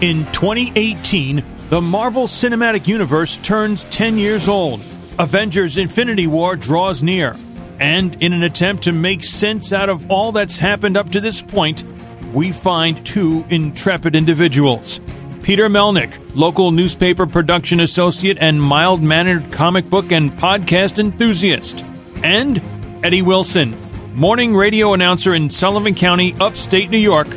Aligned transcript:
In 0.00 0.24
2018, 0.32 1.44
the 1.68 1.82
Marvel 1.82 2.26
Cinematic 2.26 2.86
Universe 2.86 3.36
turns 3.42 3.84
10 3.84 4.16
years 4.16 4.48
old. 4.48 4.82
Avengers 5.18 5.76
Infinity 5.76 6.26
War 6.26 6.56
draws 6.56 7.02
near. 7.02 7.36
And 7.78 8.16
in 8.22 8.32
an 8.32 8.42
attempt 8.42 8.84
to 8.84 8.92
make 8.92 9.24
sense 9.24 9.74
out 9.74 9.90
of 9.90 10.10
all 10.10 10.32
that's 10.32 10.56
happened 10.56 10.96
up 10.96 11.10
to 11.10 11.20
this 11.20 11.42
point, 11.42 11.84
we 12.32 12.50
find 12.50 13.04
two 13.04 13.44
intrepid 13.50 14.16
individuals. 14.16 15.00
Peter 15.42 15.68
Melnick, 15.68 16.18
local 16.34 16.70
newspaper 16.70 17.26
production 17.26 17.80
associate 17.80 18.38
and 18.40 18.62
mild 18.62 19.02
mannered 19.02 19.52
comic 19.52 19.90
book 19.90 20.12
and 20.12 20.30
podcast 20.32 20.98
enthusiast. 20.98 21.84
And 22.22 22.62
Eddie 23.04 23.20
Wilson, 23.20 23.76
morning 24.14 24.56
radio 24.56 24.94
announcer 24.94 25.34
in 25.34 25.50
Sullivan 25.50 25.94
County, 25.94 26.34
upstate 26.40 26.88
New 26.88 26.96
York, 26.96 27.28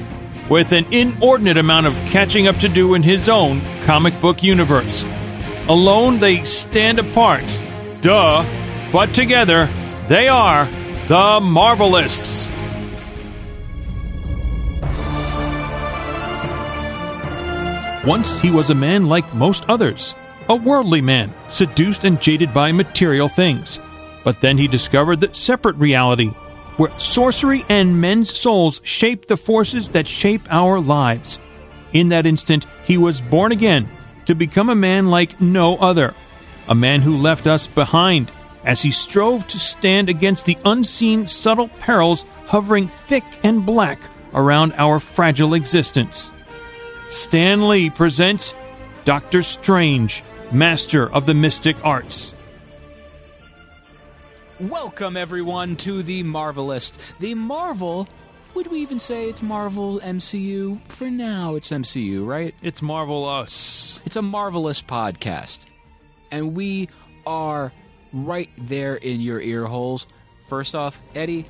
with 0.49 0.72
an 0.72 0.86
inordinate 0.94 1.58
amount 1.58 1.88
of 1.88 1.95
catching 2.09 2.47
up 2.47 2.58
to 2.58 2.69
do 2.69 2.94
in 2.94 3.03
his 3.03 3.30
own 3.30 3.61
comic 3.83 4.19
book 4.22 4.44
universe. 4.44 5.05
Alone, 5.67 6.19
they 6.19 6.44
stand 6.44 6.99
apart. 6.99 7.45
Duh. 8.02 8.45
But 8.91 9.14
together, 9.14 9.67
they 10.08 10.27
are 10.27 10.66
the 11.08 11.39
Marvelists. 11.41 12.52
Once 18.05 18.39
he 18.41 18.52
was 18.52 18.69
a 18.69 18.75
man 18.75 19.03
like 19.03 19.33
most 19.33 19.64
others, 19.69 20.14
a 20.49 20.55
worldly 20.55 20.99
man, 20.99 21.33
seduced 21.47 22.03
and 22.03 22.21
jaded 22.21 22.53
by 22.53 22.71
material 22.71 23.30
things. 23.30 23.80
But 24.25 24.41
then 24.41 24.58
he 24.58 24.67
discovered 24.67 25.21
that 25.21 25.38
separate 25.38 25.77
reality, 25.77 26.31
where 26.77 26.97
sorcery 26.99 27.66
and 27.69 28.02
men's 28.02 28.31
souls 28.31 28.81
shape 28.83 29.27
the 29.27 29.38
forces 29.38 29.89
that 29.89 30.07
shape 30.07 30.41
our 30.49 30.80
lives. 30.80 31.39
In 31.93 32.09
that 32.09 32.25
instant, 32.25 32.65
he 32.85 32.97
was 32.97 33.21
born 33.21 33.52
again 33.52 33.89
to 34.25 34.35
become 34.35 34.69
a 34.69 34.75
man 34.75 35.05
like 35.05 35.39
no 35.39 35.77
other, 35.77 36.13
a 36.67 36.75
man 36.75 37.02
who 37.02 37.17
left 37.17 37.45
us 37.45 37.67
behind 37.67 38.31
as 38.63 38.81
he 38.81 38.91
strove 38.91 39.45
to 39.47 39.59
stand 39.59 40.09
against 40.09 40.45
the 40.45 40.57
unseen 40.65 41.27
subtle 41.27 41.67
perils 41.67 42.25
hovering 42.45 42.87
thick 42.87 43.23
and 43.43 43.65
black 43.65 43.99
around 44.33 44.73
our 44.77 44.99
fragile 44.99 45.53
existence. 45.53 46.31
Stan 47.08 47.67
Lee 47.67 47.89
presents 47.89 48.55
Doctor 49.05 49.41
Strange, 49.41 50.23
Master 50.52 51.11
of 51.11 51.25
the 51.25 51.33
Mystic 51.33 51.75
Arts. 51.85 52.33
Welcome, 54.59 55.17
everyone, 55.17 55.77
to 55.77 56.03
the 56.03 56.23
Marvelist. 56.23 56.97
The 57.19 57.33
Marvel. 57.33 58.08
Would 58.53 58.67
we 58.67 58.81
even 58.81 58.99
say 58.99 59.27
it's 59.27 59.41
Marvel 59.41 59.99
MCU? 59.99 60.80
For 60.89 61.09
now, 61.09 61.55
it's 61.55 61.71
MCU, 61.71 62.25
right? 62.25 62.53
It's 62.61 62.80
Marvel 62.80 63.27
Us. 63.27 63.99
It's 64.05 64.15
a 64.15 64.21
marvelous 64.21 64.80
podcast. 64.83 65.61
And 66.30 66.55
we 66.55 66.89
are 67.25 67.73
right 68.13 68.49
there 68.58 68.95
in 68.95 69.21
your 69.21 69.42
ear 69.42 69.65
holes. 69.65 70.05
First 70.49 70.75
off, 70.75 71.02
Eddie, 71.15 71.47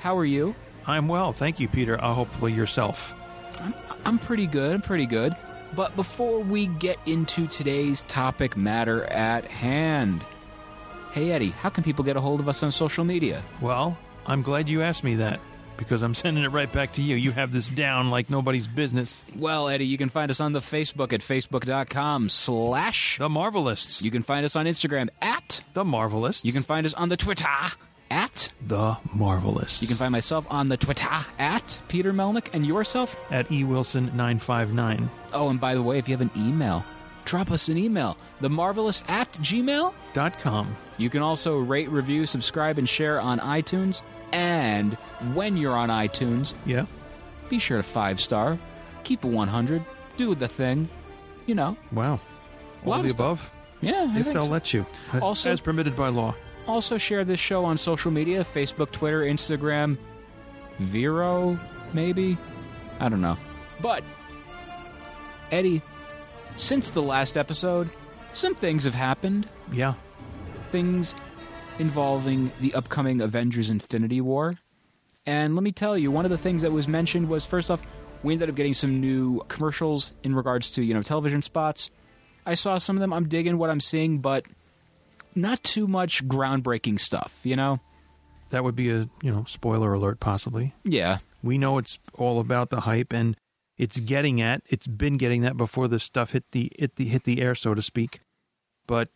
how 0.00 0.18
are 0.18 0.24
you? 0.24 0.56
I'm 0.88 1.06
well, 1.06 1.32
thank 1.32 1.60
you, 1.60 1.68
Peter. 1.68 2.02
Uh, 2.02 2.14
hopefully 2.14 2.52
yourself. 2.52 3.14
I'm, 3.60 3.74
I'm 4.04 4.18
pretty 4.18 4.48
good. 4.48 4.72
I'm 4.74 4.82
pretty 4.82 5.06
good. 5.06 5.36
But 5.76 5.94
before 5.94 6.40
we 6.40 6.66
get 6.66 6.98
into 7.06 7.46
today's 7.46 8.02
topic 8.02 8.56
matter 8.56 9.04
at 9.04 9.44
hand, 9.44 10.24
hey, 11.12 11.32
Eddie, 11.32 11.50
how 11.50 11.68
can 11.68 11.84
people 11.84 12.04
get 12.04 12.16
a 12.16 12.20
hold 12.20 12.40
of 12.40 12.48
us 12.48 12.62
on 12.62 12.70
social 12.72 13.04
media? 13.04 13.42
Well, 13.60 13.96
I'm 14.26 14.42
glad 14.42 14.68
you 14.68 14.82
asked 14.82 15.04
me 15.04 15.16
that 15.16 15.40
because 15.76 16.02
I'm 16.02 16.14
sending 16.22 16.44
it 16.44 16.48
right 16.48 16.70
back 16.72 16.92
to 16.94 17.02
you. 17.02 17.16
You 17.16 17.32
have 17.32 17.52
this 17.52 17.68
down 17.68 18.10
like 18.10 18.30
nobody's 18.30 18.66
business. 18.66 19.24
Well, 19.36 19.68
Eddie, 19.68 19.86
you 19.86 19.98
can 19.98 20.08
find 20.08 20.30
us 20.30 20.40
on 20.40 20.52
the 20.52 20.60
Facebook 20.60 21.12
at 21.12 21.20
facebook.com 21.20 22.28
slash 22.28 23.18
The 23.18 23.28
Marvelists. 23.28 24.02
You 24.02 24.10
can 24.10 24.22
find 24.22 24.44
us 24.44 24.56
on 24.56 24.66
Instagram 24.66 25.08
at 25.20 25.62
the 25.74 25.84
Marvelists. 25.84 26.44
You 26.44 26.52
can 26.52 26.62
find 26.62 26.86
us 26.86 26.94
on 26.94 27.08
the 27.08 27.16
Twitter 27.16 27.46
at 28.10 28.50
The 28.66 28.96
Marvelists. 29.14 29.80
You 29.82 29.88
can 29.88 29.96
find 29.96 30.12
myself 30.12 30.44
on 30.50 30.68
the 30.68 30.76
Twitter 30.76 31.08
at 31.38 31.80
Peter 31.88 32.12
Melnick 32.12 32.48
and 32.52 32.66
yourself 32.66 33.16
at 33.30 33.48
ewilson959. 33.48 35.08
Oh, 35.32 35.48
and 35.48 35.60
by 35.60 35.74
the 35.74 35.82
way, 35.82 35.98
if 35.98 36.08
you 36.08 36.16
have 36.16 36.20
an 36.20 36.30
email, 36.36 36.84
drop 37.24 37.50
us 37.50 37.68
an 37.68 37.78
email. 37.78 38.16
The 38.40 38.48
Marvelists 38.48 39.08
at 39.08 39.32
gmail.com. 39.34 40.76
You 41.00 41.08
can 41.10 41.22
also 41.22 41.56
rate, 41.58 41.88
review, 41.90 42.26
subscribe, 42.26 42.78
and 42.78 42.88
share 42.88 43.20
on 43.20 43.38
iTunes. 43.40 44.02
And 44.32 44.94
when 45.34 45.56
you're 45.56 45.76
on 45.76 45.88
iTunes, 45.88 46.52
yeah, 46.66 46.86
be 47.48 47.58
sure 47.58 47.78
to 47.78 47.82
five 47.82 48.20
star, 48.20 48.58
keep 49.02 49.24
a 49.24 49.26
100, 49.26 49.84
do 50.16 50.34
the 50.34 50.46
thing, 50.46 50.88
you 51.46 51.54
know. 51.54 51.76
Wow. 51.90 52.20
All 52.84 52.94
of 52.94 53.04
the 53.04 53.10
above? 53.10 53.50
Yeah, 53.80 54.12
I 54.14 54.20
if 54.20 54.26
they'll 54.26 54.44
so. 54.44 54.50
let 54.50 54.74
you. 54.74 54.86
Also- 55.20 55.50
as 55.50 55.60
permitted 55.60 55.96
by 55.96 56.08
law. 56.08 56.34
Also, 56.66 56.98
share 56.98 57.24
this 57.24 57.40
show 57.40 57.64
on 57.64 57.78
social 57.78 58.10
media 58.10 58.44
Facebook, 58.44 58.92
Twitter, 58.92 59.22
Instagram, 59.22 59.96
Vero, 60.78 61.58
maybe? 61.92 62.36
I 63.00 63.08
don't 63.08 63.22
know. 63.22 63.38
But, 63.80 64.04
Eddie, 65.50 65.82
since 66.56 66.90
the 66.90 67.02
last 67.02 67.36
episode, 67.36 67.90
some 68.34 68.54
things 68.54 68.84
have 68.84 68.94
happened. 68.94 69.48
Yeah. 69.72 69.94
Things 70.70 71.14
involving 71.78 72.52
the 72.60 72.74
upcoming 72.74 73.20
Avengers 73.20 73.70
Infinity 73.70 74.20
War. 74.20 74.54
And 75.26 75.54
let 75.54 75.62
me 75.62 75.72
tell 75.72 75.96
you, 75.96 76.10
one 76.10 76.24
of 76.24 76.30
the 76.30 76.38
things 76.38 76.62
that 76.62 76.72
was 76.72 76.88
mentioned 76.88 77.28
was 77.28 77.44
first 77.46 77.70
off, 77.70 77.82
we 78.22 78.32
ended 78.32 78.48
up 78.48 78.54
getting 78.54 78.74
some 78.74 79.00
new 79.00 79.40
commercials 79.48 80.12
in 80.22 80.34
regards 80.34 80.70
to, 80.70 80.82
you 80.82 80.94
know, 80.94 81.02
television 81.02 81.42
spots. 81.42 81.90
I 82.46 82.54
saw 82.54 82.78
some 82.78 82.96
of 82.96 83.00
them. 83.00 83.12
I'm 83.12 83.28
digging 83.28 83.58
what 83.58 83.70
I'm 83.70 83.80
seeing, 83.80 84.18
but 84.18 84.46
not 85.34 85.62
too 85.62 85.86
much 85.86 86.26
groundbreaking 86.26 87.00
stuff, 87.00 87.38
you 87.42 87.56
know? 87.56 87.80
That 88.50 88.64
would 88.64 88.76
be 88.76 88.90
a, 88.90 89.08
you 89.22 89.30
know, 89.30 89.44
spoiler 89.46 89.92
alert 89.92 90.20
possibly. 90.20 90.74
Yeah. 90.84 91.18
We 91.42 91.56
know 91.58 91.78
it's 91.78 91.98
all 92.14 92.40
about 92.40 92.70
the 92.70 92.80
hype 92.80 93.12
and 93.12 93.36
it's 93.78 93.98
getting 94.00 94.42
at 94.42 94.62
it's 94.66 94.86
been 94.86 95.16
getting 95.16 95.40
that 95.40 95.56
before 95.56 95.88
the 95.88 95.98
stuff 95.98 96.32
hit 96.32 96.44
the 96.50 96.70
hit 96.78 96.96
the 96.96 97.06
hit 97.06 97.24
the 97.24 97.40
air 97.40 97.54
so 97.54 97.74
to 97.74 97.80
speak. 97.80 98.20
But 98.86 99.08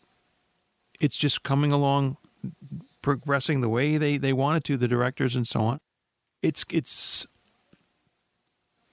it's 1.01 1.17
just 1.17 1.43
coming 1.43 1.73
along 1.73 2.17
progressing 3.03 3.61
the 3.61 3.69
way 3.69 3.97
they 3.99 4.17
they 4.17 4.33
wanted 4.33 4.65
to 4.65 4.77
the 4.77 4.89
directors 4.89 5.37
and 5.37 5.47
so 5.47 5.61
on. 5.61 5.81
It's 6.43 6.65
it's 6.71 7.27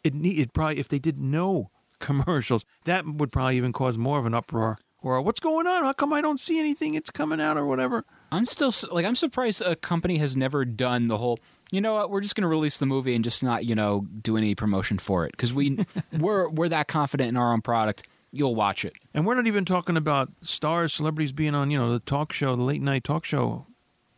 it 0.03 0.13
need 0.13 0.39
it 0.39 0.53
probably 0.53 0.79
if 0.79 0.87
they 0.87 0.99
did 0.99 1.19
no 1.19 1.69
commercials 1.99 2.65
that 2.85 3.05
would 3.05 3.31
probably 3.31 3.57
even 3.57 3.71
cause 3.71 3.97
more 3.97 4.17
of 4.17 4.25
an 4.25 4.33
uproar 4.33 4.79
or 5.03 5.21
what's 5.21 5.39
going 5.39 5.67
on 5.67 5.83
how 5.83 5.93
come 5.93 6.11
i 6.11 6.19
don't 6.19 6.39
see 6.39 6.57
anything 6.57 6.95
it's 6.95 7.11
coming 7.11 7.39
out 7.39 7.57
or 7.57 7.65
whatever 7.67 8.03
I'm 8.31 8.45
still 8.45 8.71
like 8.91 9.05
I'm 9.05 9.15
surprised 9.15 9.61
a 9.61 9.75
company 9.75 10.17
has 10.17 10.35
never 10.35 10.63
done 10.63 11.07
the 11.07 11.17
whole. 11.17 11.39
You 11.71 11.81
know 11.81 11.95
what? 11.95 12.09
We're 12.09 12.21
just 12.21 12.35
going 12.35 12.43
to 12.43 12.47
release 12.47 12.77
the 12.77 12.85
movie 12.85 13.13
and 13.13 13.23
just 13.23 13.43
not 13.43 13.65
you 13.65 13.75
know 13.75 14.07
do 14.21 14.37
any 14.37 14.55
promotion 14.55 14.97
for 14.97 15.25
it 15.25 15.31
because 15.31 15.53
we 15.53 15.77
we're 16.17 16.49
we're 16.49 16.69
that 16.69 16.87
confident 16.87 17.29
in 17.29 17.37
our 17.37 17.51
own 17.51 17.61
product. 17.61 18.07
You'll 18.31 18.55
watch 18.55 18.85
it. 18.85 18.93
and 19.13 19.25
we're 19.25 19.35
not 19.35 19.47
even 19.47 19.65
talking 19.65 19.97
about 19.97 20.29
stars 20.41 20.93
celebrities 20.93 21.31
being 21.31 21.53
on 21.55 21.69
you 21.71 21.77
know 21.77 21.91
the 21.91 21.99
talk 21.99 22.31
show 22.33 22.55
the 22.55 22.63
late 22.63 22.81
night 22.81 23.03
talk 23.03 23.25
show 23.25 23.65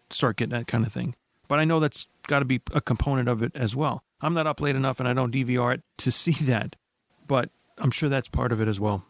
circuit 0.10 0.50
that 0.52 0.68
kind 0.68 0.86
of 0.86 0.94
thing 0.94 1.16
but 1.48 1.60
i 1.60 1.66
know 1.66 1.80
that's 1.80 2.06
got 2.28 2.40
to 2.40 2.46
be 2.46 2.62
a 2.74 2.80
component 2.82 3.28
of 3.28 3.42
it 3.42 3.52
as 3.56 3.76
well 3.76 4.04
i'm 4.22 4.34
not 4.36 4.46
up 4.46 4.62
late 4.62 4.76
enough 4.76 5.00
and 5.00 5.10
i 5.10 5.14
don't 5.14 5.34
dvr 5.34 5.74
it 5.74 5.82
to 5.98 6.12
see 6.24 6.34
that 6.46 6.76
but 7.28 7.50
i'm 7.80 7.90
sure 7.92 8.10
that's 8.10 8.28
part 8.28 8.52
of 8.52 8.62
it 8.62 8.68
as 8.68 8.80
well 8.80 9.04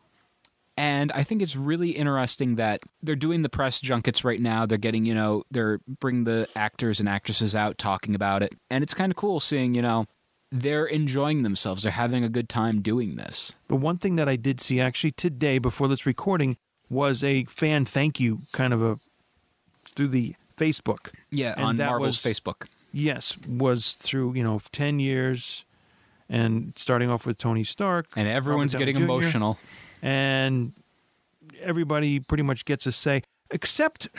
And 0.76 1.12
I 1.12 1.22
think 1.24 1.44
it's 1.44 1.56
really 1.56 1.92
interesting 1.92 2.56
that 2.56 2.82
they're 3.04 3.16
doing 3.28 3.44
the 3.44 3.50
press 3.50 3.80
junkets 3.80 4.24
right 4.24 4.42
now. 4.42 4.66
They're 4.66 4.80
getting, 4.80 5.06
you 5.06 5.14
know, 5.14 5.44
they're 5.52 5.80
bringing 6.00 6.24
the 6.24 6.48
actors 6.56 7.00
and 7.00 7.08
actresses 7.08 7.54
out 7.54 7.78
talking 7.78 8.16
about 8.16 8.42
it. 8.42 8.54
And 8.72 8.84
it's 8.84 8.96
kind 8.96 9.12
of 9.12 9.16
cool 9.16 9.40
seeing, 9.40 9.76
you 9.76 9.84
know, 9.84 10.08
they're 10.56 10.86
enjoying 10.86 11.42
themselves. 11.42 11.82
They're 11.82 11.92
having 11.92 12.24
a 12.24 12.30
good 12.30 12.48
time 12.48 12.82
doing 12.82 13.16
this. 13.16 13.54
The 13.70 13.76
one 13.76 13.98
thing 13.98 14.16
that 14.18 14.30
I 14.30 14.36
did 14.36 14.62
see 14.62 14.80
actually 14.80 15.12
today 15.12 15.58
before 15.58 15.88
this 15.88 16.06
recording 16.06 16.58
was 16.90 17.24
a 17.24 17.46
fan 17.46 17.86
thank 17.86 18.20
you 18.20 18.44
kind 18.52 18.72
of 18.72 18.82
a 18.84 19.00
through 19.96 20.10
the 20.10 20.36
Facebook. 20.56 21.12
Yeah, 21.32 21.54
And 21.58 21.66
on 21.66 21.78
Marvel's 21.78 22.24
was- 22.24 22.34
Facebook. 22.36 22.68
Yes, 22.92 23.36
was 23.48 23.94
through, 23.94 24.36
you 24.36 24.44
know, 24.44 24.62
10 24.72 25.00
years 25.00 25.66
and 26.30 26.74
starting 26.76 27.10
off 27.10 27.26
with 27.26 27.40
Tony 27.40 27.64
Stark. 27.64 28.06
And 28.16 28.28
everyone's 28.28 28.76
getting 28.76 28.96
Jr., 28.98 29.04
emotional. 29.04 29.58
And 30.04 30.74
everybody 31.62 32.20
pretty 32.20 32.44
much 32.44 32.66
gets 32.66 32.86
a 32.86 32.92
say, 32.92 33.24
except 33.50 34.10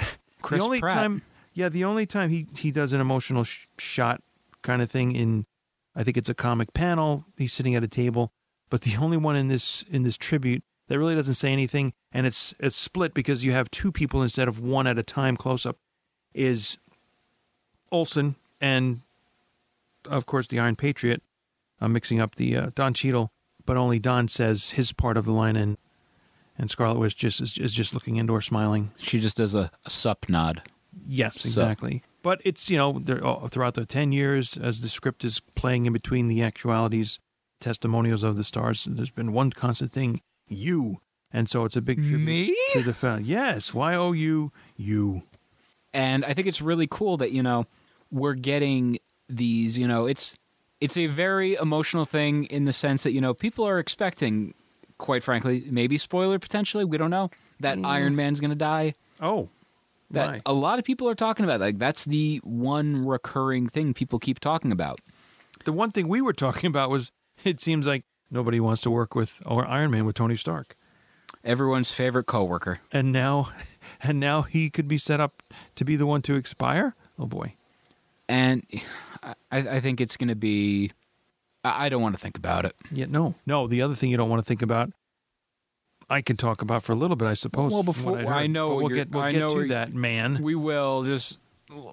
Chris 0.43 0.59
the 0.59 0.65
only 0.65 0.81
Pratt. 0.81 0.95
time, 0.95 1.23
yeah, 1.53 1.69
the 1.69 1.85
only 1.85 2.05
time 2.07 2.31
he, 2.31 2.47
he 2.57 2.73
does 2.73 2.93
an 2.93 3.01
emotional 3.01 3.45
sh- 3.45 3.67
shot 3.79 4.21
kind 4.63 4.83
of 4.83 4.91
thing 4.91 5.15
in, 5.15 5.47
I 5.97 6.03
think 6.05 6.17
it's 6.17 6.29
a 6.29 6.35
comic 6.35 6.73
panel. 6.75 7.25
He's 7.37 7.53
sitting 7.53 7.75
at 7.75 7.85
a 7.85 7.89
table, 7.89 8.33
but 8.71 8.83
the 8.83 8.97
only 8.97 9.17
one 9.17 9.37
in 9.37 9.49
this 9.49 9.85
in 9.91 10.03
this 10.03 10.17
tribute 10.17 10.63
that 10.89 10.99
really 10.99 11.15
doesn't 11.15 11.35
say 11.35 11.53
anything, 11.53 11.93
and 12.13 12.27
it's 12.27 12.53
it's 12.59 12.77
split 12.77 13.15
because 13.15 13.45
you 13.45 13.53
have 13.53 13.71
two 13.71 13.91
people 13.93 14.23
instead 14.23 14.49
of 14.49 14.59
one 14.59 14.87
at 14.87 14.99
a 14.99 15.03
time 15.03 15.37
close 15.37 15.65
up, 15.65 15.79
is 16.35 16.79
Olsen 17.93 18.35
and 18.61 19.01
of 20.09 20.27
course 20.27 20.47
the 20.49 20.59
Iron 20.59 20.77
Patriot. 20.77 21.23
I'm 21.81 21.93
mixing 21.93 22.21
up 22.21 22.37
the 22.37 22.57
uh, 22.57 22.71
Don 22.75 22.95
Cheadle, 22.95 23.31
but 23.67 23.77
only 23.77 23.99
Don 23.99 24.29
says 24.29 24.71
his 24.71 24.93
part 24.93 25.17
of 25.17 25.25
the 25.25 25.33
line, 25.33 25.57
and 25.57 25.77
and 26.57 26.71
Scarlet 26.71 26.99
Witch 26.99 27.17
just 27.17 27.41
is, 27.41 27.59
is 27.59 27.73
just 27.73 27.95
looking 27.95 28.17
indoor, 28.17 28.41
smiling. 28.41 28.93
She 28.97 29.19
just 29.21 29.37
does 29.37 29.55
a, 29.55 29.71
a 29.85 29.91
sup 29.91 30.27
nod. 30.29 30.63
Yes, 31.07 31.41
So- 31.41 31.49
exactly. 31.49 32.03
But 32.25 32.41
it's 32.43 32.71
you 32.71 32.79
know 32.79 33.03
oh, 33.23 33.49
throughout 33.49 33.75
the 33.75 33.85
ten 33.85 34.11
years 34.11 34.57
as 34.57 34.81
the 34.81 34.89
script 34.89 35.25
is 35.25 35.41
playing 35.55 35.85
in 35.85 35.93
between 35.93 36.27
the 36.27 36.43
actualities, 36.43 37.21
testimonials 37.61 38.23
of 38.23 38.39
the 38.39 38.45
stars. 38.45 38.89
There's 38.91 39.11
been 39.11 39.35
one 39.35 39.51
constant 39.51 39.93
thing: 39.93 40.23
you, 40.49 41.03
and 41.31 41.51
so 41.51 41.67
it's 41.67 41.77
a 41.77 41.83
big 41.83 41.99
tribute 41.99 42.25
Me? 42.25 42.57
to 42.73 42.83
the 42.83 42.95
fact. 42.95 43.27
Yes, 43.27 43.75
Y 43.75 43.95
O 43.95 44.13
U 44.13 44.51
you. 44.75 45.23
and 45.93 46.25
I 46.25 46.33
think 46.33 46.49
it's 46.49 46.63
really 46.63 46.87
cool 46.91 47.19
that 47.19 47.33
you 47.33 47.43
know 47.43 47.67
we're 48.11 48.33
getting 48.33 48.99
these. 49.29 49.77
You 49.77 49.87
know, 49.87 50.07
it's 50.07 50.35
it's 50.81 50.97
a 50.97 51.09
very 51.09 51.57
emotional 51.57 52.07
thing 52.07 52.45
in 52.45 52.65
the 52.65 52.73
sense 52.73 53.03
that 53.03 53.13
you 53.13 53.21
know 53.21 53.35
people 53.35 53.69
are 53.69 53.79
expecting, 53.79 54.55
quite 54.97 55.23
frankly, 55.23 55.67
maybe 55.71 55.99
spoiler 55.99 56.39
potentially. 56.39 56.87
We 56.87 56.97
don't 56.97 57.11
know 57.11 57.31
that 57.61 57.77
mm. 57.77 57.85
Iron 57.85 58.17
Man's 58.17 58.41
going 58.41 58.49
to 58.49 58.57
die. 58.57 58.95
Oh, 59.21 59.51
That 60.15 60.29
why? 60.29 60.41
a 60.47 60.53
lot 60.53 60.79
of 60.79 60.85
people 60.85 61.09
are 61.09 61.15
talking 61.15 61.45
about. 61.45 61.61
Like 61.61 61.79
that's 61.79 62.05
the 62.05 62.39
one 62.45 63.05
recurring 63.07 63.69
thing 63.69 63.95
people 63.95 64.19
keep 64.19 64.41
talking 64.41 64.73
about. 64.73 65.01
The 65.65 65.73
one 65.73 65.91
thing 65.91 66.09
we 66.09 66.21
were 66.21 66.33
talking 66.33 66.69
about 66.69 66.91
was 66.91 67.13
it 67.45 67.61
seems 67.61 67.87
like 67.87 68.05
nobody 68.31 68.61
wants 68.61 68.83
to 68.83 68.91
work 68.91 69.15
with 69.15 69.33
or 69.47 69.67
Iron 69.67 69.91
Man 69.91 70.05
with 70.05 70.17
Tony 70.17 70.37
Stark. 70.37 70.77
Everyone's 71.45 71.93
favorite 71.93 72.25
coworker. 72.25 72.81
And 72.91 73.13
now 73.13 73.51
and 74.03 74.19
now 74.19 74.43
he 74.43 74.71
could 74.71 74.89
be 74.89 74.99
set 74.99 75.21
up 75.21 75.43
to 75.77 75.85
be 75.85 75.97
the 75.97 76.07
one 76.07 76.23
to 76.23 76.35
expire? 76.37 76.95
Oh 77.19 77.27
boy. 77.27 77.55
and 78.29 78.65
I, 79.23 79.35
I 79.53 79.81
think 79.81 80.01
it's 80.01 80.17
going 80.17 80.29
to 80.29 80.37
be. 80.37 80.91
I 81.63 81.87
I 81.87 81.89
don't 81.89 82.03
want 82.03 82.15
to 82.15 82.21
think 82.21 82.37
about 82.37 82.65
it. 82.65 82.75
Yeah, 82.91 83.07
no. 83.09 83.35
No, 83.47 83.67
the 83.67 83.83
other 83.83 83.95
thing 83.95 84.11
you 84.11 84.17
don't 84.17 84.29
want 84.29 84.41
to 84.41 84.47
think 84.47 84.63
about 84.63 84.91
I 86.11 86.21
can 86.21 86.37
talk 86.37 86.63
about 86.63 86.83
for 86.83 86.93
a 86.93 86.97
little 86.97 87.17
bit, 87.17 87.27
I 87.27 87.35
suppose. 87.35 87.73
Well, 87.73 87.83
before- 87.83 88.19
I 88.19 88.43
heard. 88.43 88.51
know 88.51 88.75
we'll 88.77 88.89
get 88.89 89.11
we'll 89.11 89.23
I 89.23 89.33
get 89.33 89.39
know 89.39 89.63
to 89.63 89.69
that, 89.69 89.93
man. 89.93 90.43
We 90.43 90.55
will 90.55 91.05
just 91.05 91.39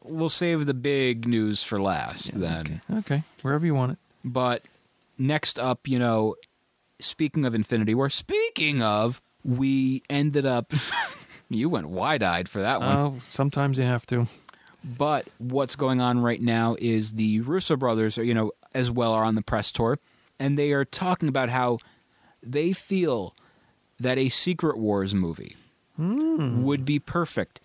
we'll 0.03 0.29
save 0.29 0.65
the 0.65 0.73
big 0.73 1.27
news 1.27 1.63
for 1.63 1.81
last 1.81 2.39
then. 2.39 2.81
okay. 2.89 2.99
okay, 2.99 3.23
wherever 3.41 3.65
you 3.65 3.73
want 3.73 3.93
it. 3.93 3.97
But 4.23 4.63
next 5.17 5.57
up, 5.57 5.87
you 5.87 5.97
know, 5.97 6.35
speaking 6.99 7.45
of 7.45 7.55
Infinity 7.55 7.95
War, 7.95 8.09
speaking 8.09 8.81
of, 8.81 9.21
we 9.43 10.03
ended 10.09 10.45
up. 10.45 10.73
you 11.49 11.69
went 11.69 11.89
wide-eyed 11.89 12.47
for 12.47 12.61
that 12.61 12.79
one. 12.79 12.95
Oh, 12.95 13.19
sometimes 13.27 13.77
you 13.77 13.83
have 13.83 14.05
to. 14.07 14.27
But 14.83 15.27
what's 15.37 15.75
going 15.75 16.01
on 16.01 16.19
right 16.19 16.41
now 16.41 16.75
is 16.79 17.13
the 17.13 17.41
Russo 17.41 17.75
brothers, 17.75 18.17
are, 18.17 18.23
you 18.23 18.33
know, 18.33 18.51
as 18.73 18.89
well 18.89 19.11
are 19.13 19.23
on 19.23 19.35
the 19.35 19.41
press 19.41 19.71
tour, 19.71 19.99
and 20.39 20.57
they 20.57 20.71
are 20.71 20.85
talking 20.85 21.29
about 21.29 21.49
how 21.49 21.77
they 22.41 22.73
feel 22.73 23.35
that 24.01 24.18
a 24.18 24.30
Secret 24.30 24.77
Wars 24.77 25.13
movie 25.13 25.56
hmm. 25.95 26.63
would 26.63 26.86
be 26.86 27.00
perfect 27.00 27.62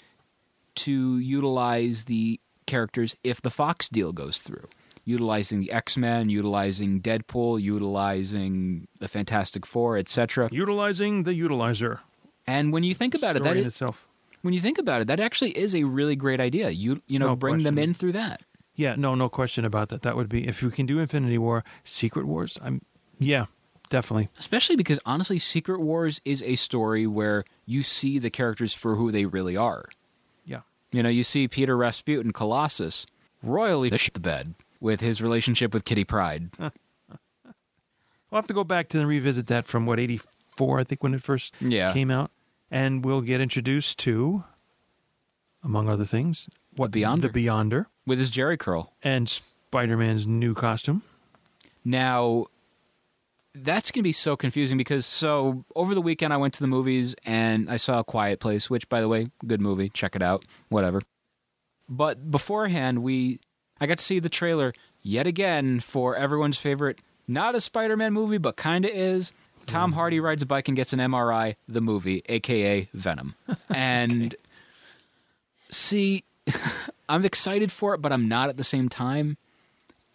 to 0.77 1.19
utilize 1.19 2.05
the 2.05 2.41
characters 2.67 3.17
if 3.25 3.41
the 3.41 3.51
Fox 3.51 3.89
deal 3.89 4.13
goes 4.13 4.39
through. 4.39 4.69
Utilizing 5.05 5.61
the 5.61 5.71
X 5.71 5.97
Men, 5.97 6.29
utilizing 6.29 7.01
Deadpool, 7.01 7.63
utilizing 7.63 8.89
the 8.99 9.07
Fantastic 9.07 9.65
Four, 9.65 9.97
etc. 9.97 10.49
Utilizing 10.51 11.23
the 11.23 11.33
utilizer. 11.33 12.01
And 12.45 12.73
when 12.73 12.83
you 12.83 12.93
think 12.93 13.15
about 13.15 13.37
it, 13.37 13.43
Story 13.43 13.55
that 13.55 13.61
in 13.61 13.67
is, 13.67 13.75
itself. 13.75 14.09
when 14.43 14.53
you 14.53 14.61
think 14.61 14.79
about 14.79 15.03
it, 15.03 15.07
that 15.07 15.21
actually 15.21 15.57
is 15.57 15.77
a 15.77 15.85
really 15.85 16.17
great 16.17 16.41
idea. 16.41 16.71
You 16.71 17.03
you 17.07 17.21
know, 17.21 17.29
No 17.29 17.37
bring 17.37 17.63
them 17.63 17.79
in 17.79 17.95
through 17.95 18.13
that. 18.13 18.43
Yeah, 18.75 18.97
no, 18.97 19.15
no 19.15 19.29
question 19.29 19.65
about 19.65 19.91
that. 19.91 20.03
That 20.03 20.17
would 20.17 20.29
be 20.29 20.47
if 20.47 20.61
we 20.61 20.71
can 20.73 20.87
do 20.87 20.99
Infinity 20.99 21.39
War, 21.39 21.65
Secret 21.85 22.27
Wars. 22.27 22.59
I'm 22.61 22.83
yeah, 23.21 23.47
definitely. 23.91 24.29
Especially 24.39 24.77
because 24.77 24.99
honestly, 25.07 25.39
Secret 25.39 25.81
Wars 25.81 26.21
is 26.25 26.43
a 26.43 26.57
story 26.57 27.07
where 27.07 27.45
you 27.67 27.83
see 27.83 28.19
the 28.19 28.31
characters 28.31 28.73
for 28.75 28.97
who 28.97 29.11
they 29.13 29.25
really 29.27 29.57
are. 29.57 29.87
Yeah. 30.45 30.61
You 30.93 31.03
know, 31.03 31.09
you 31.09 31.25
see 31.25 31.49
Peter 31.49 31.77
Rasputin, 31.77 32.33
Colossus, 32.33 33.07
royally 33.43 33.91
shit 33.97 34.15
the 34.15 34.21
bed 34.21 34.55
with 34.81 35.01
his 35.01 35.21
relationship 35.23 35.73
with 35.75 35.85
Kitty 35.85 36.05
Pryde. 36.05 36.51
We'll 38.31 38.39
have 38.41 38.49
to 38.49 38.55
go 38.55 38.65
back 38.65 38.89
to 38.89 38.99
and 38.99 39.07
revisit 39.09 39.47
that 39.47 39.67
from 39.67 39.87
what 39.87 40.01
eighty 40.01 40.21
four, 40.57 40.81
I 40.81 40.85
think, 40.85 41.03
when 41.03 41.15
it 41.15 41.23
first 41.23 41.55
Yeah. 41.61 41.93
came 41.93 42.11
out, 42.11 42.31
and 42.73 43.05
we'll 43.05 43.21
get 43.21 43.41
introduced 43.41 43.99
to, 44.01 44.43
among 45.63 45.89
other 45.89 46.05
things, 46.05 46.49
what 46.75 46.91
Beyonder. 46.91 47.33
the 47.33 47.47
Beyonder, 47.47 47.87
with 48.05 48.19
his 48.19 48.31
Jheri 48.31 48.59
curl. 48.59 48.93
and 49.03 49.29
Spider 49.29 49.97
Man's 49.97 50.27
new 50.27 50.55
costume. 50.55 51.03
Now, 51.85 52.47
that's 53.63 53.91
going 53.91 54.01
to 54.01 54.05
be 54.05 54.13
so 54.13 54.37
confusing 54.37 54.79
because 54.79 55.07
so 55.07 55.65
over 55.75 55.95
the 55.95 56.03
weekend 56.03 56.33
I 56.33 56.37
went 56.37 56.55
to 56.55 56.61
the 56.61 56.67
movies 56.67 57.15
and 57.25 57.71
I 57.71 57.77
saw 57.77 58.01
A 58.01 58.05
Quiet 58.05 58.41
Place, 58.41 58.69
which 58.69 58.89
by 58.89 59.01
the 59.01 59.09
way, 59.09 59.29
good 59.47 59.61
movie, 59.61 59.89
check 59.89 60.17
it 60.17 60.23
out, 60.23 60.45
whatever. 60.69 61.01
But 61.89 62.31
beforehand, 62.31 63.03
we 63.03 63.41
I 63.81 63.87
got 63.87 63.99
to 63.99 64.05
see 64.05 64.19
the 64.19 64.29
trailer 64.29 64.73
yet 65.03 65.27
again 65.27 65.81
for 65.81 66.17
everyone's 66.17 66.57
favorite 66.57 67.01
not 67.29 67.55
a 67.55 67.61
Spider-Man 67.61 68.13
movie, 68.13 68.39
but 68.39 68.57
kind 68.57 68.85
of 68.85 68.91
is. 68.93 69.33
Tom 69.67 69.91
mm-hmm. 69.91 69.99
Hardy 69.99 70.21
rides 70.21 70.43
a 70.43 70.47
bike 70.47 70.69
and 70.69 70.77
gets 70.77 70.93
an 70.93 71.01
MRI, 71.01 71.57
the 71.67 71.81
movie, 71.81 72.23
aka 72.27 72.89
Venom. 72.95 73.35
And 73.75 74.35
see, 75.71 76.25
I'm 77.09 77.25
excited 77.25 77.73
for 77.73 77.95
it, 77.95 77.99
but 78.01 78.13
I'm 78.13 78.29
not 78.29 78.49
at 78.49 78.57
the 78.57 78.65
same 78.65 78.89
time. 78.89 79.37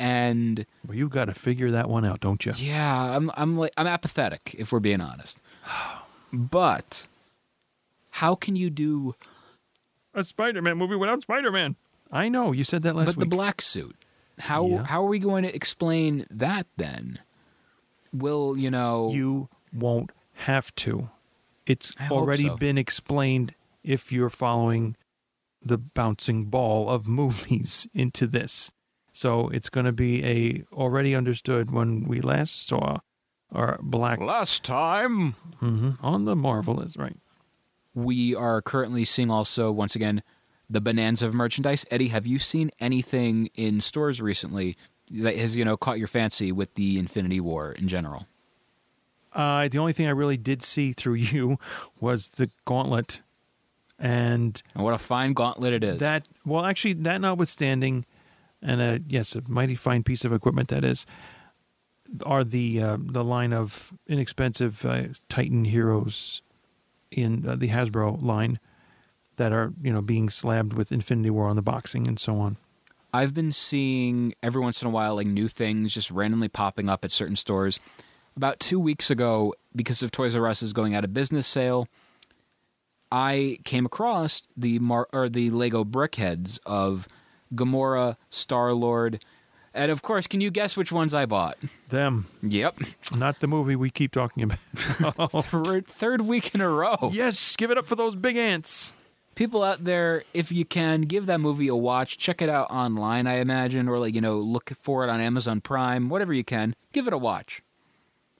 And 0.02 0.66
Well, 0.88 0.98
you 0.98 1.08
got 1.10 1.26
to 1.26 1.34
figure 1.36 1.70
that 1.72 1.88
one 1.88 2.04
out, 2.06 2.22
don't 2.22 2.44
you? 2.46 2.54
yeah, 2.58 3.16
I'm 3.16 3.30
I'm 3.36 3.56
like 3.56 3.72
I'm 3.78 3.86
apathetic 3.86 4.56
if 4.58 4.72
we're 4.72 4.80
being 4.80 5.00
honest. 5.02 5.40
But 6.34 7.08
how 8.12 8.36
can 8.36 8.56
you 8.56 8.70
do 8.70 9.16
A 10.14 10.24
Spider 10.24 10.62
Man 10.62 10.78
movie 10.78 10.96
without 10.96 11.22
Spider 11.22 11.52
Man. 11.52 11.76
I 12.12 12.30
know 12.30 12.52
you 12.52 12.64
said 12.64 12.82
that 12.82 12.96
last 12.96 13.08
week. 13.08 13.16
but 13.16 13.22
week. 13.22 13.30
the 13.30 13.36
black 13.36 13.62
suit? 13.62 13.96
How 14.40 14.66
Yeah. 14.66 14.84
how 14.86 15.04
are 15.04 15.08
we 15.10 15.20
going 15.20 15.44
to 15.44 15.54
explain 15.56 16.26
that 16.32 16.66
then? 16.78 17.20
Will, 18.12 18.58
you 18.58 18.72
know 18.72 19.12
you 19.12 19.50
won't 19.72 20.12
have 20.34 20.74
to. 20.76 21.10
It's 21.68 21.94
I 22.00 22.10
already 22.10 22.48
so. 22.48 22.58
been 22.58 22.78
explained 22.78 23.54
if 23.84 24.12
you're 24.12 24.30
following 24.32 24.96
the 25.64 25.78
bouncing 25.78 26.46
ball 26.46 26.90
of 26.90 27.08
movies 27.22 27.88
into 27.94 28.26
this. 28.26 28.72
So 29.14 29.50
it's 29.50 29.70
going 29.70 29.86
to 29.86 29.92
be 29.92 30.24
a 30.26 30.64
already 30.74 31.14
understood 31.16 31.72
when 31.72 32.06
we 32.08 32.22
last 32.22 32.68
saw 32.68 33.00
our 33.52 33.78
black 33.82 34.20
last 34.20 34.64
time 34.64 35.36
Mhm, 35.62 35.98
on 36.02 36.26
the 36.26 36.36
Marvelous, 36.36 36.96
right? 36.98 37.18
we 37.94 38.34
are 38.34 38.62
currently 38.62 39.04
seeing 39.04 39.30
also 39.30 39.70
once 39.70 39.98
again 39.98 40.24
the 40.70 40.80
bonanza 40.80 41.28
of 41.28 41.34
merchandise. 41.34 41.86
Eddie, 41.92 42.08
have 42.08 42.26
you 42.26 42.40
seen 42.40 42.72
anything 42.80 43.50
in 43.56 43.82
stores 43.82 44.22
recently 44.22 44.78
that 45.12 45.36
has, 45.36 45.58
you 45.58 45.66
know, 45.66 45.76
caught 45.76 46.00
your 46.00 46.08
fancy 46.08 46.54
with 46.54 46.74
the 46.76 46.98
Infinity 46.98 47.42
War 47.42 47.74
in 47.74 47.90
general? 47.90 48.28
Uh, 49.34 49.68
the 49.68 49.78
only 49.78 49.92
thing 49.92 50.08
I 50.08 50.12
really 50.12 50.38
did 50.38 50.64
see 50.64 50.94
through 50.94 51.14
you 51.16 51.60
was 52.00 52.30
the 52.30 52.50
gauntlet, 52.64 53.22
and 54.00 54.62
And 54.74 54.84
what 54.86 54.94
a 54.94 54.98
fine 54.98 55.34
gauntlet 55.34 55.74
it 55.74 55.84
is. 55.84 56.00
That 56.00 56.28
well, 56.46 56.64
actually, 56.66 56.94
that 56.94 57.20
notwithstanding, 57.20 58.06
and 58.62 58.82
a 58.82 59.00
yes, 59.08 59.36
a 59.36 59.42
mighty 59.48 59.76
fine 59.76 60.04
piece 60.04 60.26
of 60.26 60.34
equipment 60.34 60.70
that 60.70 60.84
is, 60.84 61.06
are 62.26 62.44
the 62.44 62.82
uh, 62.82 62.98
the 63.00 63.24
line 63.24 63.54
of 63.54 63.94
inexpensive 64.08 64.86
uh, 64.86 65.04
Titan 65.30 65.66
heroes 65.66 66.42
in 67.12 67.48
uh, 67.48 67.56
the 67.56 67.70
Hasbro 67.70 68.22
line 68.22 68.60
that 69.38 69.52
are 69.52 69.74
you 69.82 69.92
know 69.92 70.02
being 70.02 70.30
slabbed 70.30 70.74
with 70.74 70.92
Infinity 70.92 71.30
War 71.30 71.48
on 71.48 71.56
the 71.56 71.62
boxing 71.62 72.08
and 72.08 72.20
so 72.20 72.40
on. 72.40 72.58
I've 73.14 73.34
been 73.34 73.52
seeing 73.52 74.34
every 74.42 74.62
once 74.62 74.82
in 74.82 74.88
a 74.88 74.92
while 74.92 75.16
like 75.16 75.28
new 75.28 75.48
things 75.48 75.94
just 75.94 76.12
randomly 76.12 76.48
popping 76.48 76.90
up 76.90 77.04
at 77.04 77.12
certain 77.12 77.36
stores. 77.36 77.80
About 78.38 78.62
two 78.62 78.80
weeks 78.80 79.12
ago, 79.12 79.54
because 79.76 80.02
of 80.02 80.12
Toys 80.12 80.36
R 80.36 80.48
Us 80.48 80.72
going 80.72 80.96
out 80.96 81.04
of 81.04 81.14
business 81.14 81.46
sale, 81.46 81.88
I 83.12 83.58
came 83.66 83.86
across 83.86 84.44
the 84.56 84.80
Mar- 84.80 85.10
or 85.12 85.28
the 85.28 85.50
Lego 85.50 85.84
BrickHeadz 85.84 86.60
of 86.66 87.08
Gamora, 87.54 88.18
Star 88.30 88.74
Lord, 88.74 89.24
and 89.74 89.92
of 89.92 90.02
course, 90.02 90.28
can 90.28 90.42
you 90.42 90.52
guess 90.52 90.76
which 90.76 90.92
ones 90.92 91.14
I 91.14 91.26
bought? 91.26 91.58
Them, 91.90 92.28
Yep, 92.44 92.80
not 93.16 93.40
the 93.40 93.48
movie 93.48 93.76
we 93.76 93.90
keep 93.90 94.12
talking 94.12 94.44
about. 94.44 95.32
Third- 95.46 95.88
third 95.88 96.22
week 96.22 96.54
in 96.56 96.62
a 96.62 96.70
row. 96.70 97.10
yes, 97.14 97.56
give 97.56 97.72
it 97.72 97.78
up 97.78 97.88
for 97.88 97.96
those 97.96 98.16
big 98.16 98.36
ants. 98.38 98.96
people 99.36 99.64
out 99.64 99.84
there, 99.86 100.24
if 100.34 100.52
you 100.52 100.66
can, 100.66 101.02
give 101.04 101.26
that 101.26 101.40
movie 101.40 101.68
a 101.70 101.76
watch. 101.76 102.18
Check 102.18 102.42
it 102.42 102.50
out 102.50 102.70
online, 102.70 103.28
I 103.28 103.36
imagine, 103.36 103.88
or 103.88 103.98
like 104.00 104.14
you 104.16 104.22
know, 104.22 104.38
look 104.40 104.72
for 104.82 105.04
it 105.06 105.10
on 105.10 105.20
Amazon 105.22 105.62
Prime, 105.62 106.10
whatever 106.10 106.34
you 106.34 106.44
can. 106.44 106.76
Give 106.94 107.08
it 107.08 107.14
a 107.14 107.18
watch. 107.18 107.62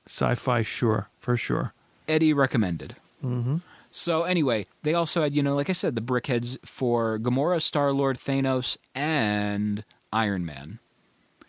Sci-fi, 0.06 0.64
sure, 0.64 1.10
for 1.20 1.38
sure. 1.38 1.74
Eddie 2.08 2.34
recommended. 2.34 2.96
Mm-hmm. 3.24 3.58
So 3.92 4.24
anyway, 4.24 4.68
they 4.84 4.94
also 4.94 5.22
had 5.22 5.36
you 5.36 5.44
know, 5.44 5.56
like 5.56 5.70
I 5.70 5.74
said, 5.74 5.96
the 5.96 6.02
BrickHeadz 6.02 6.58
for 6.66 7.20
Gamora, 7.20 7.62
Star 7.62 7.92
Lord, 7.92 8.18
Thanos, 8.18 8.78
and 8.96 9.84
Iron 10.14 10.46
Man. 10.46 10.80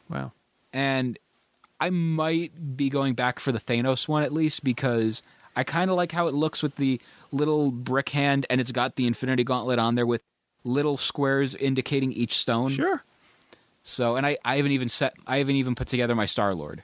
Wow. 0.09 0.33
and 0.73 1.19
I 1.81 1.91
might 1.91 2.77
be 2.77 2.89
going 2.91 3.15
back 3.15 3.41
for 3.41 3.51
the 3.51 3.59
Thanos 3.59 4.07
one 4.07 4.23
at 4.23 4.33
least 4.33 4.63
because 4.63 5.23
I 5.57 5.65
kind 5.65 5.91
of 5.91 5.97
like 5.97 6.13
how 6.13 6.29
it 6.29 6.35
looks 6.35 6.63
with 6.63 6.77
the 6.77 7.01
little 7.33 7.71
brick 7.71 8.11
hand 8.11 8.45
and 8.51 8.61
it's 8.61 8.73
got 8.73 8.97
the 8.97 9.07
Infinity 9.07 9.43
Gauntlet 9.43 9.79
on 9.79 9.95
there 9.95 10.07
with 10.07 10.21
little 10.65 10.97
squares 10.97 11.55
indicating 11.55 12.13
each 12.13 12.37
stone. 12.39 12.71
Sure, 12.71 13.03
So, 13.83 14.15
and 14.17 14.25
I, 14.27 14.37
I 14.45 14.57
haven't 14.57 14.73
even 14.73 14.89
set, 14.89 15.15
I 15.27 15.39
haven't 15.39 15.57
even 15.57 15.75
put 15.75 15.89
together 15.89 16.15
my 16.15 16.27
Star 16.27 16.55
Lord. 16.55 16.83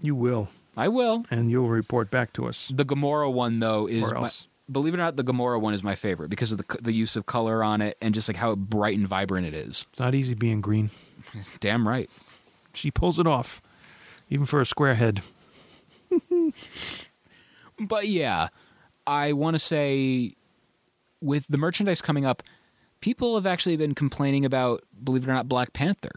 you 0.00 0.14
will, 0.14 0.48
I 0.76 0.88
will. 0.88 1.26
and 1.30 1.50
you'll 1.50 1.68
report 1.68 2.10
back 2.10 2.32
to 2.34 2.46
us. 2.46 2.72
The 2.74 2.84
Gamora 2.84 3.30
one 3.30 3.58
though 3.58 3.86
is 3.86 4.04
Or 4.04 4.16
else. 4.16 4.46
Believe 4.72 4.94
it 4.94 4.96
or 4.96 5.00
not, 5.00 5.16
the 5.16 5.24
Gamora 5.24 5.60
one 5.60 5.74
is 5.74 5.82
my 5.82 5.94
favorite 5.94 6.28
because 6.28 6.52
of 6.52 6.58
the 6.58 6.78
the 6.80 6.92
use 6.92 7.16
of 7.16 7.26
color 7.26 7.62
on 7.62 7.80
it 7.80 7.96
and 8.00 8.14
just 8.14 8.28
like 8.28 8.36
how 8.36 8.54
bright 8.54 8.96
and 8.96 9.06
vibrant 9.06 9.46
it 9.46 9.54
is. 9.54 9.86
It's 9.90 10.00
not 10.00 10.14
easy 10.14 10.34
being 10.34 10.60
green. 10.60 10.90
Damn 11.60 11.86
right. 11.86 12.10
She 12.74 12.90
pulls 12.90 13.18
it 13.18 13.26
off, 13.26 13.60
even 14.30 14.46
for 14.46 14.60
a 14.60 14.66
square 14.66 14.94
head. 14.94 15.22
But 17.78 18.08
yeah, 18.08 18.48
I 19.06 19.32
want 19.32 19.54
to 19.54 19.58
say 19.58 20.34
with 21.20 21.46
the 21.48 21.58
merchandise 21.58 22.00
coming 22.00 22.24
up, 22.24 22.42
people 23.00 23.34
have 23.34 23.46
actually 23.46 23.76
been 23.76 23.94
complaining 23.94 24.44
about, 24.44 24.82
believe 25.02 25.24
it 25.24 25.30
or 25.30 25.34
not, 25.34 25.48
Black 25.48 25.72
Panther. 25.72 26.12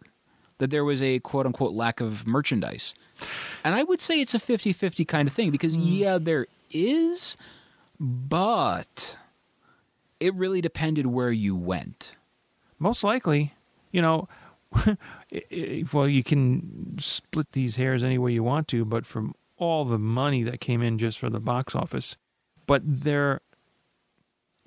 That 0.59 0.69
there 0.69 0.85
was 0.85 1.01
a 1.01 1.19
quote 1.19 1.45
unquote 1.45 1.73
lack 1.73 1.99
of 1.99 2.25
merchandise. 2.25 2.93
And 3.63 3.75
I 3.75 3.83
would 3.83 3.99
say 3.99 4.21
it's 4.21 4.33
a 4.33 4.39
50 4.39 4.71
50 4.71 5.03
kind 5.03 5.27
of 5.27 5.33
thing 5.33 5.51
because, 5.51 5.75
hmm. 5.75 5.81
yeah, 5.81 6.17
there 6.17 6.47
is, 6.71 7.35
but 7.99 9.17
it 10.19 10.33
really 10.35 10.61
depended 10.61 11.07
where 11.07 11.31
you 11.31 11.55
went. 11.55 12.15
Most 12.79 13.03
likely, 13.03 13.53
you 13.91 14.01
know, 14.01 14.27
well, 15.93 16.07
you 16.07 16.23
can 16.23 16.97
split 16.99 17.51
these 17.53 17.75
hairs 17.77 18.03
any 18.03 18.17
way 18.17 18.31
you 18.31 18.43
want 18.43 18.67
to, 18.69 18.85
but 18.85 19.05
from 19.05 19.33
all 19.57 19.85
the 19.85 19.99
money 19.99 20.43
that 20.43 20.59
came 20.59 20.81
in 20.81 20.97
just 20.97 21.17
for 21.17 21.29
the 21.29 21.39
box 21.39 21.75
office, 21.75 22.17
but 22.67 22.81
there 22.85 23.41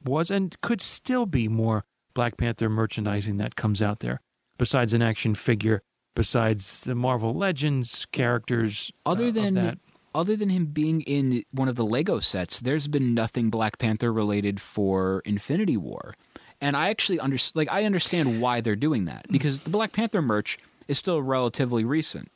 was 0.04 0.30
and 0.30 0.58
could 0.60 0.80
still 0.80 1.26
be 1.26 1.48
more 1.48 1.84
Black 2.14 2.36
Panther 2.36 2.68
merchandising 2.68 3.36
that 3.36 3.56
comes 3.56 3.82
out 3.82 4.00
there, 4.00 4.20
besides 4.56 4.94
an 4.94 5.02
action 5.02 5.34
figure, 5.34 5.82
besides 6.14 6.84
the 6.84 6.94
Marvel 6.94 7.34
Legends 7.34 8.06
characters. 8.10 8.90
uh, 9.04 9.10
Other 9.10 9.26
of 9.26 9.34
than 9.34 9.54
that. 9.54 9.78
Other 10.14 10.36
than 10.36 10.48
him 10.48 10.66
being 10.66 11.02
in 11.02 11.44
one 11.52 11.68
of 11.68 11.76
the 11.76 11.84
Lego 11.84 12.20
sets, 12.20 12.60
there's 12.60 12.88
been 12.88 13.14
nothing 13.14 13.50
Black 13.50 13.78
Panther 13.78 14.12
related 14.12 14.60
for 14.60 15.22
Infinity 15.24 15.76
War. 15.76 16.14
And 16.60 16.76
I 16.76 16.88
actually 16.88 17.20
under, 17.20 17.36
like 17.54 17.68
I 17.70 17.84
understand 17.84 18.40
why 18.40 18.60
they're 18.60 18.76
doing 18.76 19.04
that 19.04 19.26
because 19.30 19.62
the 19.62 19.70
Black 19.70 19.92
Panther 19.92 20.20
merch 20.22 20.58
is 20.88 20.98
still 20.98 21.22
relatively 21.22 21.84
recent. 21.84 22.30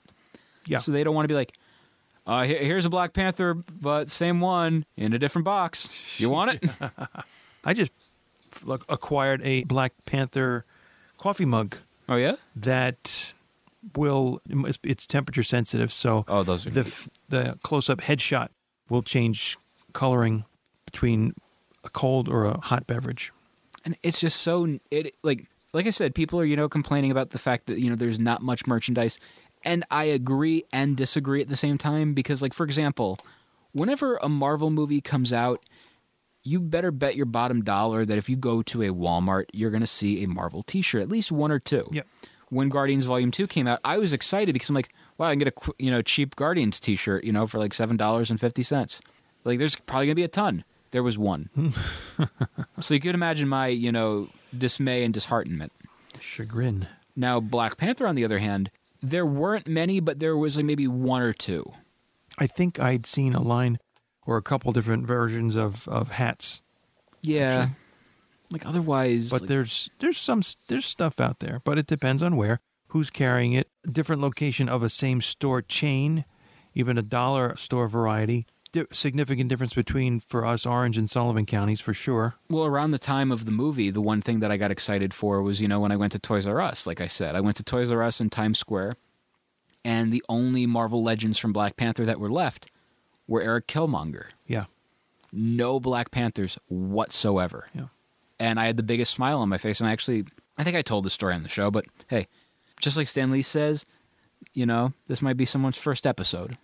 Yeah. 0.66 0.78
So 0.78 0.92
they 0.92 1.02
don't 1.02 1.14
want 1.14 1.24
to 1.24 1.28
be 1.32 1.34
like, 1.34 1.52
uh, 2.26 2.44
here- 2.44 2.62
here's 2.62 2.86
a 2.86 2.90
Black 2.90 3.12
Panther, 3.12 3.54
but 3.54 4.08
same 4.08 4.40
one 4.40 4.84
in 4.96 5.12
a 5.12 5.18
different 5.18 5.44
box. 5.44 6.20
You 6.20 6.30
want 6.30 6.52
it? 6.62 6.70
I 7.64 7.74
just 7.74 7.90
acquired 8.88 9.40
a 9.42 9.64
Black 9.64 9.92
Panther 10.04 10.64
coffee 11.18 11.44
mug 11.44 11.76
oh 12.08 12.16
yeah. 12.16 12.36
that 12.56 13.32
will 13.96 14.40
it's- 14.48 14.78
it's 14.84 15.06
temperature 15.06 15.42
sensitive 15.42 15.92
so 15.92 16.24
Oh, 16.28 16.42
those 16.42 16.66
are 16.66 16.70
the 16.70 16.84
neat. 16.84 17.08
the 17.28 17.58
close 17.62 17.90
up 17.90 18.00
headshot 18.00 18.48
will 18.88 19.02
change 19.02 19.56
coloring 19.92 20.44
between 20.84 21.34
a 21.84 21.90
cold 21.90 22.28
or 22.28 22.44
a 22.44 22.58
hot 22.60 22.86
beverage 22.86 23.32
and 23.84 23.96
it's 24.02 24.20
just 24.20 24.40
so 24.40 24.78
it 24.90 25.16
like 25.22 25.48
like 25.74 25.86
I 25.86 25.90
said, 25.90 26.14
people 26.14 26.38
are 26.38 26.44
you 26.44 26.54
know 26.54 26.68
complaining 26.68 27.10
about 27.10 27.30
the 27.30 27.38
fact 27.38 27.66
that 27.66 27.78
you 27.80 27.88
know 27.90 27.96
there's 27.96 28.18
not 28.18 28.42
much 28.42 28.66
merchandise, 28.66 29.18
and 29.64 29.84
I 29.90 30.04
agree 30.04 30.64
and 30.70 30.96
disagree 30.98 31.40
at 31.40 31.48
the 31.48 31.56
same 31.56 31.78
time 31.78 32.12
because 32.12 32.42
like 32.42 32.52
for 32.52 32.64
example, 32.64 33.18
whenever 33.72 34.18
a 34.18 34.28
Marvel 34.28 34.68
movie 34.68 35.00
comes 35.00 35.32
out, 35.32 35.64
you 36.44 36.60
better 36.60 36.90
bet 36.92 37.16
your 37.16 37.24
bottom 37.24 37.64
dollar 37.64 38.04
that 38.04 38.18
if 38.18 38.28
you 38.28 38.36
go 38.36 38.60
to 38.62 38.82
a 38.82 38.88
Walmart, 38.90 39.46
you're 39.54 39.70
going 39.70 39.80
to 39.80 39.86
see 39.86 40.22
a 40.22 40.28
Marvel 40.28 40.62
T-shirt, 40.62 41.00
at 41.02 41.08
least 41.08 41.32
one 41.32 41.50
or 41.50 41.58
two. 41.58 41.88
Yep. 41.90 42.06
When 42.52 42.68
Guardians 42.68 43.06
Volume 43.06 43.30
Two 43.30 43.46
came 43.46 43.66
out, 43.66 43.80
I 43.82 43.96
was 43.96 44.12
excited 44.12 44.52
because 44.52 44.68
I'm 44.68 44.74
like, 44.74 44.90
wow, 45.16 45.28
I 45.28 45.32
can 45.32 45.38
get 45.38 45.48
a 45.48 45.72
you 45.78 45.90
know 45.90 46.02
cheap 46.02 46.36
Guardians 46.36 46.78
T-shirt, 46.80 47.24
you 47.24 47.32
know, 47.32 47.46
for 47.46 47.58
like 47.58 47.72
seven 47.72 47.96
dollars 47.96 48.30
and 48.30 48.38
fifty 48.38 48.62
cents. 48.62 49.00
Like, 49.44 49.58
there's 49.58 49.74
probably 49.74 50.06
going 50.06 50.12
to 50.16 50.20
be 50.20 50.24
a 50.24 50.28
ton. 50.28 50.62
There 50.90 51.02
was 51.02 51.16
one. 51.16 51.48
So 52.80 52.94
you 52.94 53.00
could 53.00 53.14
imagine 53.14 53.48
my, 53.48 53.68
you 53.68 53.90
know, 53.92 54.28
dismay 54.56 55.04
and 55.04 55.14
disheartenment. 55.14 55.72
chagrin 56.20 56.86
Now, 57.16 57.40
Black 57.40 57.76
Panther, 57.76 58.06
on 58.06 58.14
the 58.16 58.24
other 58.24 58.38
hand, 58.38 58.70
there 59.02 59.24
weren't 59.26 59.66
many, 59.66 60.00
but 60.00 60.18
there 60.20 60.36
was 60.36 60.56
like 60.56 60.66
maybe 60.66 60.86
one 60.86 61.22
or 61.22 61.32
two. 61.32 61.72
i 62.38 62.46
think 62.46 62.78
i'd 62.80 63.06
seen 63.06 63.34
a 63.34 63.42
line 63.42 63.78
or 64.26 64.36
a 64.36 64.42
couple 64.42 64.72
different 64.72 65.06
versions 65.06 65.56
of 65.56 65.86
of 65.88 66.12
hats 66.12 66.60
Yeah. 67.20 67.68
Like 68.52 68.66
otherwise, 68.66 69.30
but 69.30 69.40
like, 69.42 69.48
there's 69.48 69.90
there's 69.98 70.18
some 70.18 70.42
there's 70.68 70.86
stuff 70.86 71.18
out 71.20 71.38
there 71.40 71.60
but 71.64 71.78
it 71.78 71.86
depends 71.86 72.22
on 72.22 72.36
where 72.36 72.60
who's 72.88 73.08
carrying 73.10 73.54
it 73.54 73.68
different 73.90 74.20
location 74.22 74.68
of 74.68 74.82
a 74.82 74.88
same 74.90 75.20
store 75.22 75.62
chain 75.62 76.24
even 76.74 76.98
a 76.98 77.02
dollar 77.02 77.56
store 77.56 77.88
variety 77.88 78.46
Di- 78.72 78.84
significant 78.92 79.48
difference 79.48 79.74
between 79.74 80.20
for 80.20 80.44
us 80.46 80.64
orange 80.66 80.96
and 80.98 81.08
sullivan 81.10 81.46
counties 81.46 81.80
for 81.80 81.92
sure 81.94 82.34
well, 82.50 82.64
around 82.66 82.90
the 82.90 82.98
time 82.98 83.32
of 83.32 83.44
the 83.46 83.50
movie, 83.52 83.88
the 83.90 84.00
one 84.02 84.20
thing 84.20 84.40
that 84.40 84.50
I 84.50 84.56
got 84.58 84.70
excited 84.70 85.12
for 85.14 85.40
was, 85.42 85.60
you 85.60 85.68
know, 85.68 85.80
when 85.80 85.90
I 85.92 85.96
went 85.96 86.12
to 86.12 86.18
Toys 86.18 86.46
R 86.46 86.60
Us. 86.60 86.86
Like 86.86 87.00
I 87.00 87.06
said, 87.08 87.34
I 87.34 87.40
went 87.40 87.56
to 87.56 87.62
Toys 87.64 87.90
R 87.90 88.02
Us 88.02 88.20
in 88.20 88.28
Times 88.30 88.58
Square, 88.58 88.94
and 89.84 90.12
the 90.12 90.22
only 90.28 90.66
Marvel 90.66 91.02
Legends 91.02 91.38
from 91.38 91.52
Black 91.52 91.76
Panther 91.76 92.04
that 92.04 92.20
were 92.20 92.30
left 92.30 92.70
were 93.26 93.40
Erik 93.42 93.66
Killmonger. 93.66 94.26
yeah 94.46 94.64
No 95.32 95.80
Black 95.80 96.10
Panthers 96.10 96.58
whatsoever. 96.68 97.66
yeah 97.74 97.86
and 98.42 98.58
I 98.58 98.66
had 98.66 98.76
the 98.76 98.82
biggest 98.82 99.12
smile 99.12 99.38
on 99.38 99.48
my 99.48 99.56
face. 99.58 99.80
And 99.80 99.88
I 99.88 99.92
actually, 99.92 100.24
I 100.58 100.64
think 100.64 100.76
I 100.76 100.82
told 100.82 101.04
this 101.04 101.12
story 101.14 101.34
on 101.34 101.44
the 101.44 101.48
show, 101.48 101.70
but 101.70 101.86
hey, 102.08 102.26
just 102.80 102.96
like 102.96 103.06
Stan 103.06 103.30
Lee 103.30 103.40
says, 103.42 103.84
you 104.52 104.66
know, 104.66 104.92
this 105.06 105.22
might 105.22 105.36
be 105.36 105.44
someone's 105.44 105.76
first 105.78 106.06
episode. 106.06 106.58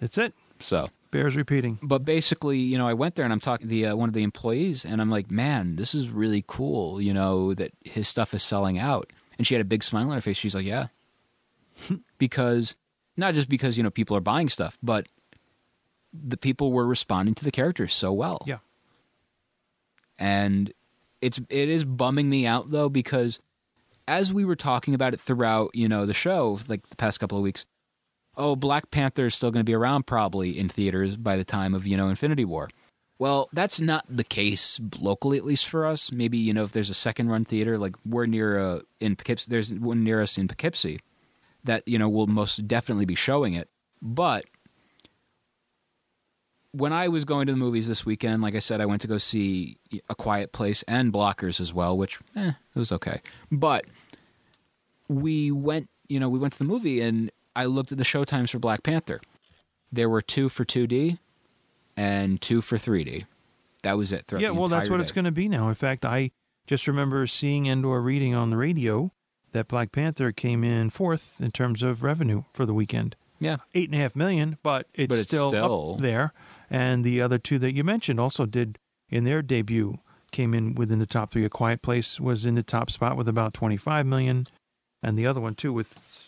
that's 0.00 0.16
it 0.16 0.32
So, 0.58 0.88
bears 1.10 1.36
repeating 1.36 1.78
but 1.82 2.04
basically, 2.04 2.58
you 2.58 2.78
know, 2.78 2.88
I 2.88 2.94
went 2.94 3.14
there 3.14 3.24
and 3.24 3.32
I'm 3.32 3.40
talking 3.40 3.66
to 3.66 3.70
the 3.70 3.86
uh, 3.86 3.96
one 3.96 4.08
of 4.08 4.14
the 4.14 4.22
employees, 4.22 4.84
and 4.86 5.00
I'm 5.02 5.10
like, 5.10 5.30
man, 5.30 5.76
this 5.76 5.94
is 5.94 6.08
really 6.08 6.42
cool. 6.46 7.00
You 7.00 7.12
know 7.12 7.52
that 7.54 7.72
his 7.84 8.08
stuff 8.08 8.32
is 8.32 8.42
selling 8.42 8.78
out, 8.78 9.12
and 9.36 9.46
she 9.46 9.54
had 9.54 9.60
a 9.60 9.66
big 9.66 9.84
smile 9.84 10.08
on 10.08 10.14
her 10.14 10.22
face. 10.22 10.38
She's 10.38 10.54
like, 10.54 10.64
yeah, 10.64 10.86
because 12.18 12.74
not 13.18 13.34
just 13.34 13.48
because 13.50 13.76
you 13.76 13.82
know 13.82 13.90
people 13.90 14.16
are 14.16 14.20
buying 14.32 14.48
stuff, 14.48 14.78
but 14.82 15.06
the 16.14 16.38
people 16.38 16.72
were 16.72 16.86
responding 16.86 17.34
to 17.34 17.44
the 17.44 17.50
characters 17.50 17.92
so 17.92 18.10
well 18.10 18.42
yeah 18.46 18.58
and 20.18 20.72
it's 21.20 21.40
it 21.48 21.68
is 21.68 21.84
bumming 21.84 22.28
me 22.28 22.46
out 22.46 22.70
though 22.70 22.88
because 22.88 23.40
as 24.06 24.32
we 24.32 24.44
were 24.44 24.56
talking 24.56 24.94
about 24.94 25.14
it 25.14 25.20
throughout 25.20 25.70
you 25.74 25.88
know 25.88 26.06
the 26.06 26.14
show 26.14 26.58
like 26.68 26.88
the 26.88 26.96
past 26.96 27.20
couple 27.20 27.38
of 27.38 27.44
weeks 27.44 27.64
oh 28.36 28.56
black 28.56 28.90
panther 28.90 29.26
is 29.26 29.34
still 29.34 29.50
going 29.50 29.60
to 29.60 29.70
be 29.70 29.74
around 29.74 30.06
probably 30.06 30.58
in 30.58 30.68
theaters 30.68 31.16
by 31.16 31.36
the 31.36 31.44
time 31.44 31.74
of 31.74 31.86
you 31.86 31.96
know 31.96 32.08
infinity 32.08 32.44
war. 32.44 32.68
Well 33.18 33.48
that's 33.52 33.80
not 33.80 34.06
the 34.08 34.24
case 34.24 34.80
locally 34.98 35.36
at 35.36 35.44
least 35.44 35.66
for 35.66 35.84
us. 35.84 36.10
Maybe 36.12 36.38
you 36.38 36.54
know 36.54 36.64
if 36.64 36.72
there's 36.72 36.90
a 36.90 36.94
second 36.94 37.28
run 37.28 37.44
theater 37.44 37.76
like 37.76 37.96
we're 38.06 38.26
near 38.26 38.58
uh, 38.58 38.80
in 39.00 39.16
poughkeepsie 39.16 39.50
there's 39.50 39.74
one 39.74 40.04
near 40.04 40.22
us 40.22 40.38
in 40.38 40.48
poughkeepsie 40.48 41.00
that 41.64 41.86
you 41.86 41.98
know 41.98 42.08
will 42.08 42.28
most 42.28 42.66
definitely 42.68 43.04
be 43.04 43.16
showing 43.16 43.54
it. 43.54 43.68
But 44.00 44.44
when 46.72 46.92
I 46.92 47.08
was 47.08 47.24
going 47.24 47.46
to 47.46 47.52
the 47.52 47.58
movies 47.58 47.88
this 47.88 48.04
weekend, 48.04 48.42
like 48.42 48.54
I 48.54 48.58
said, 48.58 48.80
I 48.80 48.86
went 48.86 49.00
to 49.02 49.08
go 49.08 49.18
see 49.18 49.78
A 50.08 50.14
Quiet 50.14 50.52
Place 50.52 50.82
and 50.86 51.12
Blockers 51.12 51.60
as 51.60 51.72
well, 51.72 51.96
which 51.96 52.18
eh, 52.36 52.52
it 52.74 52.78
was 52.78 52.92
okay. 52.92 53.20
But 53.50 53.84
we 55.08 55.50
went, 55.50 55.88
you 56.08 56.20
know, 56.20 56.28
we 56.28 56.38
went 56.38 56.52
to 56.54 56.58
the 56.58 56.64
movie 56.64 57.00
and 57.00 57.30
I 57.56 57.64
looked 57.64 57.92
at 57.92 57.98
the 57.98 58.04
show 58.04 58.24
times 58.24 58.50
for 58.50 58.58
Black 58.58 58.82
Panther. 58.82 59.20
There 59.90 60.08
were 60.08 60.22
two 60.22 60.48
for 60.48 60.64
2D 60.64 61.18
and 61.96 62.40
two 62.40 62.60
for 62.60 62.76
3D. 62.76 63.24
That 63.82 63.96
was 63.96 64.12
it. 64.12 64.24
Yeah, 64.38 64.50
well, 64.50 64.66
that's 64.66 64.90
what 64.90 65.00
it's 65.00 65.12
going 65.12 65.24
to 65.24 65.30
be 65.30 65.48
now. 65.48 65.68
In 65.68 65.74
fact, 65.74 66.04
I 66.04 66.32
just 66.66 66.86
remember 66.86 67.26
seeing 67.26 67.68
and 67.68 67.84
or 67.84 68.02
reading 68.02 68.34
on 68.34 68.50
the 68.50 68.56
radio 68.56 69.12
that 69.52 69.68
Black 69.68 69.92
Panther 69.92 70.30
came 70.32 70.62
in 70.62 70.90
fourth 70.90 71.36
in 71.40 71.50
terms 71.52 71.82
of 71.82 72.02
revenue 72.02 72.44
for 72.52 72.66
the 72.66 72.74
weekend. 72.74 73.16
Yeah. 73.40 73.58
Eight 73.74 73.88
and 73.88 73.94
a 73.94 74.02
half 74.02 74.14
million, 74.16 74.58
but 74.62 74.86
it's, 74.94 75.08
But 75.08 75.18
it's 75.20 75.28
still, 75.28 75.50
still- 75.50 75.92
up 75.94 76.00
there. 76.00 76.32
And 76.70 77.04
the 77.04 77.20
other 77.20 77.38
two 77.38 77.58
that 77.60 77.72
you 77.74 77.82
mentioned 77.84 78.20
also 78.20 78.44
did 78.46 78.78
in 79.08 79.24
their 79.24 79.42
debut 79.42 79.98
came 80.30 80.52
in 80.52 80.74
within 80.74 80.98
the 80.98 81.06
top 81.06 81.30
three. 81.30 81.44
A 81.44 81.48
Quiet 81.48 81.80
Place 81.82 82.20
was 82.20 82.44
in 82.44 82.54
the 82.54 82.62
top 82.62 82.90
spot 82.90 83.16
with 83.16 83.28
about 83.28 83.54
twenty 83.54 83.76
five 83.76 84.04
million, 84.06 84.46
and 85.02 85.18
the 85.18 85.26
other 85.26 85.40
one 85.40 85.54
too 85.54 85.72
with 85.72 86.24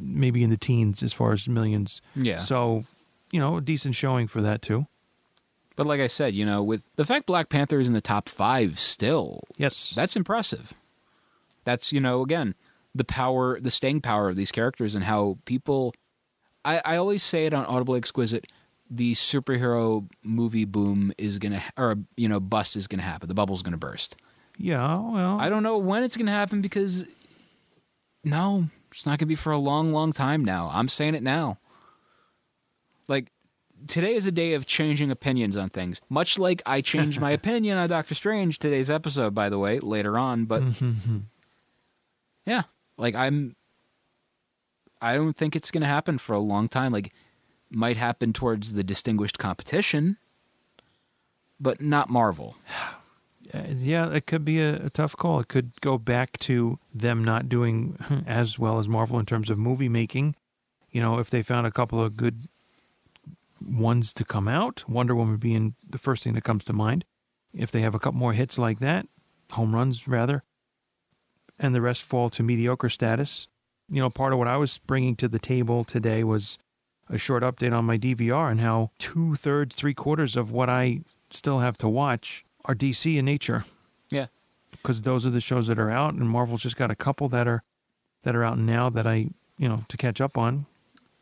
maybe 0.00 0.42
in 0.42 0.50
the 0.50 0.56
teens 0.56 1.02
as 1.02 1.12
far 1.12 1.32
as 1.32 1.48
millions. 1.48 2.00
Yeah. 2.14 2.36
So, 2.38 2.84
you 3.30 3.40
know, 3.40 3.56
a 3.56 3.60
decent 3.60 3.94
showing 3.94 4.26
for 4.28 4.40
that 4.42 4.62
too. 4.62 4.86
But 5.76 5.86
like 5.86 6.00
I 6.00 6.06
said, 6.08 6.34
you 6.34 6.44
know, 6.44 6.62
with 6.62 6.82
the 6.96 7.04
fact 7.06 7.26
Black 7.26 7.48
Panther 7.48 7.78
is 7.80 7.86
in 7.88 7.94
the 7.94 8.00
top 8.00 8.28
five 8.28 8.78
still, 8.80 9.44
Yes. 9.56 9.92
that's 9.94 10.16
impressive. 10.16 10.74
That's, 11.64 11.92
you 11.92 12.00
know, 12.00 12.22
again, 12.22 12.54
the 12.94 13.04
power, 13.04 13.60
the 13.60 13.70
staying 13.70 14.00
power 14.00 14.28
of 14.28 14.36
these 14.36 14.50
characters 14.50 14.94
and 14.94 15.04
how 15.04 15.38
people. 15.44 15.94
I, 16.64 16.80
I 16.84 16.96
always 16.96 17.22
say 17.22 17.46
it 17.46 17.54
on 17.54 17.64
Audible 17.66 17.94
Exquisite 17.94 18.46
the 18.90 19.14
superhero 19.14 20.08
movie 20.22 20.64
boom 20.64 21.12
is 21.18 21.38
going 21.38 21.52
to, 21.52 21.62
or, 21.76 21.96
you 22.16 22.28
know, 22.28 22.40
bust 22.40 22.74
is 22.76 22.86
going 22.86 22.98
to 23.00 23.04
happen. 23.04 23.28
The 23.28 23.34
bubble's 23.34 23.62
going 23.62 23.72
to 23.72 23.78
burst. 23.78 24.16
yeah. 24.56 24.96
Well, 24.98 25.38
I 25.38 25.48
don't 25.48 25.62
know 25.62 25.78
when 25.78 26.02
it's 26.02 26.16
going 26.16 26.26
to 26.26 26.32
happen 26.32 26.60
because, 26.62 27.06
no, 28.24 28.68
it's 28.90 29.04
not 29.04 29.12
going 29.12 29.18
to 29.18 29.26
be 29.26 29.34
for 29.34 29.52
a 29.52 29.58
long, 29.58 29.92
long 29.92 30.12
time 30.12 30.44
now. 30.44 30.70
I'm 30.72 30.88
saying 30.88 31.14
it 31.14 31.22
now. 31.22 31.58
Like, 33.08 33.30
today 33.86 34.14
is 34.14 34.26
a 34.26 34.32
day 34.32 34.54
of 34.54 34.66
changing 34.66 35.10
opinions 35.10 35.56
on 35.56 35.68
things. 35.68 36.00
Much 36.08 36.38
like 36.38 36.62
I 36.66 36.80
changed 36.80 37.20
my 37.20 37.30
opinion 37.40 37.78
on 37.78 37.88
Doctor 37.88 38.14
Strange 38.14 38.58
today's 38.58 38.90
episode, 38.90 39.34
by 39.34 39.48
the 39.48 39.58
way, 39.58 39.80
later 39.80 40.18
on. 40.18 40.46
But 40.46 40.62
yeah, 42.46 42.62
like 42.96 43.14
I'm, 43.14 43.54
I 45.00 45.14
don't 45.14 45.36
think 45.36 45.54
it's 45.54 45.70
going 45.70 45.82
to 45.82 45.86
happen 45.86 46.18
for 46.18 46.32
a 46.32 46.40
long 46.40 46.68
time. 46.68 46.92
Like, 46.92 47.12
might 47.70 47.96
happen 47.96 48.32
towards 48.32 48.72
the 48.72 48.84
distinguished 48.84 49.38
competition, 49.38 50.16
but 51.60 51.80
not 51.80 52.08
Marvel. 52.10 52.56
Yeah, 53.54 54.12
it 54.12 54.26
could 54.26 54.44
be 54.44 54.60
a, 54.60 54.74
a 54.86 54.90
tough 54.90 55.16
call. 55.16 55.40
It 55.40 55.48
could 55.48 55.80
go 55.80 55.96
back 55.96 56.38
to 56.40 56.78
them 56.92 57.24
not 57.24 57.48
doing 57.48 57.96
as 58.26 58.58
well 58.58 58.78
as 58.78 58.90
Marvel 58.90 59.18
in 59.18 59.24
terms 59.24 59.48
of 59.48 59.56
movie 59.56 59.88
making. 59.88 60.36
You 60.90 61.00
know, 61.00 61.18
if 61.18 61.30
they 61.30 61.42
found 61.42 61.66
a 61.66 61.70
couple 61.70 61.98
of 62.02 62.14
good 62.14 62.48
ones 63.66 64.12
to 64.14 64.24
come 64.24 64.48
out, 64.48 64.84
Wonder 64.86 65.14
Woman 65.14 65.38
being 65.38 65.74
the 65.88 65.96
first 65.96 66.24
thing 66.24 66.34
that 66.34 66.44
comes 66.44 66.62
to 66.64 66.74
mind. 66.74 67.06
If 67.54 67.70
they 67.70 67.80
have 67.80 67.94
a 67.94 67.98
couple 67.98 68.18
more 68.18 68.34
hits 68.34 68.58
like 68.58 68.80
that, 68.80 69.06
home 69.52 69.74
runs 69.74 70.06
rather, 70.06 70.42
and 71.58 71.74
the 71.74 71.80
rest 71.80 72.02
fall 72.02 72.28
to 72.30 72.42
mediocre 72.42 72.90
status. 72.90 73.48
You 73.88 74.00
know, 74.00 74.10
part 74.10 74.32
of 74.32 74.38
what 74.38 74.48
I 74.48 74.58
was 74.58 74.76
bringing 74.76 75.16
to 75.16 75.28
the 75.28 75.38
table 75.38 75.84
today 75.84 76.22
was 76.22 76.58
a 77.10 77.18
short 77.18 77.42
update 77.42 77.72
on 77.76 77.84
my 77.84 77.96
DVR 77.98 78.50
and 78.50 78.60
how 78.60 78.90
two 78.98 79.34
thirds, 79.34 79.74
three 79.76 79.94
quarters 79.94 80.36
of 80.36 80.50
what 80.50 80.68
I 80.68 81.00
still 81.30 81.60
have 81.60 81.76
to 81.78 81.88
watch 81.88 82.44
are 82.64 82.74
DC 82.74 83.16
in 83.16 83.24
nature 83.24 83.64
Yeah. 84.10 84.26
because 84.72 85.02
those 85.02 85.24
are 85.26 85.30
the 85.30 85.40
shows 85.40 85.66
that 85.68 85.78
are 85.78 85.90
out, 85.90 86.14
and 86.14 86.28
Marvel's 86.28 86.62
just 86.62 86.76
got 86.76 86.90
a 86.90 86.96
couple 86.96 87.28
that 87.30 87.46
are 87.48 87.62
that 88.24 88.34
are 88.36 88.44
out 88.44 88.58
now 88.58 88.90
that 88.90 89.06
I 89.06 89.28
you 89.58 89.68
know 89.68 89.84
to 89.88 89.96
catch 89.96 90.20
up 90.20 90.36
on. 90.36 90.66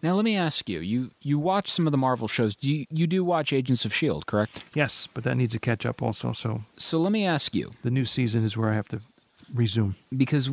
Now 0.03 0.15
let 0.15 0.25
me 0.25 0.37
ask 0.37 0.69
you: 0.69 0.81
you 0.81 1.11
you 1.21 1.39
watch 1.39 1.71
some 1.71 1.87
of 1.87 1.91
the 1.93 1.99
Marvel 1.99 2.29
shows? 2.29 2.55
Do 2.57 2.69
you 2.71 2.87
you 2.91 3.07
do 3.07 3.25
watch 3.25 3.53
Agents 3.53 3.85
of 3.85 3.95
Shield, 3.95 4.27
correct? 4.27 4.63
Yes, 4.75 5.09
but 5.13 5.25
that 5.25 5.37
needs 5.37 5.53
to 5.55 5.59
catch 5.61 5.87
up 5.87 6.03
also. 6.03 6.33
So 6.33 6.65
So 6.77 6.99
let 7.01 7.13
me 7.13 7.25
ask 7.25 7.55
you, 7.55 7.73
the 7.83 7.91
new 7.91 8.05
season 8.05 8.45
is 8.45 8.57
where 8.57 8.71
I 8.71 8.75
have 8.75 8.89
to 8.89 9.01
resume. 9.55 9.95
because 10.17 10.51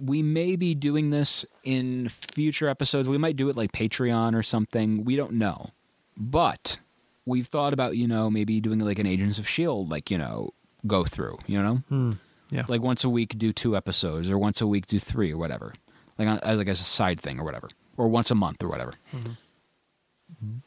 we 0.00 0.22
may 0.22 0.56
be 0.56 0.74
doing 0.74 1.10
this 1.10 1.44
in 1.64 2.08
future 2.08 2.68
episodes. 2.68 3.08
We 3.08 3.18
might 3.18 3.36
do 3.36 3.48
it 3.48 3.56
like 3.56 3.72
Patreon 3.72 4.34
or 4.34 4.42
something. 4.42 5.04
We 5.04 5.16
don't 5.16 5.32
know, 5.32 5.70
but 6.16 6.78
we've 7.26 7.46
thought 7.46 7.72
about 7.72 7.96
you 7.96 8.06
know 8.08 8.30
maybe 8.30 8.60
doing 8.60 8.78
like 8.80 8.98
an 8.98 9.06
Agents 9.06 9.38
of 9.38 9.48
Shield, 9.48 9.90
like 9.90 10.10
you 10.10 10.18
know 10.18 10.52
go 10.86 11.04
through. 11.04 11.38
You 11.46 11.62
know, 11.62 11.74
Hmm. 11.88 12.10
Yeah. 12.50 12.64
like 12.66 12.80
once 12.82 13.04
a 13.04 13.08
week 13.08 13.38
do 13.38 13.52
two 13.52 13.76
episodes, 13.76 14.28
or 14.30 14.36
once 14.38 14.60
a 14.60 14.66
week 14.66 14.86
do 14.86 14.98
three, 14.98 15.32
or 15.32 15.38
whatever, 15.38 15.72
like 16.18 16.26
on, 16.28 16.38
as 16.40 16.58
like 16.58 16.68
as 16.68 16.80
a 16.80 16.84
side 16.84 17.20
thing 17.20 17.38
or 17.38 17.44
whatever, 17.44 17.68
or 17.96 18.08
once 18.08 18.30
a 18.30 18.34
month 18.34 18.62
or 18.62 18.68
whatever. 18.68 18.94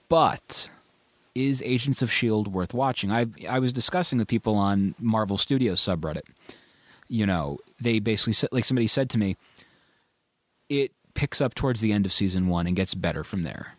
But 0.09 0.69
is 1.35 1.61
Agents 1.63 2.01
of 2.01 2.11
Shield 2.11 2.53
worth 2.53 2.73
watching? 2.73 3.11
I 3.11 3.25
I 3.49 3.59
was 3.59 3.73
discussing 3.73 4.19
with 4.19 4.27
people 4.27 4.55
on 4.55 4.93
Marvel 4.99 5.37
Studios 5.37 5.81
subreddit. 5.81 6.23
You 7.13 7.27
know, 7.27 7.59
they 7.79 7.99
basically 7.99 8.33
said 8.33 8.49
like 8.51 8.65
somebody 8.65 8.87
said 8.87 9.07
to 9.11 9.19
me, 9.19 9.37
it 10.67 10.93
picks 11.13 11.41
up 11.41 11.53
towards 11.53 11.79
the 11.79 11.91
end 11.91 12.07
of 12.07 12.11
season 12.11 12.47
one 12.47 12.65
and 12.65 12.75
gets 12.75 12.95
better 12.95 13.23
from 13.23 13.43
there. 13.43 13.75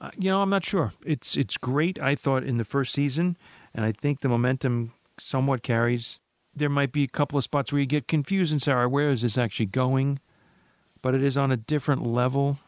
Uh, 0.00 0.10
you 0.18 0.28
know, 0.28 0.42
I'm 0.42 0.50
not 0.50 0.64
sure. 0.64 0.92
It's 1.06 1.36
it's 1.36 1.56
great. 1.56 2.00
I 2.02 2.16
thought 2.16 2.42
in 2.42 2.56
the 2.56 2.64
first 2.64 2.92
season, 2.92 3.36
and 3.72 3.84
I 3.84 3.92
think 3.92 4.22
the 4.22 4.28
momentum 4.28 4.92
somewhat 5.20 5.62
carries. 5.62 6.18
There 6.52 6.68
might 6.68 6.90
be 6.90 7.04
a 7.04 7.08
couple 7.08 7.38
of 7.38 7.44
spots 7.44 7.70
where 7.72 7.78
you 7.78 7.86
get 7.86 8.08
confused 8.08 8.50
and 8.50 8.60
say, 8.60 8.72
"All 8.72 8.78
right, 8.78 8.86
where 8.86 9.10
is 9.10 9.22
this 9.22 9.38
actually 9.38 9.66
going?" 9.66 10.18
But 11.00 11.14
it 11.14 11.22
is 11.22 11.36
on 11.38 11.52
a 11.52 11.56
different 11.56 12.04
level 12.04 12.58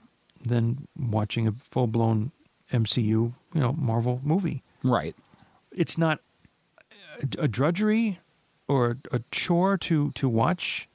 than 0.40 0.86
watching 0.96 1.48
a 1.48 1.52
full 1.58 1.88
blown 1.88 2.30
MCU, 2.72 3.02
you 3.02 3.34
know, 3.54 3.72
Marvel 3.72 4.20
movie. 4.22 4.62
Right. 4.84 5.16
it's 5.72 5.98
not 5.98 6.20
a, 7.38 7.48
drudgery 7.48 8.18
or 8.68 8.98
a 9.12 9.20
chore 9.30 9.76
to 9.78 10.10
to 10.12 10.28
watch 10.28 10.88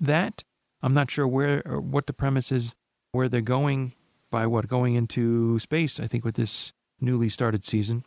that. 0.00 0.44
I'm 0.82 0.94
not 0.94 1.10
sure 1.10 1.28
where 1.28 1.62
or 1.66 1.80
what 1.80 2.06
the 2.06 2.12
premise 2.12 2.50
is, 2.50 2.74
where 3.12 3.28
they're 3.28 3.40
going 3.40 3.92
by 4.30 4.46
what 4.46 4.68
going 4.68 4.94
into 4.94 5.58
space. 5.58 6.00
I 6.00 6.06
think 6.06 6.24
with 6.24 6.36
this 6.36 6.72
newly 7.00 7.28
started 7.28 7.64
season, 7.64 8.04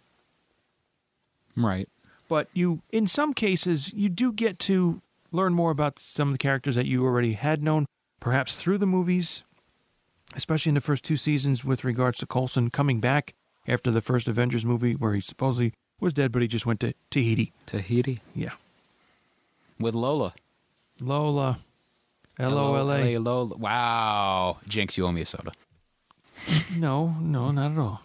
Right. 1.56 1.88
but 2.28 2.48
you 2.54 2.82
in 2.92 3.08
some 3.08 3.34
cases 3.34 3.94
you 3.94 4.10
do 4.10 4.32
get 4.32 4.58
to 4.60 5.02
learn 5.32 5.54
more 5.54 5.72
about 5.72 6.00
some 6.00 6.28
of 6.30 6.34
the 6.34 6.38
characters 6.38 6.76
that 6.76 6.86
you 6.86 7.04
already 7.06 7.34
had 7.34 7.62
known, 7.64 7.86
perhaps 8.20 8.62
through 8.62 8.78
the 8.78 8.86
movies, 8.86 9.44
especially 10.36 10.70
in 10.70 10.76
the 10.76 10.82
first 10.82 11.04
two 11.04 11.18
seasons 11.18 11.64
with 11.66 11.84
regards 11.84 12.18
to 12.20 12.26
Coulson 12.28 12.70
coming 12.70 13.00
back 13.00 13.34
after 13.68 13.90
the 13.92 14.02
first 14.02 14.28
Avengers 14.28 14.66
movie 14.66 14.96
where 14.96 15.14
he 15.14 15.22
supposedly 15.22 15.74
was 16.00 16.14
dead, 16.14 16.32
but 16.32 16.42
he 16.42 16.48
just 16.48 16.66
went 16.66 16.80
to 16.82 16.94
Tahiti. 17.10 17.54
Tahiti 17.66 18.22
Yeah. 18.36 18.54
with 19.80 19.96
Lola. 19.96 20.34
Lola. 21.00 21.60
L 22.40 22.58
O 22.58 22.76
L 22.76 22.92
A. 22.94 23.18
Lola. 23.20 23.56
Wow. 23.58 24.58
Jinx, 24.68 24.98
you 24.98 25.06
owe 25.06 25.12
me 25.12 25.22
a 25.22 25.26
soda. 25.26 25.52
No, 26.76 27.16
no, 27.22 27.52
not 27.52 27.72
at 27.72 27.78
all. 27.78 28.02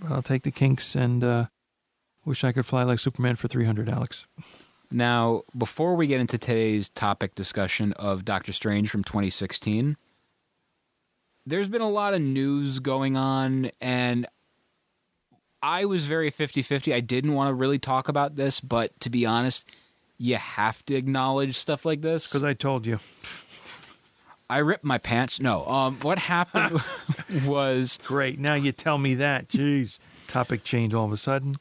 But 0.00 0.12
I'll 0.12 0.22
take 0.22 0.42
the 0.44 0.50
kinks 0.50 0.94
and 0.94 1.22
uh, 1.24 1.46
wish 2.24 2.44
I 2.44 2.52
could 2.52 2.66
fly 2.66 2.82
like 2.84 2.98
Superman 2.98 3.36
for 3.36 3.48
300, 3.48 3.88
Alex. 3.88 4.26
Now, 4.90 5.42
before 5.56 5.94
we 5.96 6.06
get 6.06 6.20
into 6.20 6.38
today's 6.38 6.88
topic 6.90 7.34
discussion 7.34 7.92
of 7.94 8.24
Doctor 8.24 8.52
Strange 8.52 8.88
from 8.90 9.02
2016, 9.02 9.96
there's 11.46 11.68
been 11.68 11.80
a 11.82 11.88
lot 11.88 12.14
of 12.14 12.22
news 12.22 12.78
going 12.78 13.16
on, 13.16 13.70
and 13.80 14.26
I 15.64 15.86
was 15.86 16.04
very 16.04 16.28
50 16.28 16.60
50. 16.60 16.92
I 16.92 17.00
didn't 17.00 17.32
want 17.32 17.48
to 17.48 17.54
really 17.54 17.78
talk 17.78 18.08
about 18.08 18.36
this, 18.36 18.60
but 18.60 19.00
to 19.00 19.08
be 19.08 19.24
honest, 19.24 19.64
you 20.18 20.36
have 20.36 20.84
to 20.84 20.94
acknowledge 20.94 21.56
stuff 21.56 21.86
like 21.86 22.02
this. 22.02 22.28
Because 22.28 22.44
I 22.44 22.52
told 22.52 22.84
you. 22.84 23.00
I 24.50 24.58
ripped 24.58 24.84
my 24.84 24.98
pants. 24.98 25.40
No, 25.40 25.66
um, 25.66 25.98
what 26.02 26.18
happened 26.18 26.82
was 27.46 27.98
Great. 28.04 28.38
Now 28.38 28.52
you 28.52 28.72
tell 28.72 28.98
me 28.98 29.14
that. 29.14 29.48
Jeez. 29.48 29.98
Topic 30.26 30.64
change 30.64 30.92
all 30.92 31.06
of 31.06 31.12
a 31.12 31.16
sudden. 31.16 31.56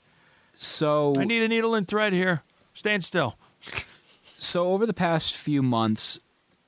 so. 0.53 1.13
I 1.17 1.23
need 1.23 1.41
a 1.41 1.47
needle 1.47 1.73
and 1.73 1.87
thread 1.87 2.11
here. 2.11 2.43
Stand 2.73 3.05
still. 3.05 3.37
So 4.37 4.73
over 4.73 4.85
the 4.85 4.93
past 4.93 5.37
few 5.37 5.63
months, 5.63 6.19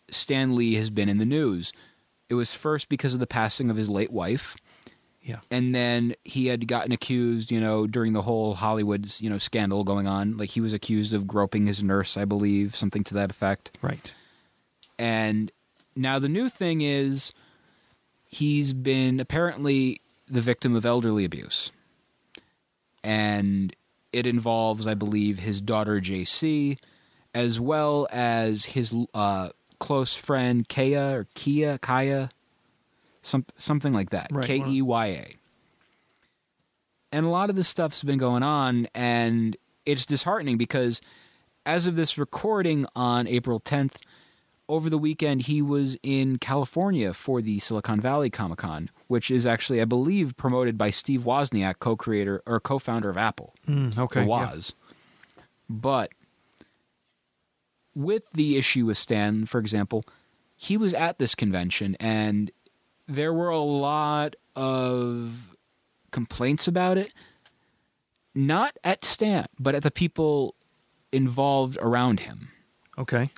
Stan 0.09 0.55
Lee 0.55 0.75
has 0.75 0.89
been 0.89 1.09
in 1.09 1.17
the 1.17 1.25
news. 1.25 1.73
It 2.29 2.35
was 2.35 2.53
first 2.53 2.87
because 2.87 3.13
of 3.13 3.19
the 3.19 3.27
passing 3.27 3.69
of 3.69 3.75
his 3.75 3.89
late 3.89 4.13
wife, 4.13 4.55
Yeah. 5.25 5.39
and 5.49 5.73
then 5.73 6.13
he 6.23 6.45
had 6.45 6.67
gotten 6.67 6.91
accused, 6.91 7.51
you 7.51 7.59
know, 7.59 7.88
during 7.88 8.13
the 8.13 8.21
whole 8.21 8.53
Hollywood's, 8.53 9.19
you 9.19 9.29
know, 9.29 9.39
scandal 9.39 9.83
going 9.83 10.05
on. 10.05 10.38
Like 10.38 10.51
he 10.51 10.61
was 10.61 10.71
accused 10.71 11.13
of 11.13 11.25
groping 11.25 11.65
his 11.65 11.81
nurse, 11.81 12.15
I 12.15 12.25
believe, 12.25 12.75
something 12.75 13.03
to 13.05 13.15
that 13.15 13.31
effect. 13.31 13.75
Right. 13.81 14.13
And 14.99 15.51
now 15.95 16.19
the 16.19 16.29
new 16.29 16.47
thing 16.47 16.81
is 16.81 17.33
he's 18.23 18.71
been 18.71 19.19
apparently 19.19 19.99
the 20.27 20.41
victim 20.41 20.75
of 20.75 20.85
elderly 20.85 21.25
abuse. 21.25 21.71
And 23.03 23.75
it 24.13 24.27
involves, 24.27 24.85
I 24.85 24.93
believe, 24.93 25.39
his 25.39 25.59
daughter 25.59 25.99
JC 25.99 26.77
as 27.33 27.59
well 27.59 28.07
as 28.11 28.65
his 28.65 28.95
uh, 29.13 29.49
close 29.79 30.15
friend 30.15 30.67
Kaya 30.69 31.17
or 31.17 31.27
Kia 31.35 31.77
Kaya, 31.77 32.29
some, 33.25 33.45
something 33.57 33.93
like 33.93 34.11
that. 34.11 34.27
Right. 34.31 34.45
K 34.45 34.63
E 34.65 34.81
Y 34.81 35.07
A. 35.07 35.35
And 37.11 37.25
a 37.25 37.29
lot 37.29 37.49
of 37.49 37.55
this 37.55 37.67
stuff's 37.67 38.03
been 38.03 38.17
going 38.17 38.43
on, 38.43 38.88
and 38.93 39.55
it's 39.85 40.05
disheartening 40.05 40.57
because 40.57 40.99
as 41.65 41.88
of 41.88 41.95
this 41.95 42.17
recording 42.17 42.85
on 42.95 43.27
April 43.27 43.59
10th, 43.59 43.93
over 44.67 44.89
the 44.89 44.97
weekend 44.97 45.43
he 45.43 45.61
was 45.61 45.95
in 46.01 46.38
California 46.39 47.13
for 47.13 47.41
the 47.41 47.59
Silicon 47.59 48.01
Valley 48.01 48.29
Comic 48.29 48.57
Con, 48.59 48.89
which 49.07 49.29
is 49.31 49.45
actually, 49.45 49.79
I 49.79 49.85
believe, 49.85 50.35
promoted 50.38 50.77
by 50.77 50.89
Steve 50.89 51.21
Wozniak, 51.21 51.75
co-creator 51.79 52.41
or 52.47 52.59
co-founder 52.59 53.09
of 53.09 53.17
Apple, 53.17 53.53
Mm, 53.67 53.97
okay. 53.97 54.21
or 54.21 54.25
yeah. 54.25 54.55
But 55.69 56.11
with 57.93 58.23
the 58.33 58.57
issue 58.57 58.88
with 58.88 58.97
Stan, 58.97 59.45
for 59.45 59.59
example, 59.59 60.03
he 60.57 60.77
was 60.77 60.93
at 60.93 61.17
this 61.19 61.35
convention 61.35 61.95
and 61.99 62.51
there 63.07 63.33
were 63.33 63.49
a 63.49 63.59
lot 63.59 64.35
of 64.55 65.55
complaints 66.11 66.67
about 66.67 66.97
it. 66.97 67.13
Not 68.33 68.77
at 68.83 69.05
Stan, 69.05 69.45
but 69.59 69.75
at 69.75 69.83
the 69.83 69.91
people 69.91 70.55
involved 71.11 71.77
around 71.81 72.21
him. 72.21 72.49
Okay. 72.97 73.29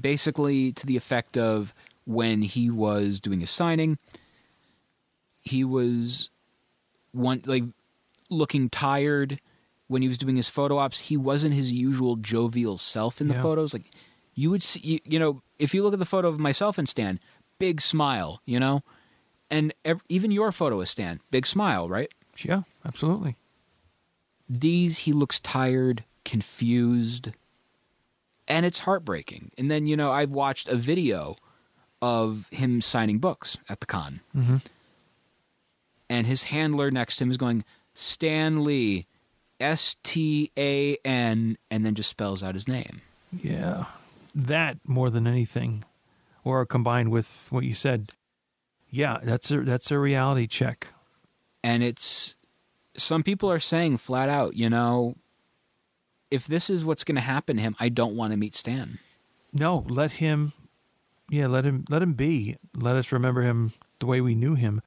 Basically, 0.00 0.72
to 0.72 0.86
the 0.86 0.96
effect 0.96 1.36
of 1.36 1.74
when 2.04 2.42
he 2.42 2.70
was 2.70 3.20
doing 3.20 3.40
his 3.40 3.50
signing, 3.50 3.98
he 5.40 5.64
was 5.64 6.30
one 7.12 7.42
like 7.46 7.64
looking 8.30 8.68
tired 8.68 9.40
when 9.88 10.02
he 10.02 10.08
was 10.08 10.18
doing 10.18 10.36
his 10.36 10.48
photo 10.48 10.78
ops. 10.78 10.98
He 10.98 11.16
wasn't 11.16 11.54
his 11.54 11.70
usual 11.72 12.16
jovial 12.16 12.78
self 12.78 13.20
in 13.20 13.28
the 13.28 13.34
Yeah. 13.34 13.42
photos. 13.42 13.72
Like 13.72 13.90
you 14.34 14.50
would 14.50 14.62
see, 14.62 14.80
you, 14.82 15.00
you 15.04 15.18
know, 15.18 15.42
if 15.58 15.74
you 15.74 15.82
look 15.82 15.92
at 15.92 15.98
the 15.98 16.04
photo 16.06 16.28
of 16.28 16.38
myself 16.38 16.78
and 16.78 16.88
Stan, 16.88 17.20
big 17.58 17.80
smile, 17.80 18.40
you 18.46 18.58
know, 18.58 18.82
and 19.50 19.72
ev- 19.84 20.02
even 20.08 20.30
your 20.30 20.52
photo 20.52 20.80
of 20.80 20.88
Stan, 20.88 21.20
big 21.30 21.46
smile, 21.46 21.88
right? 21.88 22.10
Yeah, 22.44 22.62
absolutely. 22.84 23.36
these 24.48 24.98
he 24.98 25.12
looks 25.12 25.40
tired, 25.40 26.04
confused, 26.24 27.30
and 28.46 28.66
it's 28.66 28.80
heartbreaking. 28.80 29.50
And 29.56 29.70
then 29.70 29.86
you 29.86 29.96
know 29.96 30.12
I've 30.12 30.30
watched 30.30 30.68
a 30.68 30.76
video 30.76 31.36
of 32.02 32.46
him 32.50 32.80
signing 32.82 33.18
books 33.18 33.56
at 33.68 33.80
the 33.80 33.86
con, 33.86 34.20
Mhm. 34.36 34.60
and 36.10 36.26
his 36.26 36.44
handler 36.44 36.90
next 36.90 37.16
to 37.16 37.24
him 37.24 37.30
is 37.30 37.36
going 37.38 37.64
Stan 37.94 38.64
Lee, 38.64 39.06
S 39.60 39.96
T 40.02 40.50
A 40.58 40.96
N, 41.04 41.56
and 41.70 41.86
then 41.86 41.94
just 41.94 42.10
spells 42.10 42.42
out 42.42 42.54
his 42.54 42.68
name. 42.68 43.00
Yeah. 43.32 43.86
That 44.34 44.78
more 44.86 45.08
than 45.10 45.26
anything, 45.26 45.84
or 46.42 46.66
combined 46.66 47.10
with 47.10 47.46
what 47.50 47.64
you 47.64 47.74
said. 47.74 48.10
Yeah, 48.94 49.18
that's 49.24 49.50
a 49.50 49.60
that's 49.62 49.90
a 49.90 49.98
reality 49.98 50.46
check. 50.46 50.86
and 51.64 51.82
it's 51.82 52.36
some 52.96 53.24
people 53.24 53.50
are 53.50 53.58
saying 53.58 53.96
flat 53.96 54.28
out, 54.28 54.54
you 54.54 54.70
know, 54.70 55.16
if 56.30 56.46
this 56.46 56.70
is 56.70 56.84
what's 56.84 57.02
going 57.02 57.16
to 57.16 57.20
happen 57.20 57.56
to 57.56 57.62
him, 57.62 57.74
I 57.80 57.88
don't 57.88 58.14
want 58.14 58.32
to 58.32 58.36
meet 58.36 58.54
Stan. 58.54 59.00
No, 59.52 59.84
let 59.88 60.12
him. 60.12 60.52
Yeah, 61.28 61.48
let 61.48 61.64
him 61.64 61.84
let 61.88 62.02
him 62.02 62.12
be. 62.12 62.56
Let 62.76 62.94
us 62.94 63.10
remember 63.10 63.42
him 63.42 63.72
the 63.98 64.06
way 64.06 64.20
we 64.20 64.36
knew 64.36 64.54
him. 64.54 64.80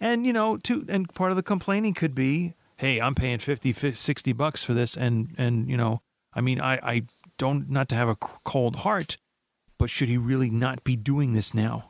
And 0.00 0.24
you 0.24 0.32
know, 0.32 0.56
to 0.56 0.86
and 0.88 1.12
part 1.12 1.30
of 1.30 1.36
the 1.36 1.42
complaining 1.42 1.92
could 1.92 2.14
be, 2.14 2.54
hey, 2.78 2.98
I'm 2.98 3.14
paying 3.14 3.40
50, 3.40 3.74
50 3.74 3.92
60 3.94 4.32
bucks 4.32 4.64
for 4.64 4.72
this 4.72 4.96
and 4.96 5.34
and 5.36 5.68
you 5.68 5.76
know, 5.76 6.00
I 6.32 6.40
mean, 6.40 6.62
I 6.62 6.76
I 6.76 7.02
don't 7.36 7.68
not 7.68 7.90
to 7.90 7.94
have 7.94 8.08
a 8.08 8.16
cold 8.16 8.76
heart, 8.76 9.18
but 9.76 9.90
should 9.90 10.08
he 10.08 10.16
really 10.16 10.48
not 10.48 10.82
be 10.82 10.96
doing 10.96 11.34
this 11.34 11.52
now? 11.52 11.89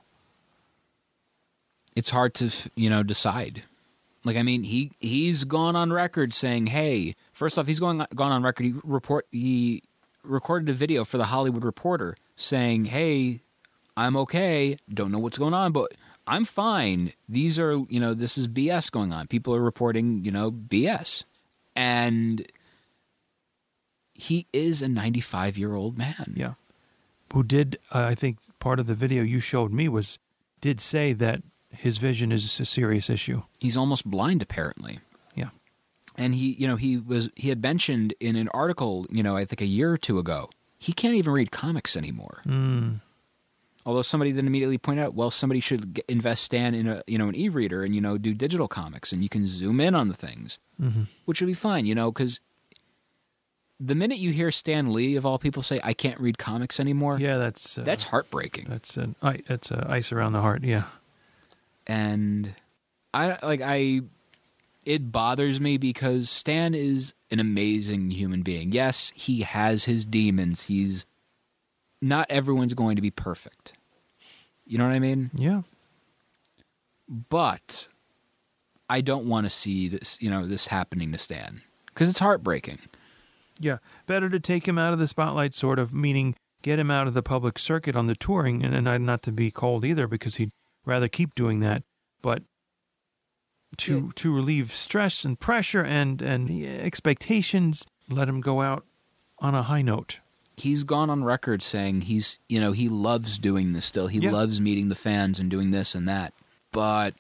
It's 1.97 2.11
hard 2.11 2.35
to 2.35 2.51
you 2.75 2.91
know 2.91 3.03
decide. 3.03 3.65
Like 4.25 4.37
I 4.37 4.43
mean, 4.43 4.65
he 4.65 4.93
he's 5.01 5.45
gone 5.45 5.77
on 5.77 5.93
record 5.93 6.35
saying, 6.35 6.69
"Hey, 6.69 7.15
first 7.33 7.59
off, 7.59 7.67
he's 7.67 7.81
going 7.81 8.05
gone 8.15 8.33
on 8.33 8.43
record. 8.43 8.67
He 8.67 8.75
report 8.85 9.27
he 9.31 9.83
recorded 10.23 10.69
a 10.69 10.75
video 10.75 11.05
for 11.05 11.19
the 11.19 11.27
Hollywood 11.27 11.65
Reporter 11.65 12.17
saying, 12.37 12.87
"Hey, 12.87 13.41
I'm 13.97 14.17
okay. 14.17 14.79
Don't 14.93 15.11
know 15.11 15.19
what's 15.19 15.39
going 15.39 15.55
on, 15.55 15.73
but 15.73 15.93
I'm 16.27 16.45
fine. 16.45 17.13
These 17.29 17.59
are 17.59 17.79
you 17.89 17.99
know 17.99 18.15
this 18.15 18.37
is 18.37 18.47
BS 18.47 18.91
going 18.91 19.13
on. 19.13 19.27
People 19.27 19.55
are 19.55 19.63
reporting 19.63 20.25
you 20.25 20.31
know 20.31 20.51
BS, 20.51 21.25
and 21.75 22.47
he 24.15 24.47
is 24.53 24.83
a 24.83 24.89
95 24.89 25.57
year 25.57 25.75
old 25.75 25.97
man. 25.97 26.35
Yeah. 26.37 26.55
Who 27.33 27.43
did 27.43 27.79
uh, 27.93 28.05
I 28.05 28.15
think 28.15 28.39
part 28.59 28.79
of 28.79 28.87
the 28.87 28.95
video 28.95 29.23
you 29.23 29.41
showed 29.41 29.73
me 29.73 29.89
was 29.89 30.19
did 30.61 30.81
say 30.81 31.13
that 31.15 31.43
his 31.73 31.99
vision 31.99 32.33
is 32.33 32.59
a 32.61 32.65
serious 32.65 33.09
issue. 33.11 33.43
He's 33.59 33.77
almost 33.77 34.05
blind 34.05 34.43
apparently." 34.43 34.99
Yeah. 35.35 35.51
and 36.17 36.35
he 36.35 36.53
you 36.55 36.67
know 36.67 36.77
he 36.77 36.99
was 36.99 37.31
he 37.37 37.49
had 37.49 37.63
mentioned 37.63 38.15
in 38.21 38.37
an 38.37 38.49
article 38.53 39.07
you 39.11 39.23
know 39.23 39.37
i 39.37 39.45
think 39.45 39.61
a 39.61 39.67
year 39.67 39.93
or 39.93 39.97
two 39.97 40.19
ago 40.19 40.51
he 40.79 40.93
can't 40.93 41.15
even 41.15 41.33
read 41.33 41.51
comics 41.53 41.97
anymore 41.97 42.43
Mm. 42.47 43.01
although 43.87 44.03
somebody 44.03 44.33
then 44.33 44.47
immediately 44.47 44.77
pointed 44.77 45.03
out 45.05 45.15
well 45.15 45.31
somebody 45.31 45.61
should 45.61 46.03
invest 46.09 46.43
stan 46.45 46.75
in 46.75 46.87
a 46.89 47.03
you 47.07 47.17
know 47.17 47.29
an 47.29 47.37
e-reader 47.37 47.85
and 47.85 47.95
you 47.95 48.01
know 48.01 48.19
do 48.19 48.35
digital 48.35 48.67
comics 48.69 49.13
and 49.13 49.23
you 49.23 49.29
can 49.29 49.47
zoom 49.47 49.81
in 49.81 49.95
on 49.95 50.09
the 50.09 50.15
things 50.17 50.59
Mhm. 50.83 51.07
which 51.27 51.41
would 51.41 51.47
be 51.47 51.55
fine 51.55 51.87
you 51.87 51.95
know 51.95 52.11
because 52.11 52.41
the 53.79 53.95
minute 53.95 54.19
you 54.19 54.31
hear 54.33 54.51
stan 54.51 54.93
lee 54.93 55.15
of 55.17 55.25
all 55.25 55.39
people 55.39 55.63
say 55.63 55.81
i 55.85 55.95
can't 55.95 56.21
read 56.21 56.37
comics 56.39 56.79
anymore 56.81 57.19
Yeah, 57.19 57.39
that's 57.39 57.79
uh, 57.79 57.83
that's 57.85 58.05
heartbreaking 58.05 58.67
that's 58.69 58.97
an 58.97 59.15
that's 59.49 59.71
uh, 59.73 59.87
ice 59.89 60.13
around 60.13 60.33
the 60.33 60.41
heart. 60.43 60.65
Yeah. 60.65 60.85
And 61.91 62.55
I 63.13 63.37
like 63.43 63.61
I 63.61 64.03
it 64.87 65.11
bothers 65.11 65.61
me 65.61 65.77
because 65.77 66.31
Stan 66.31 66.73
is 66.73 67.15
an 67.33 67.41
amazing 67.41 68.13
human 68.13 68.43
being. 68.43 68.71
Yes, 68.71 69.13
he 69.17 69.43
has 69.43 69.85
his 69.85 70.05
demons. 70.07 70.65
He's 70.65 71.05
not 72.01 72.31
everyone's 72.31 72.75
going 72.75 72.95
to 72.95 73.03
be 73.03 73.11
perfect. 73.11 73.73
You 74.65 74.79
know 74.79 74.85
what 74.87 74.95
I 74.95 75.01
mean? 75.01 75.31
Yeah. 75.35 75.63
But 77.09 77.89
I 78.89 79.01
don't 79.01 79.27
want 79.27 79.47
to 79.47 79.51
see 79.51 79.89
this, 79.89 80.23
you 80.23 80.31
know, 80.31 80.47
this 80.47 80.69
happening 80.69 81.11
to 81.11 81.19
Stan 81.19 81.63
cuz 81.95 82.09
it's 82.09 82.21
heartbreaking. 82.21 82.79
Yeah, 83.59 83.79
better 84.07 84.31
to 84.31 84.39
take 84.41 84.67
him 84.67 84.79
out 84.79 84.93
of 84.93 84.99
the 85.01 85.09
spotlight, 85.09 85.55
sort 85.55 85.79
of, 85.79 85.93
meaning 85.93 86.37
get 86.63 86.79
him 86.79 86.91
out 86.91 87.07
of 87.09 87.15
the 87.15 87.23
public 87.23 87.59
circuit 87.59 87.97
on 87.97 88.07
the 88.07 88.15
touring, 88.15 88.65
and, 88.65 88.75
and 88.75 88.89
I- 88.89 88.97
not 88.97 89.23
to 89.25 89.33
be 89.33 89.51
cold 89.51 89.85
either, 89.85 90.07
because 90.07 90.37
he'd 90.37 90.53
rather 90.91 91.09
keep 91.09 91.35
doing 91.35 91.61
that, 91.61 91.83
but 92.21 92.43
to 93.79 93.95
Yeah. 94.07 94.11
to 94.17 94.35
relieve 94.35 94.73
stress 94.73 95.25
and 95.25 95.39
pressure 95.39 95.83
and 95.83 96.21
and 96.21 96.49
the 96.49 96.67
expectations, 96.67 97.87
let 98.09 98.29
him 98.29 98.41
go 98.41 98.61
out 98.61 98.85
on 99.39 99.55
a 99.55 99.63
high 99.63 99.83
note. 99.83 100.21
He's 100.57 100.85
gone 100.85 101.09
on 101.09 101.25
record 101.25 101.63
saying 101.63 102.03
he's, 102.03 102.39
you 102.49 102.61
know, 102.61 102.73
he 102.73 102.89
loves 102.91 103.39
doing 103.39 103.73
this 103.73 103.87
still. 103.87 104.09
He 104.09 104.19
Yeah. 104.19 104.33
loves 104.33 104.61
meeting 104.61 104.89
the 104.89 104.95
fans 104.95 105.39
and 105.39 105.51
doing 105.51 105.71
this 105.71 105.95
and 105.95 106.07
that. 106.09 106.35
But 106.73 107.15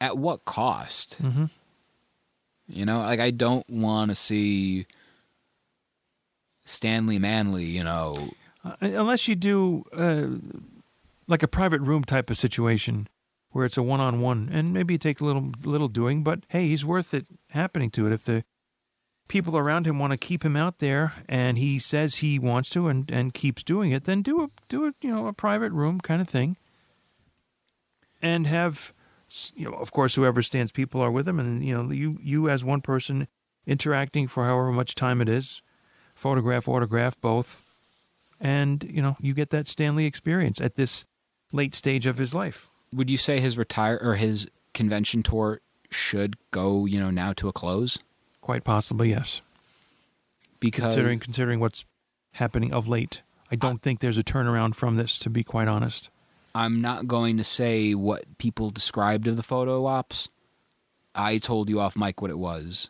at 0.00 0.16
what 0.18 0.44
cost? 0.44 1.20
Mm-hmm. 1.20 1.46
You 2.68 2.84
know, 2.86 2.98
like 3.00 3.18
I 3.20 3.30
don't 3.32 3.68
want 3.68 4.10
to 4.10 4.14
see 4.14 4.86
Stanley 6.64 7.18
Manley, 7.18 7.64
you 7.66 7.82
know, 7.84 8.14
Uh, 8.64 8.76
unless 8.80 9.28
you 9.28 9.34
do 9.34 9.84
uh, 9.92 10.38
like 11.26 11.42
a 11.42 11.48
private 11.48 11.80
room 11.80 12.04
type 12.04 12.30
of 12.30 12.36
situation 12.36 13.08
where 13.50 13.64
it's 13.64 13.76
a 13.76 13.82
one-on-one 13.82 14.48
and 14.52 14.72
maybe 14.72 14.98
take 14.98 15.20
a 15.20 15.24
little 15.24 15.52
little 15.64 15.88
doing 15.88 16.22
but 16.22 16.40
hey 16.48 16.66
he's 16.66 16.84
worth 16.84 17.14
it 17.14 17.26
happening 17.50 17.90
to 17.90 18.06
it. 18.06 18.12
If 18.12 18.24
the 18.24 18.44
people 19.28 19.56
around 19.56 19.86
him 19.86 19.98
want 19.98 20.10
to 20.10 20.16
keep 20.16 20.44
him 20.44 20.56
out 20.56 20.80
there 20.80 21.14
and 21.28 21.56
he 21.56 21.78
says 21.78 22.16
he 22.16 22.38
wants 22.38 22.68
to 22.70 22.88
and, 22.88 23.10
and 23.10 23.32
keeps 23.32 23.62
doing 23.62 23.90
it 23.90 24.04
then 24.04 24.22
do 24.22 24.42
a 24.42 24.48
do 24.68 24.86
a 24.86 24.94
you 25.00 25.10
know 25.10 25.26
a 25.26 25.32
private 25.32 25.72
room 25.72 26.00
kind 26.00 26.20
of 26.20 26.28
thing. 26.28 26.56
And 28.20 28.46
have 28.46 28.92
you 29.54 29.64
know 29.64 29.76
of 29.76 29.92
course 29.92 30.14
whoever 30.14 30.42
stands 30.42 30.72
people 30.72 31.00
are 31.00 31.10
with 31.10 31.26
him 31.26 31.38
and 31.38 31.64
you 31.64 31.74
know 31.74 31.90
you 31.90 32.18
you 32.22 32.48
as 32.50 32.64
one 32.64 32.80
person 32.80 33.28
interacting 33.66 34.28
for 34.28 34.44
however 34.44 34.70
much 34.72 34.94
time 34.94 35.20
it 35.20 35.28
is 35.28 35.62
photograph 36.14 36.68
autograph 36.68 37.20
both. 37.20 37.62
And 38.40 38.84
you 38.84 39.00
know 39.00 39.16
you 39.20 39.34
get 39.34 39.50
that 39.50 39.68
Stan 39.68 39.96
Lee 39.96 40.06
experience 40.06 40.60
at 40.60 40.74
this 40.76 41.04
late 41.52 41.74
stage 41.74 42.06
of 42.06 42.18
his 42.18 42.34
life. 42.34 42.68
would 42.92 43.10
you 43.10 43.18
say 43.18 43.40
his 43.40 43.56
retire 43.58 43.98
or 44.00 44.14
his 44.16 44.46
convention 44.72 45.22
tour 45.22 45.60
should 45.90 46.36
go, 46.50 46.86
you 46.86 46.98
know, 47.00 47.10
now 47.10 47.32
to 47.32 47.48
a 47.48 47.52
close? 47.52 47.98
Quite 48.40 48.64
possibly, 48.64 49.10
yes. 49.10 49.40
Because 50.60 50.92
Considering 50.92 51.18
considering 51.18 51.60
what's 51.60 51.84
happening 52.32 52.72
of 52.72 52.88
late, 52.88 53.22
I 53.50 53.56
don't 53.56 53.82
think 53.82 54.00
there's 54.00 54.18
a 54.18 54.22
turnaround 54.22 54.74
from 54.74 54.96
this. 54.96 55.18
To 55.20 55.30
be 55.30 55.44
quite 55.44 55.68
honest, 55.68 56.10
I'm 56.54 56.80
not 56.80 57.06
going 57.06 57.36
to 57.36 57.44
say 57.44 57.94
what 57.94 58.38
people 58.38 58.70
described 58.70 59.26
of 59.26 59.36
the 59.36 59.42
photo 59.42 59.86
ops. 59.86 60.28
I 61.14 61.38
told 61.38 61.68
you 61.68 61.80
off 61.80 61.96
mic 61.96 62.20
what 62.22 62.30
it 62.30 62.38
was, 62.38 62.88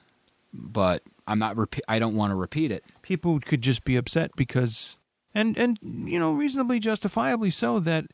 but 0.53 1.03
I'm 1.27 1.39
not. 1.39 1.57
Repe- 1.57 1.81
I 1.89 1.99
don't 1.99 2.15
want 2.15 2.31
to 2.31 2.37
repeat 2.37 2.71
it. 2.71 2.85
people 3.03 3.41
could 3.41 3.61
just 3.61 3.85
be 3.85 3.97
upset 3.97 4.31
because 4.37 4.97
and 5.35 5.59
and 5.59 5.79
you 5.83 6.19
know 6.19 6.33
reasonably 6.33 6.79
justifiably 6.79 7.51
so 7.51 7.81
that 7.81 8.07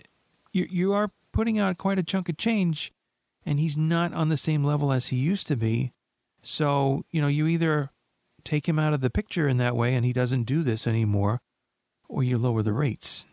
you 0.53 0.67
you 0.71 0.93
are 0.93 1.11
putting 1.33 1.59
out 1.59 1.79
quite 1.79 1.99
a 1.99 2.03
chunk 2.03 2.29
of 2.29 2.37
change, 2.37 2.93
and 3.45 3.59
he's 3.59 3.77
not 3.77 4.13
on 4.13 4.29
the 4.29 4.37
same 4.37 4.65
level 4.65 4.93
as 4.93 5.09
he 5.09 5.17
used 5.17 5.47
to 5.49 5.57
be. 5.57 5.93
So 6.43 7.05
you 7.11 7.21
know 7.21 7.29
you 7.29 7.47
either 7.47 7.91
take 8.45 8.69
him 8.69 8.79
out 8.79 8.95
of 8.95 9.01
the 9.01 9.11
picture 9.11 9.49
in 9.49 9.59
that 9.59 9.77
way, 9.77 9.95
and 9.95 10.05
he 10.05 10.13
doesn't 10.13 10.45
do 10.45 10.63
this 10.63 10.87
anymore, 10.87 11.41
or 12.09 12.23
you 12.23 12.39
lower 12.39 12.63
the 12.63 12.73
rates 12.73 13.27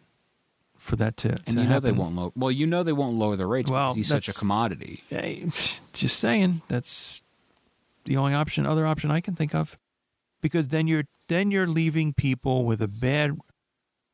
for 0.77 0.95
that 0.97 1.17
to. 1.17 1.37
And 1.45 1.57
to 1.57 1.61
you 1.61 1.67
know 1.67 1.79
they 1.79 1.91
won't 1.91 2.15
lower. 2.15 2.31
Well, 2.35 2.51
you 2.51 2.67
know 2.67 2.83
they 2.83 2.93
won't 2.93 3.15
lower 3.15 3.35
the 3.35 3.45
rates 3.45 3.69
Well, 3.69 3.93
because 3.93 3.95
he's 3.95 4.07
such 4.07 4.27
a 4.27 4.33
commodity. 4.33 5.03
Hey, 5.09 5.45
just 5.93 6.19
saying 6.19 6.61
that's 6.67 7.21
the 8.05 8.17
only 8.17 8.33
option 8.33 8.65
other 8.65 8.87
option 8.87 9.11
I 9.11 9.21
can 9.21 9.35
think 9.35 9.53
of 9.53 9.77
because 10.41 10.69
then 10.69 10.87
you're 10.87 11.05
then 11.27 11.51
you're 11.51 11.67
leaving 11.67 12.13
people 12.13 12.63
with 12.63 12.81
a 12.81 12.87
bad 12.87 13.37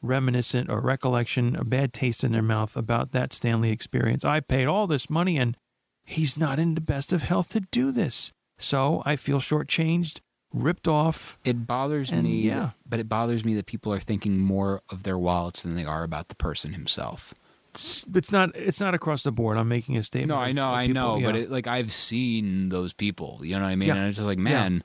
reminiscent 0.04 0.70
or 0.70 0.80
recollection 0.82 1.56
a 1.56 1.64
bad 1.64 1.94
taste 1.94 2.24
in 2.24 2.32
their 2.34 2.42
mouth 2.44 2.76
about 2.76 3.12
that 3.14 3.34
Stan 3.34 3.62
Lee 3.62 3.72
experience 3.72 4.24
I 4.26 4.40
paid 4.42 4.66
all 4.68 4.86
this 4.86 5.10
money 5.10 5.38
and 5.38 5.58
he's 6.06 6.38
not 6.38 6.60
in 6.60 6.76
the 6.76 6.82
best 6.82 7.14
of 7.14 7.24
health 7.24 7.50
to 7.50 7.62
do 7.72 7.92
this 7.92 8.32
so 8.58 9.02
I 9.06 9.16
feel 9.16 9.40
shortchanged 9.40 10.20
ripped 10.54 10.88
off 10.88 11.38
It 11.44 11.66
bothers 11.66 12.12
And, 12.12 12.24
me, 12.26 12.42
yeah. 12.42 12.72
but 12.88 13.00
it 13.00 13.10
bothers 13.10 13.44
me 13.44 13.56
that 13.56 13.66
people 13.66 13.92
are 13.94 14.00
thinking 14.00 14.38
more 14.38 14.82
of 14.90 15.02
their 15.04 15.18
wallets 15.18 15.64
than 15.64 15.76
they 15.76 15.86
are 15.86 16.04
about 16.04 16.28
the 16.28 16.36
person 16.36 16.74
himself. 16.74 17.34
it's, 17.74 18.06
it's 18.14 18.32
not 18.32 18.56
it's 18.56 18.80
not 18.80 18.94
across 18.94 19.24
the 19.24 19.32
board 19.32 19.58
I'm 19.58 19.68
making 19.70 19.98
a 19.98 20.04
statement 20.04 20.30
No, 20.30 20.38
I 20.38 20.52
know, 20.52 20.72
I 20.74 20.88
people, 20.88 21.02
know, 21.20 21.26
but 21.26 21.36
it, 21.36 21.50
like 21.50 21.66
I've 21.66 21.92
seen 21.92 22.70
those 22.70 22.94
people. 22.94 23.40
You 23.42 23.56
know 23.56 23.64
what 23.64 23.70
I 23.70 23.76
mean? 23.76 23.88
Yeah. 23.88 23.96
And 23.96 24.08
it's 24.10 24.18
just 24.18 24.28
like, 24.28 24.38
Yeah. 24.38 24.44
man, 24.44 24.84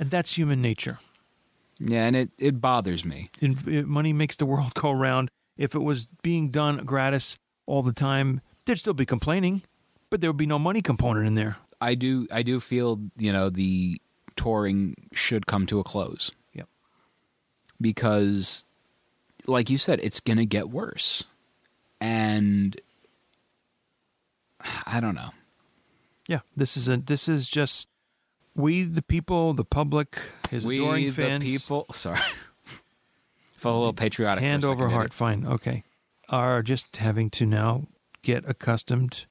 and 0.00 0.10
that's 0.10 0.36
human 0.36 0.60
nature 0.60 0.98
yeah, 1.78 2.06
and 2.06 2.16
it 2.16 2.30
it 2.38 2.60
bothers 2.60 3.04
me. 3.04 3.30
in, 3.40 3.58
it- 3.66 3.86
money 3.86 4.12
makes 4.12 4.36
the 4.36 4.46
world 4.46 4.74
go 4.74 4.90
round. 4.92 5.30
If 5.56 5.74
it 5.74 5.80
was 5.80 6.06
being 6.22 6.50
done 6.50 6.78
gratis 6.84 7.36
all 7.66 7.82
the 7.82 7.92
time, 7.92 8.40
there'd 8.64 8.78
still 8.78 8.92
be 8.94 9.06
complaining, 9.06 9.62
but 10.10 10.20
there 10.20 10.30
would 10.30 10.36
be 10.36 10.46
no 10.46 10.58
money 10.58 10.82
component 10.82 11.26
in 11.26 11.34
there. 11.34 11.56
I 11.80 11.94
do 11.94 12.26
I 12.30 12.42
do 12.42 12.60
feel 12.60 13.00
you 13.16 13.32
know 13.32 13.48
the 13.50 14.00
touring 14.36 14.94
should 15.12 15.46
come 15.46 15.66
to 15.66 15.78
a 15.80 15.84
close. 15.84 16.30
Yep. 16.54 16.68
Because, 17.80 18.64
like 19.46 19.70
you 19.70 19.78
said, 19.78 20.00
it's 20.02 20.20
gonna 20.20 20.44
get 20.46 20.68
worse, 20.70 21.24
and 22.00 22.78
I 24.86 25.00
don't 25.00 25.14
know. 25.14 25.30
Yeah, 26.28 26.40
this 26.56 26.76
is 26.76 26.88
a 26.88 26.96
this 26.96 27.28
is 27.28 27.48
just 27.48 27.88
we 28.56 28.82
the 28.84 29.02
people, 29.02 29.52
the 29.54 29.64
public, 29.64 30.18
his 30.50 30.64
we 30.64 30.78
adoring 30.78 31.04
the 31.06 31.10
fans. 31.12 31.44
people. 31.44 31.86
Sorry, 31.92 32.18
felt 33.56 33.74
a 33.74 33.78
little 33.78 33.92
patriotic. 33.92 34.42
hand 34.42 34.64
over 34.64 34.88
heart. 34.88 35.12
Fine, 35.12 35.46
okay, 35.46 35.84
are 36.28 36.62
just 36.62 36.96
having 36.96 37.30
to 37.30 37.46
now 37.46 37.86
get 38.22 38.44
accustomed, 38.48 39.26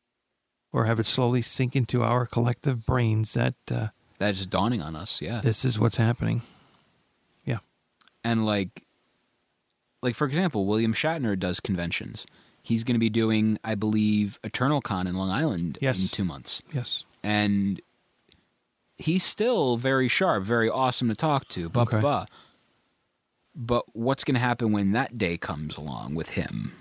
or 0.72 0.86
have 0.86 1.00
it 1.00 1.06
slowly 1.06 1.42
sink 1.42 1.76
into 1.76 2.04
our 2.04 2.26
collective 2.26 2.86
brains 2.86 3.34
that 3.34 3.56
uh, 3.72 3.88
That's 4.20 4.46
dawning 4.46 4.82
on 4.82 4.96
us. 4.96 5.22
Yeah, 5.22 5.42
this 5.42 5.66
is 5.66 5.80
what's 5.80 5.98
happening. 5.98 6.42
Yeah, 7.46 7.60
and 8.24 8.46
like 8.46 8.84
like 10.02 10.14
for 10.16 10.28
example 10.28 10.68
william 10.68 10.94
shatner 10.94 11.40
does 11.40 11.60
conventions 11.60 12.28
he's 12.62 12.84
going 12.84 12.94
to 12.94 13.00
be 13.00 13.10
doing 13.10 13.58
i 13.64 13.74
believe 13.74 14.38
eternal 14.44 14.80
con 14.80 15.08
in 15.08 15.16
long 15.16 15.32
island 15.32 15.80
Yes. 15.82 16.00
in 16.00 16.08
two 16.10 16.24
months 16.24 16.62
yes, 16.72 17.06
and 17.24 17.82
he's 18.98 19.24
still 19.24 19.78
very 19.78 20.08
sharp 20.08 20.44
very 20.44 20.70
awesome 20.70 21.08
to 21.10 21.16
talk 21.16 21.48
to 21.50 21.70
blah, 21.70 21.84
Okay. 21.84 22.00
blah, 22.00 22.26
but 23.56 23.84
what's 23.96 24.24
going 24.24 24.36
to 24.36 24.40
happen 24.42 24.72
when 24.72 24.92
that 24.92 25.18
day 25.18 25.38
comes 25.38 25.78
along 25.78 26.16
with 26.16 26.32
him 26.32 26.74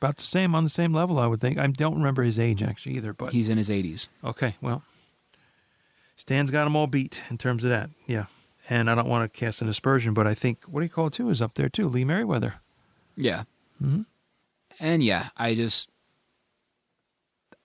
about 0.00 0.16
the 0.18 0.22
same 0.24 0.54
on 0.54 0.64
the 0.64 0.70
same 0.70 0.92
level. 0.92 1.18
I 1.18 1.26
would 1.26 1.40
think. 1.40 1.58
I 1.58 1.66
don't 1.68 1.94
remember 1.96 2.22
his 2.22 2.38
age 2.38 2.62
actually 2.62 2.96
either, 2.96 3.12
but 3.14 3.32
he's 3.32 3.48
in 3.48 3.56
his 3.58 3.70
80s 3.70 4.08
Okay, 4.24 4.56
well, 4.60 4.82
Stan's 6.16 6.50
got 6.50 6.64
them 6.64 6.76
all 6.76 6.86
beat 6.86 7.22
in 7.30 7.38
terms 7.38 7.64
of 7.64 7.70
that. 7.70 7.90
Yeah. 8.06 8.26
And 8.68 8.90
I 8.90 8.94
don't 8.94 9.08
want 9.08 9.32
to 9.32 9.38
cast 9.38 9.62
an 9.62 9.68
aspersion, 9.68 10.12
but 10.12 10.26
I 10.26 10.34
think, 10.34 10.64
what 10.64 10.80
do 10.80 10.84
you 10.84 10.90
call 10.90 11.06
it 11.06 11.12
too, 11.12 11.30
is 11.30 11.40
up 11.40 11.54
there 11.54 11.68
too. 11.68 11.88
Lee 11.88 12.04
Meriwether. 12.04 12.54
yeah 13.16 13.44
Mhm. 13.82 14.04
and 14.80 15.02
yeah 15.04 15.28
i 15.36 15.54
just 15.54 15.88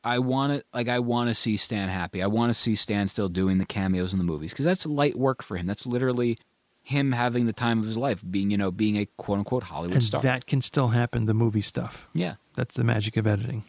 i 0.03 0.19
want 0.19 0.53
to 0.53 0.63
like 0.73 0.87
i 0.89 0.99
want 0.99 1.29
to 1.29 1.35
see 1.35 1.57
stan 1.57 1.89
happy. 1.89 2.21
I 2.23 2.27
want 2.27 2.49
to 2.49 2.53
see 2.53 2.75
stan 2.75 3.07
still 3.07 3.29
doing 3.29 3.57
the 3.57 3.65
cameos 3.65 4.13
in 4.13 4.17
the 4.19 4.25
movies 4.25 4.51
because 4.51 4.65
that's 4.65 4.85
light 4.85 5.17
work 5.17 5.43
for 5.43 5.57
him. 5.57 5.65
That's 5.67 5.85
literally 5.85 6.37
him 6.83 7.11
having 7.11 7.45
the 7.45 7.53
time 7.53 7.79
of 7.79 7.85
his 7.85 7.97
life 7.97 8.23
being 8.29 8.49
you 8.51 8.57
know 8.57 8.71
being 8.71 8.97
a 8.97 9.05
quote-unquote 9.17 9.63
hollywood 9.63 9.95
And 9.97 10.03
star. 10.03 10.21
that 10.21 10.47
can 10.47 10.61
still 10.61 10.89
happen, 10.89 11.25
the 11.25 11.33
movie 11.33 11.61
stuff. 11.61 12.07
yeah. 12.13 12.35
That's 12.55 12.75
the 12.75 12.83
magic 12.83 13.15
of 13.17 13.25
editing. 13.27 13.63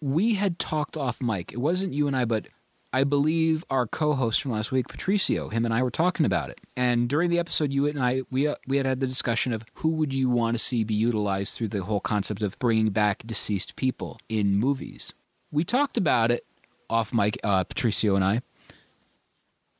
we 0.00 0.34
had 0.34 0.58
talked 0.58 0.96
off 0.96 1.20
mic. 1.20 1.52
It 1.52 1.58
wasn't 1.60 1.92
you 1.92 2.06
and 2.06 2.16
i 2.16 2.24
but 2.24 2.46
i 2.90 3.04
believe 3.04 3.62
our 3.68 3.86
co-host 3.86 4.40
from 4.40 4.52
last 4.52 4.72
week 4.72 4.88
patricio 4.88 5.50
him 5.50 5.66
and 5.66 5.74
i 5.74 5.82
were 5.82 5.90
talking 5.90 6.24
about 6.24 6.48
it. 6.48 6.58
And 6.76 7.06
during 7.06 7.28
the 7.28 7.38
episode 7.38 7.70
you 7.72 7.86
and 7.86 8.02
i 8.02 8.22
we, 8.30 8.46
uh, 8.48 8.54
we 8.66 8.78
had 8.78 8.86
had 8.86 9.00
the 9.00 9.06
discussion 9.06 9.52
of 9.52 9.62
who 9.74 9.90
would 9.90 10.14
you 10.14 10.30
want 10.30 10.54
to 10.54 10.58
see 10.58 10.82
be 10.84 10.94
utilized 10.94 11.54
through 11.54 11.68
the 11.68 11.84
whole 11.84 12.00
concept 12.00 12.42
of 12.42 12.58
bringing 12.58 12.88
back 12.88 13.22
deceased 13.26 13.76
people 13.76 14.18
in 14.30 14.56
movies 14.56 15.12
we 15.50 15.64
talked 15.64 15.96
about 15.96 16.30
it 16.30 16.44
off 16.90 17.12
mic 17.12 17.38
uh, 17.44 17.64
patricio 17.64 18.14
and 18.14 18.24
i 18.24 18.40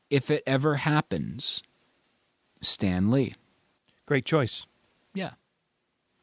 if 0.09 0.29
it 0.31 0.43
ever 0.47 0.75
happens 0.75 1.61
stan 2.61 3.09
lee 3.11 3.35
Great 4.05 4.25
choice. 4.25 4.65
yeah 5.13 5.31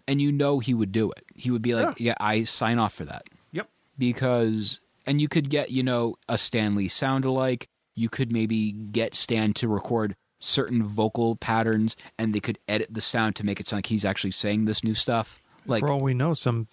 and 0.08 0.20
you 0.20 0.32
know 0.32 0.58
he 0.58 0.74
would 0.74 0.92
do 0.92 1.10
it 1.12 1.24
he 1.34 1.50
would 1.50 1.62
be 1.62 1.74
like 1.74 1.98
yeah 2.00 2.14
i 2.20 2.44
sign 2.44 2.78
off 2.78 2.92
for 2.94 3.04
that 3.04 3.24
Yep. 3.52 3.68
because 3.98 4.80
and 5.06 5.20
you 5.20 5.28
could 5.28 5.48
get 5.50 5.70
you 5.70 5.82
know 5.84 6.16
a 6.28 6.36
Stan 6.36 6.74
Lee 6.74 6.88
sound 6.88 7.24
alike. 7.24 7.68
You 7.94 8.08
could 8.08 8.32
maybe 8.32 8.72
get 8.72 9.14
Stan 9.14 9.52
to 9.54 9.68
record 9.68 10.16
certain 10.40 10.82
vocal 10.82 11.36
patterns, 11.36 11.96
and 12.18 12.34
they 12.34 12.40
could 12.40 12.58
edit 12.66 12.88
the 12.92 13.00
sound 13.00 13.36
to 13.36 13.46
make 13.46 13.60
it 13.60 13.68
sound 13.68 13.78
like 13.78 13.86
he's 13.86 14.04
actually 14.04 14.32
saying 14.32 14.64
this 14.64 14.82
new 14.82 14.94
stuff. 14.94 15.40
Like 15.64 15.80
For 15.82 15.92
all 15.92 16.00
we 16.00 16.12
know, 16.12 16.34
some 16.34 16.66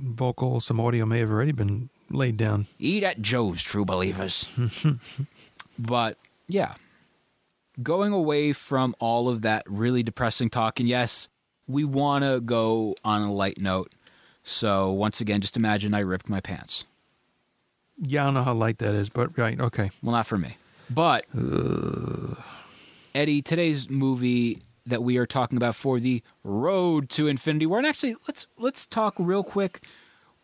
vocal, 0.00 0.58
some 0.60 0.80
audio 0.80 1.06
may 1.06 1.20
have 1.20 1.30
already 1.30 1.52
been 1.52 1.88
laid 2.10 2.36
down. 2.36 2.66
eat 2.78 3.02
at 3.02 3.20
Joe's, 3.20 3.62
true 3.62 3.84
believers. 3.84 4.46
but 5.78 6.18
yeah, 6.48 6.74
going 7.82 8.12
away 8.12 8.52
from 8.52 8.94
all 8.98 9.28
of 9.28 9.42
that 9.42 9.64
really 9.66 10.02
depressing 10.02 10.50
talk, 10.50 10.80
and 10.80 10.88
yes, 10.88 11.28
we 11.66 11.84
want 11.84 12.24
to 12.24 12.40
go 12.40 12.94
on 13.04 13.22
a 13.22 13.32
light 13.32 13.58
note. 13.58 13.92
So 14.42 14.90
once 14.90 15.20
again, 15.20 15.40
just 15.40 15.56
imagine 15.56 15.94
I 15.94 16.00
ripped 16.00 16.28
my 16.28 16.40
pants. 16.40 16.84
Yeah, 18.00 18.22
I 18.22 18.24
don't 18.26 18.34
know 18.34 18.44
how 18.44 18.54
light 18.54 18.78
that 18.78 18.94
is, 18.94 19.08
but 19.08 19.36
right, 19.38 19.58
okay. 19.58 19.90
Well, 20.02 20.12
not 20.12 20.26
for 20.26 20.38
me. 20.38 20.56
But 20.88 21.24
Eddie, 23.14 23.42
today's 23.42 23.88
movie 23.90 24.60
that 24.84 25.02
we 25.02 25.16
are 25.16 25.26
talking 25.26 25.56
about 25.56 25.74
for 25.74 25.98
the 25.98 26.22
road 26.44 27.08
to 27.10 27.26
Infinity 27.26 27.66
War, 27.66 27.78
and 27.78 27.86
actually, 27.86 28.14
let's 28.28 28.46
let's 28.56 28.86
talk 28.86 29.14
real 29.18 29.42
quick. 29.42 29.82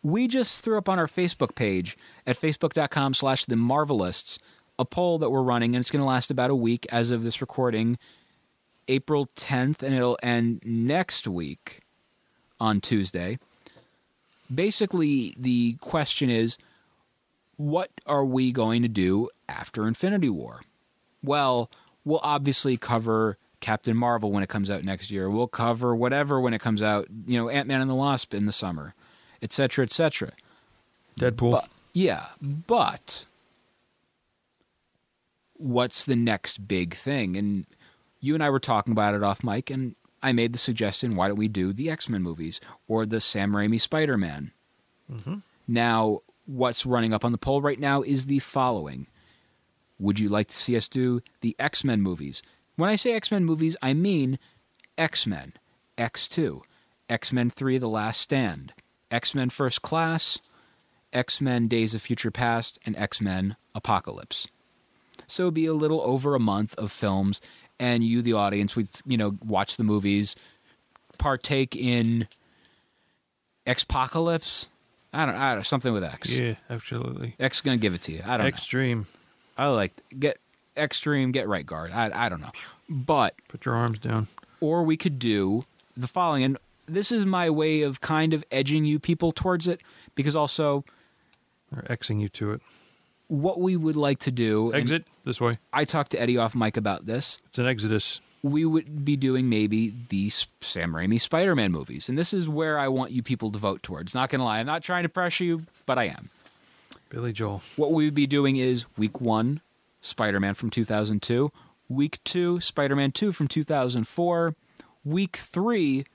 We 0.03 0.27
just 0.27 0.63
threw 0.63 0.77
up 0.77 0.89
on 0.89 0.99
our 0.99 1.07
Facebook 1.07 1.55
page 1.55 1.97
at 2.27 2.37
facebook.com 2.39 3.13
slash 3.13 3.45
the 3.45 3.55
Marvelists 3.55 4.37
a 4.77 4.85
poll 4.85 5.19
that 5.19 5.29
we're 5.29 5.41
running, 5.41 5.75
and 5.75 5.81
it's 5.81 5.91
going 5.91 6.01
to 6.01 6.05
last 6.05 6.31
about 6.31 6.49
a 6.49 6.55
week 6.55 6.85
as 6.91 7.11
of 7.11 7.23
this 7.23 7.41
recording, 7.41 7.97
April 8.87 9.29
10th, 9.35 9.83
and 9.83 9.93
it'll 9.93 10.17
end 10.23 10.61
next 10.65 11.27
week 11.27 11.81
on 12.59 12.81
Tuesday. 12.81 13.37
Basically, 14.53 15.35
the 15.37 15.73
question 15.75 16.29
is 16.29 16.57
what 17.57 17.91
are 18.05 18.25
we 18.25 18.51
going 18.51 18.81
to 18.81 18.87
do 18.87 19.29
after 19.47 19.87
Infinity 19.87 20.29
War? 20.29 20.61
Well, 21.23 21.69
we'll 22.03 22.19
obviously 22.23 22.77
cover 22.77 23.37
Captain 23.61 23.95
Marvel 23.95 24.31
when 24.31 24.43
it 24.43 24.49
comes 24.49 24.69
out 24.69 24.83
next 24.83 25.11
year. 25.11 25.29
We'll 25.29 25.47
cover 25.47 25.95
whatever 25.95 26.41
when 26.41 26.53
it 26.53 26.59
comes 26.59 26.81
out, 26.81 27.07
you 27.25 27.37
know, 27.37 27.47
Ant 27.49 27.67
Man 27.67 27.79
and 27.79 27.89
the 27.89 27.95
Wasp 27.95 28.33
in 28.33 28.45
the 28.45 28.51
summer, 28.51 28.95
etc., 29.43 29.85
etc. 29.85 30.31
Deadpool. 31.19 31.51
But 31.51 31.69
yeah, 31.93 32.27
but 32.41 33.25
what's 35.57 36.05
the 36.05 36.15
next 36.15 36.67
big 36.67 36.95
thing? 36.95 37.37
And 37.37 37.65
you 38.19 38.33
and 38.33 38.43
I 38.43 38.49
were 38.49 38.59
talking 38.59 38.93
about 38.93 39.13
it 39.13 39.23
off 39.23 39.43
mic, 39.43 39.69
and 39.69 39.95
I 40.23 40.31
made 40.31 40.53
the 40.53 40.59
suggestion: 40.59 41.15
why 41.15 41.27
don't 41.27 41.37
we 41.37 41.47
do 41.47 41.73
the 41.73 41.89
X 41.89 42.09
Men 42.09 42.23
movies 42.23 42.59
or 42.87 43.05
the 43.05 43.21
Sam 43.21 43.51
Raimi 43.51 43.79
Spider 43.79 44.17
Man? 44.17 44.51
Mm-hmm. 45.11 45.35
Now, 45.67 46.19
what's 46.45 46.85
running 46.85 47.13
up 47.13 47.25
on 47.25 47.31
the 47.31 47.37
poll 47.37 47.61
right 47.61 47.79
now 47.79 48.01
is 48.01 48.25
the 48.25 48.39
following: 48.39 49.07
Would 49.99 50.19
you 50.19 50.29
like 50.29 50.47
to 50.47 50.55
see 50.55 50.75
us 50.75 50.87
do 50.87 51.21
the 51.41 51.55
X 51.59 51.83
Men 51.83 52.01
movies? 52.01 52.41
When 52.75 52.89
I 52.89 52.95
say 52.95 53.13
X 53.13 53.31
Men 53.31 53.45
movies, 53.45 53.77
I 53.81 53.93
mean 53.93 54.39
X 54.97 55.27
Men, 55.27 55.53
X 55.97 56.27
Two, 56.27 56.63
X 57.09 57.31
Men 57.31 57.49
Three: 57.49 57.77
The 57.77 57.89
Last 57.89 58.21
Stand, 58.21 58.73
X 59.13 59.33
Men 59.33 59.49
First 59.49 59.81
Class. 59.81 60.39
X 61.13 61.39
Men 61.39 61.67
Days 61.67 61.93
of 61.93 62.01
Future 62.01 62.31
Past, 62.31 62.79
and 62.85 62.97
X 62.97 63.21
Men 63.21 63.55
Apocalypse. 63.75 64.47
So 65.27 65.43
it'd 65.43 65.53
be 65.53 65.67
a 65.67 65.73
little 65.73 66.01
over 66.01 66.33
a 66.33 66.39
month 66.39 66.73
of 66.75 66.91
films, 66.91 67.39
and 67.79 68.03
you, 68.03 68.21
the 68.23 68.33
audience, 68.33 68.75
would 68.75 68.89
you 69.05 69.15
know 69.15 69.37
watch 69.45 69.77
the 69.77 69.83
movies, 69.83 70.35
partake 71.19 71.75
in 71.75 72.27
Xpocalypse. 73.67 74.67
I 75.13 75.25
don't, 75.27 75.35
I 75.35 75.49
don't 75.49 75.59
know, 75.59 75.63
something 75.63 75.93
with 75.93 76.03
X. 76.03 76.31
Yeah, 76.39 76.55
absolutely. 76.69 77.35
X 77.39 77.61
gonna 77.61 77.77
give 77.77 77.93
it 77.93 78.01
to 78.01 78.11
you. 78.11 78.21
I 78.25 78.37
don't 78.37 78.47
Extreme. 78.47 78.99
know. 78.99 79.05
I 79.65 79.67
like 79.67 79.93
get 80.17 80.39
extreme, 80.75 81.31
get 81.31 81.47
right 81.47 81.65
guard. 81.65 81.91
I 81.91 82.25
I 82.25 82.29
don't 82.29 82.41
know, 82.41 82.51
but 82.89 83.35
Put 83.47 83.65
your 83.65 83.75
arms 83.75 83.99
down. 83.99 84.27
or 84.59 84.81
we 84.83 84.97
could 84.97 85.19
do 85.19 85.65
the 85.95 86.07
following, 86.07 86.43
and 86.43 86.57
this 86.85 87.11
is 87.11 87.25
my 87.25 87.49
way 87.49 87.81
of 87.81 88.01
kind 88.01 88.33
of 88.33 88.43
edging 88.51 88.85
you 88.85 88.99
people 88.99 89.31
towards 89.31 89.67
it 89.67 89.81
because 90.15 90.35
also 90.35 90.83
Or 91.75 91.81
Xing 91.83 92.19
you 92.21 92.29
to 92.29 92.51
it. 92.53 92.61
what 93.27 93.59
we 93.59 93.75
would 93.77 93.95
like 93.95 94.19
to 94.19 94.31
do. 94.31 94.73
Exit 94.73 95.05
this 95.25 95.39
way. 95.41 95.59
I 95.71 95.85
talked 95.85 96.11
to 96.11 96.21
Eddie 96.21 96.37
off 96.37 96.55
mic 96.55 96.77
about 96.77 97.05
this. 97.05 97.39
It's 97.47 97.57
an 97.59 97.65
exodus. 97.67 98.19
we 98.43 98.65
would 98.65 99.05
be 99.05 99.15
doing 99.15 99.47
maybe 99.49 99.93
the 100.09 100.29
Sam 100.29 100.93
Raimi 100.93 101.19
Spider 101.21 101.55
Man 101.55 101.71
movies. 101.71 102.09
And 102.09 102.17
this 102.17 102.33
is 102.33 102.47
where 102.49 102.77
I 102.77 102.89
want 102.89 103.11
you 103.11 103.23
people 103.23 103.51
to 103.51 103.59
vote 103.59 103.81
towards. 103.83 104.13
Not 104.13 104.29
going 104.29 104.39
to 104.39 104.45
lie, 104.45 104.59
I'm 104.59 104.65
not 104.65 104.83
trying 104.83 105.03
to 105.03 105.09
pressure 105.09 105.43
you, 105.45 105.65
but 105.85 105.97
I 105.97 106.05
am. 106.05 106.29
Billy 107.09 107.31
Joel. 107.31 107.61
What 107.75 107.91
we 107.93 108.05
would 108.05 108.13
be 108.15 108.27
doing 108.27 108.57
is 108.57 108.85
week 108.97 109.21
one, 109.21 109.61
Spider 110.01 110.39
Man 110.39 110.55
from 110.55 110.69
2002, 110.69 111.51
week 111.87 112.19
two, 112.23 112.59
Spider 112.59 112.95
Man 112.95 113.11
2 113.11 113.31
from 113.31 113.47
2004, 113.47 114.55
week 115.05 115.37
three, 115.37 116.05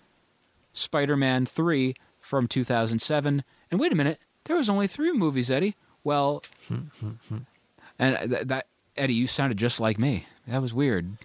Spider 0.78 1.16
Man 1.16 1.46
3 1.46 1.94
from 2.20 2.48
2007. 2.48 3.44
And 3.70 3.80
wait 3.80 3.92
a 3.92 3.96
minute, 3.96 4.18
there 4.44 4.56
was 4.56 4.70
only 4.70 4.86
three 4.86 5.12
movies, 5.12 5.50
Eddie. 5.50 5.74
Well, 6.04 6.42
and 7.98 8.30
th- 8.30 8.46
that, 8.46 8.66
Eddie, 8.96 9.14
you 9.14 9.26
sounded 9.26 9.58
just 9.58 9.80
like 9.80 9.98
me. 9.98 10.26
That 10.46 10.62
was 10.62 10.72
weird. 10.72 11.16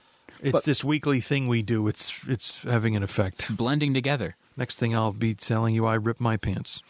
It's 0.41 0.51
But- 0.51 0.65
this 0.65 0.83
weekly 0.83 1.21
thing 1.21 1.47
we 1.47 1.61
do. 1.61 1.87
It's 1.87 2.13
it's 2.27 2.63
having 2.63 2.95
an 2.95 3.03
effect. 3.03 3.55
Blending 3.55 3.93
together. 3.93 4.35
Next 4.57 4.77
thing 4.77 4.95
I'll 4.95 5.13
be 5.13 5.33
telling 5.33 5.73
you 5.73 5.85
I 5.85 5.95
rip 5.95 6.19
my 6.19 6.35
pants. 6.37 6.81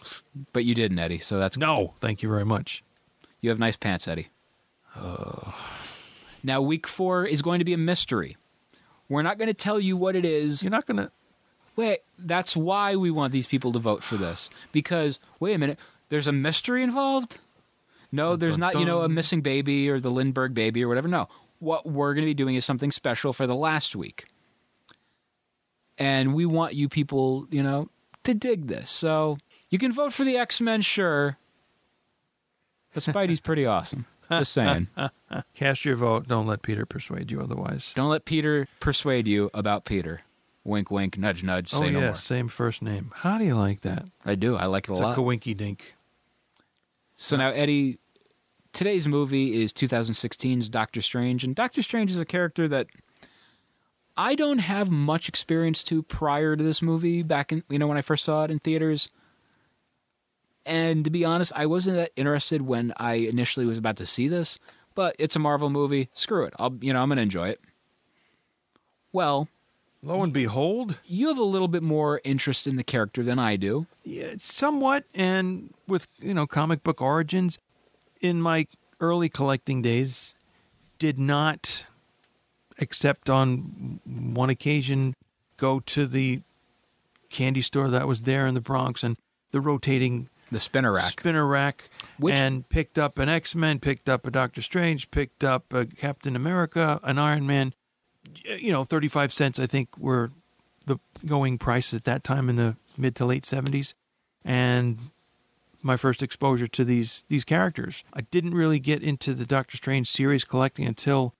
But 0.51 0.65
you 0.65 0.73
didn't, 0.75 0.99
Eddie, 0.99 1.19
so 1.19 1.37
that's 1.39 1.55
No, 1.57 1.93
thank 2.01 2.23
you 2.23 2.29
very 2.29 2.43
much. 2.45 2.83
You 3.39 3.49
have 3.51 3.59
nice 3.59 3.75
pants, 3.77 4.07
Eddie. 4.07 4.29
Now, 6.43 6.61
week 6.61 6.87
four 6.87 7.25
is 7.25 7.41
going 7.41 7.59
to 7.59 7.65
be 7.65 7.73
a 7.73 7.77
mystery. 7.77 8.35
We're 9.07 9.21
not 9.21 9.37
going 9.37 9.47
to 9.47 9.53
tell 9.53 9.79
you 9.79 9.95
what 9.95 10.15
it 10.15 10.25
is. 10.25 10.63
You're 10.63 10.71
not 10.71 10.85
gonna 10.85 11.11
Wait, 11.75 11.99
that's 12.19 12.55
why 12.55 12.95
we 12.95 13.09
want 13.09 13.33
these 13.33 13.47
people 13.47 13.71
to 13.71 13.79
vote 13.79 14.03
for 14.03 14.15
this. 14.15 14.49
Because, 14.71 15.19
wait 15.39 15.55
a 15.55 15.57
minute, 15.57 15.79
there's 16.09 16.27
a 16.27 16.31
mystery 16.31 16.83
involved? 16.83 17.39
No, 18.11 18.35
there's 18.35 18.59
not, 18.59 18.77
you 18.77 18.85
know, 18.85 19.01
a 19.01 19.09
missing 19.09 19.41
baby 19.41 19.89
or 19.89 19.99
the 19.99 20.11
Lindbergh 20.11 20.53
baby 20.53 20.83
or 20.83 20.87
whatever. 20.87 21.07
No. 21.07 21.27
What 21.57 21.87
we're 21.87 22.13
going 22.13 22.23
to 22.23 22.29
be 22.29 22.35
doing 22.35 22.53
is 22.55 22.63
something 22.63 22.91
special 22.91 23.33
for 23.33 23.47
the 23.47 23.55
last 23.55 23.95
week. 23.95 24.25
And 25.97 26.35
we 26.35 26.45
want 26.45 26.75
you 26.75 26.87
people, 26.87 27.47
you 27.49 27.63
know, 27.63 27.89
to 28.23 28.35
dig 28.35 28.67
this. 28.67 28.91
So 28.91 29.39
you 29.69 29.79
can 29.79 29.91
vote 29.91 30.13
for 30.13 30.23
the 30.23 30.37
X 30.37 30.61
Men, 30.61 30.81
sure. 30.81 31.37
But 32.93 33.03
Spidey's 33.03 33.39
pretty 33.41 33.65
awesome. 33.65 34.05
Just 34.29 34.53
saying. 34.53 34.87
cast 35.55 35.85
your 35.85 35.95
vote. 35.95 36.27
Don't 36.27 36.45
let 36.45 36.61
Peter 36.61 36.85
persuade 36.85 37.31
you 37.31 37.41
otherwise. 37.41 37.93
Don't 37.95 38.09
let 38.09 38.25
Peter 38.25 38.67
persuade 38.79 39.27
you 39.27 39.49
about 39.53 39.85
Peter. 39.85 40.21
Wink, 40.65 40.89
wink, 40.89 41.17
nudge, 41.17 41.43
nudge. 41.43 41.73
Oh, 41.73 41.79
say 41.79 41.87
oh 41.87 41.89
no 41.91 41.99
yeah, 41.99 42.05
more. 42.07 42.15
same 42.15 42.47
first 42.47 42.81
name. 42.81 43.11
How 43.15 43.37
do 43.37 43.43
you 43.43 43.55
like 43.55 43.81
that? 43.81 44.05
I 44.25 44.35
do. 44.35 44.55
I 44.55 44.65
like 44.65 44.85
it 44.85 44.89
a 44.89 44.93
It's 44.93 45.01
lot. 45.01 45.09
It's 45.09 45.17
a 45.17 45.21
coinky 45.21 45.55
dink. 45.57 45.93
so 47.17 47.35
now, 47.35 47.49
Eddie, 47.49 47.99
today's 48.71 49.07
movie 49.07 49.61
is 49.61 49.73
2016's 49.73 50.69
Doctor 50.69 51.01
Strange, 51.01 51.43
and 51.43 51.53
Doctor 51.53 51.81
Strange 51.81 52.11
is 52.11 52.19
a 52.19 52.25
character 52.25 52.67
that 52.69 52.87
I 54.15 54.35
don't 54.35 54.59
have 54.59 54.89
much 54.89 55.27
experience 55.27 55.83
to 55.83 56.01
prior 56.01 56.55
to 56.55 56.63
this 56.63 56.81
movie. 56.81 57.23
Back 57.23 57.51
in 57.51 57.63
you 57.69 57.77
know 57.77 57.87
when 57.87 57.97
I 57.97 58.01
first 58.01 58.23
saw 58.23 58.45
it 58.45 58.51
in 58.51 58.59
theaters, 58.59 59.09
and 60.65 61.03
to 61.03 61.11
be 61.11 61.25
honest, 61.25 61.51
I 61.55 61.65
wasn't 61.65 61.97
that 61.97 62.11
interested 62.15 62.61
when 62.61 62.93
I 62.95 63.15
initially 63.15 63.65
was 63.65 63.77
about 63.77 63.97
to 63.97 64.05
see 64.05 64.27
this. 64.29 64.59
But 64.95 65.15
it's 65.19 65.35
a 65.35 65.39
Marvel 65.39 65.69
movie. 65.71 66.09
Screw 66.13 66.45
it. 66.45 66.53
I'll 66.57 66.77
you 66.79 66.93
know 66.93 67.01
I'm 67.01 67.09
gonna 67.09 67.21
enjoy 67.21 67.49
it. 67.49 67.59
Well, 69.11 69.49
Lo 70.05 70.21
and 70.21 70.33
behold, 70.33 70.99
you 71.05 71.29
have 71.29 71.37
a 71.37 71.43
little 71.43 71.69
bit 71.69 71.81
more 71.81 72.19
interest 72.25 72.67
in 72.67 72.75
the 72.75 72.83
character 72.83 73.23
than 73.23 73.39
I 73.39 73.55
do. 73.55 73.87
yeah, 74.03 74.33
somewhat, 74.37 75.05
and 75.13 75.73
with 75.87 76.07
you 76.19 76.33
know 76.33 76.45
comic 76.45 76.83
book 76.83 77.01
origins, 77.01 77.57
in 78.19 78.41
my 78.41 78.67
early 78.99 79.29
collecting 79.29 79.81
days, 79.81 80.35
did 80.99 81.17
not, 81.17 81.85
except 82.77 83.29
on 83.29 84.01
one 84.05 84.49
occasion, 84.49 85.13
go 85.57 85.79
to 85.79 86.05
the 86.05 86.41
candy 87.29 87.61
store 87.61 87.89
that 87.89 88.05
was 88.07 88.21
there 88.21 88.45
in 88.45 88.53
the 88.55 88.61
Bronx 88.61 89.03
and 89.03 89.15
the 89.51 89.61
rotating 89.61 90.27
The 90.51 90.59
spinner 90.59 90.91
rack. 90.91 91.11
spinner 91.19 91.47
rack, 91.47 91.89
Which- 92.17 92.37
and 92.37 92.67
picked 92.67 92.99
up 92.99 93.17
an 93.19 93.29
X 93.29 93.55
Men, 93.55 93.79
picked 93.79 94.09
up 94.09 94.27
a 94.27 94.31
Doctor 94.31 94.61
Strange, 94.61 95.09
picked 95.11 95.43
up 95.45 95.71
a 95.73 95.85
Captain 95.85 96.35
America, 96.35 96.99
an 97.03 97.17
Iron 97.17 97.47
Man. 97.47 97.73
You 98.45 98.71
know, 98.71 98.83
thirty 98.83 99.07
five 99.07 99.33
cents 99.33 99.59
I 99.59 99.67
think 99.67 99.89
were 99.97 100.31
the 100.85 100.99
going 101.25 101.57
price 101.57 101.93
at 101.93 102.05
that 102.05 102.23
time 102.23 102.49
in 102.49 102.55
the 102.55 102.75
mid 102.97 103.15
to 103.17 103.25
late 103.25 103.45
seventies, 103.45 103.93
and 104.43 104.97
my 105.81 105.97
first 105.97 106.23
exposure 106.23 106.67
to 106.67 106.85
these 106.85 107.23
these 107.27 107.43
characters. 107.43 108.03
I 108.13 108.21
didn't 108.21 108.55
really 108.55 108.79
get 108.79 109.03
into 109.03 109.33
the 109.33 109.45
Doctor 109.45 109.77
Strange 109.77 110.09
series 110.09 110.43
collecting 110.43 110.85
until 110.85 111.33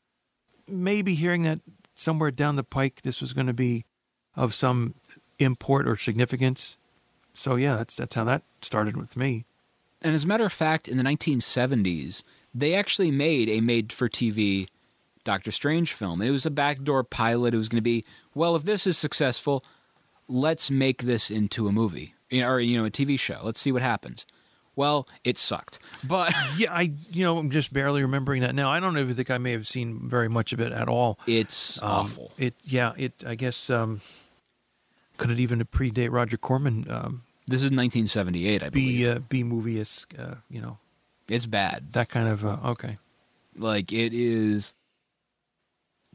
maybe 0.68 1.16
hearing 1.16 1.44
that 1.44 1.60
somewhere 1.96 2.32
down 2.32 2.56
the 2.56 2.64
pike 2.64 3.02
this 3.04 3.22
was 3.22 3.34
going 3.34 3.48
to 3.48 3.54
be 3.54 3.86
of 4.36 4.54
some 4.54 4.96
import 5.40 5.88
or 5.88 5.96
significance. 5.96 6.78
So 7.34 7.56
yeah, 7.56 7.78
that's 7.78 7.96
that's 7.96 8.16
how 8.16 8.26
that 8.26 8.44
started 8.62 8.98
with 8.98 9.16
me. 9.18 9.46
And 10.02 10.14
as 10.14 10.26
a 10.26 10.28
matter 10.28 10.46
of 10.46 10.52
fact, 10.52 10.88
in 10.90 10.98
the 10.98 11.04
1970s, 11.04 12.24
they 12.54 12.76
actually 12.76 13.10
made 13.10 13.48
a 13.48 13.62
made 13.62 13.94
for 13.94 14.10
TV 14.10 14.68
Doctor 15.24 15.52
Strange 15.52 15.94
film. 15.94 16.22
And 16.22 16.30
it 16.30 16.34
was 16.34 16.46
a 16.46 16.52
backdoor 16.52 17.04
pilot. 17.04 17.54
It 17.54 17.58
was 17.58 17.70
going 17.70 17.78
to 17.78 17.82
be, 17.82 18.04
well, 18.36 18.56
if 18.56 18.64
this 18.64 18.86
is 18.88 18.98
successful, 18.98 19.64
let's 20.28 20.70
make 20.72 21.04
this 21.04 21.30
into 21.32 21.68
a 21.68 21.72
movie 21.72 22.14
or, 22.32 22.60
you 22.60 22.78
know, 22.78 22.86
a 22.86 22.92
TV 22.92 23.20
show. 23.20 23.40
Let's 23.44 23.60
see 23.60 23.72
what 23.72 23.82
happens. 23.82 24.26
Well, 24.76 25.08
it 25.24 25.38
sucked. 25.38 25.78
But 26.04 26.34
Yeah, 26.58 26.74
I 26.74 26.94
you 27.12 27.24
know 27.24 27.38
I'm 27.38 27.52
just 27.52 27.72
barely 27.72 28.02
remembering 28.02 28.42
that 28.42 28.56
now. 28.56 28.72
I 28.72 28.80
don't 28.80 28.98
even 28.98 29.16
think 29.16 29.30
I 29.30 29.38
may 29.38 29.52
have 29.52 29.68
seen 29.68 30.10
very 30.10 30.28
much 30.28 30.52
of 30.52 30.60
it 30.60 30.72
at 30.72 30.88
all. 30.90 31.20
it's 31.28 31.80
Um, 31.84 31.90
awful. 31.92 32.32
It 32.40 32.56
yeah 32.64 32.94
it 32.98 33.14
I 33.26 33.36
guess 33.36 33.70
um, 33.70 34.02
could 35.18 35.30
it 35.30 35.40
even 35.40 35.64
predate 35.66 36.12
Roger 36.12 36.38
Corman 36.38 36.88
um, 36.90 37.22
This 37.46 37.60
is 37.60 37.66
1978, 37.70 38.64
I 38.64 38.70
B 38.70 39.04
believe. 39.04 39.16
uh, 39.18 39.20
B 39.30 39.44
movie 39.44 39.80
is 39.80 40.08
uh, 40.18 40.36
you 40.50 40.60
know 40.60 40.80
it's 41.30 41.46
bad. 41.46 41.94
that 41.94 42.10
kind 42.10 42.28
of 42.28 42.44
uh, 42.44 42.58
okay. 42.66 42.98
Like, 43.56 43.94
it 43.94 44.12
is. 44.16 44.74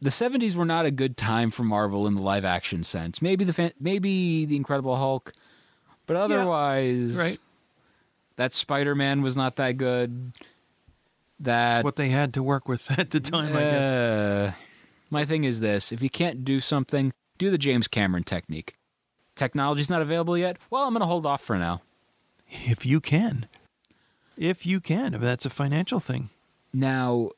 The 0.00 0.10
70s 0.10 0.54
were 0.54 0.64
not 0.64 0.86
a 0.86 0.90
good 0.90 1.16
time 1.16 1.50
for 1.50 1.64
Marvel 1.64 2.06
in 2.06 2.14
the 2.14 2.22
live 2.22 2.44
action 2.44 2.84
sense. 2.84 3.20
Maybe 3.20 3.44
the 3.44 3.52
fan, 3.52 3.72
maybe 3.80 4.44
the 4.44 4.56
Incredible 4.56 4.96
Hulk, 4.96 5.32
but 6.06 6.16
otherwise, 6.16 7.16
right. 7.16 7.38
That 8.36 8.52
Spider 8.52 8.94
Man 8.94 9.22
was 9.22 9.36
not 9.36 9.56
that 9.56 9.72
good. 9.72 10.32
That 11.40 11.84
what 11.84 11.96
they 11.96 12.10
had 12.10 12.34
to 12.34 12.42
work 12.42 12.68
with 12.68 12.90
at 12.98 13.10
the 13.10 13.20
time, 13.20 13.56
I 13.56 13.60
guess. 13.60 13.84
Uh, 13.84 14.52
my 15.10 15.24
thing 15.24 15.44
is 15.44 15.60
this: 15.60 15.90
if 15.90 16.00
you 16.00 16.10
can't 16.10 16.44
do 16.44 16.60
something, 16.60 17.12
do 17.36 17.50
the 17.50 17.58
James 17.58 17.88
Cameron 17.88 18.24
technique. 18.24 18.76
Technology's 19.34 19.90
not 19.90 20.02
available 20.02 20.38
yet. 20.38 20.56
Well, 20.70 20.84
I'm 20.84 20.92
going 20.92 21.00
to 21.00 21.06
hold 21.06 21.26
off 21.26 21.42
for 21.42 21.56
now. 21.56 21.82
If 22.48 22.86
you 22.86 23.00
can, 23.00 23.46
if 24.36 24.64
you 24.66 24.80
can, 24.80 25.14
if 25.14 25.20
that's 25.20 25.44
a 25.44 25.50
financial 25.50 26.00
thing. 26.00 26.30
Now, 26.72 27.30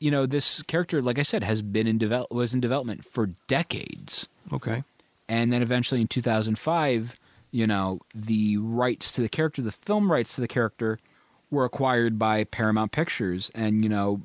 you 0.00 0.10
know 0.10 0.26
this 0.26 0.62
character, 0.62 1.00
like 1.02 1.18
I 1.18 1.22
said, 1.22 1.42
has 1.44 1.62
been 1.62 1.86
in 1.86 1.98
develop 1.98 2.30
was 2.32 2.54
in 2.54 2.60
development 2.60 3.04
for 3.04 3.26
decades. 3.48 4.28
Okay. 4.52 4.82
and 5.28 5.52
then 5.52 5.60
eventually 5.62 6.00
in 6.00 6.08
2005 6.08 7.14
you 7.50 7.66
know 7.66 8.00
the 8.14 8.56
rights 8.58 9.12
to 9.12 9.20
the 9.20 9.28
character 9.28 9.60
the 9.60 9.72
film 9.72 10.10
rights 10.10 10.34
to 10.34 10.40
the 10.40 10.48
character 10.48 10.98
were 11.50 11.64
acquired 11.66 12.18
by 12.18 12.44
paramount 12.44 12.92
pictures 12.92 13.50
and 13.54 13.82
you 13.82 13.88
know 13.90 14.22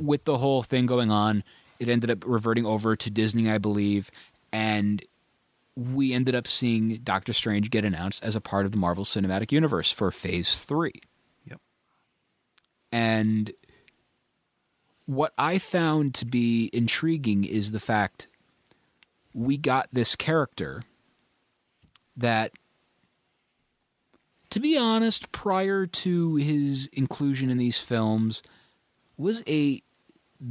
with 0.00 0.24
the 0.24 0.38
whole 0.38 0.62
thing 0.62 0.86
going 0.86 1.10
on 1.10 1.42
it 1.78 1.88
ended 1.88 2.10
up 2.10 2.24
reverting 2.26 2.64
over 2.64 2.96
to 2.96 3.10
disney 3.10 3.50
i 3.50 3.58
believe 3.58 4.10
and 4.52 5.02
we 5.76 6.12
ended 6.14 6.34
up 6.34 6.46
seeing 6.46 6.96
doctor 7.04 7.32
strange 7.34 7.70
get 7.70 7.84
announced 7.84 8.22
as 8.24 8.34
a 8.36 8.40
part 8.40 8.64
of 8.64 8.72
the 8.72 8.78
marvel 8.78 9.04
cinematic 9.04 9.52
universe 9.52 9.90
for 9.92 10.10
phase 10.10 10.60
3 10.60 10.92
Yep. 11.46 11.60
and 12.92 13.52
what 15.08 15.32
I 15.38 15.56
found 15.56 16.14
to 16.16 16.26
be 16.26 16.68
intriguing 16.70 17.42
is 17.42 17.70
the 17.70 17.80
fact 17.80 18.26
we 19.32 19.56
got 19.56 19.88
this 19.90 20.14
character 20.14 20.82
that, 22.14 22.52
to 24.50 24.60
be 24.60 24.76
honest, 24.76 25.32
prior 25.32 25.86
to 25.86 26.34
his 26.34 26.90
inclusion 26.92 27.48
in 27.48 27.56
these 27.56 27.78
films, 27.78 28.42
was 29.16 29.42
a 29.48 29.82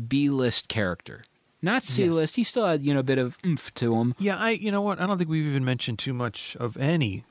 B 0.07 0.27
list 0.27 0.69
character. 0.69 1.23
Not 1.61 1.83
C 1.83 2.09
list. 2.09 2.35
He 2.35 2.43
still 2.43 2.65
had 2.65 2.83
you 2.83 2.95
know 2.95 3.01
a 3.01 3.03
bit 3.03 3.19
of 3.19 3.37
oomph 3.45 3.71
to 3.75 3.95
him. 3.95 4.15
Yeah, 4.17 4.37
I 4.37 4.51
you 4.51 4.71
know 4.71 4.81
what? 4.81 4.99
I 4.99 5.05
don't 5.05 5.19
think 5.19 5.29
we've 5.29 5.45
even 5.45 5.65
mentioned 5.65 5.99
too 5.99 6.13
much 6.13 6.57
of 6.59 6.77
any 6.77 7.25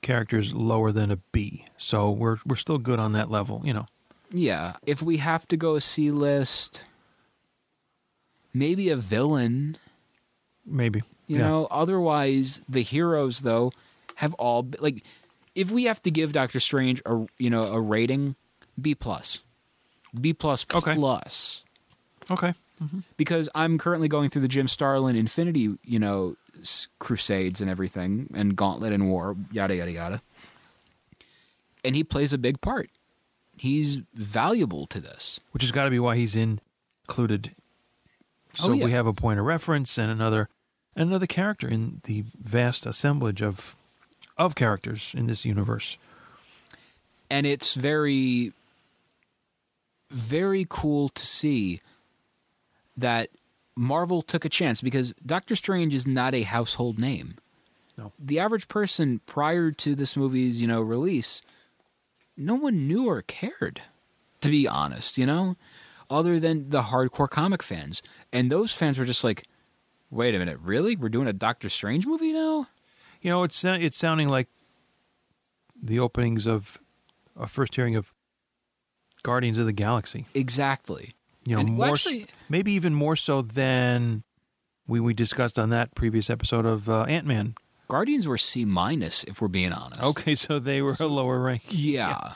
characters 0.00 0.54
lower 0.54 0.92
than 0.92 1.10
a 1.10 1.16
B. 1.16 1.66
So 1.76 2.10
we're 2.10 2.38
we're 2.46 2.56
still 2.56 2.78
good 2.78 2.98
on 2.98 3.12
that 3.12 3.30
level, 3.30 3.60
you 3.64 3.74
know. 3.74 3.86
Yeah, 4.32 4.74
if 4.86 5.02
we 5.02 5.18
have 5.18 5.46
to 5.48 5.56
go 5.56 5.78
C 5.78 6.10
list, 6.10 6.84
maybe 8.54 8.88
a 8.88 8.96
villain. 8.96 9.76
Maybe. 10.64 11.02
You 11.26 11.38
yeah. 11.38 11.48
know, 11.48 11.68
otherwise 11.70 12.60
the 12.68 12.82
heroes 12.82 13.40
though 13.40 13.72
have 14.16 14.34
all 14.34 14.68
like 14.80 15.02
if 15.54 15.70
we 15.70 15.84
have 15.84 16.02
to 16.02 16.10
give 16.10 16.32
Doctor 16.32 16.60
Strange 16.60 17.02
a 17.06 17.26
you 17.38 17.50
know 17.50 17.64
a 17.66 17.80
rating, 17.80 18.36
B 18.80 18.94
plus, 18.94 19.42
B 20.18 20.32
plus 20.32 20.64
Okay. 20.72 20.94
plus. 20.94 21.64
Okay. 22.30 22.54
Mm-hmm. 22.82 23.00
because 23.16 23.48
I'm 23.54 23.78
currently 23.78 24.08
going 24.08 24.28
through 24.28 24.42
the 24.42 24.48
Jim 24.48 24.66
Starlin 24.66 25.14
Infinity, 25.14 25.76
you 25.84 26.00
know, 26.00 26.34
Crusades 26.98 27.60
and 27.60 27.70
everything, 27.70 28.28
and 28.34 28.56
Gauntlet 28.56 28.92
and 28.92 29.08
War, 29.08 29.36
yada 29.52 29.76
yada 29.76 29.92
yada. 29.92 30.22
And 31.84 31.94
he 31.94 32.02
plays 32.02 32.32
a 32.32 32.38
big 32.38 32.60
part. 32.60 32.90
He's 33.62 33.98
valuable 34.12 34.88
to 34.88 34.98
this. 34.98 35.38
Which 35.52 35.62
has 35.62 35.70
got 35.70 35.84
to 35.84 35.90
be 35.90 36.00
why 36.00 36.16
he's 36.16 36.34
included. 36.34 37.54
So 38.54 38.70
Oh, 38.70 38.72
yeah. 38.72 38.84
we 38.86 38.90
have 38.90 39.06
a 39.06 39.12
point 39.12 39.38
of 39.38 39.46
reference 39.46 39.98
and 39.98 40.10
another 40.10 40.48
another 40.96 41.28
character 41.28 41.68
in 41.68 42.00
the 42.02 42.24
vast 42.42 42.86
assemblage 42.86 43.40
of 43.40 43.76
of 44.36 44.56
characters 44.56 45.14
in 45.16 45.28
this 45.28 45.44
universe. 45.44 45.96
And 47.30 47.46
it's 47.46 47.74
very, 47.74 48.52
very 50.10 50.66
cool 50.68 51.08
to 51.10 51.24
see 51.24 51.82
that 52.96 53.30
Marvel 53.76 54.22
took 54.22 54.44
a 54.44 54.48
chance 54.48 54.80
because 54.82 55.12
Doctor 55.24 55.54
Strange 55.54 55.94
is 55.94 56.04
not 56.04 56.34
a 56.34 56.42
household 56.42 56.98
name. 56.98 57.36
No. 57.96 58.10
The 58.18 58.40
average 58.40 58.66
person 58.66 59.20
prior 59.26 59.70
to 59.70 59.94
this 59.94 60.16
movie's, 60.16 60.60
you 60.60 60.66
know, 60.66 60.80
release, 60.82 61.42
no 62.36 62.54
one 62.54 62.86
knew 62.86 63.06
or 63.08 63.22
cared, 63.22 63.82
to 64.40 64.50
be 64.50 64.66
honest, 64.66 65.18
you 65.18 65.26
know, 65.26 65.56
other 66.10 66.38
than 66.40 66.70
the 66.70 66.82
hardcore 66.82 67.28
comic 67.28 67.62
fans. 67.62 68.02
And 68.32 68.50
those 68.50 68.72
fans 68.72 68.98
were 68.98 69.04
just 69.04 69.24
like, 69.24 69.44
wait 70.10 70.34
a 70.34 70.38
minute, 70.38 70.58
really? 70.62 70.96
We're 70.96 71.08
doing 71.08 71.28
a 71.28 71.32
Doctor 71.32 71.68
Strange 71.68 72.06
movie 72.06 72.32
now? 72.32 72.68
You 73.20 73.30
know, 73.30 73.42
it's 73.44 73.64
it's 73.64 73.96
sounding 73.96 74.28
like 74.28 74.48
the 75.80 75.98
openings 76.00 76.46
of 76.46 76.78
a 77.38 77.46
first 77.46 77.74
hearing 77.76 77.96
of 77.96 78.12
Guardians 79.22 79.58
of 79.58 79.66
the 79.66 79.72
Galaxy. 79.72 80.26
Exactly. 80.34 81.12
You 81.44 81.54
know, 81.54 81.60
And- 81.60 81.70
more 81.74 81.92
actually- 81.92 82.26
maybe 82.48 82.72
even 82.72 82.94
more 82.94 83.16
so 83.16 83.42
than 83.42 84.22
we 84.86 84.98
we 85.00 85.14
discussed 85.14 85.58
on 85.58 85.70
that 85.70 85.94
previous 85.94 86.28
episode 86.30 86.66
of 86.66 86.88
uh, 86.88 87.02
Ant 87.04 87.26
Man. 87.26 87.54
Guardians 87.92 88.26
were 88.26 88.38
C 88.38 88.64
minus, 88.64 89.22
if 89.24 89.42
we're 89.42 89.48
being 89.48 89.70
honest. 89.70 90.02
Okay, 90.02 90.34
so 90.34 90.58
they 90.58 90.80
were 90.80 90.96
a 90.98 91.04
lower 91.06 91.38
rank. 91.40 91.64
Yeah. 91.70 92.32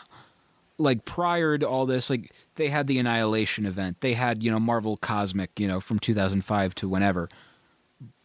Like 0.76 1.07
prior 1.07 1.57
to 1.57 1.66
all 1.66 1.86
this, 1.86 2.11
like 2.11 2.30
they 2.57 2.68
had 2.68 2.86
the 2.86 2.98
Annihilation 2.98 3.64
event. 3.64 4.02
They 4.02 4.12
had, 4.12 4.42
you 4.42 4.50
know, 4.50 4.61
Marvel 4.61 4.98
Cosmic, 4.98 5.59
you 5.59 5.66
know, 5.66 5.80
from 5.80 5.98
2005 5.98 6.74
to 6.74 6.88
whenever. 6.90 7.30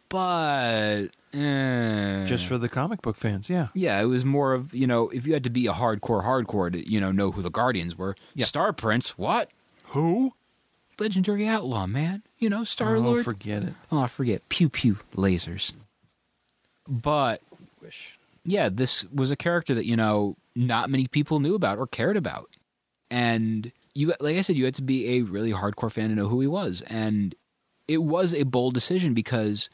But 0.09 1.07
eh. 1.33 2.25
Just 2.25 2.47
for 2.47 2.57
the 2.57 2.67
comic 2.67 3.01
book 3.01 3.15
fans, 3.15 3.49
yeah. 3.49 3.69
yeah, 3.73 4.01
it 4.01 4.05
was 4.07 4.25
more 4.25 4.51
of, 4.53 4.75
you 4.75 4.85
know, 4.85 5.07
if 5.11 5.25
you 5.25 5.31
had 5.31 5.45
to 5.45 5.49
be 5.49 5.67
a 5.67 5.71
hardcore 5.71 6.25
hardcore 6.25 6.69
to, 6.73 6.89
you 6.91 6.99
know, 6.99 7.13
know 7.13 7.31
who 7.31 7.41
the 7.41 7.49
Guardians 7.49 7.97
were. 7.97 8.17
Yeah. 8.35 8.43
Star 8.45 8.73
Prince, 8.73 9.17
what? 9.17 9.49
Who? 9.85 10.33
Legendary 10.99 11.47
outlaw, 11.47 11.87
man. 11.87 12.23
You 12.39 12.49
know, 12.49 12.65
Star 12.65 12.97
Oh, 12.97 12.99
Lord. 12.99 13.23
forget 13.23 13.63
it. 13.63 13.73
oh, 13.89 14.01
I 14.01 14.07
forget. 14.07 14.47
Pew 14.49 14.67
pew 14.67 14.97
lasers. 15.15 15.71
But 16.91 17.41
Wish. 17.81 18.17
yeah, 18.43 18.67
this 18.69 19.05
was 19.05 19.31
a 19.31 19.37
character 19.37 19.73
that 19.73 19.85
you 19.85 19.95
know 19.95 20.35
not 20.55 20.89
many 20.89 21.07
people 21.07 21.39
knew 21.39 21.55
about 21.55 21.77
or 21.77 21.87
cared 21.87 22.17
about, 22.17 22.49
and 23.09 23.71
you, 23.93 24.13
like 24.19 24.37
I 24.37 24.41
said, 24.41 24.57
you 24.57 24.65
had 24.65 24.75
to 24.75 24.81
be 24.81 25.17
a 25.17 25.21
really 25.21 25.53
hardcore 25.53 25.91
fan 25.91 26.09
to 26.09 26.15
know 26.15 26.27
who 26.27 26.41
he 26.41 26.47
was, 26.47 26.81
and 26.87 27.33
it 27.87 28.03
was 28.03 28.33
a 28.33 28.43
bold 28.43 28.73
decision 28.73 29.13
because, 29.13 29.69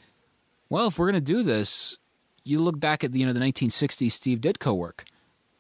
well, 0.69 0.87
if 0.87 0.99
we're 0.99 1.07
gonna 1.07 1.21
do 1.21 1.41
this, 1.41 1.97
you 2.43 2.59
look 2.61 2.79
back 2.79 3.03
at 3.03 3.11
the 3.11 3.19
you 3.19 3.25
know 3.25 3.33
the 3.33 3.39
1960s 3.39 4.11
Steve 4.11 4.39
Ditko 4.39 4.75
work, 4.77 5.05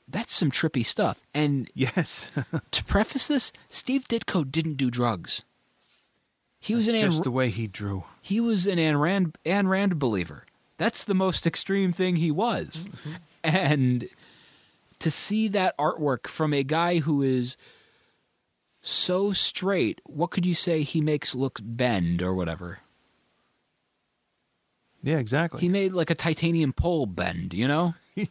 that's 0.07 0.33
some 0.33 0.51
trippy 0.51 0.85
stuff, 0.85 1.21
and 1.33 1.69
Yes. 1.73 2.29
to 2.71 2.83
preface 2.83 3.27
this, 3.27 3.51
Steve 3.69 4.07
Ditko 4.07 4.49
didn't 4.51 4.75
do 4.75 4.91
drugs. 4.91 5.43
He 6.59 6.75
was 6.75 6.85
That's 6.85 7.01
an 7.01 7.07
Ayn, 7.07 7.11
just 7.11 7.23
the 7.23 7.31
way 7.31 7.49
he 7.49 7.67
drew. 7.67 8.03
he 8.21 8.39
was 8.39 8.67
an 8.67 8.77
Ayn 8.77 8.99
Rand, 8.99 9.37
Ayn 9.45 9.67
Rand 9.67 9.97
believer. 9.99 10.45
That's 10.77 11.03
the 11.03 11.13
most 11.13 11.47
extreme 11.47 11.91
thing 11.91 12.17
he 12.17 12.31
was. 12.31 12.87
Mm-hmm. 12.87 13.13
And 13.43 14.09
to 14.99 15.11
see 15.11 15.47
that 15.49 15.77
artwork 15.77 16.27
from 16.27 16.53
a 16.53 16.63
guy 16.63 16.99
who 16.99 17.21
is 17.21 17.57
so 18.81 19.31
straight, 19.31 20.01
what 20.05 20.31
could 20.31 20.45
you 20.45 20.53
say 20.53 20.83
he 20.83 21.01
makes 21.01 21.35
look 21.35 21.59
bend 21.61 22.21
or 22.21 22.33
whatever? 22.33 22.79
Yeah, 25.03 25.17
exactly. 25.17 25.61
He 25.61 25.69
made 25.69 25.93
like 25.93 26.09
a 26.09 26.15
titanium 26.15 26.73
pole 26.73 27.05
bend, 27.05 27.53
you 27.53 27.67
know? 27.67 27.95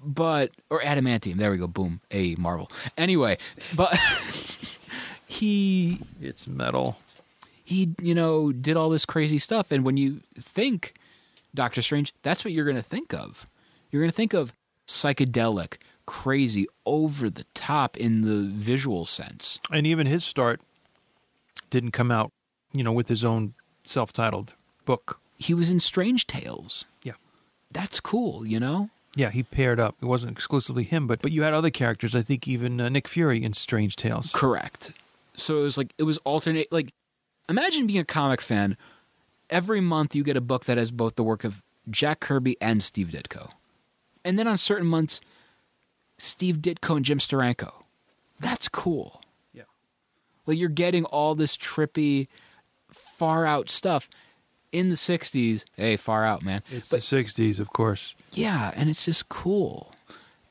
but 0.00 0.50
or 0.68 0.80
adamantium. 0.80 1.36
There 1.36 1.50
we 1.50 1.56
go. 1.56 1.66
Boom. 1.66 2.00
A 2.10 2.34
Marvel. 2.36 2.70
Anyway, 2.98 3.38
but 3.74 3.98
he 5.26 6.00
it's 6.20 6.46
metal. 6.46 6.98
he 7.64 7.94
you 8.00 8.14
know 8.14 8.52
did 8.52 8.76
all 8.76 8.90
this 8.90 9.04
crazy 9.04 9.38
stuff 9.38 9.70
and 9.70 9.84
when 9.84 9.96
you 9.96 10.20
think 10.38 10.94
doctor 11.54 11.82
strange 11.82 12.12
that's 12.22 12.44
what 12.44 12.52
you're 12.52 12.64
going 12.64 12.76
to 12.76 12.82
think 12.82 13.12
of 13.12 13.46
you're 13.90 14.02
going 14.02 14.10
to 14.10 14.16
think 14.16 14.32
of 14.32 14.52
psychedelic 14.88 15.74
crazy 16.06 16.66
over 16.86 17.30
the 17.30 17.44
top 17.54 17.96
in 17.96 18.22
the 18.22 18.48
visual 18.52 19.04
sense 19.06 19.60
And 19.70 19.86
even 19.86 20.06
his 20.06 20.24
start 20.24 20.60
didn't 21.70 21.92
come 21.92 22.10
out, 22.10 22.32
you 22.74 22.82
know, 22.82 22.92
with 22.92 23.08
his 23.08 23.24
own 23.24 23.54
self-titled 23.84 24.54
book. 24.84 25.20
he 25.38 25.54
was 25.54 25.70
in 25.70 25.80
strange 25.80 26.26
tales 26.26 26.84
Yeah. 27.02 27.12
that's 27.72 28.00
cool 28.00 28.46
you 28.46 28.58
know 28.60 28.90
Yeah, 29.14 29.30
he 29.30 29.42
paired 29.42 29.78
up. 29.78 29.96
It 30.00 30.06
wasn't 30.06 30.32
exclusively 30.32 30.84
him, 30.84 31.06
but 31.06 31.20
but 31.22 31.32
you 31.32 31.42
had 31.42 31.52
other 31.54 31.70
characters. 31.70 32.16
I 32.16 32.22
think 32.22 32.48
even 32.48 32.80
uh, 32.80 32.88
Nick 32.88 33.06
Fury 33.08 33.42
in 33.44 33.52
Strange 33.52 33.94
Tales. 33.96 34.30
correct 34.32 34.92
so 35.34 35.60
it 35.60 35.62
was 35.62 35.78
like 35.78 35.92
it 35.98 36.02
was 36.04 36.18
alternate 36.24 36.70
like 36.72 36.92
imagine 37.48 37.86
being 37.86 38.00
a 38.00 38.04
comic 38.04 38.40
fan 38.40 38.76
every 39.52 39.80
month 39.80 40.14
you 40.16 40.24
get 40.24 40.36
a 40.36 40.40
book 40.40 40.64
that 40.64 40.78
has 40.78 40.90
both 40.90 41.14
the 41.14 41.22
work 41.22 41.44
of 41.44 41.62
jack 41.90 42.18
kirby 42.20 42.56
and 42.60 42.82
steve 42.82 43.08
ditko 43.08 43.50
and 44.24 44.38
then 44.38 44.48
on 44.48 44.56
certain 44.58 44.86
months 44.86 45.20
steve 46.18 46.56
ditko 46.58 46.96
and 46.96 47.04
jim 47.04 47.18
steranko 47.18 47.72
that's 48.40 48.66
cool 48.68 49.20
Yeah. 49.52 49.64
like 50.46 50.58
you're 50.58 50.68
getting 50.68 51.04
all 51.04 51.34
this 51.34 51.56
trippy 51.56 52.28
far 52.90 53.44
out 53.46 53.68
stuff 53.70 54.08
in 54.72 54.88
the 54.88 54.94
60s 54.96 55.64
hey 55.76 55.96
far 55.96 56.24
out 56.24 56.42
man 56.42 56.62
It's 56.70 56.88
the 56.88 56.96
'60s, 56.98 57.60
of 57.60 57.70
course. 57.70 58.14
yeah, 58.32 58.72
and 58.74 58.88
it's 58.88 59.04
just 59.04 59.28
cool. 59.28 59.92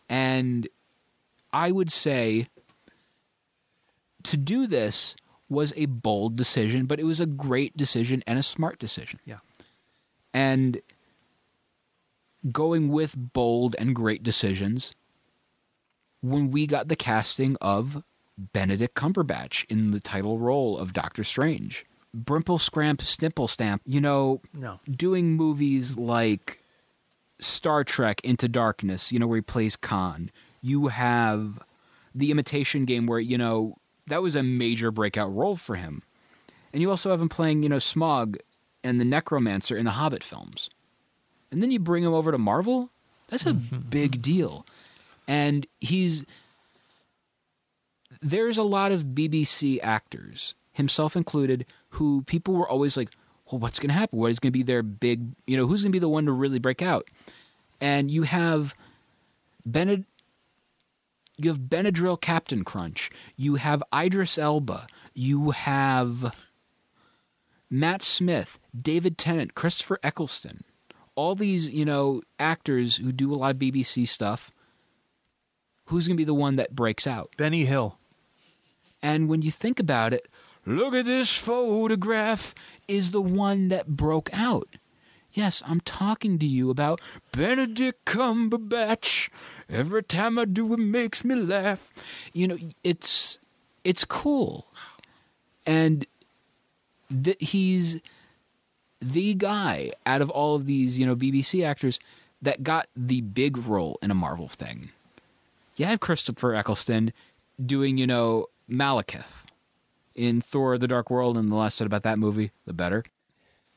And 0.07 0.67
I 1.51 1.71
would 1.71 1.91
say 1.91 2.47
to 4.23 4.37
do 4.37 4.67
this 4.67 5.15
was 5.51 5.73
a 5.75 5.85
bold 5.85 6.35
decision, 6.35 6.85
but 6.85 6.99
it 6.99 7.03
was 7.03 7.19
a 7.19 7.25
great 7.25 7.75
decision 7.77 8.23
and 8.25 8.39
a 8.39 8.43
smart 8.43 8.79
decision. 8.79 9.19
Yeah. 9.25 9.39
And 10.33 10.81
going 12.51 12.89
with 12.89 13.15
bold 13.17 13.75
and 13.77 13.93
great 13.95 14.23
decisions, 14.23 14.95
when 16.21 16.51
we 16.51 16.65
got 16.65 16.87
the 16.87 16.95
casting 16.95 17.57
of 17.61 18.03
Benedict 18.37 18.95
Cumberbatch 18.95 19.65
in 19.69 19.91
the 19.91 19.99
title 19.99 20.39
role 20.39 20.77
of 20.77 20.93
Doctor 20.93 21.23
Strange, 21.23 21.85
Brimple 22.17 22.59
Scramp 22.59 23.01
Stimple 23.01 23.49
Stamp, 23.49 23.81
you 23.85 24.01
know, 24.01 24.41
No. 24.53 24.79
doing 24.89 25.33
movies 25.33 25.97
like 25.97 26.63
Star 27.39 27.83
Trek 27.83 28.21
Into 28.23 28.47
Darkness, 28.47 29.11
you 29.11 29.19
know, 29.19 29.27
where 29.27 29.37
he 29.37 29.41
plays 29.41 29.75
Khan. 29.75 30.31
You 30.61 30.87
have 30.87 31.59
The 32.15 32.31
Imitation 32.31 32.85
Game, 32.85 33.05
where, 33.05 33.19
you 33.19 33.37
know, 33.37 33.75
that 34.07 34.21
was 34.21 34.35
a 34.35 34.43
major 34.43 34.91
breakout 34.91 35.33
role 35.33 35.55
for 35.55 35.75
him. 35.75 36.03
And 36.73 36.81
you 36.81 36.89
also 36.89 37.11
have 37.11 37.21
him 37.21 37.29
playing, 37.29 37.63
you 37.63 37.69
know, 37.69 37.77
Smaug 37.77 38.37
and 38.83 38.99
the 38.99 39.05
Necromancer 39.05 39.75
in 39.75 39.85
the 39.85 39.91
Hobbit 39.91 40.23
films. 40.23 40.69
And 41.51 41.61
then 41.61 41.71
you 41.71 41.79
bring 41.79 42.03
him 42.03 42.13
over 42.13 42.31
to 42.31 42.37
Marvel? 42.37 42.89
That's 43.27 43.45
a 43.45 43.53
mm-hmm. 43.53 43.79
big 43.89 44.13
mm-hmm. 44.13 44.21
deal. 44.21 44.65
And 45.27 45.67
he's. 45.79 46.25
There's 48.21 48.57
a 48.57 48.63
lot 48.63 48.91
of 48.91 49.03
BBC 49.03 49.79
actors, 49.81 50.53
himself 50.73 51.15
included, 51.15 51.65
who 51.89 52.21
people 52.23 52.53
were 52.53 52.69
always 52.69 52.95
like, 52.95 53.09
well, 53.49 53.59
what's 53.59 53.79
going 53.79 53.89
to 53.89 53.95
happen? 53.95 54.19
What 54.19 54.29
is 54.29 54.39
going 54.39 54.51
to 54.51 54.57
be 54.57 54.63
their 54.63 54.83
big, 54.83 55.23
you 55.47 55.57
know, 55.57 55.65
who's 55.65 55.81
going 55.81 55.91
to 55.91 55.95
be 55.95 55.99
the 55.99 56.07
one 56.07 56.25
to 56.25 56.31
really 56.31 56.59
break 56.59 56.81
out? 56.81 57.07
And 57.79 58.11
you 58.11 58.23
have 58.23 58.75
Bened, 59.67 60.05
you 61.43 61.51
have 61.51 61.59
Benadryl 61.61 62.19
Captain 62.19 62.63
Crunch, 62.63 63.09
you 63.35 63.55
have 63.55 63.83
Idris 63.93 64.37
Elba, 64.37 64.87
you 65.13 65.51
have 65.51 66.33
Matt 67.69 68.01
Smith, 68.01 68.59
David 68.75 69.17
Tennant, 69.17 69.55
Christopher 69.55 69.99
Eccleston, 70.03 70.63
all 71.15 71.35
these, 71.35 71.69
you 71.69 71.85
know, 71.85 72.21
actors 72.39 72.97
who 72.97 73.11
do 73.11 73.33
a 73.33 73.35
lot 73.35 73.55
of 73.55 73.61
BBC 73.61 74.07
stuff. 74.07 74.51
Who's 75.85 76.07
going 76.07 76.15
to 76.15 76.21
be 76.21 76.25
the 76.25 76.33
one 76.33 76.55
that 76.55 76.75
breaks 76.75 77.05
out? 77.05 77.31
Benny 77.37 77.65
Hill. 77.65 77.97
And 79.01 79.27
when 79.27 79.41
you 79.41 79.51
think 79.51 79.79
about 79.79 80.13
it, 80.13 80.27
look 80.65 80.93
at 80.93 81.05
this 81.05 81.35
photograph 81.35 82.53
is 82.87 83.11
the 83.11 83.21
one 83.21 83.67
that 83.69 83.87
broke 83.87 84.29
out. 84.31 84.69
Yes, 85.33 85.63
I'm 85.65 85.79
talking 85.81 86.39
to 86.39 86.45
you 86.45 86.69
about 86.69 86.99
Benedict 87.31 88.03
Cumberbatch. 88.05 89.29
Every 89.71 90.03
time 90.03 90.37
I 90.37 90.45
do 90.45 90.73
it 90.73 90.79
makes 90.79 91.23
me 91.23 91.35
laugh. 91.35 91.89
You 92.33 92.47
know, 92.47 92.57
it's 92.83 93.39
it's 93.83 94.03
cool. 94.05 94.67
And 95.65 96.05
th- 97.23 97.37
he's 97.39 98.01
the 98.99 99.33
guy 99.33 99.93
out 100.05 100.21
of 100.21 100.29
all 100.29 100.55
of 100.55 100.65
these, 100.65 100.99
you 100.99 101.05
know, 101.05 101.15
BBC 101.15 101.65
actors 101.65 101.99
that 102.41 102.63
got 102.63 102.87
the 102.95 103.21
big 103.21 103.57
role 103.57 103.97
in 104.01 104.11
a 104.11 104.15
Marvel 104.15 104.47
thing. 104.47 104.89
You 105.77 105.85
have 105.85 105.99
Christopher 105.99 106.53
Eccleston 106.53 107.13
doing, 107.63 107.97
you 107.97 108.05
know, 108.05 108.47
Malekith 108.69 109.45
in 110.15 110.41
Thor 110.41 110.77
the 110.77 110.87
Dark 110.87 111.09
World, 111.09 111.37
and 111.37 111.51
the 111.51 111.55
less 111.55 111.75
said 111.75 111.87
about 111.87 112.03
that 112.03 112.19
movie, 112.19 112.51
the 112.65 112.73
better. 112.73 113.03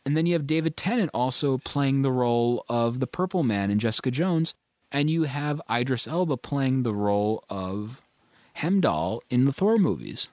And 0.05 0.17
then 0.17 0.27
you 0.27 0.35
have 0.35 0.47
David 0.47 0.77
Tennant 0.77 1.11
also 1.15 1.59
playing 1.59 2.03
the 2.03 2.11
role 2.11 2.65
of 2.69 3.01
the 3.01 3.07
Purple 3.07 3.43
Man 3.43 3.71
in 3.71 3.79
Jessica 3.79 4.11
Jones, 4.11 4.55
and 4.95 5.11
you 5.11 5.25
have 5.25 5.61
Idris 5.71 6.07
Elba 6.07 6.37
playing 6.37 6.85
the 6.85 6.95
role 6.95 7.43
of 7.51 8.01
Heimdall 8.55 9.25
in 9.29 9.45
the 9.45 9.53
Thor 9.53 9.77
movies. 9.77 10.29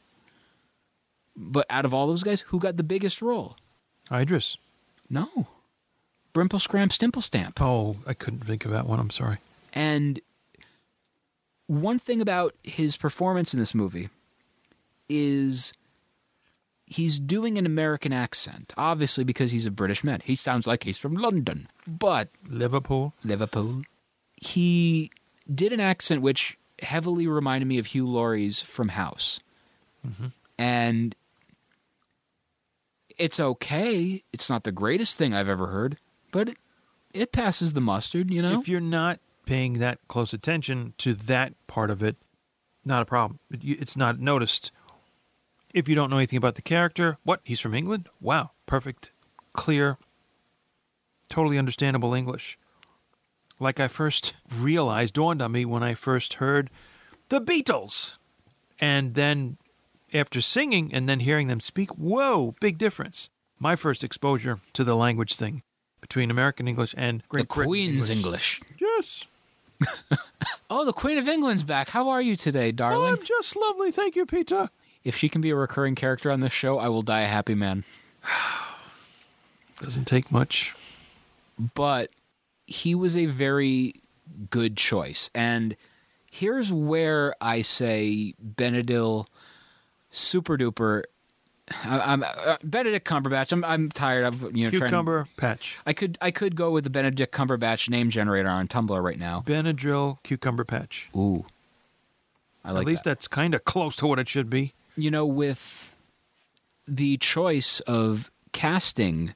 But 1.36 1.66
out 1.70 1.84
of 1.84 1.93
all 1.93 2.05
those 2.05 2.22
guys, 2.22 2.41
who 2.41 2.59
got 2.59 2.78
the 2.78 2.84
biggest 2.84 3.22
role? 3.24 3.57
Idris. 4.12 4.57
No. 5.09 5.47
Brimple 6.34 6.62
Scramp 6.62 6.91
Stimple 6.91 7.24
Stamp. 7.24 7.59
Oh, 7.59 7.97
I 8.05 8.14
couldn't 8.14 8.45
think 8.45 8.64
of 8.64 8.72
that 8.72 8.86
one. 8.86 8.99
I'm 8.99 9.09
sorry. 9.09 9.39
And 9.74 10.22
one 11.66 11.97
thing 11.97 12.22
about 12.22 12.53
his 12.64 12.95
performance 12.95 13.53
in 13.53 13.59
this 13.59 13.74
movie 13.74 14.09
is 15.09 15.74
he's 16.86 17.18
doing 17.18 17.57
an 17.57 17.66
American 17.66 18.14
accent, 18.14 18.74
obviously 18.78 19.24
because 19.24 19.49
he's 19.49 19.66
a 19.66 19.72
British 19.72 20.03
man. 20.03 20.22
He 20.24 20.36
sounds 20.36 20.68
like 20.68 20.84
he's 20.84 20.99
from 20.99 21.16
London, 21.16 21.68
but 21.88 22.30
Liverpool. 22.47 23.14
Liverpool. 23.24 23.84
He 24.41 25.11
did 25.53 25.71
an 25.71 25.79
accent 25.79 26.21
which 26.21 26.57
heavily 26.81 27.27
reminded 27.27 27.67
me 27.67 27.77
of 27.77 27.85
Hugh 27.87 28.07
Laurie's 28.07 28.61
from 28.61 28.89
House. 28.89 29.39
Mm-hmm. 30.05 30.27
And 30.57 31.15
it's 33.17 33.39
okay. 33.39 34.23
It's 34.33 34.49
not 34.49 34.63
the 34.63 34.71
greatest 34.71 35.17
thing 35.17 35.33
I've 35.33 35.47
ever 35.47 35.67
heard, 35.67 35.97
but 36.31 36.49
it, 36.49 36.57
it 37.13 37.31
passes 37.31 37.73
the 37.73 37.81
mustard, 37.81 38.31
you 38.31 38.41
know? 38.41 38.59
If 38.59 38.67
you're 38.67 38.79
not 38.79 39.19
paying 39.45 39.73
that 39.73 39.99
close 40.07 40.33
attention 40.33 40.95
to 40.97 41.13
that 41.13 41.53
part 41.67 41.91
of 41.91 42.01
it, 42.01 42.15
not 42.83 43.03
a 43.03 43.05
problem. 43.05 43.39
It's 43.51 43.95
not 43.95 44.19
noticed. 44.19 44.71
If 45.71 45.87
you 45.87 45.93
don't 45.93 46.09
know 46.09 46.17
anything 46.17 46.37
about 46.37 46.55
the 46.55 46.63
character, 46.63 47.17
what? 47.23 47.41
He's 47.43 47.59
from 47.59 47.75
England? 47.75 48.09
Wow. 48.19 48.51
Perfect, 48.65 49.11
clear, 49.53 49.97
totally 51.29 51.59
understandable 51.59 52.13
English. 52.15 52.57
Like 53.62 53.80
I 53.80 53.88
first 53.88 54.34
realized, 54.53 55.14
dawned 55.14 55.41
on 55.41 55.51
me 55.51 55.66
when 55.66 55.84
I 55.84 55.93
first 55.93 56.36
heard 56.36 56.70
the 57.30 57.39
Beatles. 57.39 58.18
And 58.80 59.14
then 59.14 59.57
after 60.12 60.41
singing 60.41 60.91
and 60.91 61.07
then 61.07 61.20
hearing 61.20 61.47
them 61.47 61.59
speak, 61.59 61.91
whoa, 61.91 62.55
big 62.59 62.80
difference. 62.80 63.30
My 63.59 63.76
first 63.76 64.03
exposure 64.03 64.59
to 64.74 64.84
the 64.84 64.95
language 64.95 65.36
thing 65.36 65.62
between 66.01 66.32
American 66.32 66.68
English 66.68 66.95
and 66.97 67.22
the 67.22 67.26
Great 67.30 67.47
Britain 67.47 67.70
Queen's 67.70 68.09
English. 68.09 68.62
Yes. 68.80 69.28
Oh, 70.70 70.86
the 70.86 70.93
Queen 70.93 71.18
of 71.18 71.28
England's 71.28 71.64
back. 71.64 71.89
How 71.89 72.07
are 72.07 72.22
you 72.22 72.38
today, 72.38 72.72
darling? 72.72 73.14
I'm 73.14 73.26
just 73.26 73.57
lovely. 73.57 73.91
Thank 73.91 74.16
you, 74.16 74.26
Peter. 74.26 74.70
if 75.03 75.18
she 75.18 75.28
can 75.28 75.41
be 75.41 75.49
a 75.49 75.55
recurring 75.55 75.95
character 75.95 76.32
on 76.32 76.39
this 76.39 76.53
show, 76.53 76.80
I 76.80 76.88
will 76.88 77.01
die 77.01 77.22
a 77.24 77.28
happy 77.28 77.55
man. 77.55 77.84
Doesn't 79.82 80.05
take 80.05 80.32
much. 80.32 80.74
But 81.76 82.09
he 82.72 82.95
was 82.95 83.15
a 83.17 83.26
very 83.26 83.95
good 84.49 84.78
choice. 84.78 85.30
And 85.36 85.76
here's 86.30 86.72
where 86.72 87.36
I 87.41 87.61
say 87.61 88.34
Benedict 88.39 89.30
super 90.09 90.57
duper. 90.57 91.03
I, 91.86 91.99
I'm 91.99 92.24
uh, 92.24 92.57
Benedict 92.63 93.07
Cumberbatch. 93.07 93.51
I'm 93.51 93.63
I'm 93.63 93.89
tired 93.89 94.26
of 94.26 94.55
you 94.55 94.65
know 94.65 94.69
trying 94.72 94.89
Cucumber 94.89 95.28
patch. 95.38 95.78
I 95.86 95.93
could 95.93 96.17
I 96.22 96.32
could 96.32 96.55
go 96.55 96.72
with 96.72 96.84
the 96.84 96.89
Benedict 96.89 97.34
Cumberbatch 97.34 97.89
name 97.89 98.09
generator 98.09 98.49
on 98.49 98.67
Tumblr 98.67 99.01
right 99.01 99.19
now. 99.19 99.43
Benadryl 99.45 100.17
cucumber 100.24 100.65
patch. 100.65 101.09
Ooh, 101.15 101.45
I 102.65 102.72
like 102.72 102.82
At 102.82 102.88
least 102.88 103.03
that. 103.05 103.11
that's 103.11 103.28
kind 103.28 103.53
of 103.53 103.63
close 103.63 103.95
to 103.97 104.07
what 104.07 104.19
it 104.19 104.28
should 104.28 104.49
be. 104.49 104.74
you 104.97 105.09
know, 105.11 105.26
with 105.26 105.95
the 106.88 107.15
choice 107.17 107.80
of 107.82 108.30
casting 108.51 109.34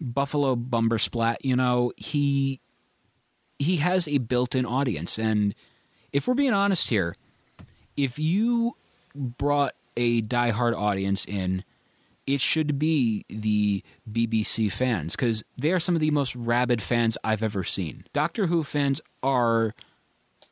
Buffalo 0.00 0.56
Bumbersplat, 0.56 1.36
you 1.42 1.56
know, 1.56 1.92
he 1.96 2.60
he 3.58 3.76
has 3.76 4.08
a 4.08 4.18
built-in 4.18 4.64
audience, 4.64 5.18
and 5.18 5.54
if 6.12 6.26
we're 6.26 6.34
being 6.34 6.54
honest 6.54 6.88
here, 6.88 7.16
if 7.96 8.18
you 8.18 8.76
brought 9.14 9.74
a 9.96 10.22
diehard 10.22 10.74
audience 10.74 11.26
in, 11.26 11.64
it 12.26 12.40
should 12.40 12.78
be 12.78 13.24
the 13.28 13.82
BBC 14.10 14.72
fans 14.72 15.14
because 15.14 15.42
they 15.58 15.72
are 15.72 15.80
some 15.80 15.94
of 15.94 16.00
the 16.00 16.10
most 16.10 16.34
rabid 16.34 16.82
fans 16.82 17.18
I've 17.22 17.42
ever 17.42 17.64
seen. 17.64 18.04
Doctor 18.12 18.46
Who 18.46 18.62
fans 18.62 19.00
are 19.22 19.74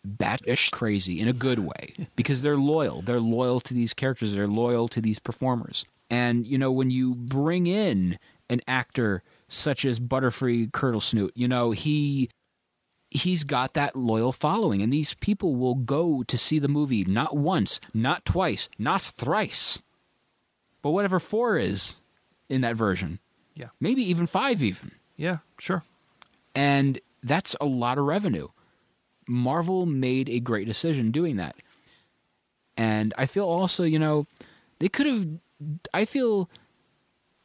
batish 0.07 0.70
crazy 0.70 1.20
in 1.20 1.28
a 1.28 1.32
good 1.32 1.61
way 1.61 1.94
because 2.16 2.42
they're 2.42 2.57
loyal. 2.57 3.03
They're 3.03 3.20
loyal 3.20 3.61
to 3.61 3.74
these 3.74 3.94
characters. 3.94 4.34
They're 4.34 4.46
loyal 4.46 4.88
to 4.88 5.01
these 5.01 5.18
performers. 5.18 5.84
And 6.11 6.46
you 6.46 6.59
know, 6.59 6.72
when 6.72 6.90
you 6.90 7.14
bring 7.14 7.66
in 7.66 8.18
an 8.51 8.61
actor 8.66 9.22
such 9.49 9.84
as 9.84 9.99
Butterfree 10.01 10.70
Curdlesnoot, 10.70 11.30
you 11.34 11.49
know 11.49 11.70
he 11.72 12.30
he's 13.11 13.44
got 13.44 13.72
that 13.74 13.96
loyal 13.96 14.32
following, 14.32 14.82
and 14.82 14.92
these 14.92 15.14
people 15.14 15.57
will 15.57 15.74
go 15.74 16.22
to 16.24 16.36
see 16.36 16.59
the 16.59 16.68
movie 16.68 17.05
not 17.05 17.36
once, 17.36 17.80
not 17.94 18.24
twice, 18.26 18.68
not 18.78 19.01
thrice, 19.01 19.80
but 20.82 20.90
whatever 20.90 21.18
four 21.18 21.57
is 21.57 21.96
in 22.51 22.61
that 22.61 22.76
version. 22.76 23.18
Yeah. 23.55 23.68
maybe 23.80 24.03
even 24.03 24.26
five, 24.26 24.62
even 24.62 24.92
Yeah, 25.16 25.38
sure. 25.59 25.82
and 26.55 27.01
that's 27.24 27.57
a 27.61 27.66
lot 27.66 27.99
of 27.99 28.05
revenue. 28.05 28.49
Marvel 29.26 29.84
made 29.84 30.28
a 30.28 30.38
great 30.38 30.66
decision 30.68 31.11
doing 31.11 31.36
that. 31.36 31.57
And 32.76 33.12
I 33.18 33.26
feel 33.26 33.44
also, 33.46 33.82
you 33.82 33.99
know, 33.99 34.26
they 34.78 34.88
could 34.88 35.07
have 35.07 35.26
I 35.92 36.05
feel 36.05 36.49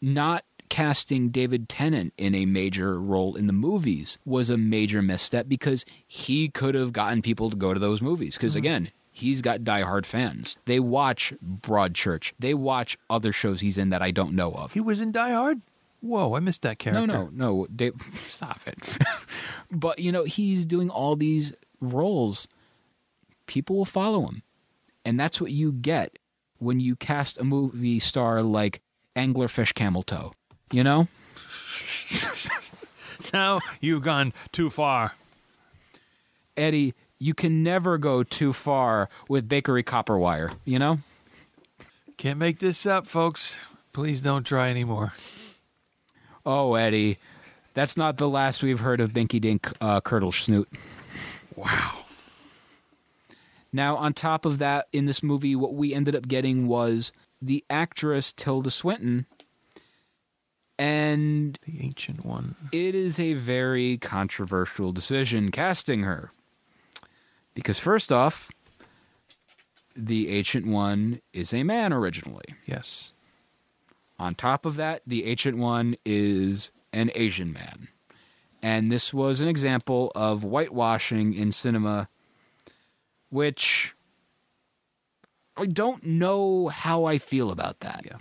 not 0.02 0.46
casting 0.74 1.30
David 1.30 1.70
Tennant 1.70 2.16
in 2.18 2.34
a 2.34 2.48
major 2.48 3.00
role 3.00 3.36
in 3.36 3.46
the 3.46 3.54
movies 3.54 4.18
was 4.26 4.50
a 4.50 4.58
major 4.58 5.04
misstep 5.04 5.48
because 5.48 5.86
he 6.08 6.50
could 6.50 6.74
have 6.74 6.92
gotten 6.92 7.22
people 7.22 7.52
to 7.52 7.56
go 7.56 7.76
to 7.76 7.80
those 7.80 8.02
movies 8.02 8.36
because 8.36 8.54
mm-hmm. 8.54 8.66
again, 8.66 8.92
he's 9.12 9.44
got 9.44 9.60
diehard 9.60 10.08
fans. 10.08 10.58
They 10.66 10.80
watch 10.80 11.32
Broadchurch. 11.46 12.34
They 12.40 12.56
watch 12.56 12.98
other 13.08 13.32
shows 13.32 13.62
he's 13.62 13.78
in 13.78 13.92
that 13.92 14.02
I 14.02 14.10
don't 14.10 14.34
know 14.34 14.52
of. 14.52 14.74
He 14.74 14.80
was 14.80 15.00
in 15.00 15.12
Die 15.12 15.32
Hard. 15.32 15.62
Whoa, 16.02 16.34
I 16.34 16.40
missed 16.40 16.64
that 16.64 16.80
character. 16.80 17.06
No, 17.06 17.26
no, 17.26 17.30
no. 17.32 17.68
Dave, 17.68 17.94
stop 18.28 18.62
it. 18.66 18.98
but 19.72 20.00
you 20.00 20.12
know, 20.12 20.24
he's 20.24 20.66
doing 20.66 20.90
all 20.90 21.16
these 21.16 21.54
roles. 21.82 22.48
People 23.46 23.76
will 23.76 23.86
follow 23.86 24.26
him, 24.26 24.42
and 25.06 25.20
that's 25.20 25.40
what 25.40 25.52
you 25.52 25.72
get 25.72 26.18
when 26.58 26.80
you 26.80 26.96
cast 26.96 27.38
a 27.38 27.44
movie 27.44 28.00
star 28.00 28.42
like 28.42 28.82
Anglerfish 29.16 29.76
Camel 29.76 30.02
Toe. 30.02 30.34
You 30.74 30.84
know, 30.84 31.08
Now 33.34 33.62
you've 33.80 34.04
gone 34.04 34.34
too 34.52 34.70
far. 34.70 35.14
Eddie, 36.56 36.94
you 37.20 37.34
can 37.34 37.64
never 37.64 37.98
go 37.98 38.24
too 38.24 38.54
far 38.54 39.10
with 39.28 39.50
bakery 39.50 39.84
copper 39.84 40.18
wire. 40.18 40.52
You 40.66 40.80
know. 40.80 41.00
Can't 42.18 42.40
make 42.40 42.60
this 42.60 42.86
up, 42.86 43.08
folks. 43.08 43.58
Please 43.92 44.22
don't 44.22 44.44
try 44.44 44.70
anymore. 44.70 45.14
Oh, 46.46 46.76
Eddie, 46.76 47.18
that's 47.74 47.98
not 47.98 48.18
the 48.18 48.30
last 48.30 48.62
we've 48.62 48.80
heard 48.82 49.00
of 49.00 49.14
Binky 49.14 49.42
Dink 49.42 49.72
uh, 49.82 50.02
Curdle 50.02 50.32
Snoot. 50.32 50.70
Wow. 51.56 52.06
Now, 53.72 53.96
on 53.98 54.14
top 54.14 54.46
of 54.46 54.60
that, 54.60 54.88
in 54.92 55.06
this 55.06 55.24
movie, 55.24 55.56
what 55.56 55.74
we 55.74 55.94
ended 55.94 56.16
up 56.16 56.28
getting 56.28 56.68
was 56.68 57.12
the 57.42 57.64
actress 57.70 58.32
Tilda 58.32 58.70
Swinton, 58.70 59.26
and 60.84 61.58
The 61.66 61.82
ancient 61.84 62.26
one. 62.26 62.56
it 62.72 62.94
is 62.96 63.18
a 63.20 63.34
very 63.34 63.98
controversial 63.98 64.92
decision 64.92 65.50
casting 65.52 66.04
her. 66.04 66.32
Because, 67.54 67.80
first 67.80 68.12
off, 68.12 68.52
the 69.96 70.30
Ancient 70.30 70.66
One 70.68 71.22
is 71.34 71.54
a 71.54 71.64
man 71.64 71.94
originally. 71.94 72.46
Yes. 72.66 73.12
On 74.20 74.34
top 74.34 74.66
of 74.66 74.76
that, 74.76 75.04
the 75.06 75.26
Ancient 75.26 75.58
One 75.58 75.96
is 76.04 76.72
an 76.92 77.12
Asian 77.16 77.54
man. 77.54 77.90
And 78.62 78.92
this 78.92 79.14
was 79.14 79.40
an 79.40 79.48
example 79.48 80.12
of 80.16 80.42
whitewashing 80.42 81.34
in 81.34 81.52
cinema, 81.52 82.10
which 83.30 83.94
I 85.56 85.66
don't 85.68 86.04
know 86.04 86.70
how 86.70 87.06
I 87.06 87.18
feel 87.20 87.52
about 87.52 87.82
that. 87.82 88.02
Yeah. 88.06 88.18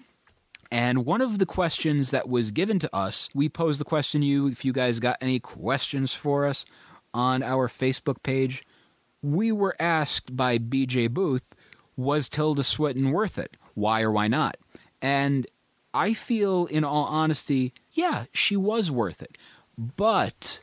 And 0.72 1.04
one 1.04 1.20
of 1.20 1.38
the 1.38 1.44
questions 1.44 2.10
that 2.12 2.30
was 2.30 2.50
given 2.50 2.78
to 2.78 2.96
us, 2.96 3.28
we 3.34 3.50
posed 3.50 3.78
the 3.78 3.84
question 3.84 4.22
to 4.22 4.26
you 4.26 4.46
if 4.46 4.64
you 4.64 4.72
guys 4.72 5.00
got 5.00 5.18
any 5.20 5.38
questions 5.38 6.14
for 6.14 6.46
us 6.46 6.64
on 7.12 7.42
our 7.42 7.68
Facebook 7.68 8.22
page. 8.22 8.64
We 9.20 9.52
were 9.52 9.76
asked 9.78 10.34
by 10.34 10.56
BJ 10.56 11.10
Booth, 11.10 11.44
was 11.94 12.26
Tilda 12.26 12.62
Swinton 12.62 13.10
worth 13.10 13.36
it? 13.36 13.58
Why 13.74 14.00
or 14.00 14.10
why 14.10 14.28
not? 14.28 14.56
And 15.02 15.46
I 15.92 16.14
feel, 16.14 16.64
in 16.64 16.84
all 16.84 17.04
honesty, 17.04 17.74
yeah, 17.92 18.24
she 18.32 18.56
was 18.56 18.90
worth 18.90 19.20
it. 19.20 19.36
But 19.76 20.60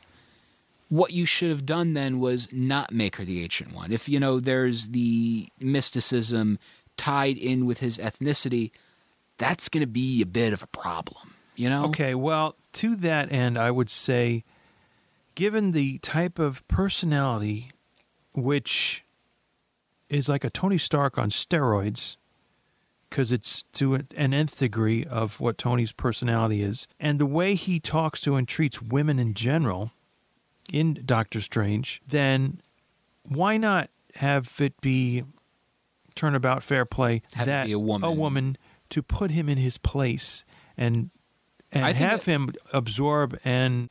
what 0.88 1.12
you 1.12 1.24
should 1.24 1.50
have 1.50 1.64
done 1.64 1.94
then 1.94 2.18
was 2.18 2.48
not 2.50 2.92
make 2.92 3.14
her 3.14 3.24
the 3.24 3.44
ancient 3.44 3.72
one. 3.72 3.92
If, 3.92 4.08
you 4.08 4.18
know, 4.18 4.40
there's 4.40 4.88
the 4.88 5.50
mysticism 5.60 6.58
tied 6.96 7.38
in 7.38 7.64
with 7.64 7.78
his 7.78 7.96
ethnicity, 7.96 8.72
that's 9.40 9.68
going 9.68 9.80
to 9.80 9.88
be 9.88 10.22
a 10.22 10.26
bit 10.26 10.52
of 10.52 10.62
a 10.62 10.66
problem, 10.68 11.34
you 11.56 11.68
know? 11.68 11.86
Okay, 11.86 12.14
well, 12.14 12.54
to 12.74 12.94
that 12.96 13.32
end, 13.32 13.58
I 13.58 13.70
would 13.70 13.90
say, 13.90 14.44
given 15.34 15.72
the 15.72 15.98
type 15.98 16.38
of 16.38 16.66
personality 16.68 17.72
which 18.32 19.04
is 20.08 20.28
like 20.28 20.44
a 20.44 20.50
Tony 20.50 20.78
Stark 20.78 21.18
on 21.18 21.30
steroids, 21.30 22.16
because 23.08 23.32
it's 23.32 23.64
to 23.72 23.94
an 23.94 24.32
nth 24.32 24.58
degree 24.58 25.04
of 25.04 25.40
what 25.40 25.58
Tony's 25.58 25.92
personality 25.92 26.62
is, 26.62 26.86
and 27.00 27.18
the 27.18 27.26
way 27.26 27.54
he 27.54 27.80
talks 27.80 28.20
to 28.20 28.36
and 28.36 28.46
treats 28.46 28.80
women 28.82 29.18
in 29.18 29.34
general 29.34 29.90
in 30.72 31.02
Doctor 31.04 31.40
Strange, 31.40 32.00
then 32.06 32.60
why 33.24 33.56
not 33.56 33.90
have 34.16 34.60
it 34.60 34.80
be 34.80 35.24
turnabout 36.14 36.62
fair 36.62 36.84
play 36.84 37.22
Have 37.34 37.46
that 37.46 37.66
be 37.66 37.72
a 37.72 37.78
woman. 37.78 38.16
woman 38.16 38.58
to 38.90 39.02
put 39.02 39.30
him 39.30 39.48
in 39.48 39.58
his 39.58 39.78
place 39.78 40.44
and 40.76 41.10
and 41.72 41.84
I 41.84 41.92
have 41.92 42.24
that- 42.24 42.30
him 42.30 42.52
absorb 42.72 43.38
and 43.44 43.88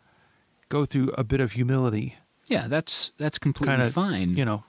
go 0.69 0.85
through 0.85 1.09
a 1.17 1.23
bit 1.23 1.39
of 1.39 1.53
humility, 1.53 2.15
Yeah, 2.47 2.67
that's 2.67 3.11
that's 3.17 3.39
completely 3.39 3.75
kind 3.75 3.81
of 3.87 3.93
fine. 3.93 4.35
you 4.37 4.45
know, 4.45 4.63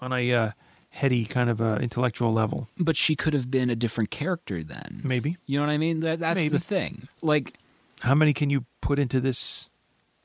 on 0.00 0.12
a 0.12 0.32
uh, 0.32 0.50
heady 0.90 1.24
kind 1.26 1.50
of 1.50 1.60
uh, 1.60 1.76
intellectual 1.80 2.32
level, 2.32 2.68
but 2.78 2.96
she 2.96 3.14
could 3.14 3.34
have 3.34 3.50
been 3.50 3.68
a 3.70 3.76
different 3.76 4.10
character 4.10 4.62
then. 4.64 5.00
maybe. 5.04 5.36
You 5.46 5.58
know 5.60 5.66
what 5.66 5.72
I 5.72 5.78
mean? 5.78 6.00
That, 6.00 6.18
that's 6.20 6.36
Maybe. 6.38 6.48
the 6.48 6.58
thing. 6.58 7.08
Like, 7.22 7.58
How 8.00 8.14
many 8.14 8.32
can 8.32 8.48
you 8.50 8.64
put 8.80 8.98
into 8.98 9.20
this 9.20 9.68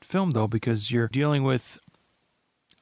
film 0.00 0.30
though? 0.32 0.48
Because 0.48 0.90
you're 0.90 1.08
dealing 1.08 1.44
with 1.44 1.78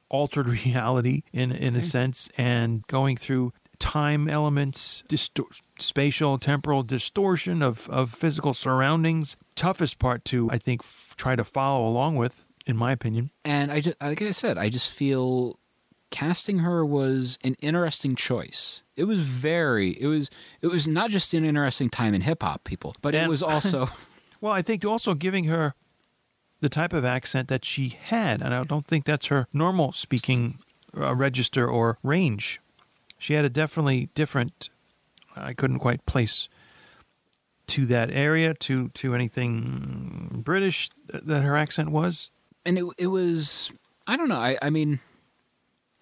altered 0.09 0.47
reality 0.65 1.23
in 1.33 1.51
in 1.51 1.75
a 1.75 1.81
sense, 1.81 2.29
and 2.37 2.85
going 2.87 3.17
through 3.17 3.51
time 3.81 4.29
elements, 4.29 5.03
distor- 5.09 5.59
spatial, 5.79 6.37
temporal 6.37 6.83
distortion 6.83 7.61
of 7.61 7.89
of 7.89 8.13
physical 8.13 8.53
surroundings. 8.53 9.35
Toughest 9.55 9.99
part 9.99 10.23
to 10.25 10.49
I 10.49 10.57
think 10.57 10.81
f- 10.83 11.15
try 11.17 11.35
to 11.35 11.43
follow 11.43 11.85
along 11.87 12.15
with, 12.15 12.45
in 12.65 12.77
my 12.77 12.91
opinion. 12.93 13.31
and 13.43 13.71
I 13.71 13.81
just 13.81 13.97
like 14.01 14.21
I 14.21 14.31
said, 14.31 14.57
I 14.57 14.69
just 14.69 14.91
feel 14.91 15.57
casting 16.11 16.59
her 16.59 16.85
was 16.85 17.39
an 17.43 17.55
interesting 17.61 18.15
choice. 18.15 18.83
It 18.95 19.05
was 19.05 19.19
very. 19.19 19.91
It 19.99 20.07
was. 20.07 20.29
It 20.61 20.67
was 20.67 20.87
not 20.87 21.09
just 21.09 21.33
an 21.33 21.43
interesting 21.43 21.89
time 21.89 22.13
in 22.13 22.21
hip 22.21 22.43
hop, 22.43 22.63
people, 22.63 22.95
but 23.01 23.15
it 23.15 23.27
was 23.27 23.43
also. 23.43 23.89
Well, 24.41 24.53
I 24.53 24.63
think 24.63 24.83
also 24.83 25.13
giving 25.13 25.43
her 25.43 25.75
the 26.61 26.69
type 26.69 26.93
of 26.93 27.05
accent 27.05 27.47
that 27.49 27.63
she 27.63 27.89
had, 27.89 28.41
and 28.41 28.55
I 28.55 28.63
don't 28.63 28.87
think 28.87 29.05
that's 29.05 29.27
her 29.27 29.45
normal 29.53 29.91
speaking 29.91 30.57
uh, 30.97 31.13
register 31.13 31.67
or 31.67 31.99
range. 32.01 32.59
She 33.21 33.35
had 33.35 33.45
a 33.45 33.49
definitely 33.49 34.09
different. 34.15 34.71
I 35.35 35.53
couldn't 35.53 35.77
quite 35.77 36.03
place 36.07 36.49
to 37.67 37.85
that 37.85 38.09
area 38.09 38.55
to 38.55 38.89
to 38.89 39.13
anything 39.13 40.41
British 40.43 40.89
that 41.07 41.43
her 41.43 41.55
accent 41.55 41.91
was. 41.91 42.31
and 42.65 42.79
it 42.79 42.85
it 42.97 43.07
was 43.07 43.71
I 44.07 44.17
don't 44.17 44.27
know. 44.27 44.35
I 44.39 44.57
I 44.59 44.71
mean 44.71 45.01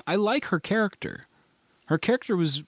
I 0.07 0.15
like 0.15 0.45
her 0.45 0.61
character. 0.61 1.27
Her 1.87 1.97
character 1.97 2.37
was 2.37 2.63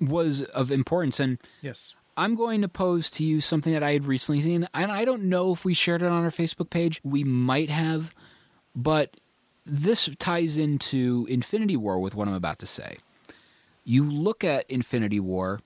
was 0.00 0.42
of 0.42 0.72
importance 0.72 1.20
and 1.20 1.38
Yes. 1.62 1.94
I'm 2.16 2.34
going 2.34 2.62
to 2.62 2.68
pose 2.68 3.08
to 3.10 3.22
you 3.24 3.40
something 3.40 3.72
that 3.72 3.84
I 3.84 3.92
had 3.92 4.04
recently 4.06 4.42
seen 4.42 4.66
and 4.74 4.90
I 4.90 5.04
don't 5.04 5.22
know 5.24 5.52
if 5.52 5.64
we 5.64 5.72
shared 5.72 6.02
it 6.02 6.08
on 6.08 6.24
our 6.24 6.30
Facebook 6.30 6.68
page. 6.68 7.00
We 7.04 7.22
might 7.22 7.70
have, 7.70 8.12
but 8.74 9.20
this 9.64 10.10
ties 10.18 10.56
into 10.56 11.26
Infinity 11.30 11.76
War 11.76 12.00
with 12.00 12.16
what 12.16 12.26
I'm 12.26 12.34
about 12.34 12.58
to 12.58 12.66
say. 12.66 12.96
You 13.88 14.04
look 14.04 14.44
at 14.44 14.68
Infinity 14.70 15.18
War 15.18 15.60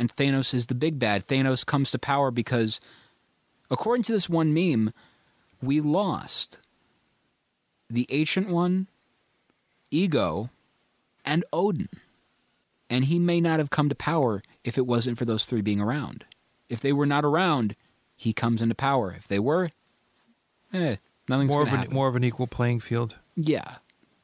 and 0.00 0.12
Thanos 0.14 0.52
is 0.52 0.66
the 0.66 0.74
big 0.74 0.98
bad. 0.98 1.28
Thanos 1.28 1.64
comes 1.64 1.92
to 1.92 1.98
power 1.98 2.32
because 2.32 2.80
according 3.70 4.02
to 4.02 4.12
this 4.12 4.28
one 4.28 4.52
meme, 4.52 4.92
we 5.62 5.80
lost 5.80 6.58
the 7.88 8.04
Ancient 8.10 8.48
One, 8.48 8.88
Ego, 9.92 10.50
and 11.24 11.44
Odin. 11.52 11.88
And 12.90 13.04
he 13.04 13.20
may 13.20 13.40
not 13.40 13.60
have 13.60 13.70
come 13.70 13.88
to 13.88 13.94
power 13.94 14.42
if 14.64 14.76
it 14.76 14.84
wasn't 14.84 15.16
for 15.16 15.24
those 15.24 15.46
three 15.46 15.62
being 15.62 15.80
around. 15.80 16.24
If 16.68 16.80
they 16.80 16.92
were 16.92 17.06
not 17.06 17.24
around, 17.24 17.76
he 18.16 18.32
comes 18.32 18.60
into 18.60 18.74
power. 18.74 19.14
If 19.16 19.28
they 19.28 19.38
were, 19.38 19.70
eh, 20.72 20.96
nothing's 21.28 21.52
More 21.52 21.62
of 21.62 21.68
an 21.68 21.74
happen. 21.76 21.94
more 21.94 22.08
of 22.08 22.16
an 22.16 22.24
equal 22.24 22.48
playing 22.48 22.80
field. 22.80 23.14
yeah, 23.36 23.76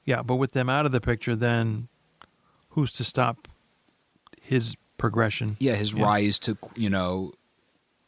Yeah, 0.05 0.22
but 0.22 0.36
with 0.36 0.52
them 0.52 0.68
out 0.68 0.86
of 0.86 0.92
the 0.92 1.00
picture, 1.00 1.36
then 1.36 1.86
who's 2.75 2.93
to 2.93 3.05
stop 3.05 3.49
his 4.41 4.77
progression? 4.99 5.57
yeah, 5.59 5.75
his 5.75 5.93
Yeah. 5.93 6.05
rise 6.05 6.39
to 6.41 6.57
you 6.77 6.91
know 6.91 7.33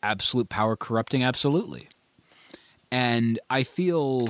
absolute 0.03 0.49
power 0.49 0.77
corrupting 0.77 1.25
absolutely. 1.25 1.89
And 2.91 3.39
I 3.51 3.63
feel 3.65 4.29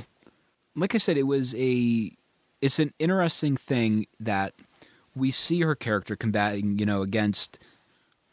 like 0.75 0.95
I 0.95 0.97
said 0.97 1.17
it 1.17 1.23
was 1.23 1.53
a 1.55 2.11
it's 2.61 2.79
an 2.79 2.93
interesting 2.97 3.55
thing 3.55 4.07
that 4.19 4.53
we 5.15 5.29
see 5.31 5.61
her 5.61 5.75
character 5.75 6.15
combating, 6.15 6.79
you 6.79 6.85
know, 6.85 7.01
against 7.03 7.59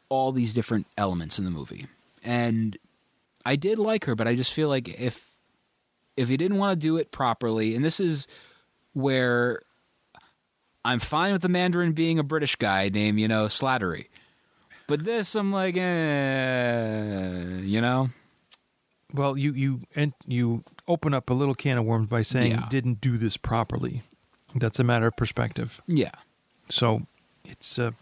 all 0.09 0.33
these 0.33 0.53
different 0.55 0.87
elements 0.97 1.39
in 1.39 1.45
the 1.45 1.51
movie. 1.51 1.87
And 2.23 2.79
I 3.45 3.57
did 3.57 3.79
like 3.79 4.05
her, 4.07 4.15
but 4.15 4.27
I 4.27 4.35
just 4.35 4.53
feel 4.55 4.69
like 4.69 4.89
if 5.01 5.31
if 6.17 6.29
he 6.29 6.37
didn't 6.39 6.57
want 6.59 6.73
to 6.73 6.77
do 6.87 6.97
it 6.97 7.11
properly, 7.11 7.75
and 7.75 7.85
this 7.85 8.01
is 8.01 8.27
where 8.95 9.61
I'm 10.85 10.99
fine 10.99 11.33
with 11.33 11.43
the 11.43 11.49
Mandarin 11.49 11.93
being 11.93 12.19
a 12.19 12.23
British 12.23 12.57
guy 12.57 12.89
named, 12.89 13.19
you 13.19 13.29
know, 13.29 13.47
Slattery. 13.47 14.07
But 14.87 15.05
this, 15.05 15.35
I'm 15.35 15.51
like, 15.51 15.77
eh, 15.79 17.61
you 17.63 17.81
know? 17.81 18.11
Well, 19.15 19.39
you 19.39 19.53
you 19.53 19.81
and 19.95 20.13
you 20.27 20.65
open 20.89 21.15
up 21.15 21.31
a 21.31 21.35
little 21.35 21.55
can 21.55 21.79
of 21.79 21.85
worms 21.85 22.09
by 22.09 22.23
saying 22.23 22.51
Yeah. 22.53 22.67
didn't 22.69 23.01
do 23.01 23.17
this 23.17 23.37
properly. 23.37 24.03
That's 24.55 24.79
a 24.79 24.85
matter 24.85 25.07
of 25.07 25.17
perspective. 25.17 25.81
Yeah. 25.87 26.11
So 26.69 27.07
it's 27.45 27.79
uh, 27.79 27.93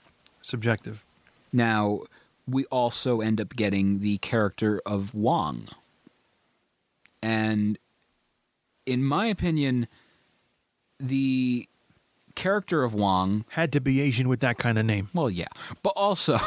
subjective. 0.42 1.04
Now, 1.52 2.00
we 2.48 2.64
also 2.66 3.20
end 3.20 3.40
up 3.40 3.54
getting 3.54 4.00
the 4.00 4.18
character 4.18 4.80
of 4.84 5.14
Wong. 5.14 5.68
And 7.22 7.78
in 8.86 9.04
my 9.04 9.26
opinion, 9.26 9.86
the 10.98 11.68
character 12.34 12.82
of 12.84 12.92
Wong, 12.94 13.44
Had 13.50 13.72
to 13.72 13.80
be 13.80 14.00
Asian 14.00 14.28
with 14.28 14.40
that 14.40 14.58
kind 14.58 14.78
of 14.78 14.84
name. 14.84 15.08
well, 15.14 15.30
yeah, 15.30 15.48
but 15.82 15.90
also 15.90 16.38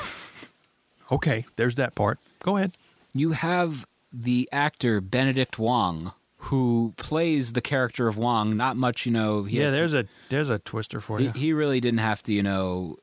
Okay, 1.11 1.45
there's 1.55 1.75
that 1.75 1.93
part. 1.95 2.19
Go 2.43 2.57
ahead. 2.57 2.77
you 3.13 3.31
have 3.33 3.85
the 4.11 4.47
actor 4.51 5.01
Benedict 5.01 5.59
Wong 5.59 6.13
who 6.49 6.93
plays 6.97 7.53
the 7.53 7.61
character 7.61 8.07
of 8.07 8.17
Wong. 8.17 8.55
Not 8.55 8.77
much, 8.77 9.05
you 9.05 9.11
know. 9.11 9.43
He 9.43 9.59
yeah, 9.59 9.71
there's 9.71 9.93
a 9.93 10.05
there's 10.29 10.49
a 10.49 10.59
twister 10.59 10.99
for 11.01 11.17
he, 11.19 11.25
you. 11.25 11.31
he 11.31 11.53
really 11.53 11.79
didn't 11.79 11.99
have 11.99 12.21
to, 12.23 12.33
you 12.33 12.43
know. 12.43 12.97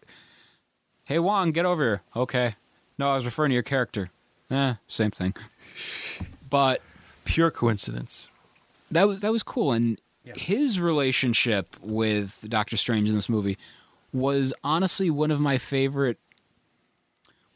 Hey 1.06 1.18
Wong, 1.18 1.50
get 1.52 1.64
over 1.66 1.82
here. 1.82 2.02
Okay. 2.14 2.54
No, 2.98 3.10
I 3.10 3.14
was 3.16 3.24
referring 3.24 3.50
to 3.50 3.54
your 3.54 3.62
character. 3.64 4.10
Eh, 4.50 4.74
same 4.86 5.10
thing. 5.10 5.34
But 6.50 6.82
Pure 7.24 7.52
coincidence. 7.52 8.28
that 8.90 9.08
was 9.08 9.20
that 9.20 9.32
was 9.32 9.42
cool, 9.42 9.72
and 9.72 9.98
Yeah. 10.24 10.34
his 10.36 10.78
relationship 10.78 11.76
with 11.82 12.44
Doctor 12.48 12.76
Strange 12.76 13.08
in 13.08 13.14
this 13.14 13.28
movie 13.28 13.58
was 14.12 14.52
honestly 14.62 15.10
one 15.10 15.30
of 15.30 15.40
my 15.40 15.58
favorite. 15.58 16.18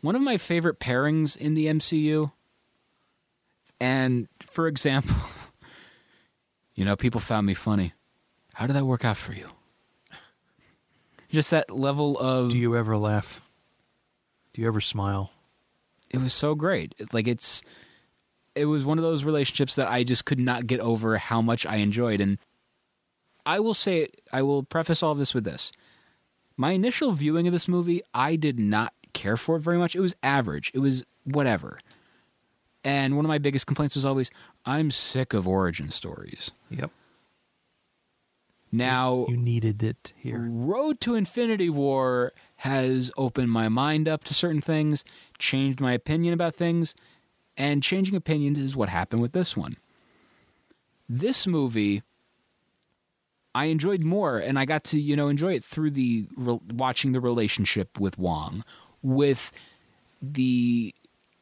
One 0.00 0.16
of 0.16 0.22
my 0.22 0.36
favorite 0.36 0.80
pairings 0.80 1.36
in 1.36 1.54
the 1.54 1.66
MCU. 1.66 2.32
And 3.80 4.28
for 4.42 4.66
example, 4.66 5.16
you 6.74 6.84
know, 6.84 6.96
people 6.96 7.20
found 7.20 7.46
me 7.46 7.54
funny. 7.54 7.92
How 8.54 8.66
did 8.66 8.74
that 8.74 8.84
work 8.84 9.04
out 9.04 9.16
for 9.16 9.32
you? 9.32 9.48
Just 11.30 11.50
that 11.50 11.70
level 11.70 12.18
of 12.18 12.50
Do 12.50 12.58
you 12.58 12.76
ever 12.76 12.96
laugh? 12.96 13.42
Do 14.54 14.62
you 14.62 14.68
ever 14.68 14.80
smile? 14.80 15.30
it 16.08 16.18
was 16.18 16.32
so 16.32 16.54
great. 16.54 16.94
Like 17.12 17.26
it's 17.28 17.62
it 18.54 18.64
was 18.66 18.84
one 18.84 18.96
of 18.96 19.04
those 19.04 19.24
relationships 19.24 19.74
that 19.74 19.88
I 19.88 20.02
just 20.02 20.24
could 20.24 20.38
not 20.38 20.66
get 20.66 20.80
over 20.80 21.18
how 21.18 21.42
much 21.42 21.66
I 21.66 21.76
enjoyed 21.76 22.20
and 22.20 22.38
I 23.46 23.60
will 23.60 23.74
say 23.74 24.08
I 24.32 24.42
will 24.42 24.64
preface 24.64 25.02
all 25.02 25.12
of 25.12 25.18
this 25.18 25.32
with 25.32 25.44
this. 25.44 25.72
My 26.56 26.72
initial 26.72 27.12
viewing 27.12 27.46
of 27.46 27.52
this 27.52 27.68
movie, 27.68 28.02
I 28.12 28.36
did 28.36 28.58
not 28.58 28.92
care 29.12 29.36
for 29.36 29.56
it 29.56 29.60
very 29.60 29.78
much. 29.78 29.94
It 29.94 30.00
was 30.00 30.16
average. 30.22 30.72
It 30.74 30.80
was 30.80 31.04
whatever. 31.24 31.78
And 32.82 33.16
one 33.16 33.24
of 33.24 33.28
my 33.28 33.38
biggest 33.38 33.66
complaints 33.66 33.94
was 33.94 34.04
always 34.04 34.30
I'm 34.64 34.90
sick 34.90 35.32
of 35.32 35.46
origin 35.46 35.90
stories. 35.90 36.50
Yep. 36.70 36.90
Now 38.72 39.26
You 39.28 39.36
needed 39.36 39.82
it 39.82 40.12
here. 40.16 40.44
Road 40.50 41.00
to 41.00 41.14
Infinity 41.14 41.70
War 41.70 42.32
has 42.56 43.10
opened 43.16 43.50
my 43.50 43.68
mind 43.68 44.08
up 44.08 44.24
to 44.24 44.34
certain 44.34 44.60
things, 44.60 45.04
changed 45.38 45.80
my 45.80 45.92
opinion 45.92 46.34
about 46.34 46.54
things, 46.56 46.94
and 47.56 47.82
changing 47.82 48.16
opinions 48.16 48.58
is 48.58 48.74
what 48.76 48.88
happened 48.88 49.22
with 49.22 49.32
this 49.32 49.56
one. 49.56 49.76
This 51.08 51.46
movie 51.46 52.02
I 53.56 53.66
enjoyed 53.66 54.02
more 54.04 54.36
and 54.38 54.58
I 54.58 54.66
got 54.66 54.84
to, 54.84 55.00
you 55.00 55.16
know, 55.16 55.28
enjoy 55.28 55.54
it 55.54 55.64
through 55.64 55.92
the 55.92 56.26
re- 56.36 56.60
watching 56.70 57.12
the 57.12 57.20
relationship 57.20 57.98
with 57.98 58.18
Wong, 58.18 58.62
with 59.02 59.50
the 60.20 60.94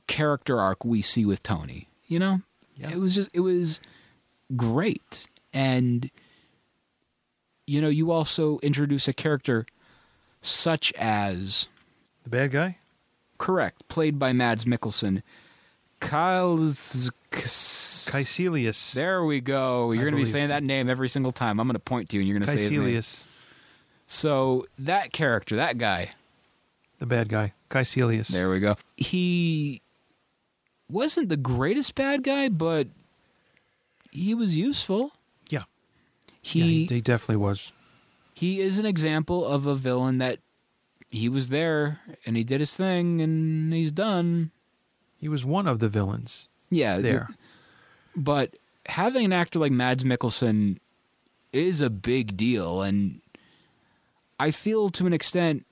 character 0.06 0.60
arc 0.60 0.84
we 0.84 1.02
see 1.02 1.24
with 1.24 1.42
Tony. 1.42 1.88
You 2.06 2.20
know? 2.20 2.40
Yeah. 2.76 2.90
It 2.90 2.98
was 2.98 3.16
just 3.16 3.30
it 3.34 3.40
was 3.40 3.80
great. 4.54 5.26
And 5.52 6.08
you 7.66 7.80
know, 7.80 7.88
you 7.88 8.12
also 8.12 8.58
introduce 8.62 9.08
a 9.08 9.12
character 9.12 9.66
such 10.40 10.92
as 10.92 11.68
The 12.22 12.30
bad 12.30 12.52
guy? 12.52 12.78
correct, 13.38 13.88
played 13.88 14.18
by 14.20 14.32
Mads 14.32 14.64
Mikkelsen. 14.66 15.22
Kyle 15.98 16.58
Kaecilius. 17.36 18.92
There 18.94 19.24
we 19.24 19.40
go. 19.40 19.92
You're 19.92 20.04
going 20.04 20.12
to 20.12 20.16
be 20.16 20.22
believe. 20.22 20.32
saying 20.32 20.48
that 20.48 20.62
name 20.62 20.88
every 20.88 21.08
single 21.08 21.32
time. 21.32 21.58
I'm 21.60 21.66
going 21.66 21.74
to 21.74 21.78
point 21.80 22.10
to 22.10 22.16
you 22.16 22.20
and 22.20 22.28
you're 22.28 22.38
going 22.38 22.46
to 22.46 22.58
say 22.58 22.62
his 22.64 22.70
name. 22.70 22.82
Kaecilius. 22.82 23.26
So, 24.06 24.66
that 24.78 25.12
character, 25.12 25.56
that 25.56 25.78
guy, 25.78 26.10
The 26.98 27.06
bad 27.06 27.28
guy. 27.28 27.54
Kaecilius. 27.70 28.28
there 28.28 28.50
we 28.50 28.60
go. 28.60 28.76
He 28.96 29.80
wasn't 30.88 31.28
the 31.28 31.36
greatest 31.36 31.94
bad 31.94 32.22
guy, 32.22 32.48
but 32.48 32.88
he 34.12 34.34
was 34.34 34.54
useful. 34.56 35.12
Yeah. 35.48 35.64
He 36.40 36.58
yeah, 36.60 36.64
he, 36.64 36.86
he 36.96 37.00
definitely 37.00 37.36
was. 37.36 37.72
he 38.34 38.60
is 38.60 38.78
an 38.78 38.86
example 38.86 39.44
of 39.44 39.66
a 39.66 39.74
villain 39.74 40.18
that 40.18 40.38
he 41.10 41.28
was 41.28 41.48
there 41.48 42.00
and 42.26 42.36
he 42.36 42.44
did 42.44 42.60
his 42.60 42.76
thing 42.76 43.20
and 43.20 43.72
he's 43.72 43.90
done. 43.90 44.50
He 45.18 45.28
was 45.28 45.44
one 45.44 45.66
of 45.66 45.78
the 45.78 45.88
villains 45.88 46.48
Yeah, 46.74 46.98
there. 46.98 47.28
But 48.16 48.56
having 48.86 49.24
an 49.24 49.32
actor 49.32 49.58
like 49.58 49.72
Mads 49.72 50.04
Mikkelsen 50.04 50.78
is 51.52 51.80
a 51.80 51.90
big 51.90 52.36
deal, 52.36 52.82
and 52.82 53.20
I 54.38 54.50
feel 54.50 54.90
to 54.90 55.06
an 55.06 55.12
extent 55.12 55.64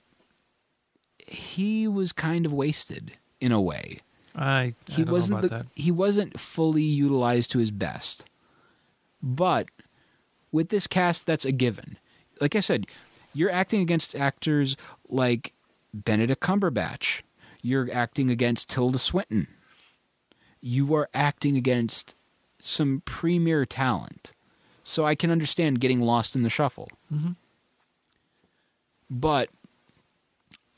he 1.19 1.87
was 1.87 2.11
kind 2.11 2.45
of 2.45 2.51
wasted 2.51 3.13
in 3.39 3.51
a 3.51 3.61
way. 3.61 3.99
I, 4.35 4.45
I 4.45 4.75
He 4.89 5.03
don't 5.03 5.11
wasn't 5.11 5.39
about 5.39 5.49
the, 5.49 5.57
that. 5.57 5.65
he 5.75 5.91
wasn't 5.91 6.39
fully 6.39 6.83
utilized 6.83 7.51
to 7.51 7.59
his 7.59 7.71
best. 7.71 8.25
But 9.21 9.67
with 10.51 10.69
this 10.69 10.87
cast, 10.87 11.25
that's 11.25 11.45
a 11.45 11.51
given. 11.51 11.97
Like 12.41 12.55
I 12.55 12.59
said, 12.59 12.87
you're 13.33 13.51
acting 13.51 13.81
against 13.81 14.15
actors 14.15 14.75
like 15.07 15.53
Benedict 15.93 16.41
Cumberbatch. 16.41 17.21
You're 17.61 17.89
acting 17.93 18.29
against 18.29 18.69
Tilda 18.69 18.99
Swinton. 18.99 19.47
You 20.65 20.95
are 20.95 21.09
acting 21.13 21.57
against 21.57 22.15
some 22.57 23.01
premier 23.03 23.65
talent. 23.65 24.31
So 24.85 25.05
I 25.05 25.13
can 25.13 25.29
understand 25.29 25.81
getting 25.81 25.99
lost 25.99 26.35
in 26.37 26.43
the 26.43 26.49
shuffle. 26.49 26.89
Mhm. 27.13 27.35
But 29.09 29.49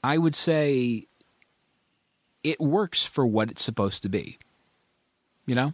I 0.04 0.18
would 0.18 0.36
say 0.36 1.06
it 2.44 2.60
works 2.60 3.06
for 3.06 3.26
what 3.28 3.52
it's 3.52 3.64
supposed 3.64 4.02
to 4.04 4.10
be. 4.10 4.40
You 5.46 5.54
know? 5.54 5.74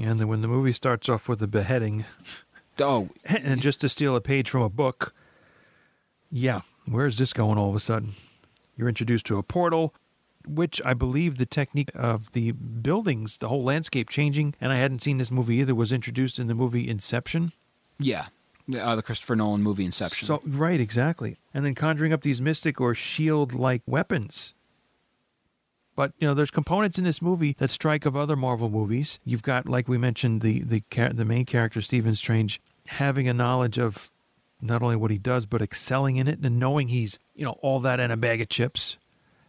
And 0.00 0.20
then 0.20 0.28
when 0.28 0.40
the 0.42 0.48
movie 0.48 0.72
starts 0.72 1.08
off 1.08 1.28
with 1.28 1.42
a 1.42 1.48
beheading, 1.48 2.04
Oh, 2.78 3.10
and 3.24 3.60
just 3.60 3.80
to 3.80 3.88
steal 3.88 4.14
a 4.14 4.20
page 4.20 4.48
from 4.48 4.62
a 4.62 4.68
book, 4.70 5.12
yeah, 6.30 6.60
where's 6.86 7.18
this 7.18 7.32
going 7.32 7.58
all 7.58 7.70
of 7.70 7.76
a 7.76 7.80
sudden? 7.80 8.14
You're 8.76 8.88
introduced 8.88 9.26
to 9.26 9.38
a 9.38 9.42
portal, 9.42 9.92
which 10.46 10.80
I 10.84 10.94
believe 10.94 11.36
the 11.36 11.46
technique 11.46 11.90
of 11.94 12.32
the 12.32 12.52
buildings, 12.52 13.38
the 13.38 13.48
whole 13.48 13.62
landscape 13.64 14.08
changing, 14.08 14.54
and 14.60 14.72
I 14.72 14.76
hadn't 14.76 15.02
seen 15.02 15.18
this 15.18 15.30
movie 15.30 15.56
either, 15.56 15.74
was 15.74 15.92
introduced 15.92 16.38
in 16.38 16.46
the 16.46 16.54
movie 16.54 16.88
Inception. 16.88 17.52
yeah. 17.98 18.26
Uh, 18.72 18.94
the 18.94 19.02
Christopher 19.02 19.34
Nolan 19.34 19.60
movie 19.60 19.84
Inception. 19.84 20.24
So 20.24 20.40
right, 20.46 20.78
exactly. 20.78 21.36
And 21.52 21.64
then 21.64 21.74
conjuring 21.74 22.12
up 22.12 22.22
these 22.22 22.40
mystic 22.40 22.80
or 22.80 22.94
shield-like 22.94 23.82
weapons. 23.86 24.54
But 25.96 26.12
you 26.18 26.28
know, 26.28 26.32
there's 26.32 26.52
components 26.52 26.96
in 26.96 27.02
this 27.02 27.20
movie 27.20 27.56
that 27.58 27.72
strike 27.72 28.06
of 28.06 28.16
other 28.16 28.36
Marvel 28.36 28.70
movies. 28.70 29.18
You've 29.24 29.42
got, 29.42 29.68
like 29.68 29.88
we 29.88 29.98
mentioned, 29.98 30.42
the 30.42 30.60
the 30.60 30.82
the 31.12 31.24
main 31.24 31.44
character 31.44 31.80
Stephen 31.80 32.14
Strange 32.14 32.60
having 32.86 33.28
a 33.28 33.34
knowledge 33.34 33.78
of 33.78 34.10
not 34.60 34.80
only 34.80 34.96
what 34.96 35.10
he 35.10 35.18
does, 35.18 35.44
but 35.44 35.60
excelling 35.60 36.16
in 36.16 36.28
it, 36.28 36.38
and 36.38 36.58
knowing 36.60 36.86
he's 36.88 37.18
you 37.34 37.44
know 37.44 37.58
all 37.62 37.80
that 37.80 37.98
and 37.98 38.12
a 38.12 38.16
bag 38.16 38.40
of 38.40 38.48
chips, 38.48 38.96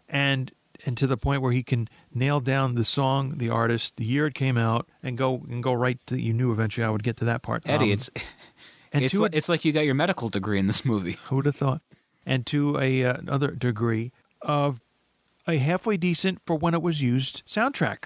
and 0.10 0.52
and 0.86 0.98
to 0.98 1.08
the 1.08 1.18
point 1.18 1.42
where 1.42 1.52
he 1.52 1.64
can 1.64 1.88
nail 2.14 2.40
down 2.40 2.76
the 2.76 2.84
song, 2.84 3.38
the 3.38 3.50
artist, 3.50 3.96
the 3.98 4.06
year 4.06 4.28
it 4.28 4.34
came 4.36 4.58
out, 4.58 4.88
and 5.02 5.18
go 5.18 5.44
and 5.50 5.62
go 5.64 5.74
right 5.74 6.00
to. 6.08 6.20
You 6.20 6.34
knew 6.34 6.52
eventually 6.52 6.86
I 6.86 6.90
would 6.90 7.04
get 7.04 7.18
to 7.18 7.26
that 7.26 7.42
part. 7.42 7.64
Eddie, 7.66 7.86
Um, 7.86 7.92
it's 7.92 8.10
and 8.92 9.04
it's, 9.06 9.14
to 9.14 9.22
li- 9.24 9.30
a- 9.34 9.38
it's 9.38 9.50
like 9.50 9.64
you 9.66 9.72
got 9.72 9.86
your 9.86 9.96
medical 9.96 10.30
degree 10.30 10.60
in 10.60 10.68
this 10.68 10.84
movie. 10.86 11.14
Who'd 11.30 11.46
have 11.46 11.56
thought? 11.56 11.82
And 12.26 12.46
to 12.48 12.80
a 12.80 13.04
uh, 13.06 13.14
another 13.18 13.52
degree 13.52 14.12
of 14.42 14.82
a 15.48 15.58
halfway 15.58 15.98
decent 15.98 16.40
for 16.46 16.56
when 16.56 16.74
it 16.74 16.82
was 16.82 17.02
used 17.02 17.44
soundtrack 17.46 18.06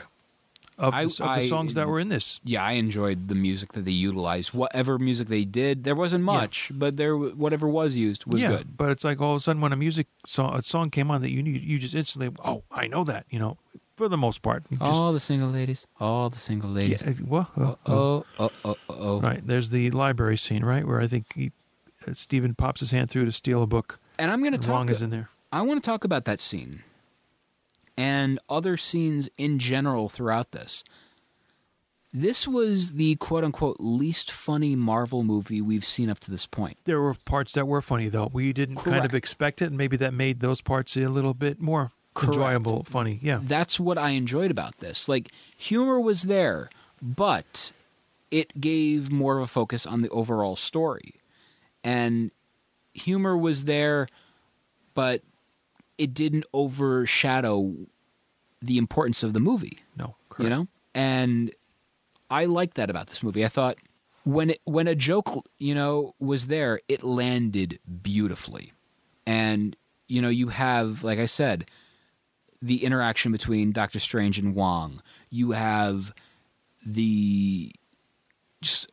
of, 0.78 0.93
I- 0.93 1.05
the, 1.05 1.09
of 1.09 1.17
the 1.17 1.25
I- 1.25 1.49
songs 1.49 1.73
that 1.73 1.88
were 1.88 1.99
in 1.99 2.09
this. 2.09 2.39
Yeah, 2.43 2.63
I 2.63 2.73
enjoyed 2.73 3.28
the 3.28 3.36
music 3.36 3.73
that 3.73 3.86
they 3.86 3.91
utilized. 3.91 4.53
Whatever 4.53 4.99
music 4.99 5.28
they 5.28 5.43
did, 5.45 5.84
there 5.84 5.95
wasn't 5.95 6.23
much, 6.23 6.71
but 6.73 6.97
there 6.97 7.15
whatever 7.17 7.67
was 7.67 7.95
used 7.95 8.25
was 8.25 8.41
yeah, 8.41 8.49
good. 8.49 8.78
but 8.78 8.89
it's 8.89 9.03
like 9.03 9.19
all 9.21 9.34
of 9.34 9.38
a 9.38 9.39
sudden 9.39 9.61
when 9.61 9.73
a 9.73 9.75
music 9.78 10.07
song, 10.25 10.55
a 10.55 10.61
song 10.61 10.89
came 10.89 11.09
on 11.11 11.21
that 11.21 11.32
you 11.32 11.41
knew, 11.41 11.51
you 11.51 11.80
just 11.80 11.95
instantly, 11.95 12.36
oh, 12.43 12.63
I 12.71 12.88
know 12.88 13.03
that. 13.05 13.25
You 13.30 13.39
know, 13.39 13.57
for 13.95 14.07
the 14.07 14.17
most 14.17 14.41
part, 14.41 14.63
just, 14.69 14.82
all 14.82 15.11
the 15.13 15.19
single 15.19 15.49
ladies, 15.49 15.88
all 15.99 16.30
the 16.30 16.39
single 16.39 16.69
ladies. 16.69 17.03
yeah, 17.05 17.13
well, 17.25 17.49
oh, 17.57 17.78
oh. 17.88 18.25
Oh, 18.39 18.51
oh, 18.65 18.78
oh, 18.89 19.19
right. 19.21 19.45
There's 19.45 19.69
the 19.71 19.89
library 19.91 20.38
scene, 20.38 20.63
right, 20.63 20.86
where 20.86 21.01
I 21.01 21.07
think 21.07 21.34
he, 21.34 21.51
uh, 22.07 22.13
Stephen 22.13 22.53
pops 22.55 22.80
his 22.82 22.91
hand 22.91 23.09
through 23.09 23.25
to 23.25 23.32
steal 23.32 23.63
a 23.63 23.67
book. 23.67 23.99
And 24.19 24.32
I'm 24.32 24.41
going 24.41 24.53
to 24.53 24.59
talk. 24.59 24.73
Wong 24.73 24.89
is 24.89 25.01
in 25.01 25.09
there. 25.09 25.30
I 25.51 25.61
want 25.61 25.82
to 25.82 25.88
talk 25.88 26.03
about 26.03 26.25
that 26.25 26.39
scene 26.41 26.84
and 27.98 28.39
other 28.48 28.78
scenes 28.78 29.30
in 29.38 29.60
general 29.60 30.08
throughout 30.10 30.52
this. 30.52 30.84
This 32.14 32.48
was 32.48 32.93
the 32.93 33.16
quote 33.16 33.43
unquote 33.43 33.78
least 33.80 34.32
funny 34.32 34.76
Marvel 34.76 35.24
movie 35.24 35.62
we've 35.62 35.86
seen 35.86 36.10
up 36.10 36.20
to 36.20 36.32
this 36.32 36.45
point. 36.45 36.78
There 36.86 37.02
were 37.02 37.14
parts 37.14 37.54
that 37.54 37.68
were 37.68 37.82
funny 37.82 38.08
though. 38.10 38.30
We 38.32 38.54
didn't 38.54 38.78
kind 38.78 39.06
of 39.06 39.14
expect 39.14 39.62
it, 39.62 39.66
and 39.66 39.78
maybe 39.78 39.98
that 39.98 40.14
made 40.14 40.39
those 40.39 40.62
parts 40.62 40.95
a 40.95 41.08
little 41.08 41.34
bit 41.34 41.60
more 41.60 41.91
Correct. 42.14 42.36
enjoyable, 42.36 42.84
funny. 42.86 43.20
Yeah. 43.22 43.39
That's 43.43 43.80
what 43.80 43.98
I 43.98 44.12
enjoyed 44.12 44.52
about 44.52 44.80
this. 44.80 45.08
Like, 45.08 45.32
humor 45.56 46.00
was 46.00 46.24
there, 46.24 46.70
but 47.02 47.72
it 48.32 48.60
gave 48.60 49.12
more 49.12 49.38
of 49.38 49.43
a 49.43 49.48
focus 49.48 49.86
on 49.86 50.02
the 50.02 50.10
overall 50.10 50.56
story. 50.56 51.16
And 51.84 52.32
humor 52.93 53.38
was 53.38 53.66
there, 53.66 54.08
but 54.93 55.22
it 55.98 56.14
didn't 56.14 56.45
overshadow 56.54 57.74
the 58.62 58.78
importance 58.78 59.24
of 59.24 59.34
the 59.34 59.39
movie. 59.39 59.80
No, 59.95 60.16
correct. 60.30 60.43
you 60.43 60.50
know? 60.50 60.68
And 60.93 61.52
i 62.30 62.45
liked 62.45 62.76
that 62.76 62.89
about 62.89 63.08
this 63.08 63.24
movie. 63.24 63.45
I 63.45 63.48
thought 63.48 63.78
when 64.24 64.52
it, 64.52 64.60
when 64.66 64.88
a 64.88 64.95
joke 64.95 65.45
you 65.58 65.74
know 65.74 66.14
was 66.20 66.48
there 66.48 66.82
it 66.88 67.04
landed 67.04 67.80
beautifully. 68.02 68.74
And 69.26 69.76
you 70.08 70.22
know 70.22 70.30
you 70.30 70.50
have 70.50 71.04
like 71.04 71.20
i 71.20 71.26
said 71.26 71.70
the 72.62 72.84
interaction 72.84 73.32
between 73.32 73.72
doctor 73.72 74.00
strange 74.00 74.39
and 74.39 74.56
wong. 74.56 75.02
You 75.30 75.52
have 75.52 76.14
the 76.86 77.72
just 78.62 78.91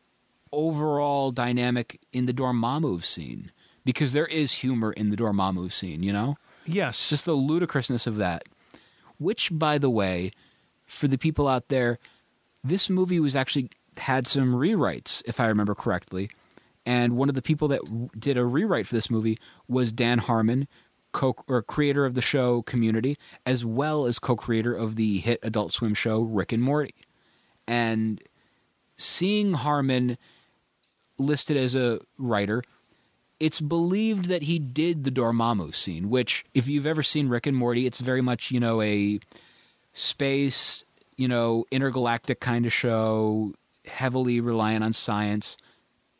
overall 0.51 1.31
dynamic 1.31 1.99
in 2.13 2.25
the 2.25 2.33
dormammu 2.33 3.03
scene 3.03 3.51
because 3.83 4.13
there 4.13 4.27
is 4.27 4.53
humor 4.53 4.93
in 4.93 5.09
the 5.09 5.17
dormammu 5.17 5.71
scene 5.71 6.03
you 6.03 6.13
know 6.13 6.35
Yes. 6.65 7.09
just 7.09 7.25
the 7.25 7.33
ludicrousness 7.33 8.07
of 8.07 8.17
that. 8.17 8.43
Which, 9.17 9.49
by 9.51 9.77
the 9.77 9.89
way, 9.89 10.31
for 10.85 11.07
the 11.07 11.17
people 11.17 11.47
out 11.47 11.69
there, 11.69 11.99
this 12.63 12.89
movie 12.89 13.19
was 13.19 13.35
actually 13.35 13.69
had 13.97 14.27
some 14.27 14.53
rewrites, 14.53 15.21
if 15.25 15.39
I 15.39 15.47
remember 15.47 15.75
correctly. 15.75 16.29
And 16.85 17.15
one 17.15 17.29
of 17.29 17.35
the 17.35 17.41
people 17.41 17.67
that 17.69 18.19
did 18.19 18.37
a 18.37 18.45
rewrite 18.45 18.87
for 18.87 18.95
this 18.95 19.09
movie 19.09 19.37
was 19.67 19.91
Dan 19.91 20.19
Harmon, 20.19 20.67
co 21.11 21.35
or 21.47 21.61
creator 21.61 22.05
of 22.05 22.13
the 22.13 22.21
show 22.21 22.61
Community, 22.61 23.17
as 23.45 23.65
well 23.65 24.05
as 24.05 24.19
co-creator 24.19 24.73
of 24.73 24.95
the 24.95 25.19
hit 25.19 25.39
Adult 25.41 25.73
Swim 25.73 25.93
show 25.93 26.21
Rick 26.21 26.51
and 26.51 26.61
Morty. 26.61 26.93
And 27.67 28.21
seeing 28.97 29.53
Harmon 29.53 30.17
listed 31.17 31.57
as 31.57 31.75
a 31.75 31.99
writer, 32.19 32.61
it's 33.39 33.61
believed 33.61 34.25
that 34.25 34.43
he 34.43 34.59
did 34.59 35.03
the 35.03 35.11
Dormammu 35.11 35.75
scene, 35.75 36.09
which, 36.09 36.45
if 36.53 36.67
you've 36.67 36.85
ever 36.85 37.03
seen 37.03 37.29
Rick 37.29 37.47
and 37.47 37.57
Morty, 37.57 37.85
it's 37.85 37.99
very 37.99 38.21
much 38.21 38.51
you 38.51 38.59
know 38.59 38.81
a 38.81 39.19
space, 39.93 40.83
you 41.17 41.27
know, 41.27 41.65
intergalactic 41.71 42.39
kind 42.39 42.65
of 42.65 42.73
show, 42.73 43.53
heavily 43.85 44.39
reliant 44.39 44.83
on 44.83 44.93
science, 44.93 45.57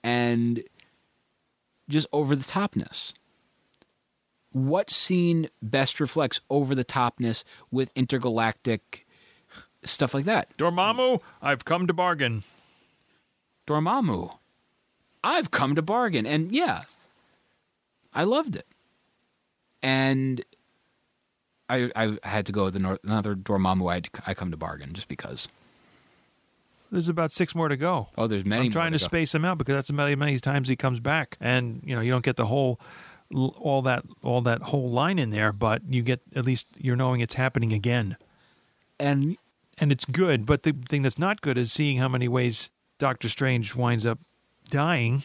and 0.03 0.63
just 1.89 2.07
over 2.11 2.36
the 2.36 2.43
topness. 2.43 3.13
What 4.51 4.89
scene 4.89 5.49
best 5.61 5.99
reflects 5.99 6.39
over 6.49 6.74
the 6.74 6.86
topness 6.86 7.43
with 7.72 7.91
intergalactic 7.95 9.05
stuff 9.84 10.13
like 10.13 10.26
that? 10.26 10.55
Dormammu, 10.57 11.20
I've 11.41 11.66
come 11.66 11.88
to 11.88 11.93
bargain. 11.93 12.43
Dormammu. 13.68 14.38
I've 15.24 15.51
come 15.51 15.76
to 15.76 15.82
bargain. 15.82 16.26
And 16.26 16.51
yeah, 16.51 16.84
I 18.16 18.24
loved 18.24 18.55
it. 18.55 18.66
And 19.84 20.43
I 21.70 21.91
I 21.95 22.18
had 22.24 22.45
to 22.47 22.51
go 22.51 22.66
with 22.66 22.76
another 22.76 22.99
another 23.03 23.36
Dormammu 23.36 23.91
I 23.91 24.01
I 24.26 24.34
come 24.34 24.51
to 24.51 24.57
bargain 24.57 24.93
just 24.93 25.07
because. 25.07 25.47
There's 26.91 27.09
about 27.09 27.32
six 27.32 27.53
more 27.53 27.68
to 27.68 27.76
go. 27.76 28.07
Oh, 28.18 28.28
there's 28.28 28.45
many 28.45 28.68
I'm 28.68 28.72
trying 28.72 28.93
to, 28.93 28.97
to 28.97 29.03
space 29.03 29.32
them 29.32 29.43
out 29.43 29.57
because 29.57 29.76
that's 29.76 29.91
many 29.91 30.16
many 30.16 30.39
times 30.39 30.68
he 30.68 30.76
comes 30.76 30.99
back, 30.99 31.36
and 31.41 31.82
you 31.84 31.95
know 31.95 32.01
you 32.01 32.11
don't 32.11 32.24
get 32.24 32.38
the 32.38 32.45
whole 32.45 32.80
all 33.34 33.82
that 33.82 34.03
all 34.24 34.41
that 34.41 34.61
whole 34.61 34.89
line 34.89 35.20
in 35.20 35.32
there, 35.32 35.51
but 35.51 35.82
you 35.89 36.01
get 36.03 36.22
at 36.36 36.45
least 36.45 36.68
you're 36.78 36.95
knowing 36.95 37.22
it's 37.22 37.34
happening 37.34 37.74
again, 37.74 38.18
And 38.99 39.38
and 39.78 39.91
it's 39.91 40.05
good. 40.05 40.45
But 40.45 40.63
the 40.63 40.74
thing 40.88 41.01
that's 41.01 41.20
not 41.20 41.41
good 41.41 41.57
is 41.57 41.72
seeing 41.72 41.97
how 41.97 42.07
many 42.07 42.28
ways 42.28 42.70
Doctor 42.97 43.28
Strange 43.28 43.76
winds 43.76 44.05
up 44.05 44.20
dying. 44.70 45.24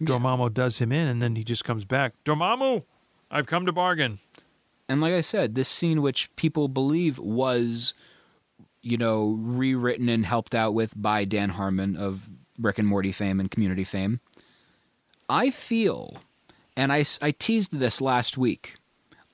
Dormammu 0.00 0.52
does 0.54 0.78
him 0.78 0.92
in, 0.92 1.06
and 1.06 1.20
then 1.20 1.36
he 1.36 1.44
just 1.44 1.64
comes 1.64 1.84
back. 1.84 2.14
Dormammu, 2.24 2.84
I've 3.30 3.46
come 3.46 3.66
to 3.66 3.72
bargain. 3.72 4.18
and 4.88 5.00
like 5.00 5.12
I 5.12 5.20
said, 5.20 5.54
this 5.54 5.68
scene 5.68 6.02
which 6.02 6.34
people 6.36 6.68
believe 6.68 7.18
was 7.18 7.94
you 8.82 8.96
know 8.96 9.36
rewritten 9.38 10.08
and 10.08 10.24
helped 10.24 10.54
out 10.54 10.72
with 10.74 10.92
by 10.96 11.24
Dan 11.24 11.50
Harmon 11.50 11.96
of 11.96 12.22
Rick 12.58 12.78
and 12.78 12.88
Morty 12.88 13.12
fame 13.12 13.38
and 13.40 13.50
Community 13.50 13.84
fame. 13.84 14.20
I 15.28 15.50
feel, 15.50 16.16
and 16.76 16.92
I, 16.92 17.04
I 17.22 17.30
teased 17.30 17.78
this 17.78 18.00
last 18.00 18.36
week 18.36 18.76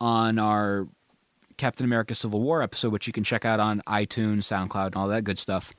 on 0.00 0.38
our 0.38 0.88
Captain 1.56 1.86
America 1.86 2.14
Civil 2.14 2.42
War 2.42 2.60
episode, 2.60 2.92
which 2.92 3.06
you 3.06 3.12
can 3.14 3.24
check 3.24 3.46
out 3.46 3.60
on 3.60 3.80
iTunes, 3.86 4.40
SoundCloud, 4.44 4.88
and 4.88 4.96
all 4.96 5.08
that 5.08 5.24
good 5.24 5.38
stuff. 5.38 5.72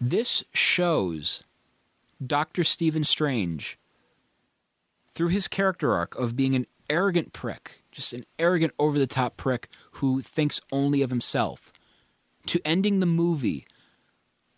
This 0.00 0.42
shows 0.52 1.44
Dr. 2.26 2.64
Stephen 2.64 3.04
Strange 3.04 3.78
through 5.14 5.28
his 5.28 5.48
character 5.48 5.94
arc 5.94 6.14
of 6.16 6.36
being 6.36 6.54
an 6.54 6.66
arrogant 6.88 7.32
prick, 7.32 7.82
just 7.90 8.12
an 8.12 8.24
arrogant, 8.38 8.72
over 8.78 8.98
the 8.98 9.06
top 9.06 9.36
prick 9.36 9.68
who 9.92 10.20
thinks 10.20 10.60
only 10.70 11.02
of 11.02 11.10
himself, 11.10 11.72
to 12.46 12.60
ending 12.64 13.00
the 13.00 13.06
movie 13.06 13.66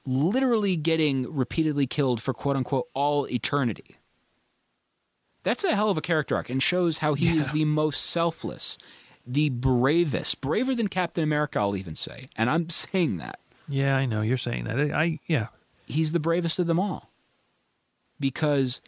literally 0.07 0.77
getting 0.77 1.33
repeatedly 1.35 1.87
killed 1.87 2.21
for 2.21 2.35
quote 2.35 2.57
unquote 2.57 2.89
all 2.95 3.29
eternity. 3.29 3.97
That's 5.43 5.65
a 5.65 5.75
hell 5.75 5.91
of 5.91 5.99
a 5.99 6.03
character 6.03 6.37
arc 6.37 6.49
and 6.49 6.63
shows 6.63 6.99
how 6.99 7.15
he 7.15 7.37
is 7.37 7.53
the 7.53 7.67
most 7.67 8.05
selfless, 8.05 8.79
the 9.27 9.51
bravest, 9.51 10.41
braver 10.41 10.75
than 10.75 10.89
Captain 10.89 11.23
America, 11.23 11.59
I'll 11.59 11.77
even 11.77 11.97
say. 11.97 12.29
And 12.37 12.49
I'm 12.49 12.71
saying 12.71 13.19
that. 13.19 13.39
Yeah, 13.69 13.97
I 13.97 14.07
know 14.07 14.23
you're 14.23 14.37
saying 14.39 14.65
that. 14.65 14.79
I, 14.79 15.03
I 15.03 15.21
yeah, 15.27 15.49
He's 15.87 16.13
the 16.13 16.21
bravest 16.21 16.59
of 16.59 16.67
them 16.67 16.81
all. 16.81 17.11
Because 18.19 18.81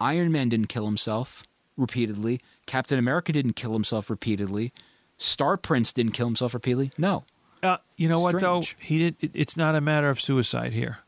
Iron 0.00 0.32
Man 0.32 0.48
didn't 0.48 0.66
kill 0.68 0.84
himself 0.86 1.42
repeatedly, 1.76 2.40
Captain 2.66 2.98
America 2.98 3.32
didn't 3.32 3.54
kill 3.54 3.72
himself 3.72 4.08
repeatedly, 4.10 4.72
Star 5.18 5.56
Prince 5.56 5.92
didn't 5.92 6.12
kill 6.12 6.26
himself 6.26 6.54
repeatedly. 6.54 6.92
No. 6.98 7.24
Uh, 7.62 7.78
you 7.96 8.08
know 8.08 8.20
what 8.20 8.38
though? 8.40 8.62
He 8.78 8.98
did. 8.98 9.16
It, 9.20 9.30
it's 9.34 9.56
not 9.56 9.74
a 9.74 9.80
matter 9.80 10.10
of 10.10 10.20
suicide 10.20 10.72
here. 10.72 10.98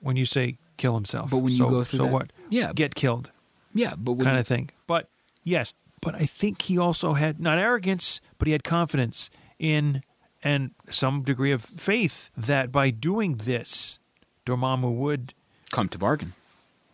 When 0.00 0.16
you 0.16 0.24
say 0.26 0.56
kill 0.76 0.94
himself, 0.94 1.30
But 1.30 1.38
when 1.38 1.52
you 1.52 1.58
So- 1.58 1.68
go 1.70 1.84
through 1.84 1.98
so 1.98 2.04
that- 2.04 2.12
what? 2.12 2.32
Yeah. 2.50 2.72
get 2.74 2.94
killed, 2.94 3.30
Yeah, 3.74 3.94
but 3.96 4.12
when 4.12 4.24
kind 4.24 4.36
you- 4.36 4.40
of 4.40 4.46
thing. 4.46 4.70
But 4.86 5.08
yes, 5.44 5.74
but 6.00 6.14
I 6.14 6.26
think 6.26 6.62
he 6.62 6.78
also 6.78 7.14
had 7.14 7.40
not 7.40 7.58
arrogance, 7.58 8.20
but 8.38 8.46
he 8.46 8.52
had 8.52 8.62
confidence 8.64 9.30
in 9.58 10.02
and 10.42 10.70
some 10.90 11.22
degree 11.22 11.50
of 11.50 11.64
faith 11.64 12.30
that 12.36 12.70
by 12.70 12.90
doing 12.90 13.36
this, 13.36 13.98
Dormammu 14.44 14.92
would 14.94 15.34
come 15.72 15.88
to 15.88 15.98
bargain. 15.98 16.34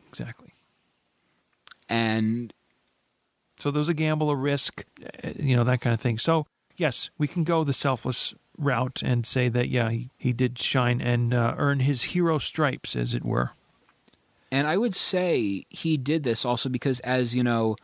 exactly. 0.08 0.51
And 1.92 2.54
So 3.58 3.70
there's 3.70 3.90
a 3.90 3.94
gamble, 3.94 4.30
a 4.30 4.34
risk, 4.34 4.86
uh, 5.22 5.32
you 5.36 5.54
know 5.54 5.62
that 5.64 5.82
kind 5.82 5.92
of 5.92 6.00
thing. 6.00 6.18
So 6.18 6.46
yes, 6.76 7.10
we 7.18 7.28
can 7.28 7.44
go 7.44 7.64
the 7.64 7.74
selfless 7.74 8.34
route 8.56 9.02
and 9.04 9.26
say 9.26 9.48
that 9.50 9.68
yeah, 9.68 9.90
he, 9.90 10.08
he 10.16 10.32
did 10.32 10.58
shine 10.58 11.02
and 11.02 11.34
uh, 11.34 11.54
earn 11.58 11.80
his 11.80 12.02
hero 12.14 12.38
stripes, 12.38 12.96
as 12.96 13.14
it 13.14 13.24
were. 13.24 13.50
And 14.50 14.66
I 14.66 14.76
would 14.78 14.94
say 14.94 15.64
he 15.68 15.96
did 15.96 16.24
this 16.24 16.44
also 16.44 16.68
because, 16.68 16.98
as 17.00 17.36
you 17.36 17.42
know, 17.42 17.76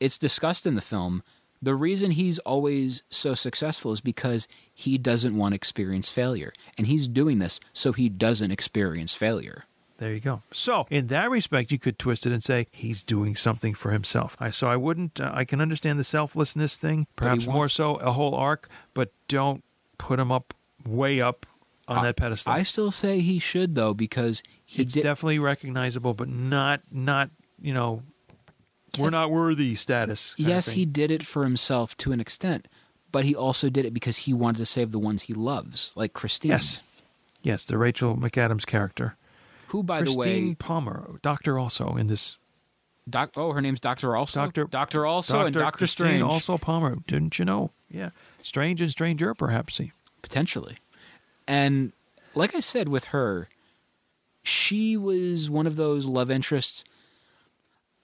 it's 0.00 0.18
discussed 0.18 0.66
in 0.66 0.74
the 0.74 0.82
film. 0.82 1.22
The 1.62 1.74
reason 1.74 2.10
he's 2.12 2.38
always 2.40 3.02
so 3.08 3.34
successful 3.34 3.92
is 3.92 4.00
because 4.02 4.48
he 4.72 4.98
doesn't 4.98 5.36
want 5.36 5.52
to 5.52 5.56
experience 5.56 6.10
failure. 6.10 6.52
And 6.76 6.86
he's 6.86 7.08
doing 7.08 7.38
this 7.38 7.60
so 7.72 7.92
he 7.92 8.08
doesn't 8.08 8.50
experience 8.50 9.14
failure. 9.14 9.64
There 9.98 10.12
you 10.12 10.20
go. 10.20 10.42
So, 10.52 10.86
in 10.90 11.06
that 11.08 11.30
respect, 11.30 11.70
you 11.70 11.78
could 11.78 11.98
twist 11.98 12.26
it 12.26 12.32
and 12.32 12.42
say 12.42 12.66
he's 12.72 13.04
doing 13.04 13.36
something 13.36 13.74
for 13.74 13.92
himself. 13.92 14.36
I 14.40 14.50
so 14.50 14.68
I 14.68 14.76
wouldn't. 14.76 15.20
Uh, 15.20 15.30
I 15.32 15.44
can 15.44 15.60
understand 15.60 15.98
the 15.98 16.04
selflessness 16.04 16.76
thing, 16.76 17.06
perhaps 17.14 17.46
more 17.46 17.68
so 17.68 17.96
a 17.96 18.12
whole 18.12 18.34
arc, 18.34 18.68
but 18.92 19.12
don't 19.28 19.62
put 19.98 20.18
him 20.18 20.32
up 20.32 20.52
way 20.84 21.20
up 21.20 21.46
on 21.86 22.02
that 22.02 22.16
pedestal. 22.16 22.52
I 22.52 22.62
still 22.64 22.90
say 22.90 23.20
he 23.20 23.38
should, 23.38 23.74
though, 23.74 23.94
because 23.94 24.42
he 24.64 24.82
it's 24.82 24.94
did. 24.94 25.02
definitely 25.02 25.38
recognizable, 25.38 26.14
but 26.14 26.28
not 26.28 26.80
not 26.90 27.30
you 27.60 27.72
know, 27.72 28.02
we're 28.98 29.10
not 29.10 29.30
worthy 29.30 29.74
status. 29.74 30.34
yes, 30.36 30.70
he 30.70 30.84
did 30.84 31.10
it 31.10 31.24
for 31.24 31.44
himself 31.44 31.96
to 31.98 32.12
an 32.12 32.20
extent, 32.20 32.68
but 33.12 33.24
he 33.24 33.34
also 33.34 33.68
did 33.70 33.84
it 33.84 33.94
because 33.94 34.18
he 34.18 34.34
wanted 34.34 34.58
to 34.58 34.66
save 34.66 34.90
the 34.90 34.98
ones 34.98 35.22
he 35.24 35.34
loves, 35.34 35.92
like 35.94 36.12
Christine. 36.12 36.50
Yes, 36.50 36.82
yes, 37.42 37.64
the 37.64 37.78
Rachel 37.78 38.16
McAdams 38.16 38.66
character, 38.66 39.16
Who, 39.74 39.82
by 39.82 39.98
Christine 39.98 40.14
the 40.14 40.18
way, 40.20 40.24
Christine 40.26 40.54
Palmer, 40.54 41.18
doctor 41.20 41.58
also 41.58 41.96
in 41.96 42.06
this. 42.06 42.38
doc, 43.10 43.32
oh, 43.36 43.50
her 43.52 43.60
name's 43.60 43.80
Doctor 43.80 44.14
Also. 44.14 44.40
Doctor- 44.40 44.64
Doctor 44.66 45.04
Also 45.04 45.40
and 45.40 45.52
Doctor 45.52 45.78
Christine 45.78 46.06
Strange. 46.06 46.22
also 46.22 46.56
Palmer. 46.58 46.98
Didn't 47.08 47.40
you 47.40 47.44
know? 47.44 47.72
Yeah, 47.90 48.10
strange 48.40 48.80
and 48.80 48.90
stranger, 48.92 49.34
perhaps. 49.34 49.80
Potentially. 50.22 50.78
And 51.48 51.92
like 52.36 52.54
I 52.54 52.60
said 52.60 52.88
with 52.88 53.06
her, 53.06 53.48
she 54.44 54.96
was 54.96 55.50
one 55.50 55.66
of 55.66 55.74
those 55.74 56.06
love 56.06 56.30
interests. 56.30 56.84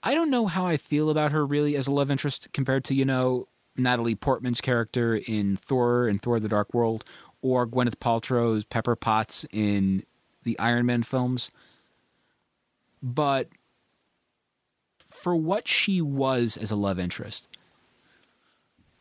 I 0.03 0.13
don't 0.15 0.29
know 0.31 0.47
how 0.47 0.67
I 0.67 0.77
feel 0.77 1.09
about 1.09 1.31
her 1.31 1.47
really 1.47 1.77
as 1.77 1.87
a 1.87 1.93
love 1.93 2.11
interest 2.11 2.49
compared 2.53 2.85
to, 2.87 2.95
you 2.95 3.05
know, 3.05 3.47
Natalie 3.77 4.17
Portman's 4.17 4.61
character 4.61 5.15
in 5.15 5.57
Thor 5.57 6.09
and 6.09 6.21
Thor 6.21 6.41
the 6.41 6.49
Dark 6.49 6.75
World 6.75 7.05
or 7.43 7.65
Gwyneth 7.65 7.97
Paltrow's 7.97 8.65
Pepper 8.65 8.97
Potts 8.97 9.47
in 9.53 10.03
the 10.43 10.59
Iron 10.59 10.87
Man 10.87 11.03
films. 11.03 11.51
But 13.03 13.49
for 15.09 15.35
what 15.35 15.67
she 15.67 16.01
was 16.01 16.57
as 16.57 16.71
a 16.71 16.77
love 16.77 16.99
interest, 16.99 17.49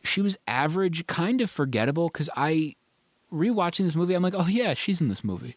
she 0.04 0.22
was 0.22 0.38
average, 0.48 1.08
kind 1.08 1.42
of 1.42 1.50
forgettable 1.50 2.08
because 2.08 2.30
I 2.36 2.76
rewatching 3.32 3.86
this 3.86 3.96
movie, 3.96 4.14
I'm 4.14 4.24
like, 4.24 4.36
oh 4.36 4.48
yeah, 4.48 4.74
she's 4.74 5.02
in 5.02 5.10
this 5.10 5.24
movie. 5.24 5.56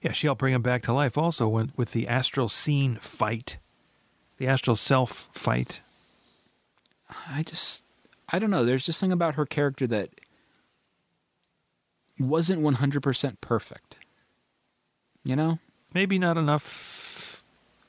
Yeah, 0.00 0.12
she 0.12 0.26
helped 0.26 0.40
bring 0.40 0.54
him 0.54 0.62
back 0.62 0.82
to 0.82 0.92
life 0.92 1.16
also 1.16 1.46
when, 1.46 1.72
with 1.76 1.92
the 1.92 2.08
astral 2.08 2.48
scene 2.48 2.96
fight, 2.96 3.58
the 4.38 4.48
astral 4.48 4.74
self 4.74 5.28
fight. 5.32 5.80
I 7.28 7.42
just, 7.42 7.84
I 8.30 8.38
don't 8.38 8.50
know. 8.50 8.64
There's 8.64 8.86
this 8.86 8.98
thing 8.98 9.12
about 9.12 9.34
her 9.34 9.46
character 9.46 9.86
that 9.86 10.08
wasn't 12.18 12.62
100% 12.62 13.40
perfect. 13.40 13.98
You 15.22 15.36
know, 15.36 15.60
Maybe 15.94 16.18
not 16.18 16.38
enough 16.38 16.62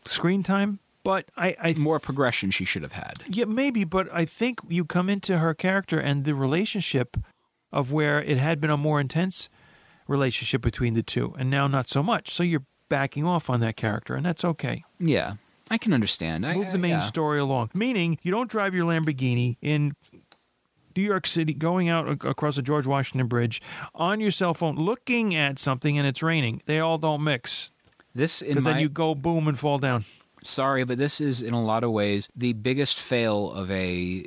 screen 0.08 0.44
time, 0.44 0.80
but 1.04 1.26
I, 1.36 1.56
I 1.62 1.74
more 1.74 2.00
progression 2.00 2.52
she 2.52 2.66
should 2.66 2.84
have 2.84 2.94
had. 2.94 3.24
yeah, 3.28 3.46
maybe, 3.46 3.84
but 3.84 4.08
I 4.14 4.26
think 4.26 4.60
you 4.68 4.86
come 4.86 5.10
into 5.10 5.40
her 5.40 5.54
character 5.54 6.00
and 6.00 6.24
the 6.24 6.36
relationship 6.36 7.18
of 7.72 7.92
where 7.92 8.22
it 8.22 8.38
had 8.38 8.62
been 8.62 8.70
a 8.70 8.78
more 8.78 9.00
intense 9.00 9.50
relationship 10.08 10.62
between 10.62 10.94
the 10.94 11.04
two, 11.04 11.34
and 11.38 11.50
now 11.50 11.68
not 11.68 11.90
so 11.90 12.04
much. 12.04 12.30
So 12.30 12.44
you're 12.44 12.66
backing 12.90 13.26
off 13.26 13.50
on 13.50 13.60
that 13.62 13.76
character, 13.76 14.16
and 14.16 14.26
that's 14.26 14.46
okay. 14.46 14.84
Yeah, 15.00 15.36
I 15.70 15.78
can 15.78 15.94
understand. 15.94 16.46
I, 16.46 16.56
Move 16.56 16.72
the 16.72 16.78
main 16.78 16.92
yeah. 16.92 17.00
story 17.02 17.40
along. 17.40 17.72
Meaning, 17.74 18.20
you 18.22 18.32
don't 18.32 18.50
drive 18.50 18.76
your 18.76 18.86
Lamborghini 18.86 19.58
in 19.62 19.94
New 20.96 21.04
York 21.04 21.26
City, 21.26 21.54
going 21.54 21.90
out 21.90 22.08
across 22.26 22.56
the 22.56 22.62
George 22.62 22.86
Washington 22.86 23.28
Bridge 23.28 23.62
on 23.96 24.20
your 24.20 24.32
cell 24.32 24.54
phone, 24.54 24.76
looking 24.76 25.36
at 25.36 25.58
something, 25.60 25.98
and 25.98 26.08
it's 26.08 26.22
raining. 26.22 26.62
They 26.66 26.80
all 26.80 26.98
don't 26.98 27.24
mix 27.24 27.72
This 28.16 28.42
because 28.42 28.66
my 28.66 28.74
then 28.74 28.82
you 28.82 28.90
go 28.90 29.16
boom 29.16 29.48
and 29.48 29.58
fall 29.58 29.80
down. 29.80 30.06
sorry, 30.44 30.84
but 30.84 30.98
this 30.98 31.20
is 31.20 31.42
in 31.42 31.54
a 31.54 31.64
lot 31.64 31.84
of 31.84 31.92
ways 31.92 32.30
the 32.36 32.54
biggest 32.54 33.00
fail 33.00 33.52
of 33.52 33.72
a 33.72 34.26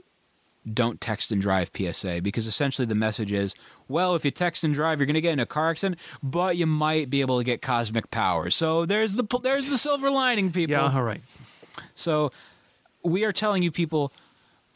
don't 0.73 1.01
text 1.01 1.31
and 1.31 1.41
drive 1.41 1.71
PSA 1.77 2.21
because 2.23 2.47
essentially 2.47 2.87
the 2.87 2.95
message 2.95 3.31
is, 3.33 3.55
well, 3.89 4.17
if 4.17 4.25
you 4.25 4.31
text 4.31 4.65
and 4.65 4.75
drive, 4.75 4.99
you're 4.99 5.07
going 5.07 5.15
to 5.15 5.21
get 5.21 5.33
in 5.33 5.39
a 5.39 5.47
car 5.47 5.71
accident, 5.71 6.01
but 6.23 6.57
you 6.57 6.67
might 6.67 7.09
be 7.09 7.21
able 7.21 7.39
to 7.39 7.45
get 7.45 7.63
cosmic 7.63 8.11
powers. 8.11 8.57
So 8.57 8.85
there's 8.85 9.15
the 9.15 9.25
there's 9.43 9.69
the 9.69 9.79
silver 9.79 10.11
lining, 10.11 10.51
people. 10.51 10.73
Yeah, 10.73 10.93
all 10.93 11.03
right. 11.03 11.23
So 11.95 12.33
we 13.05 13.25
are 13.25 13.33
telling 13.33 13.63
you 13.63 13.71
people 13.71 14.13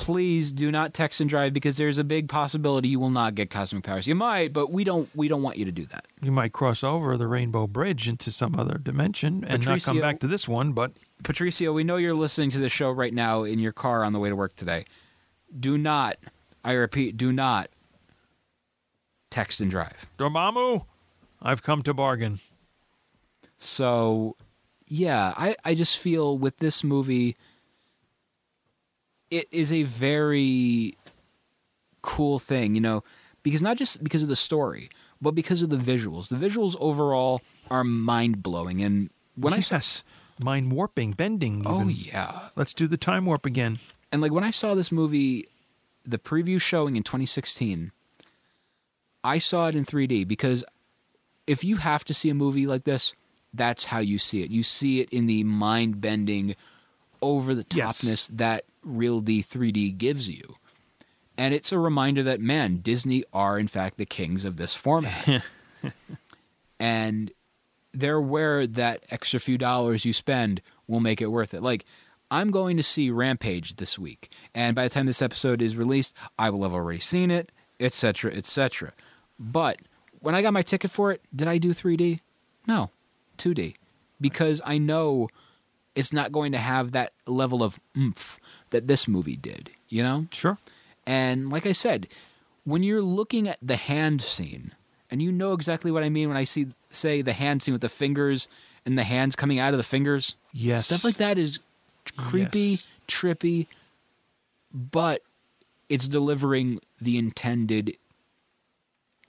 please 0.00 0.50
do 0.50 0.72
not 0.72 0.94
text 0.94 1.20
and 1.20 1.28
drive 1.28 1.52
because 1.52 1.76
there's 1.76 1.98
a 1.98 2.04
big 2.04 2.28
possibility 2.28 2.88
you 2.88 2.98
will 2.98 3.10
not 3.10 3.34
get 3.34 3.50
cosmic 3.50 3.84
powers. 3.84 4.06
You 4.06 4.14
might, 4.14 4.52
but 4.52 4.72
we 4.72 4.82
don't 4.82 5.08
we 5.14 5.28
don't 5.28 5.42
want 5.42 5.58
you 5.58 5.66
to 5.66 5.72
do 5.72 5.84
that. 5.86 6.06
You 6.22 6.32
might 6.32 6.52
cross 6.52 6.82
over 6.82 7.16
the 7.18 7.26
Rainbow 7.26 7.66
Bridge 7.66 8.08
into 8.08 8.32
some 8.32 8.58
other 8.58 8.78
dimension 8.78 9.44
and 9.46 9.64
not 9.64 9.82
come 9.82 9.96
Patricio- 9.96 10.00
back 10.00 10.20
to 10.20 10.26
this 10.26 10.48
one, 10.48 10.72
but 10.72 10.92
Patricio, 11.22 11.72
we 11.72 11.84
know 11.84 11.96
you're 11.96 12.14
listening 12.14 12.50
to 12.50 12.58
the 12.58 12.70
show 12.70 12.90
right 12.90 13.12
now 13.12 13.42
in 13.44 13.58
your 13.58 13.72
car 13.72 14.02
on 14.02 14.12
the 14.14 14.18
way 14.18 14.30
to 14.30 14.36
work 14.36 14.56
today. 14.56 14.86
Do 15.58 15.76
not, 15.76 16.16
I 16.64 16.72
repeat, 16.72 17.16
do 17.16 17.32
not 17.32 17.68
text 19.30 19.60
and 19.60 19.70
drive. 19.70 20.06
Dormammu, 20.18 20.86
I've 21.42 21.62
come 21.62 21.82
to 21.82 21.92
bargain. 21.92 22.40
So, 23.58 24.36
yeah, 24.88 25.34
I, 25.36 25.56
I 25.64 25.74
just 25.74 25.98
feel 25.98 26.38
with 26.38 26.58
this 26.58 26.82
movie, 26.82 27.36
it 29.30 29.46
is 29.50 29.72
a 29.72 29.82
very 29.84 30.96
cool 32.02 32.38
thing, 32.38 32.74
you 32.74 32.80
know, 32.80 33.04
because 33.42 33.62
not 33.62 33.76
just 33.76 34.02
because 34.02 34.22
of 34.22 34.28
the 34.28 34.36
story, 34.36 34.88
but 35.20 35.32
because 35.32 35.62
of 35.62 35.70
the 35.70 35.76
visuals. 35.76 36.28
The 36.28 36.36
visuals 36.36 36.76
overall 36.80 37.42
are 37.70 37.84
mind 37.84 38.42
blowing. 38.42 38.80
And 38.82 39.10
when 39.36 39.52
I 39.52 39.60
saw, 39.60 39.76
yes, 39.76 40.02
mind 40.42 40.72
warping, 40.72 41.12
bending. 41.12 41.62
oh 41.66 41.88
yeah, 41.88 42.48
Let's 42.56 42.74
do 42.74 42.86
the 42.86 42.96
time 42.96 43.26
warp 43.26 43.44
again. 43.46 43.78
and 44.12 44.20
like 44.22 44.32
when 44.32 44.44
I 44.44 44.50
saw 44.50 44.74
this 44.74 44.90
movie, 44.90 45.46
the 46.04 46.18
preview 46.18 46.60
showing 46.60 46.96
in 46.96 47.02
2016, 47.02 47.92
I 49.22 49.38
saw 49.38 49.68
it 49.68 49.74
in 49.74 49.84
3D 49.84 50.26
because 50.26 50.64
if 51.46 51.62
you 51.62 51.76
have 51.76 52.04
to 52.04 52.14
see 52.14 52.30
a 52.30 52.34
movie 52.34 52.66
like 52.66 52.84
this, 52.84 53.14
that's 53.52 53.86
how 53.86 53.98
you 53.98 54.18
see 54.18 54.42
it. 54.42 54.50
You 54.50 54.62
see 54.62 55.00
it 55.00 55.10
in 55.10 55.26
the 55.26 55.44
mind 55.44 56.00
bending, 56.00 56.54
over 57.22 57.54
the 57.54 57.64
Yes. 57.74 58.02
topness 58.02 58.28
that 58.32 58.64
Real 58.82 59.20
D 59.20 59.42
3D 59.42 59.96
gives 59.96 60.28
you. 60.28 60.56
And 61.36 61.54
it's 61.54 61.72
a 61.72 61.78
reminder 61.78 62.22
that, 62.22 62.40
man, 62.40 62.78
Disney 62.78 63.24
are 63.32 63.58
in 63.58 63.66
fact 63.68 63.96
the 63.96 64.04
kings 64.06 64.44
of 64.44 64.56
this 64.56 64.74
format. 64.74 65.42
and 66.78 67.30
they're 67.92 68.16
aware 68.16 68.66
that 68.66 69.04
extra 69.10 69.40
few 69.40 69.58
dollars 69.58 70.04
you 70.04 70.12
spend 70.12 70.60
will 70.86 71.00
make 71.00 71.20
it 71.20 71.26
worth 71.26 71.54
it. 71.54 71.62
Like, 71.62 71.84
I'm 72.30 72.50
going 72.50 72.76
to 72.76 72.82
see 72.82 73.10
Rampage 73.10 73.76
this 73.76 73.98
week, 73.98 74.30
and 74.54 74.76
by 74.76 74.84
the 74.84 74.90
time 74.94 75.06
this 75.06 75.20
episode 75.22 75.60
is 75.60 75.76
released, 75.76 76.14
I 76.38 76.48
will 76.50 76.62
have 76.62 76.74
already 76.74 77.00
seen 77.00 77.30
it, 77.30 77.50
etc., 77.80 78.32
etc. 78.32 78.92
But 79.38 79.80
when 80.20 80.34
I 80.36 80.42
got 80.42 80.52
my 80.52 80.62
ticket 80.62 80.92
for 80.92 81.10
it, 81.10 81.22
did 81.34 81.48
I 81.48 81.58
do 81.58 81.70
3D? 81.74 82.20
No, 82.68 82.90
2D, 83.38 83.74
because 84.20 84.60
I 84.64 84.78
know 84.78 85.28
it's 86.00 86.12
not 86.12 86.32
going 86.32 86.52
to 86.52 86.58
have 86.58 86.92
that 86.92 87.12
level 87.26 87.62
of 87.62 87.78
oomph 87.96 88.40
that 88.70 88.86
this 88.88 89.06
movie 89.06 89.36
did. 89.36 89.70
You 89.88 90.02
know, 90.02 90.26
Sure. 90.32 90.58
and 91.06 91.48
like 91.50 91.66
I 91.66 91.72
said, 91.72 92.08
when 92.64 92.82
you're 92.82 93.02
looking 93.02 93.46
at 93.48 93.58
the 93.62 93.76
hand 93.76 94.22
scene, 94.22 94.74
and 95.10 95.20
you 95.22 95.30
know 95.32 95.52
exactly 95.52 95.90
what 95.90 96.02
I 96.04 96.08
mean 96.08 96.28
when 96.28 96.36
I 96.36 96.44
see 96.44 96.68
say 96.90 97.20
the 97.22 97.32
hand 97.32 97.62
scene 97.62 97.72
with 97.74 97.80
the 97.82 97.88
fingers 97.88 98.46
and 98.86 98.96
the 98.96 99.02
hands 99.04 99.34
coming 99.36 99.58
out 99.58 99.74
of 99.74 99.78
the 99.78 99.84
fingers. 99.84 100.34
Yes. 100.52 100.86
Stuff 100.86 101.04
like 101.04 101.16
that 101.16 101.36
is 101.38 101.58
creepy, 102.16 102.60
Yes. 102.80 102.86
trippy, 103.08 103.66
but 104.72 105.22
it's 105.88 106.06
delivering 106.08 106.80
the 107.00 107.18
intended 107.18 107.96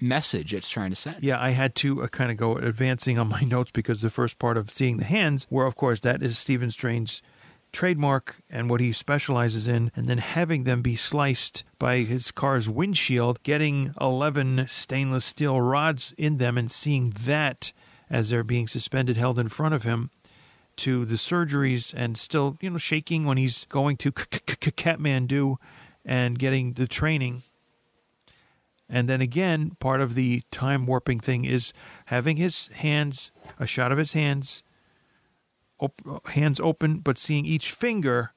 message 0.01 0.53
it's 0.53 0.69
trying 0.69 0.89
to 0.89 0.95
send. 0.95 1.23
Yeah, 1.23 1.41
I 1.41 1.51
had 1.51 1.75
to 1.75 2.03
uh, 2.03 2.07
kind 2.07 2.31
of 2.31 2.37
go 2.37 2.57
advancing 2.57 3.17
on 3.17 3.29
my 3.29 3.41
notes 3.41 3.71
because 3.71 4.01
the 4.01 4.09
first 4.09 4.39
part 4.39 4.57
of 4.57 4.69
seeing 4.69 4.97
the 4.97 5.05
hands, 5.05 5.45
where 5.49 5.65
of 5.65 5.75
course 5.75 6.01
that 6.01 6.23
is 6.23 6.37
Stephen 6.37 6.71
Strange's 6.71 7.21
trademark 7.71 8.37
and 8.49 8.69
what 8.69 8.81
he 8.81 8.91
specializes 8.91 9.67
in, 9.67 9.91
and 9.95 10.07
then 10.07 10.17
having 10.17 10.63
them 10.63 10.81
be 10.81 10.95
sliced 10.95 11.63
by 11.79 11.99
his 11.99 12.31
car's 12.31 12.69
windshield, 12.69 13.41
getting 13.43 13.93
11 13.99 14.65
stainless 14.67 15.25
steel 15.25 15.61
rods 15.61 16.13
in 16.17 16.37
them, 16.37 16.57
and 16.57 16.69
seeing 16.69 17.13
that 17.21 17.71
as 18.09 18.29
they're 18.29 18.43
being 18.43 18.67
suspended, 18.67 19.17
held 19.17 19.39
in 19.39 19.49
front 19.49 19.73
of 19.73 19.83
him. 19.83 20.09
To 20.77 21.05
the 21.05 21.15
surgeries 21.15 21.93
and 21.95 22.17
still, 22.17 22.57
you 22.59 22.69
know, 22.69 22.77
shaking 22.77 23.25
when 23.25 23.37
he's 23.37 23.65
going 23.65 23.97
to 23.97 24.11
Kathmandu 24.11 25.57
and 26.05 26.39
getting 26.39 26.73
the 26.73 26.87
training 26.87 27.43
and 28.91 29.07
then 29.07 29.21
again, 29.21 29.77
part 29.79 30.01
of 30.01 30.15
the 30.15 30.43
time 30.51 30.85
warping 30.85 31.21
thing 31.21 31.45
is 31.45 31.73
having 32.05 32.35
his 32.35 32.67
hands, 32.67 33.31
a 33.57 33.65
shot 33.65 33.91
of 33.91 33.97
his 33.97 34.13
hands, 34.13 34.63
op- 35.79 36.27
hands 36.27 36.59
open, 36.59 36.99
but 36.99 37.17
seeing 37.17 37.45
each 37.45 37.71
finger 37.71 38.33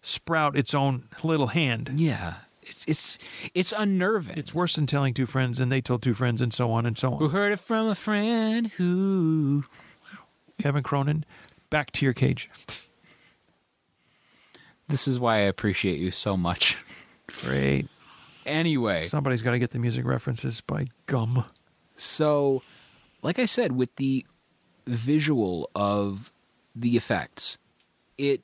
sprout 0.00 0.56
its 0.56 0.72
own 0.72 1.08
little 1.24 1.48
hand. 1.48 1.90
Yeah. 1.96 2.34
It's 2.62 2.84
it's 2.86 3.18
it's 3.54 3.72
unnerving. 3.76 4.38
It's 4.38 4.54
worse 4.54 4.74
than 4.76 4.86
telling 4.86 5.14
two 5.14 5.26
friends, 5.26 5.60
and 5.60 5.70
they 5.70 5.80
told 5.80 6.02
two 6.02 6.14
friends, 6.14 6.40
and 6.40 6.52
so 6.52 6.72
on 6.72 6.84
and 6.86 6.96
so 6.98 7.12
on. 7.12 7.18
who 7.18 7.28
heard 7.28 7.52
it 7.52 7.60
from 7.60 7.86
a 7.86 7.94
friend 7.94 8.68
who 8.72 9.64
Kevin 10.58 10.82
Cronin, 10.82 11.24
back 11.70 11.90
to 11.92 12.04
your 12.04 12.14
cage. 12.14 12.50
This 14.88 15.06
is 15.08 15.18
why 15.18 15.36
I 15.36 15.40
appreciate 15.40 15.98
you 15.98 16.10
so 16.10 16.36
much. 16.36 16.76
Great. 17.44 17.88
Anyway, 18.46 19.04
Somebody's 19.06 19.42
got 19.42 19.50
to 19.52 19.58
get 19.58 19.70
the 19.70 19.78
music 19.78 20.04
references 20.04 20.60
by 20.60 20.86
gum. 21.06 21.44
So, 21.96 22.62
like 23.22 23.38
I 23.38 23.44
said, 23.46 23.72
with 23.72 23.94
the 23.96 24.24
visual 24.86 25.68
of 25.74 26.32
the 26.74 26.96
effects, 26.96 27.58
it 28.16 28.42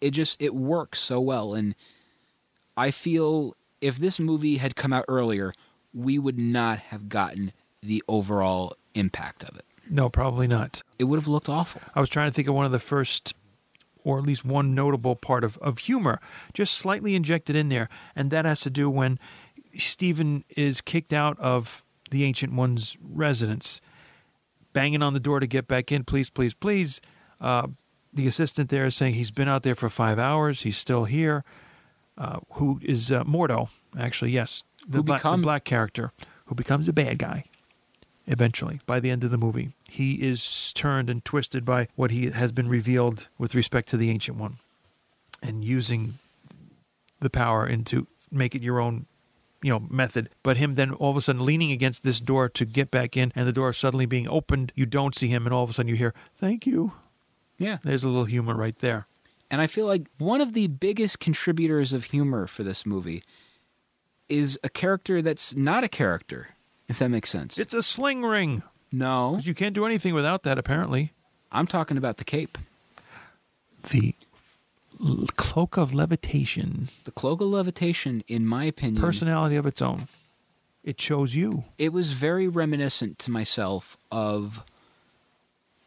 it 0.00 0.10
just 0.12 0.40
it 0.40 0.54
works 0.54 1.00
so 1.00 1.20
well, 1.20 1.54
and 1.54 1.74
I 2.76 2.90
feel 2.90 3.56
if 3.80 3.98
this 3.98 4.20
movie 4.20 4.56
had 4.58 4.76
come 4.76 4.92
out 4.92 5.04
earlier, 5.08 5.52
we 5.92 6.18
would 6.18 6.38
not 6.38 6.78
have 6.78 7.08
gotten 7.08 7.52
the 7.82 8.02
overall 8.08 8.76
impact 8.94 9.42
of 9.42 9.56
it. 9.56 9.64
No, 9.90 10.08
probably 10.08 10.46
not. 10.46 10.82
It 10.98 11.04
would 11.04 11.18
have 11.18 11.28
looked 11.28 11.48
awful. 11.48 11.82
I 11.94 12.00
was 12.00 12.08
trying 12.08 12.30
to 12.30 12.34
think 12.34 12.48
of 12.48 12.54
one 12.54 12.64
of 12.64 12.72
the 12.72 12.78
first, 12.78 13.34
or 14.04 14.18
at 14.18 14.24
least 14.24 14.44
one 14.44 14.74
notable 14.74 15.16
part 15.16 15.44
of, 15.44 15.58
of 15.58 15.78
humor, 15.78 16.20
just 16.52 16.74
slightly 16.74 17.14
injected 17.14 17.56
in 17.56 17.68
there. 17.68 17.88
And 18.16 18.30
that 18.30 18.44
has 18.44 18.60
to 18.62 18.70
do 18.70 18.90
when 18.90 19.18
Stephen 19.76 20.44
is 20.56 20.80
kicked 20.80 21.12
out 21.12 21.38
of 21.38 21.82
the 22.10 22.24
Ancient 22.24 22.52
One's 22.52 22.96
residence, 23.02 23.80
banging 24.72 25.02
on 25.02 25.14
the 25.14 25.20
door 25.20 25.40
to 25.40 25.46
get 25.46 25.66
back 25.66 25.90
in. 25.90 26.04
Please, 26.04 26.30
please, 26.30 26.54
please. 26.54 27.00
Uh, 27.40 27.68
the 28.12 28.26
assistant 28.26 28.68
there 28.68 28.84
is 28.86 28.94
saying 28.94 29.14
he's 29.14 29.30
been 29.30 29.48
out 29.48 29.62
there 29.62 29.74
for 29.74 29.88
five 29.88 30.18
hours. 30.18 30.62
He's 30.62 30.76
still 30.76 31.04
here. 31.04 31.44
Uh, 32.18 32.40
who 32.52 32.78
is 32.82 33.10
uh, 33.10 33.24
Mordo? 33.24 33.68
Actually, 33.98 34.32
yes, 34.32 34.64
the, 34.86 34.98
Who 34.98 35.02
black, 35.02 35.20
become- 35.20 35.40
the 35.40 35.44
black 35.44 35.64
character 35.64 36.12
who 36.46 36.54
becomes 36.54 36.88
a 36.88 36.92
bad 36.92 37.18
guy 37.18 37.44
eventually 38.26 38.80
by 38.86 39.00
the 39.00 39.10
end 39.10 39.24
of 39.24 39.30
the 39.30 39.38
movie. 39.38 39.72
He 39.88 40.14
is 40.14 40.72
turned 40.74 41.10
and 41.10 41.24
twisted 41.24 41.64
by 41.64 41.88
what 41.96 42.10
he 42.10 42.30
has 42.30 42.52
been 42.52 42.68
revealed 42.68 43.28
with 43.38 43.54
respect 43.54 43.88
to 43.90 43.96
the 43.96 44.10
ancient 44.10 44.38
one 44.38 44.58
and 45.42 45.64
using 45.64 46.18
the 47.20 47.30
power 47.30 47.66
into 47.66 48.06
make 48.30 48.54
it 48.54 48.62
your 48.62 48.80
own 48.80 49.06
you 49.62 49.70
know 49.70 49.80
method 49.90 50.28
but 50.42 50.56
him 50.56 50.74
then 50.74 50.92
all 50.94 51.10
of 51.12 51.16
a 51.16 51.20
sudden 51.20 51.44
leaning 51.44 51.70
against 51.70 52.02
this 52.02 52.18
door 52.20 52.48
to 52.48 52.64
get 52.64 52.90
back 52.90 53.16
in 53.16 53.30
and 53.36 53.46
the 53.46 53.52
door 53.52 53.72
suddenly 53.72 54.06
being 54.06 54.26
opened 54.28 54.72
you 54.74 54.84
don't 54.86 55.14
see 55.14 55.28
him 55.28 55.46
and 55.46 55.54
all 55.54 55.62
of 55.62 55.70
a 55.70 55.72
sudden 55.72 55.88
you 55.88 55.94
hear 55.94 56.12
thank 56.34 56.66
you 56.66 56.92
Yeah. 57.58 57.78
there's 57.84 58.02
a 58.02 58.08
little 58.08 58.24
humor 58.24 58.54
right 58.56 58.76
there 58.80 59.06
And 59.50 59.60
I 59.60 59.66
feel 59.68 59.86
like 59.86 60.06
one 60.18 60.40
of 60.40 60.54
the 60.54 60.66
biggest 60.66 61.20
contributors 61.20 61.92
of 61.92 62.04
humor 62.04 62.46
for 62.48 62.64
this 62.64 62.84
movie 62.86 63.22
is 64.28 64.58
a 64.64 64.68
character 64.68 65.20
that's 65.22 65.54
not 65.54 65.84
a 65.84 65.88
character, 65.88 66.56
if 66.88 66.98
that 66.98 67.08
makes 67.08 67.30
sense. 67.30 67.58
it's 67.58 67.74
a 67.74 67.82
sling 67.82 68.22
ring 68.22 68.62
no, 68.94 69.38
you 69.42 69.54
can't 69.54 69.74
do 69.74 69.86
anything 69.86 70.14
without 70.14 70.42
that 70.42 70.58
apparently 70.58 71.12
I'm 71.50 71.66
talking 71.66 71.96
about 71.96 72.16
the 72.18 72.24
cape. 72.24 72.58
the 73.90 74.14
l- 75.02 75.26
cloak 75.36 75.76
of 75.76 75.94
levitation 75.94 76.88
The 77.04 77.10
cloak 77.10 77.40
of 77.40 77.48
levitation, 77.48 78.22
in 78.28 78.46
my 78.46 78.64
opinion, 78.64 79.02
personality 79.02 79.56
of 79.56 79.66
its 79.66 79.80
own 79.82 80.08
it 80.84 81.00
shows 81.00 81.34
you 81.34 81.64
it 81.78 81.92
was 81.92 82.10
very 82.12 82.48
reminiscent 82.48 83.18
to 83.20 83.30
myself 83.30 83.96
of 84.10 84.64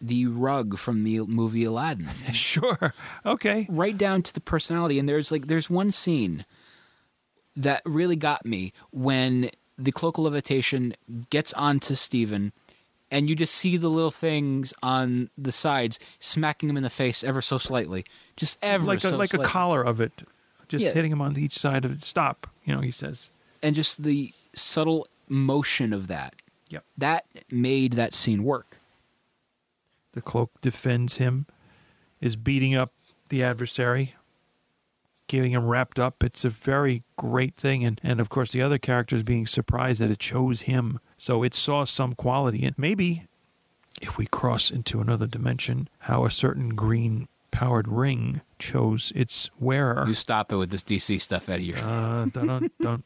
the 0.02 0.26
rug 0.26 0.78
from 0.78 1.04
the 1.04 1.22
movie 1.22 1.64
Aladdin. 1.64 2.10
sure 2.34 2.94
okay 3.26 3.66
right 3.70 3.98
down 3.98 4.22
to 4.24 4.34
the 4.34 4.42
personality. 4.42 5.00
And 5.00 5.08
there's 5.08 5.32
like 5.32 5.48
there's 5.48 5.70
one 5.70 5.92
scene 5.92 6.46
that 7.56 7.82
really 7.86 8.16
got 8.16 8.46
me 8.46 8.74
when 8.92 9.50
the 9.78 9.92
cloak 9.92 10.18
of 10.18 10.24
levitation 10.24 10.94
gets 11.30 11.52
onto 11.54 11.96
Stephen 11.96 12.52
and 13.12 13.30
you 13.30 13.36
just 13.36 13.54
see 13.54 13.78
the 13.78 13.90
little 13.90 14.12
things 14.12 14.74
on 14.82 15.30
the 15.38 15.52
sides 15.52 16.00
smacking 16.20 16.70
him 16.70 16.78
in 16.78 16.84
the 16.84 16.90
face 16.90 17.24
ever 17.24 17.42
so 17.42 17.58
slightly. 17.58 18.04
Just 18.36 18.58
ever 18.62 18.86
like 18.86 19.04
a, 19.04 19.10
so 19.10 19.18
like 19.18 19.34
a 19.34 19.40
collar 19.40 19.84
of 19.84 20.02
it, 20.02 20.24
just 20.68 20.84
Yeah. 20.86 20.92
hitting 20.94 21.12
him 21.12 21.22
on 21.22 21.38
each 21.38 21.54
side 21.58 21.86
of 21.86 21.92
it. 21.92 22.04
Stop, 22.04 22.48
you 22.66 22.74
know. 22.74 22.82
He 22.82 22.92
says. 22.92 23.30
and 23.62 23.76
just 23.76 24.04
the 24.04 24.34
subtle 24.54 25.08
motion 25.30 25.94
of 25.94 26.08
that. 26.08 26.36
Yep. 26.70 26.84
That 26.98 27.26
made 27.52 27.94
that 27.94 28.14
scene 28.14 28.44
work. 28.44 28.78
The 30.14 30.22
cloak 30.22 30.50
defends 30.62 31.18
him, 31.18 31.46
is 32.22 32.36
beating 32.36 32.74
up 32.76 32.92
the 33.30 33.44
adversary, 33.44 34.16
getting 35.28 35.52
him 35.52 35.66
wrapped 35.66 36.00
up. 36.00 36.24
It's 36.24 36.46
a 36.46 36.50
very 36.50 37.04
great 37.18 37.56
thing. 37.56 37.84
And, 37.84 38.00
and 38.04 38.20
of 38.20 38.30
course, 38.30 38.52
the 38.52 38.62
other 38.62 38.78
characters 38.78 39.24
being 39.24 39.48
surprised 39.48 40.02
that 40.02 40.12
it 40.12 40.20
chose 40.20 40.62
him. 40.62 41.00
So 41.18 41.44
it 41.44 41.54
saw 41.54 41.84
some 41.84 42.14
quality. 42.14 42.66
And 42.66 42.78
maybe 42.78 43.26
if 44.02 44.18
we 44.18 44.26
cross 44.26 44.72
into 44.72 45.02
another 45.02 45.28
dimension, 45.28 45.90
how 46.00 46.26
a 46.26 46.32
certain 46.32 46.76
green 46.76 47.28
powered 47.52 47.88
ring 47.88 48.42
chose 48.60 49.12
its 49.16 49.50
wearer. 49.60 50.06
You 50.08 50.14
stop 50.14 50.52
it 50.52 50.58
with 50.58 50.70
this 50.70 50.84
DC 50.84 51.22
stuff, 51.22 51.48
Eddie. 51.50 51.74
Uh, 51.74 52.26
dun. 52.82 53.04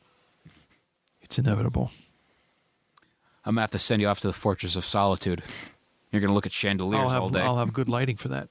It's 1.21 1.37
inevitable. 1.37 1.91
I'm 3.45 3.55
gonna 3.55 3.61
have 3.61 3.71
to 3.71 3.79
send 3.79 4.01
you 4.01 4.07
off 4.07 4.19
to 4.21 4.27
the 4.27 4.33
Fortress 4.33 4.75
of 4.75 4.83
Solitude. 4.83 5.43
You're 6.11 6.21
gonna 6.21 6.33
look 6.33 6.45
at 6.45 6.51
chandeliers 6.51 7.11
have, 7.11 7.21
all 7.21 7.29
day. 7.29 7.41
I'll 7.41 7.57
have 7.57 7.73
good 7.73 7.87
lighting 7.87 8.17
for 8.17 8.29
that. 8.29 8.49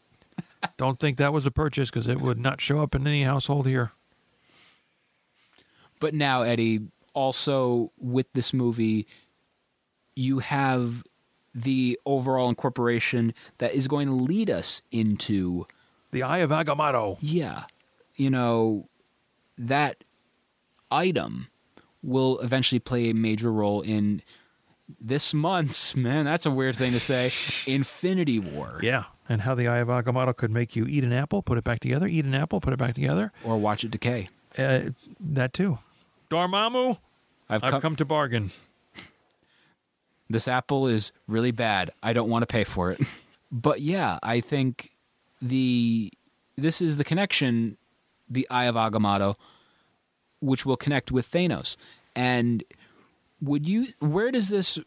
Don't 0.77 0.99
think 0.99 1.19
that 1.19 1.33
was 1.33 1.47
a 1.47 1.51
purchase 1.51 1.91
because 1.91 2.09
it 2.09 2.21
would 2.21 2.39
not 2.39 2.61
show 2.61 2.81
up 2.81 2.95
in 2.95 3.07
any 3.07 3.25
household 3.25 3.67
here. 3.67 3.93
But 6.01 6.15
now, 6.15 6.43
Eddie, 6.43 6.81
also 7.15 7.93
with 7.99 8.27
this 8.33 8.53
movie, 8.53 9.07
you 10.15 10.39
have 10.41 11.03
the 11.55 11.99
overall 12.07 12.49
incorporation 12.49 13.35
that 13.59 13.75
is 13.75 13.89
going 13.89 14.07
to 14.07 14.15
lead 14.15 14.51
us 14.51 14.83
into, 14.93 15.67
The 16.13 16.23
Eye 16.23 16.39
of 16.39 16.51
Agamotto. 16.51 17.19
yeah, 17.21 17.65
you 18.15 18.31
know, 18.31 18.89
that 19.57 20.05
item 20.91 21.49
will 22.03 22.39
eventually 22.41 22.79
play 22.79 23.11
a 23.11 23.15
major 23.15 23.53
role 23.53 23.81
in 23.83 24.23
this 25.01 25.35
month's, 25.35 25.95
man, 25.97 26.25
that's 26.25 26.47
a 26.47 26.51
weird 26.51 26.77
thing 26.77 26.93
to 26.93 27.01
say, 27.01 27.27
Infinity 27.67 28.39
War. 28.39 28.79
Yeah, 28.83 29.05
and 29.29 29.43
how 29.43 29.55
the 29.55 29.69
Eye 29.69 29.79
of 29.79 29.89
Agamotto 29.89 30.37
could 30.37 30.51
make 30.51 30.75
you 30.75 30.87
eat 30.87 31.05
an 31.05 31.13
apple, 31.13 31.43
put 31.43 31.59
it 31.59 31.65
back 31.65 31.81
together, 31.81 32.07
eat 32.07 32.25
an 32.25 32.35
apple, 32.35 32.61
put 32.61 32.73
it 32.73 32.79
back 32.79 32.95
together. 32.95 33.33
Or 33.45 33.59
watch 33.59 33.85
it 33.85 33.91
decay. 33.91 34.29
Uh, 34.57 34.91
that 35.21 35.53
too. 35.53 35.79
Dormammu, 36.31 36.99
I've, 37.49 37.65
I've 37.65 37.71
come, 37.71 37.81
come 37.81 37.97
to 37.97 38.05
bargain. 38.05 38.51
this 40.29 40.49
apple 40.49 40.87
is 40.87 41.13
really 41.27 41.51
bad. 41.51 41.91
I 42.03 42.13
don't 42.13 42.29
want 42.29 42.43
to 42.43 42.47
pay 42.47 42.65
for 42.65 42.91
it. 42.91 43.01
But 43.51 43.81
yeah, 43.81 44.19
I 44.23 44.41
think 44.41 44.91
the 45.41 46.13
this 46.57 46.83
is 46.83 46.99
the 46.99 47.05
connection, 47.05 47.79
the 48.29 48.47
Eye 48.51 48.67
of 48.67 48.75
Agamotto, 48.75 49.37
which 50.41 50.67
will 50.67 50.77
connect 50.77 51.11
with 51.11 51.31
Thanos. 51.31 51.77
And 52.15 52.63
would 53.41 53.67
you 53.67 53.87
where 54.01 54.31
does 54.31 54.51
this 54.51 54.79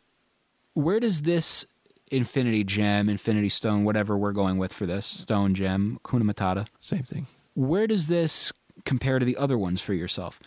where 0.76 1.00
does 1.00 1.24
this 1.24 1.66
Infinity 2.12 2.64
Gem, 2.64 3.10
Infinity 3.10 3.50
Stone, 3.50 3.84
whatever 3.84 4.18
we're 4.18 4.32
going 4.34 4.58
with 4.58 4.74
for 4.74 4.86
this, 4.86 5.06
Stone 5.06 5.56
Gem, 5.56 6.00
Kuna 6.08 6.26
Matata, 6.26 6.68
Same 6.80 7.04
thing. 7.04 7.26
where 7.56 7.88
does 7.88 8.08
this 8.08 8.52
compare 8.86 9.18
to 9.20 9.26
the 9.26 9.38
other 9.38 9.58
ones 9.58 9.82
for 9.82 9.94
yourself? 9.94 10.40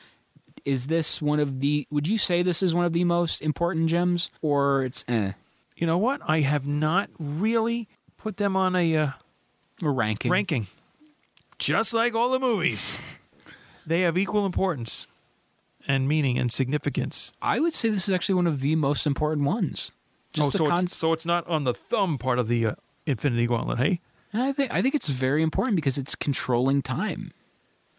Is 0.64 0.86
this 0.86 1.20
one 1.20 1.40
of 1.40 1.60
the 1.60 1.86
would 1.90 2.06
you 2.08 2.16
say 2.18 2.42
this 2.42 2.62
is 2.62 2.74
one 2.74 2.84
of 2.84 2.92
the 2.92 3.04
most 3.04 3.42
important 3.42 3.88
gems 3.88 4.30
or 4.42 4.82
it's 4.84 5.04
eh 5.08 5.32
You 5.76 5.86
know 5.86 5.98
what? 5.98 6.20
I 6.26 6.40
have 6.40 6.66
not 6.66 7.10
really 7.18 7.88
put 8.16 8.36
them 8.38 8.56
on 8.56 8.76
a 8.76 8.96
uh, 8.96 9.10
a 9.82 9.90
ranking? 9.90 10.30
ranking. 10.30 10.66
Just 11.58 11.92
like 11.94 12.14
all 12.14 12.30
the 12.30 12.38
movies, 12.38 12.96
they 13.86 14.02
have 14.02 14.16
equal 14.18 14.46
importance 14.46 15.06
and 15.86 16.08
meaning 16.08 16.38
and 16.38 16.50
significance. 16.50 17.32
I 17.42 17.60
would 17.60 17.74
say 17.74 17.90
this 17.90 18.08
is 18.08 18.14
actually 18.14 18.36
one 18.36 18.46
of 18.46 18.60
the 18.60 18.74
most 18.76 19.06
important 19.06 19.46
ones. 19.46 19.92
Just 20.34 20.56
oh, 20.56 20.58
so 20.58 20.66
con- 20.68 20.84
it's 20.84 20.96
so 20.96 21.12
it's 21.12 21.24
not 21.24 21.46
on 21.46 21.64
the 21.64 21.72
thumb 21.72 22.18
part 22.18 22.38
of 22.38 22.48
the 22.48 22.66
uh, 22.66 22.74
Infinity 23.06 23.46
Gauntlet, 23.46 23.78
hey? 23.78 24.00
and 24.32 24.42
I 24.42 24.52
think 24.52 24.74
I 24.74 24.82
think 24.82 24.94
it's 24.94 25.08
very 25.08 25.42
important 25.42 25.76
because 25.76 25.96
it's 25.96 26.14
controlling 26.14 26.82
time. 26.82 27.32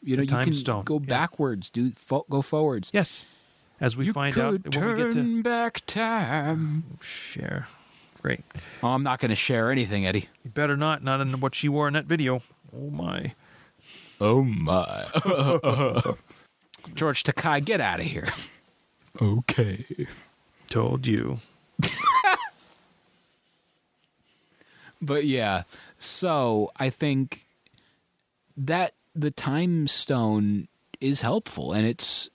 You 0.03 0.17
know, 0.17 0.23
you 0.23 0.27
can 0.27 0.53
stone, 0.53 0.83
go 0.83 0.99
yeah. 0.99 1.07
backwards, 1.07 1.69
do 1.69 1.91
fo- 1.91 2.25
go 2.29 2.41
forwards. 2.41 2.91
Yes. 2.93 3.25
As 3.79 3.97
we 3.97 4.05
you 4.05 4.13
find 4.13 4.33
could 4.33 4.43
out 4.43 4.63
when 4.63 4.71
turn 4.71 4.97
we 4.97 5.03
get 5.03 5.13
to 5.13 5.43
back 5.43 5.85
time. 5.85 6.97
share. 7.01 7.67
Great. 8.21 8.41
Oh, 8.81 8.89
I'm 8.89 9.03
not 9.03 9.19
going 9.19 9.29
to 9.29 9.35
share 9.35 9.71
anything, 9.71 10.05
Eddie. 10.05 10.29
You 10.43 10.51
better 10.51 10.77
not. 10.77 11.03
Not 11.03 11.21
in 11.21 11.39
what 11.39 11.55
she 11.55 11.69
wore 11.69 11.87
in 11.87 11.93
that 11.93 12.05
video. 12.05 12.41
Oh 12.75 12.89
my. 12.89 13.33
Oh 14.19 14.43
my. 14.43 15.05
George 16.95 17.23
Takei, 17.23 17.63
get 17.63 17.81
out 17.81 17.99
of 17.99 18.05
here. 18.05 18.29
Okay. 19.21 19.85
Told 20.69 21.05
you. 21.07 21.39
But 25.01 25.25
yeah, 25.25 25.63
so 25.99 26.71
I 26.77 26.89
think 26.89 27.45
that 28.57 28.93
the 29.13 29.31
time 29.31 29.87
stone 29.87 30.67
is 30.99 31.21
helpful 31.21 31.73
and 31.73 31.85
it's 31.85 32.29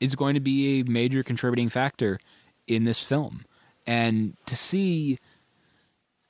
it's 0.00 0.14
going 0.14 0.34
to 0.34 0.40
be 0.40 0.80
a 0.80 0.84
major 0.84 1.22
contributing 1.22 1.68
factor 1.68 2.18
in 2.66 2.84
this 2.84 3.02
film. 3.02 3.44
And 3.86 4.36
to 4.46 4.56
see 4.56 5.18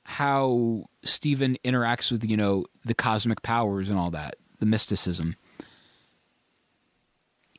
how 0.03 0.85
Stephen 1.03 1.57
interacts 1.65 2.11
with, 2.11 2.23
you 2.23 2.37
know, 2.37 2.65
the 2.85 2.93
cosmic 2.93 3.41
powers 3.41 3.89
and 3.89 3.99
all 3.99 4.11
that, 4.11 4.35
the 4.59 4.65
mysticism. 4.65 5.35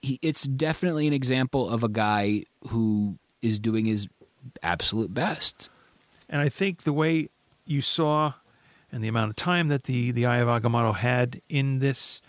He, 0.01 0.19
it's 0.23 0.45
definitely 0.45 1.07
an 1.07 1.13
example 1.13 1.69
of 1.69 1.83
a 1.83 1.89
guy 1.89 2.45
who 2.69 3.19
is 3.43 3.59
doing 3.59 3.85
his 3.85 4.09
absolute 4.63 5.13
best. 5.15 5.71
And 6.29 6.41
I 6.41 6.49
think 6.49 6.83
the 6.83 6.93
way 6.93 7.31
you 7.67 7.83
saw 7.83 8.35
and 8.91 9.03
the 9.03 9.09
amount 9.09 9.31
of 9.31 9.37
time 9.37 9.69
that 9.69 9.85
the, 9.85 10.11
the 10.11 10.27
Eye 10.27 10.39
of 10.39 10.49
Agamotto 10.49 10.95
had 10.95 11.41
in 11.49 11.79
this, 11.79 12.23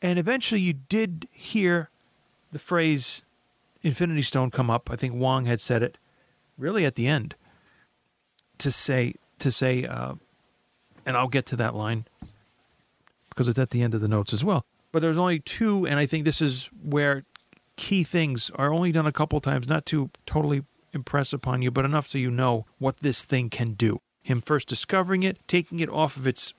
and 0.00 0.18
eventually 0.18 0.60
you 0.60 0.72
did 0.72 1.28
hear 1.30 1.90
the 2.52 2.58
phrase 2.58 3.22
Infinity 3.82 4.22
Stone 4.22 4.50
come 4.50 4.70
up. 4.70 4.90
I 4.90 4.96
think 4.96 5.14
Wong 5.14 5.44
had 5.44 5.60
said 5.60 5.82
it 5.82 5.98
really 6.56 6.84
at 6.84 6.94
the 6.94 7.06
end 7.06 7.34
to 8.58 8.70
say, 8.70 9.14
to 9.38 9.50
say, 9.50 9.84
uh, 9.84 10.14
and 11.06 11.16
I'll 11.16 11.28
get 11.28 11.46
to 11.46 11.56
that 11.56 11.74
line 11.74 12.06
because 13.30 13.48
it's 13.48 13.58
at 13.58 13.70
the 13.70 13.82
end 13.82 13.94
of 13.94 14.00
the 14.00 14.08
notes 14.08 14.32
as 14.32 14.44
well. 14.44 14.64
But 14.90 15.00
there's 15.00 15.18
only 15.18 15.38
two, 15.38 15.86
and 15.86 15.98
I 15.98 16.06
think 16.06 16.24
this 16.24 16.40
is 16.40 16.70
where 16.82 17.24
key 17.76 18.02
things 18.02 18.50
are 18.56 18.72
only 18.72 18.90
done 18.90 19.06
a 19.06 19.12
couple 19.12 19.40
times, 19.40 19.68
not 19.68 19.86
to 19.86 20.10
totally 20.26 20.64
impress 20.92 21.32
upon 21.32 21.62
you, 21.62 21.70
but 21.70 21.84
enough 21.84 22.06
so 22.06 22.18
you 22.18 22.30
know 22.30 22.66
what 22.78 23.00
this 23.00 23.22
thing 23.22 23.50
can 23.50 23.74
do. 23.74 24.00
Him 24.22 24.40
first 24.40 24.68
discovering 24.68 25.22
it, 25.22 25.38
taking 25.46 25.80
it 25.80 25.88
off 25.88 26.16
of 26.16 26.26
its 26.26 26.54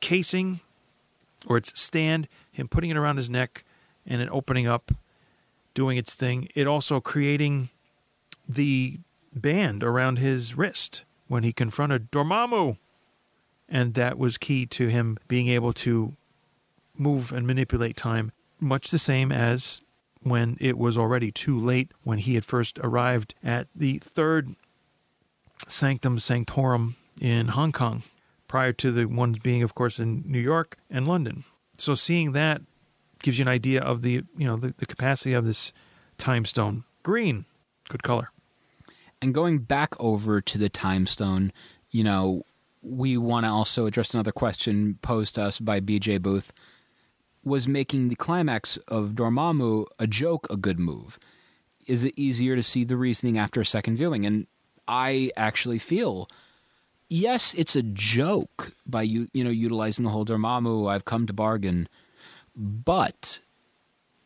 casing 0.00 0.60
or 1.46 1.56
its 1.56 1.78
stand, 1.80 2.28
him 2.50 2.68
putting 2.68 2.90
it 2.90 2.96
around 2.96 3.16
his 3.16 3.30
neck, 3.30 3.64
and 4.06 4.20
it 4.20 4.28
opening 4.30 4.66
up, 4.66 4.92
doing 5.74 5.96
its 5.96 6.14
thing. 6.14 6.48
It 6.54 6.66
also 6.66 7.00
creating 7.00 7.70
the 8.48 8.98
band 9.34 9.84
around 9.84 10.18
his 10.18 10.56
wrist 10.56 11.04
when 11.28 11.42
he 11.42 11.52
confronted 11.52 12.10
Dormammu. 12.10 12.78
And 13.68 13.94
that 13.94 14.18
was 14.18 14.38
key 14.38 14.64
to 14.66 14.88
him 14.88 15.18
being 15.28 15.48
able 15.48 15.74
to 15.74 16.16
move 16.96 17.32
and 17.32 17.46
manipulate 17.46 17.96
time, 17.96 18.32
much 18.58 18.90
the 18.90 18.98
same 18.98 19.30
as 19.30 19.82
when 20.28 20.56
it 20.60 20.78
was 20.78 20.96
already 20.96 21.30
too 21.32 21.58
late 21.58 21.92
when 22.02 22.18
he 22.18 22.34
had 22.34 22.44
first 22.44 22.78
arrived 22.80 23.34
at 23.42 23.68
the 23.74 23.98
third 23.98 24.54
Sanctum 25.66 26.18
Sanctorum 26.18 26.96
in 27.20 27.48
Hong 27.48 27.72
Kong, 27.72 28.02
prior 28.46 28.72
to 28.74 28.92
the 28.92 29.06
ones 29.06 29.38
being, 29.38 29.62
of 29.62 29.74
course, 29.74 29.98
in 29.98 30.22
New 30.26 30.40
York 30.40 30.78
and 30.90 31.06
London. 31.06 31.44
So 31.76 31.94
seeing 31.94 32.32
that 32.32 32.62
gives 33.22 33.38
you 33.38 33.44
an 33.44 33.48
idea 33.48 33.80
of 33.80 34.02
the 34.02 34.22
you 34.36 34.46
know 34.46 34.56
the, 34.56 34.74
the 34.78 34.86
capacity 34.86 35.32
of 35.32 35.44
this 35.44 35.72
time 36.16 36.44
stone. 36.44 36.84
Green, 37.02 37.44
good 37.88 38.02
color. 38.02 38.30
And 39.20 39.34
going 39.34 39.58
back 39.58 39.94
over 39.98 40.40
to 40.40 40.58
the 40.58 40.68
time 40.68 41.06
stone, 41.06 41.52
you 41.90 42.04
know, 42.04 42.44
we 42.82 43.16
want 43.16 43.44
to 43.44 43.50
also 43.50 43.86
address 43.86 44.14
another 44.14 44.32
question 44.32 44.98
posed 45.02 45.34
to 45.34 45.42
us 45.42 45.58
by 45.58 45.80
BJ 45.80 46.20
Booth. 46.22 46.52
Was 47.48 47.66
making 47.66 48.08
the 48.08 48.14
climax 48.14 48.76
of 48.88 49.12
Dormammu 49.12 49.86
a 49.98 50.06
joke 50.06 50.46
a 50.50 50.56
good 50.56 50.78
move? 50.78 51.18
Is 51.86 52.04
it 52.04 52.12
easier 52.16 52.54
to 52.54 52.62
see 52.62 52.84
the 52.84 52.96
reasoning 52.96 53.38
after 53.38 53.60
a 53.60 53.66
second 53.66 53.96
viewing? 53.96 54.26
And 54.26 54.46
I 54.86 55.30
actually 55.34 55.78
feel, 55.78 56.28
yes, 57.08 57.54
it's 57.56 57.74
a 57.74 57.82
joke 57.82 58.72
by 58.86 59.02
you, 59.02 59.28
you 59.32 59.42
know, 59.42 59.50
utilizing 59.50 60.04
the 60.04 60.10
whole 60.10 60.26
Dormammu. 60.26 60.90
I've 60.90 61.06
come 61.06 61.26
to 61.26 61.32
bargain, 61.32 61.88
but 62.54 63.40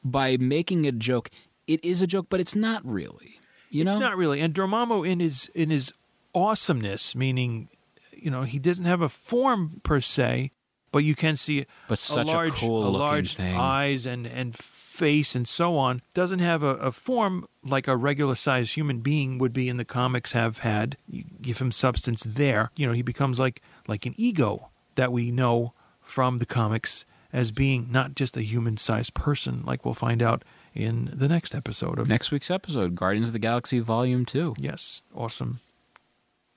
by 0.03 0.37
making 0.37 0.85
it 0.85 0.97
a 0.97 0.99
joke, 0.99 1.31
it 1.69 1.85
is 1.85 2.03
a 2.03 2.09
joke, 2.09 2.27
but 2.29 2.41
it's 2.41 2.57
not 2.57 2.85
really. 2.85 3.39
You 3.71 3.85
know, 3.85 3.93
It's 3.93 4.01
not 4.01 4.17
really. 4.17 4.41
And 4.41 4.53
Dormammu 4.53 5.09
in 5.09 5.21
his 5.21 5.49
in 5.55 5.71
his 5.71 5.93
awesomeness, 6.35 7.15
meaning, 7.15 7.69
you 8.13 8.31
know, 8.31 8.43
he 8.43 8.59
doesn't 8.59 8.85
have 8.85 9.01
a 9.01 9.09
form 9.09 9.81
per 9.85 10.01
se, 10.01 10.51
but 10.93 11.01
you 11.01 11.15
can 11.17 11.37
see 11.37 11.67
But 11.89 11.99
such 11.99 12.29
a 12.29 12.31
large, 12.31 12.53
cool-looking 12.55 12.99
large 12.99 13.35
thing. 13.37 13.57
eyes 13.57 14.07
and 14.07 14.27
and 14.27 14.55
face 14.57 15.35
and 15.35 15.49
so 15.49 15.77
on. 15.77 16.03
Doesn't 16.15 16.39
have 16.41 16.63
a, 16.63 16.75
a 16.77 16.93
form 16.93 17.49
like 17.65 17.89
a 17.89 17.97
regular 17.97 18.35
sized 18.37 18.75
human 18.75 19.01
being 19.01 19.39
would 19.39 19.53
be 19.53 19.69
in 19.69 19.79
the 19.79 19.85
comics 19.85 20.33
have 20.33 20.59
had. 20.59 20.97
You 21.09 21.25
give 21.41 21.59
him 21.59 21.73
substance 21.73 22.23
there. 22.25 22.71
You 22.77 22.87
know, 22.87 22.93
he 22.93 23.03
becomes 23.03 23.39
like 23.41 23.61
like 23.89 24.07
an 24.07 24.15
ego 24.17 24.69
that 24.95 25.11
we 25.13 25.31
know 25.31 25.73
from 26.03 26.39
the 26.39 26.47
comics 26.47 27.05
as 27.33 27.51
being 27.51 27.89
not 27.91 28.15
just 28.15 28.37
a 28.37 28.43
human 28.43 28.77
sized 28.77 29.15
person, 29.15 29.63
like 29.65 29.85
we'll 29.87 29.95
find 29.95 30.23
out 30.23 30.45
in 30.75 31.11
the 31.15 31.27
next 31.29 31.55
episode 31.55 31.99
of 31.99 32.07
next 32.09 32.31
week's 32.31 32.51
episode, 32.51 32.95
Guardians 32.95 33.29
of 33.31 33.33
the 33.33 33.39
Galaxy 33.39 33.79
Volume 33.81 34.27
Two, 34.27 34.55
Yes, 34.59 35.01
awesome. 35.15 35.61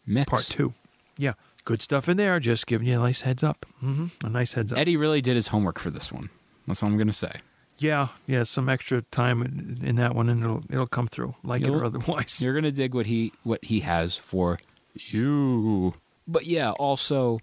mix 0.05 0.29
Part 0.29 0.43
two. 0.43 0.73
Yeah, 1.17 1.33
good 1.65 1.81
stuff 1.81 2.07
in 2.07 2.15
there. 2.17 2.39
Just 2.39 2.65
giving 2.67 2.87
you 2.87 2.95
a 2.99 3.03
nice 3.03 3.21
heads 3.21 3.43
up. 3.43 3.65
hmm 3.79 4.07
A 4.23 4.29
nice 4.29 4.53
heads 4.53 4.71
up. 4.71 4.77
Eddie 4.79 4.95
really 4.97 5.21
did 5.21 5.35
his 5.35 5.49
homework 5.49 5.77
for 5.79 5.89
this 5.89 6.11
one. 6.11 6.29
That's 6.67 6.81
all 6.81 6.89
I'm 6.89 6.97
gonna 6.97 7.11
say. 7.13 7.41
Yeah, 7.77 8.07
yeah. 8.25 8.43
Some 8.43 8.69
extra 8.69 9.01
time 9.11 9.41
in, 9.41 9.79
in 9.85 9.95
that 9.97 10.15
one, 10.15 10.29
and 10.29 10.41
it'll 10.43 10.63
it'll 10.69 10.87
come 10.87 11.07
through, 11.07 11.35
like 11.43 11.61
it 11.61 11.67
You'll- 11.67 11.81
or 11.81 11.85
otherwise. 11.85 12.41
You're 12.41 12.53
gonna 12.55 12.71
dig 12.71 12.93
what 12.95 13.05
he 13.07 13.33
what 13.43 13.63
he 13.65 13.81
has 13.81 14.15
for 14.17 14.59
you. 14.95 15.93
But 16.27 16.45
yeah, 16.47 16.71
also, 16.71 17.39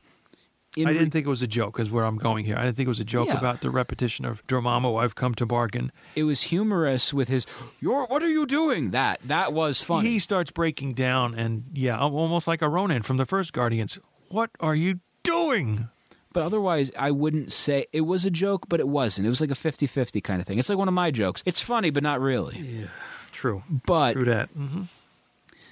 in 0.76 0.88
I 0.88 0.92
didn't 0.94 1.10
think 1.10 1.26
it 1.26 1.28
was 1.28 1.42
a 1.42 1.46
joke, 1.46 1.78
is 1.78 1.90
where 1.90 2.04
I'm 2.04 2.16
going 2.16 2.44
here. 2.44 2.56
I 2.56 2.64
didn't 2.64 2.76
think 2.76 2.86
it 2.86 2.88
was 2.88 2.98
a 3.00 3.04
joke 3.04 3.28
Yeah. 3.28 3.38
about 3.38 3.60
the 3.60 3.70
repetition 3.70 4.24
of 4.24 4.44
Dormammu. 4.46 5.00
I've 5.00 5.14
come 5.14 5.34
to 5.36 5.46
bargain. 5.46 5.92
it 6.16 6.24
was 6.24 6.44
humorous 6.44 7.12
with 7.12 7.28
his. 7.28 7.46
You're 7.80 8.06
what 8.06 8.22
are 8.22 8.28
you 8.30 8.46
doing? 8.46 8.90
That 8.90 9.20
that 9.24 9.52
was 9.52 9.80
funny. 9.82 10.08
He 10.10 10.18
starts 10.18 10.50
breaking 10.50 10.94
down, 10.94 11.34
and 11.34 11.64
yeah, 11.74 11.98
almost 11.98 12.48
like 12.48 12.62
a 12.62 12.68
Ronin 12.68 13.02
from 13.02 13.18
the 13.18 13.26
first 13.26 13.52
Guardians. 13.52 13.98
What 14.32 14.50
are 14.60 14.74
you 14.74 15.00
doing? 15.22 15.88
But 16.32 16.42
otherwise, 16.44 16.90
I 16.98 17.10
wouldn't 17.10 17.52
say 17.52 17.84
it 17.92 18.00
was 18.02 18.24
a 18.24 18.30
joke, 18.30 18.66
but 18.68 18.80
it 18.80 18.88
wasn't. 18.88 19.26
It 19.26 19.30
was 19.30 19.40
like 19.42 19.50
a 19.50 19.54
50 19.54 19.86
50 19.86 20.20
kind 20.22 20.40
of 20.40 20.46
thing. 20.46 20.58
It's 20.58 20.68
like 20.70 20.78
one 20.78 20.88
of 20.88 20.94
my 20.94 21.10
jokes. 21.10 21.42
It's 21.44 21.60
funny, 21.60 21.90
but 21.90 22.02
not 22.02 22.20
really. 22.20 22.58
Yeah, 22.58 22.86
true. 23.30 23.62
But 23.86 24.14
True 24.14 24.24
that. 24.24 24.48
hmm 24.50 24.82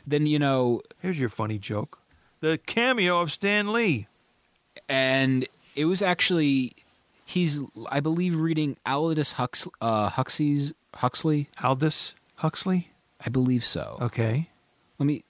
then, 0.07 0.27
you 0.27 0.39
know, 0.39 0.81
Here's 1.01 1.21
your 1.21 1.29
funny 1.29 1.59
joke: 1.59 1.99
the 2.41 2.59
cameo 2.67 3.21
of 3.21 3.31
Stan 3.33 3.73
Lee. 3.73 4.07
and 4.89 5.47
it 5.77 5.85
was 5.85 6.03
actually, 6.03 6.73
he's, 7.25 7.63
I 7.91 8.01
believe, 8.01 8.35
reading 8.37 8.77
Aldous 8.85 9.35
Hux, 9.35 9.69
uh, 9.81 10.09
Huxley's, 10.11 10.73
Huxley. 10.97 11.49
Aldous 11.63 12.15
Huxley. 12.37 12.91
I 13.25 13.29
believe 13.29 13.65
so. 13.65 13.99
Okay. 14.01 14.49
Let 14.99 15.07
me, 15.07 15.23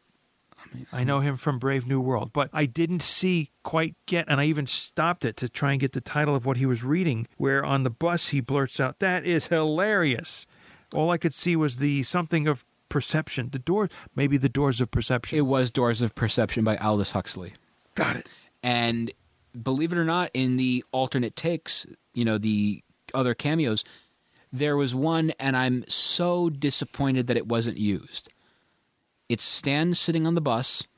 I 0.92 1.04
know 1.04 1.20
him 1.20 1.36
from 1.36 1.58
Brave 1.58 1.86
New 1.86 2.00
World, 2.00 2.32
but 2.32 2.50
I 2.52 2.66
didn't 2.66 3.02
see 3.02 3.50
quite 3.62 3.96
get, 4.06 4.26
and 4.28 4.40
I 4.40 4.44
even 4.44 4.66
stopped 4.66 5.24
it 5.24 5.36
to 5.38 5.48
try 5.48 5.72
and 5.72 5.80
get 5.80 5.92
the 5.92 6.00
title 6.00 6.34
of 6.34 6.46
what 6.46 6.56
he 6.56 6.66
was 6.66 6.84
reading. 6.84 7.26
Where 7.36 7.64
on 7.64 7.82
the 7.82 7.90
bus 7.90 8.28
he 8.28 8.40
blurts 8.40 8.80
out, 8.80 8.98
"That 8.98 9.24
is 9.24 9.48
hilarious." 9.48 10.46
All 10.92 11.10
I 11.10 11.18
could 11.18 11.34
see 11.34 11.56
was 11.56 11.78
the 11.78 12.02
something 12.02 12.46
of 12.46 12.64
perception, 12.88 13.50
the 13.52 13.58
door, 13.58 13.88
maybe 14.14 14.36
the 14.36 14.48
doors 14.48 14.80
of 14.80 14.90
perception. 14.90 15.38
it 15.38 15.42
was 15.42 15.70
Doors 15.70 16.02
of 16.02 16.14
Perception 16.14 16.64
by 16.64 16.76
Aldous 16.76 17.12
Huxley. 17.12 17.54
Got 17.94 18.16
it. 18.16 18.28
And 18.62 19.12
believe 19.60 19.92
it 19.92 19.98
or 19.98 20.04
not, 20.04 20.30
in 20.34 20.56
the 20.56 20.84
alternate 20.92 21.36
takes, 21.36 21.86
you 22.14 22.24
know, 22.24 22.36
the 22.36 22.82
other 23.14 23.34
cameos, 23.34 23.84
there 24.52 24.76
was 24.76 24.94
one, 24.94 25.30
and 25.38 25.56
I'm 25.56 25.84
so 25.88 26.50
disappointed 26.50 27.28
that 27.28 27.36
it 27.36 27.46
wasn't 27.46 27.78
used. 27.78 28.28
It's 29.30 29.44
Stan 29.44 29.94
sitting 29.94 30.26
on 30.26 30.34
the 30.34 30.40
bus 30.40 30.88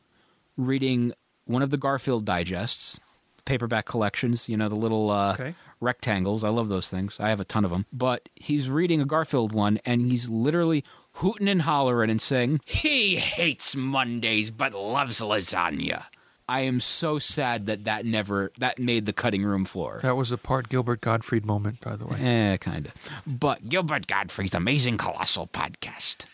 reading 0.57 1.13
one 1.45 1.61
of 1.61 1.69
the 1.71 1.77
Garfield 1.77 2.25
digests, 2.25 2.99
paperback 3.45 3.85
collections, 3.85 4.49
you 4.49 4.57
know, 4.57 4.71
the 4.71 4.75
little 4.75 5.11
uh, 5.11 5.35
Okay. 5.35 5.55
rectangles. 5.81 6.43
I 6.43 6.49
love 6.49 6.71
those 6.71 6.89
things. 6.89 7.21
I 7.21 7.29
have 7.29 7.41
a 7.41 7.45
ton 7.45 7.63
of 7.67 7.71
them. 7.71 7.85
But 7.93 8.31
he's 8.35 8.71
reading 8.71 9.03
a 9.03 9.05
Garfield 9.05 9.53
one, 9.53 9.79
and 9.85 10.11
he's 10.11 10.31
literally 10.31 10.83
hooting 11.17 11.47
and 11.47 11.61
hollering 11.63 12.09
and 12.09 12.23
saying, 12.23 12.61
He 12.65 13.17
hates 13.17 13.77
Mondays 13.77 14.51
but 14.51 14.73
loves 14.73 15.21
lasagna. 15.21 16.05
I 16.49 16.61
am 16.61 16.81
so 16.81 17.19
sad 17.19 17.67
that 17.67 17.85
that 17.85 18.07
never 18.07 18.51
that 18.59 18.79
made 18.79 19.05
the 19.05 19.13
cutting 19.13 19.45
room 19.45 19.67
floor. 19.67 20.01
That 20.03 20.17
was 20.17 20.33
a 20.33 20.39
part 20.39 20.71
Gilbert 20.71 21.03
Gottfried 21.03 21.45
moment, 21.45 21.81
by 21.83 21.97
the 21.97 22.07
way. 22.07 22.19
Eh, 22.19 22.57
kind 22.57 22.87
of. 22.87 22.95
But 23.27 23.69
Gilbert 23.69 24.07
Gottfried's 24.07 24.55
amazing 24.55 24.97
colossal 24.97 25.47
podcast. 25.49 26.25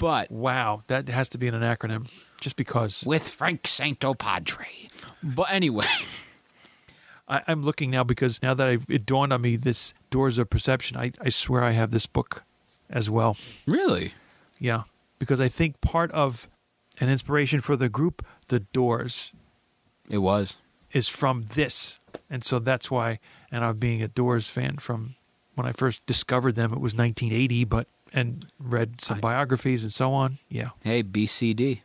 But 0.00 0.30
Wow, 0.32 0.82
that 0.88 1.08
has 1.08 1.28
to 1.30 1.38
be 1.38 1.46
in 1.46 1.54
an 1.54 1.62
acronym, 1.62 2.10
just 2.40 2.56
because. 2.56 3.04
with 3.06 3.28
Frank 3.28 3.62
Santopadre. 3.62 4.90
But 5.22 5.46
anyway, 5.50 5.86
I, 7.28 7.42
I'm 7.46 7.62
looking 7.62 7.90
now 7.90 8.04
because 8.04 8.42
now 8.42 8.54
that 8.54 8.66
I've, 8.66 8.86
it 8.88 9.06
dawned 9.06 9.32
on 9.32 9.40
me 9.42 9.56
this 9.56 9.94
Doors 10.10 10.38
of 10.38 10.50
Perception, 10.50 10.96
I, 10.96 11.12
I 11.20 11.28
swear 11.28 11.62
I 11.62 11.72
have 11.72 11.90
this 11.90 12.06
book 12.06 12.42
as 12.90 13.08
well. 13.10 13.36
really, 13.66 14.14
Yeah, 14.58 14.82
because 15.18 15.40
I 15.40 15.48
think 15.48 15.80
part 15.80 16.10
of 16.12 16.48
an 17.00 17.08
inspiration 17.08 17.60
for 17.60 17.76
the 17.76 17.88
group, 17.88 18.24
The 18.48 18.60
Doors, 18.60 19.32
it 20.08 20.18
was. 20.18 20.58
is 20.92 21.08
from 21.08 21.46
this, 21.54 21.98
and 22.30 22.42
so 22.44 22.58
that's 22.58 22.90
why. 22.90 23.18
And 23.52 23.64
I'm 23.64 23.78
being 23.78 24.02
a 24.02 24.08
Doors 24.08 24.48
fan 24.48 24.78
from 24.78 25.14
when 25.54 25.66
I 25.66 25.72
first 25.72 26.04
discovered 26.06 26.54
them. 26.56 26.72
It 26.72 26.80
was 26.80 26.94
1980, 26.94 27.64
but 27.64 27.86
and 28.12 28.46
read 28.58 29.00
some 29.00 29.18
I- 29.18 29.20
biographies 29.20 29.82
and 29.82 29.92
so 29.92 30.12
on. 30.12 30.38
Yeah, 30.48 30.70
Hey, 30.82 31.02
BCD. 31.02 31.80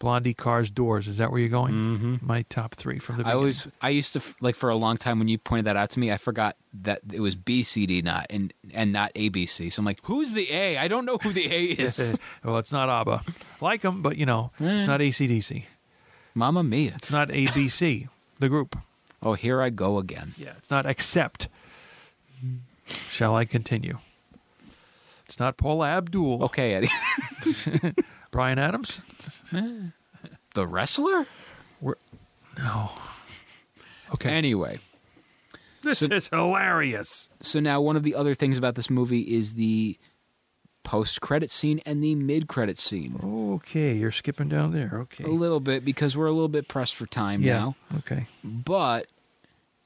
Blondie, 0.00 0.32
Cars, 0.32 0.70
Doors. 0.70 1.08
Is 1.08 1.16
that 1.18 1.32
where 1.32 1.40
you're 1.40 1.48
going? 1.48 1.74
Mm-hmm. 1.74 2.16
My 2.24 2.42
top 2.42 2.76
three 2.76 3.00
from 3.00 3.16
the. 3.16 3.22
I 3.22 3.24
Beginning. 3.24 3.36
always, 3.38 3.66
I 3.82 3.88
used 3.90 4.12
to 4.12 4.22
like 4.40 4.54
for 4.54 4.70
a 4.70 4.76
long 4.76 4.96
time 4.96 5.18
when 5.18 5.26
you 5.26 5.38
pointed 5.38 5.64
that 5.66 5.76
out 5.76 5.90
to 5.90 5.98
me, 5.98 6.12
I 6.12 6.18
forgot 6.18 6.56
that 6.82 7.00
it 7.12 7.18
was 7.18 7.34
BCD, 7.34 8.04
not 8.04 8.26
and 8.30 8.52
and 8.72 8.92
not 8.92 9.12
ABC. 9.14 9.72
So 9.72 9.80
I'm 9.80 9.84
like, 9.84 9.98
who's 10.04 10.34
the 10.34 10.52
A? 10.52 10.78
I 10.78 10.86
don't 10.86 11.04
know 11.04 11.18
who 11.18 11.32
the 11.32 11.52
A 11.52 11.62
is. 11.82 12.20
well, 12.44 12.58
it's 12.58 12.70
not 12.70 12.88
ABBA. 12.88 13.24
Like 13.60 13.82
them, 13.82 14.00
but 14.02 14.16
you 14.16 14.24
know, 14.24 14.52
it's 14.60 14.84
Eh. 14.84 14.86
not 14.86 15.00
ACDC. 15.00 15.64
Mama 16.32 16.62
mia! 16.62 16.92
It's 16.94 17.10
not 17.10 17.30
ABC, 17.30 18.08
the 18.38 18.48
group. 18.48 18.78
Oh, 19.20 19.32
here 19.32 19.60
I 19.60 19.70
go 19.70 19.98
again. 19.98 20.36
Yeah, 20.38 20.52
it's 20.58 20.70
not 20.70 20.86
accept. 20.86 21.48
Shall 23.10 23.34
I 23.34 23.44
continue? 23.44 23.98
It's 25.28 25.38
not 25.38 25.58
Paula 25.58 25.88
Abdul. 25.88 26.42
Okay, 26.44 26.74
Eddie, 26.74 26.90
Brian 28.30 28.58
Adams? 28.58 29.02
the 30.54 30.66
wrestler. 30.66 31.26
No. 32.56 32.90
Okay. 34.14 34.30
Anyway, 34.30 34.80
this 35.82 36.02
is 36.02 36.28
hilarious. 36.28 37.28
so 37.40 37.60
now 37.60 37.80
one 37.80 37.94
of 37.94 38.02
the 38.02 38.14
other 38.14 38.34
things 38.34 38.58
about 38.58 38.74
this 38.74 38.90
movie 38.90 39.20
is 39.20 39.54
the 39.54 39.98
post-credit 40.82 41.50
scene 41.50 41.80
and 41.84 42.02
the 42.02 42.14
mid-credit 42.14 42.78
scene. 42.78 43.20
Okay, 43.22 43.92
you're 43.94 44.10
skipping 44.10 44.48
down 44.48 44.72
there. 44.72 44.90
Okay. 44.94 45.24
A 45.24 45.28
little 45.28 45.60
bit 45.60 45.84
because 45.84 46.16
we're 46.16 46.26
a 46.26 46.32
little 46.32 46.48
bit 46.48 46.66
pressed 46.66 46.96
for 46.96 47.06
time 47.06 47.42
yeah. 47.42 47.58
now. 47.58 47.76
Okay. 47.98 48.26
but 48.42 49.06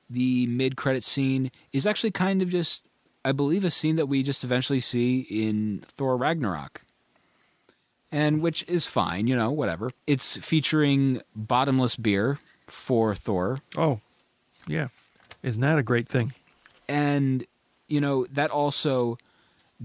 the 0.09 0.47
mid-credit 0.47 1.02
scene 1.02 1.51
is 1.73 1.86
actually 1.86 2.12
kind 2.12 2.40
of 2.40 2.48
just 2.48 2.85
i 3.24 3.32
believe 3.32 3.64
a 3.64 3.70
scene 3.70 3.96
that 3.96 4.06
we 4.06 4.22
just 4.22 4.44
eventually 4.44 4.80
see 4.80 5.20
in 5.30 5.82
thor 5.86 6.16
ragnarok. 6.16 6.82
And 8.10 8.42
which 8.42 8.62
is 8.68 8.86
fine 8.86 9.26
you 9.26 9.36
know 9.36 9.50
whatever. 9.50 9.90
It's 10.06 10.36
featuring 10.38 11.22
bottomless 11.34 11.96
beer 11.96 12.38
for 12.66 13.14
thor. 13.14 13.60
Oh, 13.76 14.00
yeah. 14.66 14.88
Isn't 15.42 15.62
that 15.62 15.78
a 15.78 15.82
great 15.82 16.08
thing? 16.08 16.32
and 16.88 17.46
you 17.88 18.00
know 18.00 18.26
that 18.26 18.50
also 18.50 19.16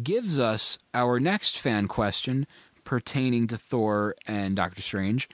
gives 0.04 0.38
us 0.40 0.78
our 0.94 1.20
next 1.20 1.58
fan 1.58 1.88
question 1.88 2.46
pertaining 2.84 3.48
to 3.48 3.58
thor 3.58 4.16
and 4.28 4.56
doctor 4.56 4.82
strange. 4.82 5.30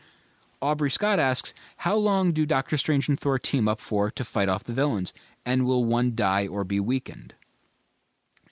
Aubrey 0.61 0.89
scott 0.89 1.19
asks 1.19 1.53
how 1.77 1.95
long 1.95 2.31
do 2.31 2.45
doctor 2.45 2.77
strange 2.77 3.09
and 3.09 3.19
thor 3.19 3.38
team 3.38 3.67
up 3.67 3.80
for 3.80 4.09
to 4.11 4.23
fight 4.23 4.49
off 4.49 4.63
the 4.63 4.71
villains? 4.73 5.13
And 5.45 5.65
will 5.65 5.84
one 5.84 6.15
die 6.15 6.47
or 6.47 6.63
be 6.63 6.80
weakened 6.80 7.34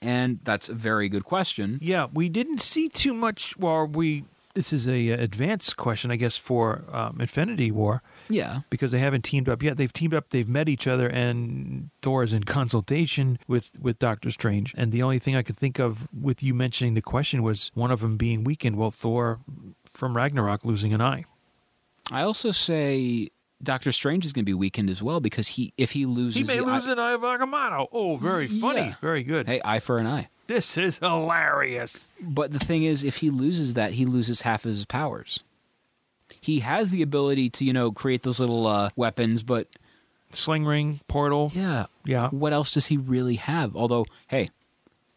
and 0.02 0.40
that's 0.44 0.68
a 0.68 0.74
very 0.74 1.08
good 1.08 1.24
question 1.24 1.78
Yeah, 1.80 2.06
we 2.12 2.28
didn't 2.28 2.60
see 2.60 2.88
too 2.88 3.14
much. 3.14 3.56
Well, 3.56 3.86
we. 3.86 4.24
This 4.54 4.70
is 4.70 4.86
a 4.86 5.12
uh, 5.12 5.16
advanced 5.16 5.78
question, 5.78 6.10
I 6.10 6.16
guess, 6.16 6.36
for 6.36 6.84
um, 6.92 7.22
Infinity 7.22 7.70
War 7.70 8.02
yeah 8.28 8.60
because 8.68 8.92
they 8.92 8.98
haven't 8.98 9.22
teamed 9.22 9.48
up 9.48 9.62
yet. 9.62 9.78
They've 9.78 9.92
teamed 9.92 10.12
up. 10.12 10.28
They've 10.28 10.48
met 10.48 10.68
each 10.68 10.86
other, 10.86 11.08
and 11.08 11.88
Thor 12.02 12.22
is 12.22 12.34
in 12.34 12.44
consultation 12.44 13.38
with 13.48 13.70
with 13.80 13.98
Doctor 13.98 14.30
Strange. 14.30 14.74
And 14.76 14.92
the 14.92 15.02
only 15.02 15.18
thing 15.18 15.36
I 15.36 15.42
could 15.42 15.56
think 15.56 15.78
of 15.78 16.06
with 16.12 16.42
you 16.42 16.52
mentioning 16.52 16.92
the 16.92 17.00
question 17.00 17.42
was 17.42 17.70
one 17.72 17.90
of 17.90 18.00
them 18.00 18.18
being 18.18 18.44
weakened. 18.44 18.76
Well, 18.76 18.90
Thor 18.90 19.40
from 19.84 20.16
Ragnarok 20.16 20.64
losing 20.64 20.92
an 20.92 21.00
eye. 21.00 21.24
i 22.10 22.22
also 22.22 22.50
say 22.52 23.30
Doctor 23.62 23.92
Strange 23.92 24.24
is 24.24 24.32
going 24.32 24.42
to 24.44 24.46
be 24.46 24.54
weakened 24.54 24.90
as 24.90 25.02
well 25.02 25.20
because 25.20 25.48
he 25.48 25.72
if 25.76 25.92
he 25.92 26.04
loses 26.06 26.36
He 26.40 26.44
may 26.44 26.60
lose 26.60 26.88
eye- 26.88 26.92
an 26.92 26.98
eye 26.98 27.12
of 27.12 27.20
Agamotto. 27.20 27.86
Oh, 27.92 28.16
very 28.16 28.48
funny. 28.48 28.80
Yeah. 28.80 28.94
Very 29.00 29.22
good. 29.22 29.46
Hey, 29.46 29.60
eye 29.64 29.78
for 29.80 29.98
an 29.98 30.06
eye. 30.06 30.28
This 30.48 30.76
is 30.76 30.98
hilarious. 30.98 32.08
But 32.20 32.52
the 32.52 32.58
thing 32.58 32.82
is, 32.82 33.04
if 33.04 33.18
he 33.18 33.30
loses 33.30 33.74
that, 33.74 33.92
he 33.92 34.04
loses 34.04 34.40
half 34.42 34.64
of 34.64 34.72
his 34.72 34.84
powers. 34.84 35.40
He 36.40 36.60
has 36.60 36.90
the 36.90 37.02
ability 37.02 37.50
to, 37.50 37.64
you 37.64 37.72
know, 37.72 37.92
create 37.92 38.22
those 38.22 38.40
little 38.40 38.66
uh, 38.66 38.90
weapons, 38.96 39.42
but 39.42 39.68
Sling 40.32 40.64
ring, 40.64 41.00
portal. 41.08 41.52
yeah, 41.54 41.86
Yeah. 42.04 42.28
What 42.30 42.52
else 42.52 42.70
does 42.70 42.86
he 42.86 42.96
really 42.96 43.36
have? 43.36 43.76
Although, 43.76 44.06
hey, 44.28 44.50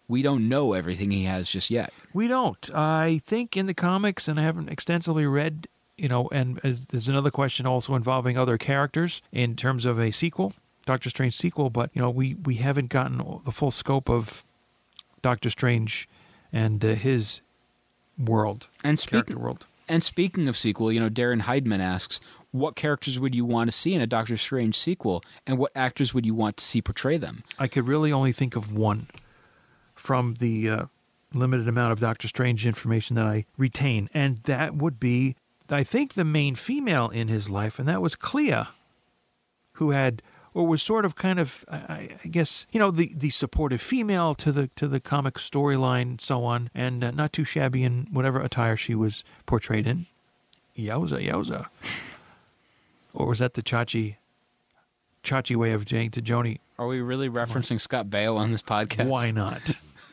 we 0.08 0.22
don't 0.22 0.48
know 0.50 0.74
everything 0.74 1.10
he 1.12 1.24
has 1.24 1.50
just 1.50 1.70
yet. 1.72 1.92
We 2.14 2.28
don't. 2.28 2.70
I 2.76 3.22
think 3.26 3.58
in 3.58 3.66
the 3.66 3.74
comics, 3.74 4.28
and 4.28 4.40
I 4.40 4.44
haven't 4.44 4.70
extensively 4.70 5.26
read, 5.26 5.68
you 5.98 6.08
know, 6.08 6.28
and 6.32 6.60
as, 6.64 6.88
there's 6.88 7.08
another 7.10 7.32
question 7.32 7.66
also 7.66 7.96
involving 7.96 8.38
other 8.38 8.58
characters 8.58 9.22
in 9.32 9.56
terms 9.56 9.86
of 9.86 10.00
a 10.00 10.12
sequel, 10.12 10.54
Doctor 10.86 11.10
Strange 11.10 11.34
sequel, 11.36 11.70
but, 11.70 11.90
you 11.94 12.02
know, 12.02 12.10
we, 12.10 12.36
we 12.36 12.56
haven't 12.56 12.90
gotten 12.90 13.42
the 13.44 13.52
full 13.52 13.72
scope 13.72 14.10
of 14.10 14.44
Doctor 15.22 15.50
Strange 15.50 16.08
and 16.54 16.84
uh, 16.86 16.90
his 16.96 17.42
world, 18.18 18.68
And 18.84 19.00
character 19.00 19.32
speaking 19.32 19.42
world. 19.42 19.66
and 19.90 20.04
speaking 20.04 20.48
of 20.48 20.56
sequel, 20.56 20.92
you 20.92 21.00
know, 21.00 21.10
Darren 21.10 21.42
Heidman 21.42 21.80
asks, 21.80 22.20
"What 22.52 22.76
characters 22.76 23.20
would 23.20 23.34
you 23.36 23.44
want 23.44 23.70
to 23.70 23.72
see 23.72 23.94
in 23.94 24.02
a 24.02 24.08
Doctor 24.08 24.38
Strange 24.38 24.78
sequel, 24.78 25.24
and 25.46 25.58
what 25.58 25.72
actors 25.76 26.14
would 26.14 26.26
you 26.26 26.34
want 26.36 26.58
to 26.58 26.64
see 26.64 26.82
portray 26.82 27.18
them?" 27.18 27.44
I 27.58 27.68
could 27.68 27.88
really 27.88 28.12
only 28.12 28.32
think 28.32 28.56
of 28.56 28.72
one 28.72 29.08
from 29.96 30.36
the 30.36 30.70
uh, 30.70 30.86
limited 31.34 31.68
amount 31.68 31.92
of 31.92 32.00
Doctor 32.00 32.28
Strange 32.28 32.66
information 32.66 33.16
that 33.16 33.26
I 33.26 33.46
retain, 33.58 34.10
and 34.14 34.38
that 34.44 34.76
would 34.76 35.00
be, 35.00 35.36
I 35.70 35.84
think, 35.84 36.14
the 36.14 36.26
main 36.26 36.56
female 36.56 37.10
in 37.10 37.28
his 37.28 37.50
life, 37.50 37.80
and 37.80 37.88
that 37.88 38.02
was 38.02 38.16
Clea, 38.16 38.66
who 39.74 39.92
had 39.92 40.22
or 40.56 40.66
was 40.66 40.82
sort 40.82 41.04
of 41.04 41.16
kind 41.16 41.38
of, 41.38 41.66
I, 41.70 42.12
I 42.24 42.28
guess, 42.30 42.66
you 42.72 42.80
know, 42.80 42.90
the, 42.90 43.12
the 43.14 43.30
supportive 43.30 43.82
female 43.82 44.34
to 44.36 44.54
the 44.54 44.68
to 44.78 44.88
the 44.88 45.02
comic 45.02 45.34
storyline 45.36 46.02
and 46.02 46.22
so 46.22 46.46
on, 46.46 46.70
and 46.74 47.04
uh, 47.04 47.12
not 47.12 47.34
too 47.34 47.44
shabby 47.44 47.84
in 47.84 48.08
whatever 48.10 48.42
attire 48.42 48.78
she 48.78 48.96
was 48.96 49.26
portrayed 49.46 49.86
in. 49.86 50.08
Yowza, 50.78 51.26
yowza. 51.26 51.68
or 53.14 53.28
was 53.28 53.40
that 53.40 53.54
the 53.56 53.62
Chachi, 53.62 54.16
Chachi 55.24 55.58
way 55.58 55.72
of 55.72 55.88
saying 55.88 56.12
to 56.12 56.22
Joanie, 56.22 56.62
Are 56.80 56.88
we 56.88 57.02
really 57.02 57.30
referencing 57.30 57.80
Scott 57.80 58.08
Baio 58.08 58.38
on 58.38 58.52
this 58.52 58.62
podcast? 58.62 59.08
why 59.08 59.32
not? 59.32 59.62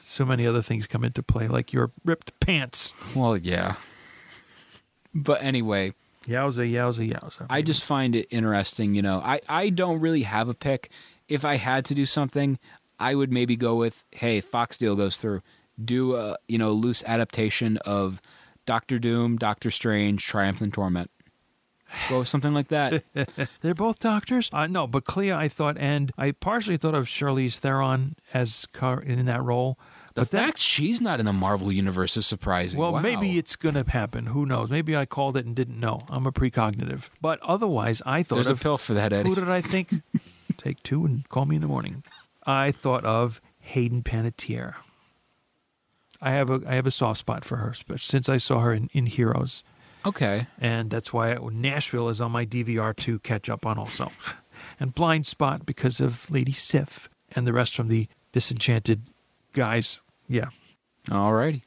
So 0.00 0.24
many 0.24 0.46
other 0.46 0.60
things 0.60 0.86
come 0.86 1.04
into 1.04 1.22
play, 1.22 1.48
like 1.48 1.72
your 1.72 1.90
ripped 2.04 2.38
pants. 2.40 2.92
Well, 3.14 3.36
yeah. 3.36 3.76
But 5.14 5.42
anyway, 5.42 5.94
Yowza, 6.26 6.70
yowza, 6.70 7.12
yowza. 7.12 7.46
I 7.50 7.62
just 7.62 7.84
find 7.84 8.14
it 8.14 8.26
interesting. 8.30 8.94
You 8.94 9.02
know, 9.02 9.20
I, 9.24 9.40
I 9.48 9.68
don't 9.70 10.00
really 10.00 10.22
have 10.22 10.48
a 10.48 10.54
pick. 10.54 10.90
If 11.28 11.44
I 11.44 11.56
had 11.56 11.84
to 11.86 11.94
do 11.94 12.06
something, 12.06 12.58
I 12.98 13.14
would 13.14 13.32
maybe 13.32 13.56
go 13.56 13.74
with, 13.74 14.04
hey, 14.12 14.40
Fox 14.40 14.78
deal 14.78 14.94
goes 14.94 15.16
through. 15.16 15.42
Do 15.82 16.16
a, 16.16 16.36
you 16.48 16.58
know, 16.58 16.70
loose 16.70 17.02
adaptation 17.04 17.78
of 17.78 18.20
Doctor 18.66 18.98
Doom, 18.98 19.36
Doctor 19.36 19.70
Strange, 19.70 20.24
Triumph 20.24 20.60
and 20.60 20.72
Torment. 20.72 21.10
Go 22.08 22.20
with 22.20 22.28
something 22.28 22.54
like 22.54 22.68
that. 22.68 23.02
They're 23.60 23.74
both 23.74 24.00
doctors. 24.00 24.48
Uh, 24.52 24.66
no, 24.66 24.86
but 24.86 25.04
Clea, 25.04 25.32
I 25.32 25.48
thought, 25.48 25.76
and 25.78 26.12
I 26.16 26.30
partially 26.32 26.76
thought 26.76 26.94
of 26.94 27.06
Charlize 27.06 27.56
Theron 27.56 28.16
as 28.32 28.66
car- 28.72 29.02
in 29.02 29.26
that 29.26 29.42
role. 29.42 29.78
The 30.14 30.22
But 30.22 30.30
that, 30.32 30.44
fact 30.46 30.58
she's 30.58 31.00
not 31.00 31.20
in 31.20 31.26
the 31.26 31.32
Marvel 31.32 31.72
universe 31.72 32.16
is 32.16 32.26
surprising. 32.26 32.78
well, 32.78 32.92
Wow. 32.92 33.00
maybe 33.00 33.38
it's 33.38 33.56
going 33.56 33.74
to 33.76 33.88
happen. 33.90 34.26
Who 34.26 34.44
knows? 34.46 34.70
Maybe 34.70 34.94
I 34.96 35.06
called 35.06 35.36
it 35.36 35.46
and 35.46 35.54
didn't 35.56 35.80
know. 35.80 36.04
I'm 36.10 36.26
a 36.26 36.32
precognitive. 36.32 37.08
But 37.20 37.40
otherwise, 37.42 38.02
I 38.04 38.22
thought 38.22 38.36
There's 38.36 38.46
of 38.48 38.60
a 38.60 38.62
pill 38.62 38.78
for 38.78 38.94
that, 38.94 39.12
Eddie. 39.12 39.28
who 39.28 39.34
did 39.34 39.48
I 39.48 39.60
think? 39.62 40.02
Take 40.58 40.82
two 40.82 41.04
and 41.06 41.26
call 41.28 41.46
me 41.46 41.56
in 41.56 41.62
the 41.62 41.68
morning. 41.68 42.02
I 42.46 42.72
thought 42.72 43.04
of 43.04 43.40
Hayden 43.60 44.02
Panettiere. 44.02 44.74
I 46.20 46.30
have 46.32 46.50
a 46.50 46.60
I 46.66 46.74
have 46.74 46.86
a 46.86 46.90
soft 46.92 47.18
spot 47.20 47.44
for 47.44 47.56
her, 47.56 47.74
sp- 47.74 47.98
since 47.98 48.28
I 48.28 48.36
saw 48.36 48.60
her 48.60 48.72
in, 48.72 48.88
in 48.92 49.06
Heroes. 49.06 49.64
Okay. 50.04 50.48
and 50.58 50.90
that's 50.90 51.12
why 51.12 51.36
Nashville 51.52 52.08
is 52.08 52.20
on 52.20 52.32
my 52.32 52.44
DVR 52.44 52.94
to 52.96 53.18
catch 53.20 53.48
up 53.48 53.64
on 53.64 53.78
also. 53.78 54.10
And 54.80 54.92
Blind 54.94 55.26
Spot 55.26 55.64
because 55.64 56.00
of 56.00 56.28
Lady 56.30 56.50
Sif 56.52 57.08
and 57.36 57.46
the 57.46 57.52
rest 57.52 57.76
from 57.76 57.86
the 57.88 58.08
Disenchanted 58.32 59.02
guys. 59.52 60.00
Yeah, 60.28 60.48
Alrighty. 61.08 61.62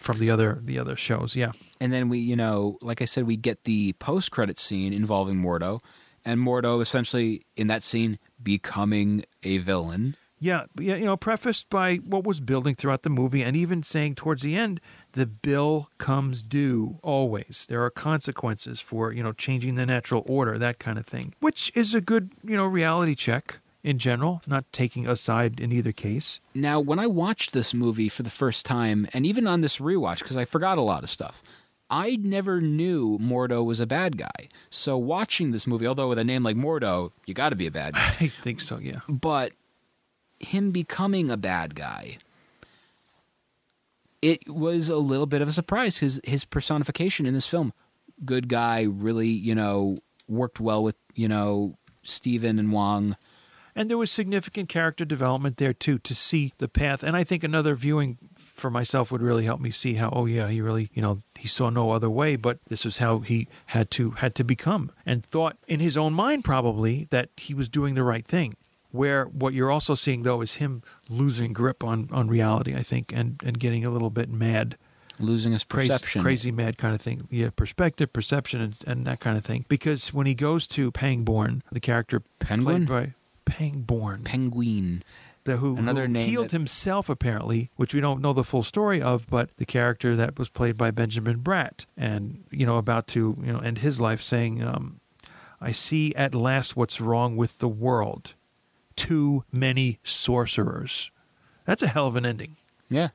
from 0.00 0.18
the 0.18 0.30
other 0.30 0.60
the 0.62 0.78
other 0.78 0.96
shows. 0.96 1.36
Yeah, 1.36 1.52
And 1.80 1.92
then 1.92 2.08
we, 2.08 2.18
you 2.18 2.36
know, 2.36 2.78
like 2.82 3.00
I 3.00 3.04
said, 3.06 3.24
we 3.26 3.36
get 3.36 3.64
the 3.64 3.92
post 3.94 4.30
credit 4.30 4.58
scene 4.58 4.92
involving 4.92 5.36
Mordo, 5.36 5.80
and 6.24 6.40
Mordo 6.40 6.80
essentially 6.82 7.46
in 7.56 7.66
that 7.68 7.82
scene 7.82 8.18
becoming 8.42 9.24
a 9.42 9.58
villain. 9.58 10.16
yeah, 10.42 10.64
yeah. 10.78 10.96
You 10.96 11.04
know, 11.04 11.16
prefaced 11.16 11.68
by 11.70 11.96
what 11.96 12.24
was 12.24 12.40
building 12.40 12.74
throughout 12.74 13.02
the 13.02 13.10
movie, 13.10 13.42
and 13.42 13.54
even 13.56 13.82
saying 13.82 14.14
towards 14.16 14.42
the 14.42 14.56
end, 14.56 14.80
the 15.12 15.26
bill 15.26 15.88
comes 15.98 16.42
due 16.42 16.98
always. 17.02 17.66
There 17.68 17.82
are 17.84 17.90
consequences 17.90 18.80
for 18.80 19.12
you 19.12 19.22
know 19.22 19.32
changing 19.32 19.76
the 19.76 19.86
natural 19.86 20.24
order, 20.26 20.58
that 20.58 20.78
kind 20.78 20.98
of 20.98 21.06
thing, 21.06 21.34
which 21.40 21.70
is 21.74 21.94
a 21.94 22.00
good 22.00 22.32
you 22.42 22.56
know 22.56 22.64
reality 22.66 23.14
check 23.14 23.60
in 23.82 23.98
general, 23.98 24.42
not 24.46 24.70
taking 24.72 25.06
a 25.06 25.16
side 25.16 25.60
in 25.60 25.72
either 25.72 25.92
case. 25.92 26.40
Now, 26.54 26.80
when 26.80 26.98
I 26.98 27.06
watched 27.06 27.52
this 27.52 27.72
movie 27.72 28.08
for 28.08 28.22
the 28.22 28.30
first 28.30 28.66
time, 28.66 29.08
and 29.12 29.24
even 29.24 29.46
on 29.46 29.60
this 29.60 29.78
rewatch, 29.78 30.18
because 30.18 30.36
I 30.36 30.44
forgot 30.44 30.78
a 30.78 30.82
lot 30.82 31.02
of 31.02 31.10
stuff, 31.10 31.42
I 31.90 32.16
never 32.16 32.60
knew 32.60 33.18
Mordo 33.18 33.64
was 33.64 33.80
a 33.80 33.86
bad 33.86 34.16
guy. 34.16 34.48
So 34.68 34.96
watching 34.96 35.50
this 35.50 35.66
movie, 35.66 35.86
although 35.86 36.08
with 36.08 36.18
a 36.18 36.24
name 36.24 36.42
like 36.42 36.56
Mordo, 36.56 37.12
you 37.26 37.34
got 37.34 37.48
to 37.48 37.56
be 37.56 37.66
a 37.66 37.70
bad 37.70 37.94
guy. 37.94 38.14
I 38.20 38.28
think 38.28 38.60
so. 38.60 38.78
Yeah. 38.78 39.00
but 39.08 39.52
him 40.38 40.70
becoming 40.70 41.30
a 41.30 41.36
bad 41.36 41.74
guy 41.74 42.16
it 44.22 44.48
was 44.48 44.88
a 44.88 44.96
little 44.96 45.26
bit 45.26 45.42
of 45.42 45.48
a 45.48 45.52
surprise 45.52 45.96
because 45.96 46.20
his 46.24 46.44
personification 46.44 47.26
in 47.26 47.34
this 47.34 47.46
film 47.46 47.72
good 48.24 48.48
guy 48.48 48.82
really 48.82 49.28
you 49.28 49.54
know 49.54 49.98
worked 50.28 50.60
well 50.60 50.82
with 50.82 50.96
you 51.14 51.28
know 51.28 51.76
Stephen 52.02 52.58
and 52.58 52.72
Wong 52.72 53.16
And 53.74 53.88
there 53.88 53.98
was 53.98 54.10
significant 54.10 54.68
character 54.68 55.04
development 55.04 55.56
there 55.58 55.72
too 55.72 55.98
to 55.98 56.14
see 56.14 56.52
the 56.58 56.68
path. 56.68 57.02
And 57.02 57.16
I 57.16 57.24
think 57.24 57.44
another 57.44 57.74
viewing 57.74 58.18
for 58.34 58.70
myself 58.70 59.10
would 59.10 59.22
really 59.22 59.44
help 59.44 59.60
me 59.60 59.70
see 59.70 59.94
how 59.94 60.10
oh 60.12 60.26
yeah, 60.26 60.48
he 60.48 60.60
really, 60.60 60.90
you 60.92 61.02
know, 61.02 61.22
he 61.38 61.48
saw 61.48 61.70
no 61.70 61.92
other 61.92 62.10
way, 62.10 62.36
but 62.36 62.58
this 62.68 62.84
was 62.84 62.98
how 62.98 63.20
he 63.20 63.48
had 63.66 63.90
to 63.92 64.12
had 64.12 64.34
to 64.36 64.44
become 64.44 64.92
and 65.06 65.24
thought 65.24 65.56
in 65.66 65.80
his 65.80 65.96
own 65.96 66.12
mind 66.12 66.44
probably 66.44 67.06
that 67.10 67.30
he 67.36 67.54
was 67.54 67.68
doing 67.68 67.94
the 67.94 68.02
right 68.02 68.26
thing. 68.26 68.56
Where 68.92 69.26
what 69.26 69.54
you're 69.54 69.70
also 69.70 69.94
seeing 69.94 70.22
though 70.22 70.40
is 70.40 70.54
him 70.54 70.82
losing 71.08 71.52
grip 71.52 71.84
on 71.84 72.08
on 72.12 72.28
reality, 72.28 72.74
I 72.74 72.82
think, 72.82 73.12
and 73.12 73.40
and 73.44 73.58
getting 73.58 73.84
a 73.84 73.90
little 73.90 74.10
bit 74.10 74.28
mad 74.28 74.76
losing 75.20 75.52
his 75.52 75.64
crazy, 75.64 75.90
perception 75.90 76.22
crazy 76.22 76.50
mad 76.50 76.78
kind 76.78 76.94
of 76.94 77.00
thing. 77.00 77.28
Yeah, 77.30 77.50
perspective, 77.54 78.12
perception, 78.12 78.60
and, 78.60 78.78
and 78.86 79.06
that 79.06 79.20
kind 79.20 79.36
of 79.36 79.44
thing. 79.44 79.64
Because 79.68 80.12
when 80.12 80.26
he 80.26 80.34
goes 80.34 80.66
to 80.68 80.90
Pangborn, 80.90 81.62
the 81.70 81.80
character 81.80 82.22
Penguin? 82.38 82.86
played 82.86 83.06
by 83.06 83.14
Pangborn, 83.44 84.22
penguin 84.24 85.02
the 85.44 85.56
who, 85.56 85.76
Another 85.76 86.02
who 86.02 86.08
name 86.08 86.28
healed 86.28 86.46
that- 86.46 86.52
himself 86.52 87.08
apparently, 87.08 87.70
which 87.76 87.94
we 87.94 88.00
don't 88.00 88.20
know 88.20 88.32
the 88.34 88.44
full 88.44 88.62
story 88.62 89.00
of, 89.00 89.26
but 89.28 89.48
the 89.56 89.64
character 89.64 90.14
that 90.16 90.38
was 90.38 90.48
played 90.50 90.76
by 90.76 90.90
Benjamin 90.90 91.40
Bratt, 91.40 91.86
and 91.96 92.44
you 92.50 92.66
know 92.66 92.76
about 92.76 93.06
to 93.08 93.36
you 93.42 93.52
know 93.52 93.58
end 93.60 93.78
his 93.78 94.00
life, 94.00 94.20
saying, 94.22 94.62
um, 94.62 95.00
"I 95.60 95.72
see 95.72 96.14
at 96.14 96.34
last 96.34 96.76
what's 96.76 97.00
wrong 97.00 97.36
with 97.36 97.58
the 97.58 97.68
world. 97.68 98.34
Too 98.96 99.44
many 99.50 99.98
sorcerers." 100.04 101.10
That's 101.64 101.82
a 101.82 101.88
hell 101.88 102.06
of 102.06 102.16
an 102.16 102.26
ending 102.26 102.56
yeah 102.90 103.08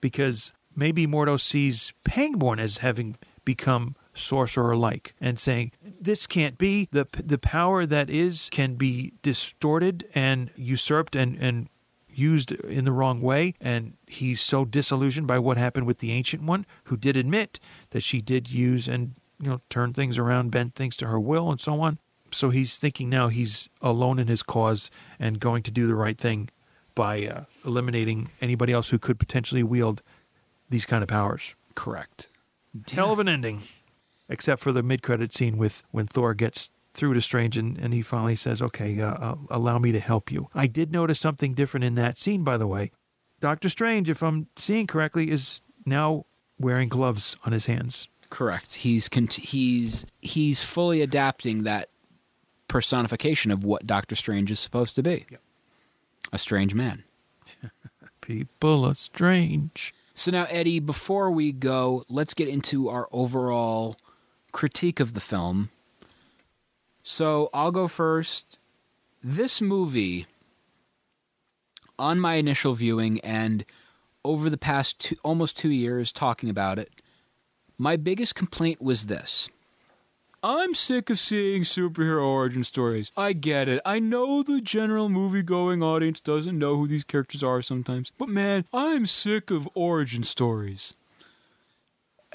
because 0.00 0.52
maybe 0.76 1.06
Mordo 1.06 1.40
sees 1.40 1.92
Pangborn 2.04 2.60
as 2.60 2.78
having 2.78 3.16
become 3.44 3.96
sorcerer-like 4.16 5.14
and 5.20 5.38
saying 5.38 5.72
this 5.82 6.26
can't 6.26 6.58
be. 6.58 6.88
The 6.90 7.06
the 7.12 7.38
power 7.38 7.86
that 7.86 8.10
is 8.10 8.48
can 8.50 8.74
be 8.74 9.12
distorted 9.22 10.08
and 10.14 10.50
usurped 10.56 11.14
and 11.16 11.36
and 11.38 11.68
used 12.08 12.52
in 12.52 12.84
the 12.84 12.92
wrong 12.92 13.20
way. 13.20 13.54
And 13.60 13.94
he's 14.06 14.40
so 14.40 14.64
disillusioned 14.64 15.26
by 15.26 15.38
what 15.38 15.58
happened 15.58 15.86
with 15.86 15.98
the 15.98 16.12
ancient 16.12 16.42
one 16.42 16.66
who 16.84 16.96
did 16.96 17.16
admit 17.16 17.60
that 17.90 18.02
she 18.02 18.20
did 18.20 18.50
use 18.50 18.88
and 18.88 19.14
you 19.38 19.50
know 19.50 19.60
turn 19.68 19.92
things 19.92 20.18
around 20.18 20.50
bend 20.50 20.74
things 20.74 20.96
to 20.98 21.06
her 21.06 21.20
will 21.20 21.50
and 21.50 21.60
so 21.60 21.80
on. 21.80 21.98
So 22.32 22.50
he's 22.50 22.78
thinking 22.78 23.08
now 23.08 23.28
he's 23.28 23.68
alone 23.80 24.18
in 24.18 24.26
his 24.26 24.42
cause 24.42 24.90
and 25.18 25.38
going 25.38 25.62
to 25.64 25.70
do 25.70 25.86
the 25.86 25.94
right 25.94 26.18
thing 26.18 26.50
by 26.94 27.26
uh, 27.26 27.44
eliminating 27.64 28.30
anybody 28.40 28.72
else 28.72 28.88
who 28.88 28.98
could 28.98 29.18
potentially 29.18 29.62
wield 29.62 30.02
these 30.68 30.86
kind 30.86 31.02
of 31.02 31.08
powers. 31.08 31.54
correct. 31.76 32.28
Hell 32.90 33.12
of 33.12 33.18
an 33.20 33.28
ending, 33.28 33.62
except 34.28 34.62
for 34.62 34.72
the 34.72 34.82
mid-credit 34.82 35.32
scene 35.32 35.56
with 35.56 35.82
when 35.90 36.06
Thor 36.06 36.34
gets 36.34 36.70
through 36.94 37.14
to 37.14 37.20
Strange 37.20 37.56
and, 37.56 37.78
and 37.78 37.92
he 37.92 38.02
finally 38.02 38.36
says, 38.36 38.62
"Okay, 38.62 39.00
uh, 39.00 39.12
uh, 39.12 39.34
allow 39.50 39.78
me 39.78 39.92
to 39.92 40.00
help 40.00 40.32
you." 40.32 40.48
I 40.54 40.66
did 40.66 40.90
notice 40.90 41.20
something 41.20 41.54
different 41.54 41.84
in 41.84 41.94
that 41.96 42.18
scene, 42.18 42.42
by 42.42 42.56
the 42.56 42.66
way. 42.66 42.90
Doctor 43.40 43.68
Strange, 43.68 44.08
if 44.08 44.22
I'm 44.22 44.48
seeing 44.56 44.86
correctly, 44.86 45.30
is 45.30 45.60
now 45.84 46.24
wearing 46.58 46.88
gloves 46.88 47.36
on 47.44 47.52
his 47.52 47.66
hands. 47.66 48.08
correct 48.30 48.76
he's 48.76 49.08
he's 49.36 50.04
he's 50.20 50.64
fully 50.64 51.00
adapting 51.00 51.62
that 51.62 51.90
personification 52.66 53.50
of 53.50 53.62
what 53.62 53.86
Doctor 53.86 54.16
Strange 54.16 54.50
is 54.50 54.58
supposed 54.58 54.94
to 54.96 55.02
be. 55.02 55.26
Yep. 55.30 55.40
A 56.32 56.38
strange 56.38 56.74
man. 56.74 57.04
People 58.20 58.84
are 58.84 58.94
strange. 58.94 59.94
So 60.14 60.30
now, 60.32 60.46
Eddie, 60.48 60.80
before 60.80 61.30
we 61.30 61.52
go, 61.52 62.04
let's 62.08 62.34
get 62.34 62.48
into 62.48 62.88
our 62.88 63.06
overall 63.12 63.96
critique 64.56 65.00
of 65.00 65.12
the 65.12 65.20
film. 65.20 65.68
So 67.02 67.50
I'll 67.52 67.70
go 67.70 67.86
first. 67.88 68.56
This 69.22 69.60
movie, 69.60 70.24
on 71.98 72.18
my 72.18 72.36
initial 72.36 72.72
viewing 72.72 73.20
and 73.20 73.66
over 74.24 74.48
the 74.48 74.56
past 74.56 74.98
two, 74.98 75.16
almost 75.22 75.58
two 75.58 75.68
years 75.68 76.10
talking 76.10 76.48
about 76.48 76.78
it, 76.78 76.90
my 77.76 77.96
biggest 77.96 78.34
complaint 78.34 78.80
was 78.80 79.06
this. 79.06 79.50
I'm 80.42 80.74
sick 80.74 81.10
of 81.10 81.18
seeing 81.18 81.62
superhero 81.62 82.24
origin 82.24 82.64
stories. 82.64 83.12
I 83.14 83.34
get 83.34 83.68
it. 83.68 83.82
I 83.84 83.98
know 83.98 84.42
the 84.42 84.62
general 84.62 85.10
movie 85.10 85.42
going 85.42 85.82
audience 85.82 86.22
doesn't 86.22 86.58
know 86.58 86.76
who 86.76 86.86
these 86.86 87.04
characters 87.04 87.42
are 87.42 87.60
sometimes. 87.60 88.10
But 88.16 88.30
man, 88.30 88.64
I'm 88.72 89.04
sick 89.04 89.50
of 89.50 89.68
origin 89.74 90.24
stories. 90.24 90.94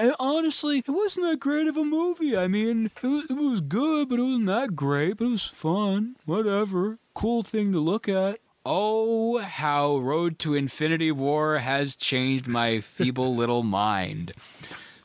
And 0.02 0.16
honestly, 0.20 0.80
it 0.80 0.90
wasn't 0.90 1.28
that 1.28 1.40
great 1.40 1.68
of 1.68 1.78
a 1.78 1.84
movie. 1.86 2.36
I 2.36 2.48
mean, 2.48 2.90
it 3.04 3.08
was, 3.08 3.26
it 3.30 3.34
was 3.34 3.62
good, 3.62 4.10
but 4.10 4.18
it 4.18 4.24
wasn't 4.24 4.48
that 4.48 4.76
great, 4.76 5.18
but 5.18 5.26
it 5.26 5.30
was 5.30 5.44
fun. 5.44 6.16
Whatever. 6.26 6.98
Cool 7.14 7.44
thing 7.44 7.72
to 7.72 7.80
look 7.80 8.10
at. 8.10 8.40
Oh, 8.66 9.38
how 9.38 9.98
Road 9.98 10.40
to 10.40 10.56
Infinity 10.56 11.12
War 11.12 11.60
has 11.60 11.96
changed 11.96 12.48
my 12.48 12.82
feeble 12.82 13.36
little 13.42 13.62
mind. 13.62 14.32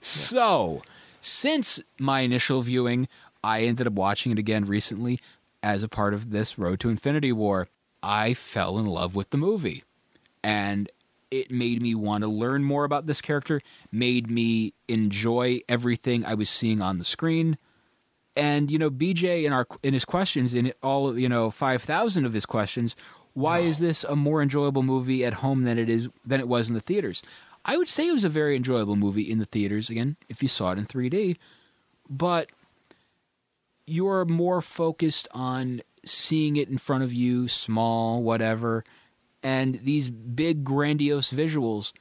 So, 0.01 0.81
since 1.21 1.79
my 1.99 2.21
initial 2.21 2.63
viewing, 2.63 3.07
I 3.45 3.65
ended 3.65 3.87
up 3.87 3.93
watching 3.93 4.33
it 4.33 4.39
again 4.39 4.65
recently 4.65 5.21
as 5.63 5.83
a 5.83 5.91
part 5.91 6.15
of 6.15 6.31
this 6.31 6.59
Road 6.59 6.81
to 6.81 6.89
Infinity 6.89 7.33
War. 7.33 7.69
I 8.03 8.33
fell 8.33 8.79
in 8.79 8.87
love 8.87 9.15
with 9.15 9.29
the 9.29 9.37
movie. 9.37 9.85
And 10.43 10.91
it 11.31 11.51
made 11.51 11.83
me 11.83 11.95
want 11.95 12.23
to 12.23 12.29
learn 12.29 12.65
more 12.65 12.85
about 12.85 13.07
this 13.07 13.21
character, 13.21 13.61
made 13.91 14.31
me 14.31 14.75
enjoy 14.89 15.61
everything 15.69 16.25
I 16.25 16.35
was 16.35 16.49
seeing 16.49 16.81
on 16.81 16.99
the 16.99 17.05
screen. 17.05 17.59
And 18.37 18.71
you 18.71 18.79
know, 18.79 18.91
BJ 18.91 19.45
in 19.45 19.53
our 19.53 19.67
in 19.83 19.95
his 19.95 20.05
questions, 20.05 20.55
in 20.55 20.73
all 20.83 21.19
you 21.19 21.29
know 21.29 21.51
five 21.51 21.83
thousand 21.83 22.27
of 22.27 22.33
his 22.33 22.47
questions, 22.47 22.95
why 23.33 23.61
is 23.61 23.79
this 23.79 24.05
a 24.05 24.17
more 24.17 24.43
enjoyable 24.43 24.83
movie 24.83 25.25
at 25.25 25.35
home 25.35 25.65
than 25.65 25.79
it 25.79 25.89
is 25.89 26.09
than 26.25 26.41
it 26.41 26.49
was 26.49 26.69
in 26.69 26.75
the 26.75 26.81
theaters? 26.81 27.23
I 27.65 27.77
would 27.77 27.89
say 27.89 28.09
it 28.09 28.13
was 28.13 28.25
a 28.25 28.29
very 28.29 28.55
enjoyable 28.55 28.97
movie 28.97 29.29
in 29.29 29.39
the 29.39 29.47
theaters. 29.47 29.91
Again, 29.91 30.17
if 30.29 30.43
you 30.43 30.49
saw 30.49 30.73
it 30.73 30.79
in 30.79 30.87
3D, 30.87 31.37
but 32.09 32.51
you're 33.87 34.25
more 34.25 34.61
focused 34.61 35.29
on 35.33 35.81
seeing 36.05 36.57
it 36.57 36.69
in 36.69 36.79
front 36.79 37.03
of 37.03 37.13
you, 37.13 37.49
small, 37.49 38.23
whatever, 38.23 38.85
and 39.47 39.81
these 39.85 40.09
big, 40.09 40.65
grandiose 40.65 41.33
visuals 41.33 41.93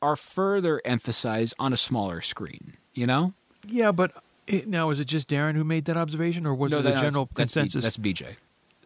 are 0.00 0.14
further 0.16 0.80
emphasized 0.84 1.54
on 1.58 1.72
a 1.72 1.76
smaller 1.76 2.20
screen. 2.20 2.74
You 2.94 3.06
know? 3.06 3.34
Yeah, 3.66 3.90
but 3.92 4.12
it, 4.46 4.68
now 4.68 4.90
is 4.90 5.00
it 5.00 5.06
just 5.06 5.28
Darren 5.28 5.54
who 5.56 5.64
made 5.64 5.84
that 5.86 5.96
observation, 5.96 6.46
or 6.46 6.54
was 6.54 6.72
it 6.72 6.82
that- 6.84 6.96
a 6.98 7.00
general 7.00 7.28
that's, 7.34 7.54
that's 7.54 7.54
B- 7.54 7.60
consensus? 7.60 7.84
That's 7.84 7.98
BJ. 7.98 8.36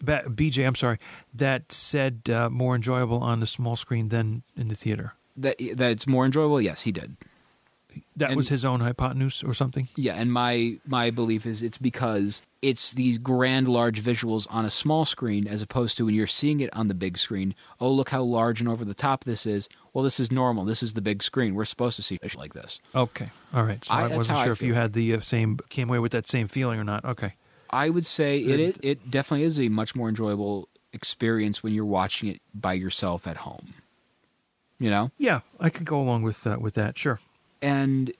Ba- 0.01 0.25
BJ, 0.29 0.67
I'm 0.67 0.75
sorry, 0.75 0.99
that 1.35 1.71
said 1.73 2.29
uh, 2.31 2.51
more 2.51 2.75
enjoyable 2.75 3.19
on 3.23 3.41
the 3.41 3.47
small 3.47 3.77
screen 3.77 4.09
than 4.09 4.43
in 4.57 4.69
the 4.69 4.75
theater. 4.75 5.13
That 5.37 5.57
that 5.75 5.91
it's 5.93 6.07
more 6.07 6.25
enjoyable. 6.27 6.61
Yes, 6.61 6.83
he 6.83 6.93
did. 6.93 7.17
That 8.17 8.31
And- 8.31 8.37
was 8.37 8.49
his 8.49 8.65
own 8.65 8.81
hypotenuse 8.81 9.43
or 9.43 9.53
something. 9.55 9.89
Yeah, 9.97 10.15
and 10.15 10.33
my 10.33 10.79
my 10.87 11.11
belief 11.11 11.47
is 11.47 11.63
it's 11.63 11.79
because 11.79 12.43
it's 12.63 12.93
these 12.95 13.19
grand, 13.19 13.67
large 13.69 14.01
visuals 14.01 14.47
on 14.51 14.65
a 14.65 14.71
small 14.71 15.05
screen 15.05 15.47
as 15.49 15.63
opposed 15.63 15.97
to 15.97 16.07
when 16.07 16.15
you're 16.15 16.27
seeing 16.29 16.61
it 16.61 16.71
on 16.75 16.87
the 16.89 16.95
big 16.95 17.19
screen. 17.19 17.55
Oh, 17.81 17.91
look 17.91 18.11
how 18.11 18.23
large 18.23 18.61
and 18.61 18.69
over 18.69 18.85
the 18.85 18.95
top 18.95 19.25
this 19.25 19.45
is. 19.47 19.69
Well, 19.93 20.05
this 20.05 20.21
is 20.21 20.31
normal. 20.31 20.65
This 20.65 20.83
is 20.83 20.95
the 20.95 21.03
big 21.03 21.23
screen. 21.25 21.55
We're 21.55 21.65
supposed 21.65 21.97
to 21.97 22.03
see 22.03 22.17
fish 22.19 22.37
like 22.37 22.55
this. 22.55 22.81
Okay, 22.95 23.31
all 23.53 23.65
right. 23.65 23.85
So 23.85 23.93
I- 23.93 24.05
I, 24.05 24.17
wasn't 24.17 24.37
how 24.37 24.43
I 24.43 24.45
sure 24.45 24.53
if 24.53 24.63
you 24.63 24.75
had 24.75 24.93
the 24.93 25.15
uh, 25.15 25.21
same 25.21 25.59
came 25.69 25.89
away 25.89 25.99
with 25.99 26.13
that 26.13 26.29
same 26.29 26.47
feeling 26.47 26.79
or 26.79 26.85
not. 26.85 27.05
Okay, 27.05 27.35
I 27.71 27.91
would 27.91 28.07
say 28.07 28.39
it, 28.39 28.61
it 28.61 28.79
it 28.83 29.11
definitely 29.11 29.45
is 29.45 29.59
a 29.59 29.69
much 29.69 29.97
more 29.97 30.09
enjoyable 30.09 30.69
experience 30.93 31.65
when 31.65 31.75
you're 31.75 31.85
watching 31.85 32.29
it 32.29 32.41
by 32.55 32.75
yourself 32.75 33.27
at 33.27 33.39
home. 33.39 33.75
You 34.79 34.91
know? 34.91 35.11
yeah, 35.19 35.41
I 35.59 35.71
could 35.71 35.85
go 35.87 36.01
along 36.01 36.23
with 36.23 36.47
uh, 36.47 36.59
with 36.61 36.75
that. 36.75 36.97
Sure. 36.97 37.19
And 37.65 38.13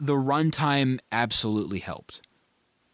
the 0.00 0.14
runtime 0.14 0.98
absolutely 1.12 1.78
helped. 1.78 2.20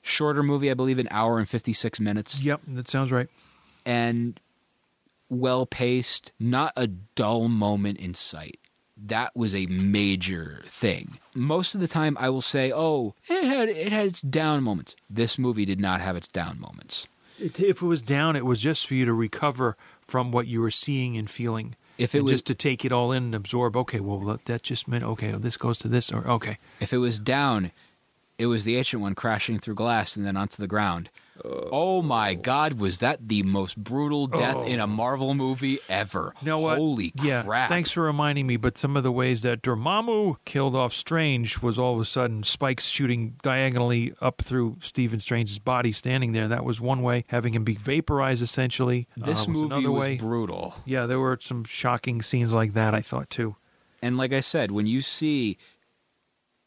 Shorter 0.03 0.43
movie, 0.43 0.71
I 0.71 0.75
believe, 0.75 0.99
an 0.99 1.09
hour 1.11 1.39
and 1.39 1.49
fifty 1.49 1.73
six 1.73 1.99
minutes. 1.99 2.41
Yep, 2.41 2.61
that 2.69 2.89
sounds 2.89 3.11
right. 3.11 3.29
and 3.87 4.39
well 5.31 5.67
paced, 5.67 6.33
not 6.39 6.73
a 6.77 6.87
dull 6.87 7.49
moment 7.49 7.99
in 7.99 8.15
sight. 8.15 8.59
That 8.97 9.35
was 9.35 9.55
a 9.55 9.67
major 9.67 10.63
thing. 10.67 11.19
Most 11.35 11.75
of 11.75 11.81
the 11.81 11.89
time, 11.89 12.17
I 12.21 12.29
will 12.31 12.43
say, 12.43 12.71
"Oh, 12.73 13.15
it 13.29 13.45
had 13.45 13.69
it 13.69 13.93
had 13.93 14.07
its 14.07 14.21
down 14.21 14.63
moments." 14.63 14.95
This 15.11 15.39
movie 15.39 15.65
did 15.65 15.81
not 15.81 16.01
have 16.01 16.17
its 16.17 16.29
down 16.29 16.61
moments. 16.61 17.09
It, 17.41 17.59
if 17.59 17.83
it 17.83 17.87
was 17.87 18.03
down, 18.03 18.37
it 18.37 18.45
was 18.47 18.61
just 18.61 18.87
for 18.87 18.95
you 18.95 19.05
to 19.07 19.13
recover 19.13 19.77
from 20.07 20.31
what 20.31 20.47
you 20.47 20.61
were 20.61 20.71
seeing 20.71 21.17
and 21.17 21.29
feeling. 21.29 21.75
If 21.99 22.15
it 22.15 22.23
was 22.23 22.33
just 22.33 22.47
to 22.47 22.55
take 22.55 22.85
it 22.85 22.93
all 22.93 23.13
in 23.13 23.25
and 23.25 23.35
absorb. 23.35 23.77
Okay, 23.77 24.01
well 24.01 24.19
that- 24.21 24.45
that 24.47 24.63
just 24.63 24.89
meant 24.89 25.05
okay. 25.05 25.31
well, 25.31 25.41
this 25.41 25.57
goes 25.57 25.79
to 25.79 25.89
this, 25.89 26.11
or 26.11 26.27
okay. 26.29 26.59
if 26.81 26.93
it 26.93 26.99
was 26.99 27.19
down, 27.19 27.71
it 28.39 28.47
was 28.47 28.65
the 28.65 28.77
ancient 28.77 29.01
one 29.03 29.15
crashing 29.15 29.59
through 29.59 29.75
glass 29.77 30.17
and 30.17 30.27
then 30.27 30.37
onto 30.37 30.57
the 30.57 30.67
ground. 30.67 31.09
Oh 31.45 32.03
my 32.03 32.35
God, 32.35 32.75
was 32.75 32.99
that 33.01 33.29
the 33.29 33.43
most 33.43 33.77
brutal 33.77 34.27
death 34.27 34.67
in 34.67 34.81
a 34.81 34.87
Marvel 34.87 35.35
movie 35.35 35.79
ever? 35.89 36.35
You 36.41 36.47
know 36.47 36.59
what? 36.59 36.79
Holy 36.79 37.13
yeah, 37.23 37.43
crap! 37.43 37.69
Thanks 37.69 37.91
for 37.91 38.03
reminding 38.03 38.47
me. 38.47 38.57
But 38.57 38.79
some 38.79 38.97
of 38.97 39.03
the 39.03 39.13
ways 39.13 39.43
that 39.43 39.63
Dormammu 39.63 40.37
killed 40.45 40.77
off 40.77 40.93
Strange 40.93 41.61
was 41.63 41.79
all 41.79 41.95
of 41.95 42.01
a 42.01 42.05
sudden 42.05 42.43
spikes 42.45 42.87
shooting 42.87 43.35
diagonally 43.43 44.13
up 44.21 44.41
through 44.43 44.77
Stephen 44.81 45.21
Strange's 45.21 45.59
body, 45.59 45.93
standing 45.93 46.33
there. 46.33 46.49
That 46.49 46.65
was 46.65 46.81
one 46.81 47.03
way. 47.03 47.25
Having 47.29 47.55
him 47.55 47.65
be 47.65 47.75
vaporized, 47.75 48.43
essentially. 48.43 49.09
uh, 49.21 49.27
This 49.27 49.41
was 49.41 49.49
movie 49.49 49.75
another 49.75 49.91
was 49.91 50.01
way. 50.01 50.17
brutal. 50.17 50.75
yeah, 50.85 51.07
there 51.07 51.19
were 51.21 51.39
some 51.41 51.65
shocking 51.65 52.23
scenes 52.23 52.53
like 52.53 52.75
that. 52.75 52.95
I 52.95 53.01
thought 53.01 53.31
too. 53.31 53.57
And 54.03 54.19
like 54.19 54.35
I 54.35 54.41
said, 54.41 54.71
when 54.71 54.87
you 54.87 55.01
see 55.01 55.57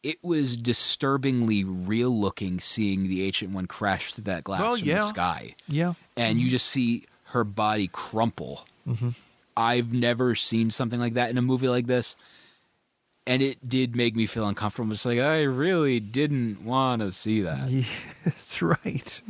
it 0.03 0.23
was 0.23 0.55
disturbingly 0.57 1.63
real 1.63 2.09
looking 2.17 2.59
seeing 2.59 3.03
the 3.09 3.23
ancient 3.23 3.51
one 3.51 3.65
crash 3.67 4.13
through 4.13 4.25
that 4.25 4.43
glass 4.43 4.61
Well, 4.61 4.77
from 4.77 4.87
yeah. 4.87 4.99
the 4.99 5.07
sky. 5.07 5.55
Yeah, 5.67 5.93
And 6.15 6.39
you 6.39 6.49
just 6.49 6.67
see 6.67 7.03
her 7.25 7.43
body 7.43 7.89
crumple. 7.91 8.65
Mm-hmm. 8.87 9.09
I've 9.57 9.91
never 9.91 10.35
seen 10.35 10.69
something 10.71 10.99
like 10.99 11.15
that 11.15 11.29
in 11.29 11.37
a 11.37 11.41
movie 11.41 11.67
like 11.67 11.87
this. 11.87 12.15
And 13.25 13.41
it 13.41 13.67
did 13.67 13.95
make 13.95 14.15
me 14.15 14.25
feel 14.27 14.47
uncomfortable. 14.47 14.93
It's 14.93 15.05
like, 15.05 15.19
I 15.19 15.41
really 15.41 15.99
didn't 15.99 16.63
want 16.63 17.01
to 17.01 17.11
see 17.11 17.41
that. 17.41 17.67
yeah 17.69 17.83
that's 18.23 18.61
right. 18.61 19.21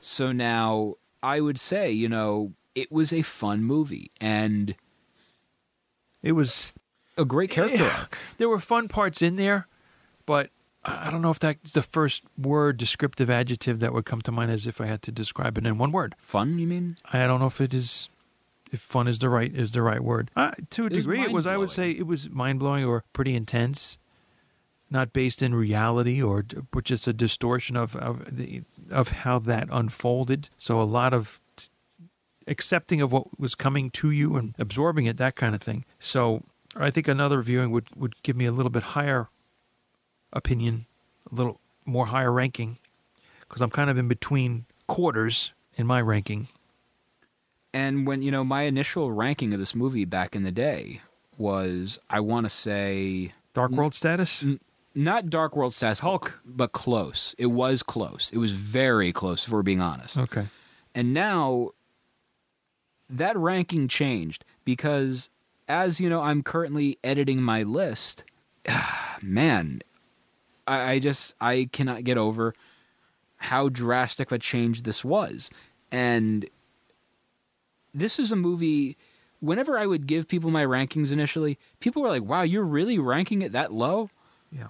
So 0.00 0.30
now 0.32 0.94
I 1.22 1.40
would 1.40 1.58
say, 1.58 1.90
you 1.90 2.08
know, 2.08 2.52
it 2.76 2.92
was 2.92 3.12
a 3.12 3.22
fun 3.22 3.64
movie 3.64 4.10
and 4.20 4.76
It 6.22 6.32
was 6.32 6.72
a 7.16 7.24
great 7.24 7.50
character 7.50 7.84
Yeah. 7.84 7.96
arc. 8.00 8.18
there 8.38 8.48
were 8.48 8.60
fun 8.60 8.86
parts 8.88 9.22
in 9.22 9.36
there, 9.36 9.66
but 10.26 10.50
I 10.84 11.06
I 11.06 11.10
don't 11.10 11.22
know 11.22 11.30
if 11.30 11.38
that's 11.38 11.72
the 11.72 11.82
first 11.82 12.22
word 12.36 12.76
descriptive 12.76 13.30
adjective 13.30 13.80
that 13.80 13.92
would 13.92 14.04
come 14.04 14.20
to 14.22 14.32
mind 14.32 14.50
as 14.50 14.66
if 14.66 14.80
I 14.80 14.86
had 14.86 15.02
to 15.02 15.12
describe 15.12 15.56
it 15.58 15.66
in 15.66 15.78
one 15.78 15.92
word. 15.92 16.14
Fun, 16.18 16.58
you 16.58 16.66
mean? 16.66 16.96
I 17.12 17.26
don't 17.26 17.40
know 17.40 17.46
if 17.46 17.60
it 17.60 17.72
is 17.72 18.10
if 18.70 18.80
fun 18.80 19.06
is 19.08 19.20
the 19.20 19.28
right 19.28 19.54
is 19.54 19.72
the 19.72 19.82
right 19.82 20.02
word. 20.02 20.30
Uh, 20.36 20.50
to 20.70 20.82
a 20.82 20.88
was 20.88 20.92
degree, 20.92 21.22
it 21.22 21.32
was. 21.32 21.46
I 21.46 21.56
would 21.56 21.70
say 21.70 21.90
it 21.90 22.06
was 22.06 22.28
mind 22.28 22.58
blowing 22.58 22.84
or 22.84 23.04
pretty 23.12 23.34
intense, 23.34 23.98
not 24.90 25.12
based 25.12 25.42
in 25.42 25.54
reality 25.54 26.20
or 26.20 26.42
d- 26.42 26.58
but 26.70 26.84
just 26.84 27.06
a 27.08 27.12
distortion 27.12 27.76
of 27.76 27.96
of 27.96 28.36
the 28.36 28.62
of 28.90 29.08
how 29.08 29.38
that 29.38 29.68
unfolded. 29.70 30.50
So 30.58 30.80
a 30.80 30.84
lot 30.84 31.14
of 31.14 31.40
t- 31.56 31.68
accepting 32.46 33.00
of 33.00 33.12
what 33.12 33.38
was 33.38 33.54
coming 33.54 33.90
to 33.92 34.10
you 34.10 34.36
and 34.36 34.54
absorbing 34.58 35.06
it, 35.06 35.16
that 35.18 35.36
kind 35.36 35.54
of 35.54 35.62
thing. 35.62 35.84
So 35.98 36.42
I 36.76 36.90
think 36.90 37.06
another 37.08 37.40
viewing 37.42 37.70
would 37.70 37.88
would 37.96 38.20
give 38.22 38.36
me 38.36 38.44
a 38.44 38.52
little 38.52 38.70
bit 38.70 38.82
higher 38.82 39.28
opinion, 40.34 40.84
a 41.30 41.34
little 41.34 41.60
more 41.86 42.06
higher 42.06 42.30
ranking, 42.32 42.78
because 43.40 43.62
I'm 43.62 43.70
kind 43.70 43.88
of 43.88 43.96
in 43.96 44.08
between 44.08 44.66
quarters 44.86 45.52
in 45.76 45.86
my 45.86 46.00
ranking. 46.00 46.48
And 47.72 48.06
when, 48.06 48.22
you 48.22 48.30
know, 48.30 48.44
my 48.44 48.62
initial 48.62 49.10
ranking 49.12 49.52
of 49.52 49.58
this 49.58 49.74
movie 49.74 50.04
back 50.04 50.36
in 50.36 50.42
the 50.44 50.52
day 50.52 51.00
was, 51.36 51.98
I 52.08 52.20
want 52.20 52.46
to 52.46 52.50
say, 52.50 53.32
Dark 53.54 53.72
World 53.72 53.94
status. 53.94 54.42
n- 54.44 54.60
not 54.94 55.28
Dark 55.28 55.56
World 55.56 55.74
status, 55.74 55.98
Hulk. 56.00 56.40
but 56.44 56.70
close. 56.72 57.34
It 57.38 57.46
was 57.46 57.82
close. 57.82 58.30
It 58.32 58.38
was 58.38 58.52
very 58.52 59.12
close, 59.12 59.46
if 59.46 59.52
we're 59.52 59.62
being 59.62 59.80
honest. 59.80 60.18
Okay. 60.18 60.46
And 60.94 61.12
now 61.12 61.70
that 63.10 63.36
ranking 63.36 63.88
changed 63.88 64.44
because 64.64 65.28
as 65.66 66.00
you 66.00 66.08
know, 66.08 66.20
I'm 66.20 66.42
currently 66.42 66.98
editing 67.02 67.42
my 67.42 67.62
list. 67.64 68.22
Man, 69.22 69.80
I, 70.66 70.92
I 70.92 70.98
just 70.98 71.34
I 71.40 71.68
cannot 71.72 72.04
get 72.04 72.16
over 72.18 72.54
how 73.36 73.68
drastic 73.68 74.28
of 74.30 74.36
a 74.36 74.38
change 74.38 74.82
this 74.82 75.04
was. 75.04 75.50
And 75.92 76.48
this 77.92 78.18
is 78.18 78.32
a 78.32 78.36
movie. 78.36 78.96
Whenever 79.40 79.78
I 79.78 79.86
would 79.86 80.06
give 80.06 80.26
people 80.26 80.50
my 80.50 80.64
rankings 80.64 81.12
initially, 81.12 81.58
people 81.80 82.02
were 82.02 82.08
like, 82.08 82.24
"Wow, 82.24 82.42
you're 82.42 82.64
really 82.64 82.98
ranking 82.98 83.42
it 83.42 83.52
that 83.52 83.72
low." 83.72 84.10
Yeah. 84.50 84.68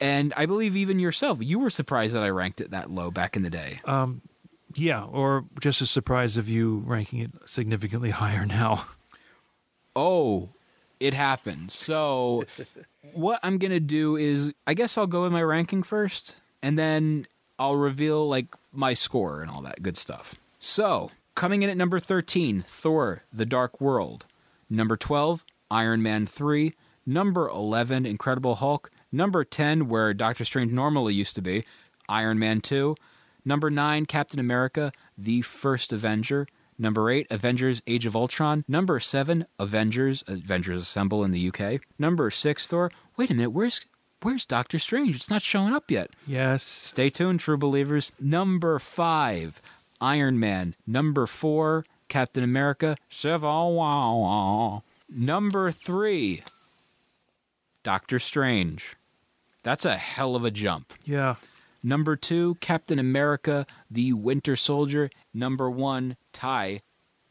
And 0.00 0.32
I 0.36 0.46
believe 0.46 0.76
even 0.76 0.98
yourself, 0.98 1.38
you 1.40 1.58
were 1.58 1.70
surprised 1.70 2.14
that 2.14 2.22
I 2.22 2.28
ranked 2.30 2.60
it 2.60 2.70
that 2.70 2.90
low 2.90 3.10
back 3.10 3.36
in 3.36 3.42
the 3.42 3.50
day. 3.50 3.80
Um, 3.84 4.22
Yeah, 4.74 5.04
or 5.04 5.44
just 5.60 5.82
as 5.82 5.90
surprised 5.90 6.38
of 6.38 6.48
you 6.48 6.82
ranking 6.86 7.18
it 7.20 7.30
significantly 7.46 8.10
higher 8.22 8.44
now. 8.46 8.86
oh, 9.96 10.50
it 11.00 11.14
happened. 11.14 11.72
So, 11.72 12.44
what 13.12 13.40
I'm 13.42 13.58
to 13.58 13.80
do 13.80 14.16
is, 14.16 14.52
I 14.66 14.74
guess 14.74 14.96
I'll 14.96 15.06
go 15.06 15.22
with 15.22 15.32
my 15.32 15.42
ranking 15.42 15.82
first, 15.82 16.40
and 16.62 16.78
then 16.78 17.26
I'll 17.58 17.76
reveal 17.76 18.28
like 18.28 18.46
my 18.72 18.94
score 18.94 19.42
and 19.42 19.50
all 19.50 19.62
that 19.62 19.82
good 19.82 19.96
stuff. 19.96 20.34
So, 20.58 21.10
coming 21.34 21.62
in 21.62 21.70
at 21.70 21.76
number 21.76 21.98
13, 21.98 22.64
Thor: 22.66 23.24
The 23.32 23.46
Dark 23.46 23.80
World. 23.80 24.26
Number 24.68 24.96
12, 24.96 25.44
Iron 25.70 26.02
Man 26.02 26.26
3. 26.26 26.74
Number 27.06 27.48
11, 27.48 28.06
Incredible 28.06 28.56
Hulk. 28.56 28.90
Number 29.10 29.42
10, 29.42 29.88
where 29.88 30.14
Doctor 30.14 30.44
Strange 30.44 30.70
normally 30.70 31.14
used 31.14 31.34
to 31.34 31.42
be, 31.42 31.64
Iron 32.08 32.38
Man 32.38 32.60
2. 32.60 32.94
Number 33.44 33.70
9, 33.70 34.06
Captain 34.06 34.38
America: 34.38 34.92
The 35.16 35.42
First 35.42 35.92
Avenger. 35.92 36.46
Number 36.80 37.10
8, 37.10 37.26
Avengers 37.28 37.82
Age 37.86 38.06
of 38.06 38.16
Ultron. 38.16 38.64
Number 38.66 38.98
7, 38.98 39.44
Avengers 39.58 40.24
Avengers 40.26 40.80
Assemble 40.80 41.22
in 41.22 41.30
the 41.30 41.48
UK. 41.52 41.82
Number 41.98 42.30
6, 42.30 42.66
Thor. 42.66 42.90
Wait 43.18 43.30
a 43.30 43.34
minute, 43.34 43.50
where's 43.50 43.82
where's 44.22 44.46
Doctor 44.46 44.78
Strange? 44.78 45.14
It's 45.14 45.28
not 45.28 45.42
showing 45.42 45.74
up 45.74 45.90
yet. 45.90 46.10
Yes. 46.26 46.62
Stay 46.62 47.10
tuned, 47.10 47.40
true 47.40 47.58
believers. 47.58 48.12
Number 48.18 48.78
5, 48.78 49.60
Iron 50.00 50.40
Man. 50.40 50.74
Number 50.86 51.26
4, 51.26 51.84
Captain 52.08 52.42
America: 52.42 52.96
Civil 53.10 53.74
War. 53.74 54.82
Number 55.10 55.70
3, 55.70 56.42
Doctor 57.82 58.18
Strange. 58.18 58.96
That's 59.62 59.84
a 59.84 59.98
hell 59.98 60.34
of 60.34 60.46
a 60.46 60.50
jump. 60.50 60.94
Yeah. 61.04 61.34
Number 61.82 62.16
two, 62.16 62.56
Captain 62.60 62.98
America, 62.98 63.66
the 63.90 64.12
Winter 64.12 64.54
Soldier. 64.56 65.10
Number 65.32 65.70
one, 65.70 66.16
tie, 66.32 66.82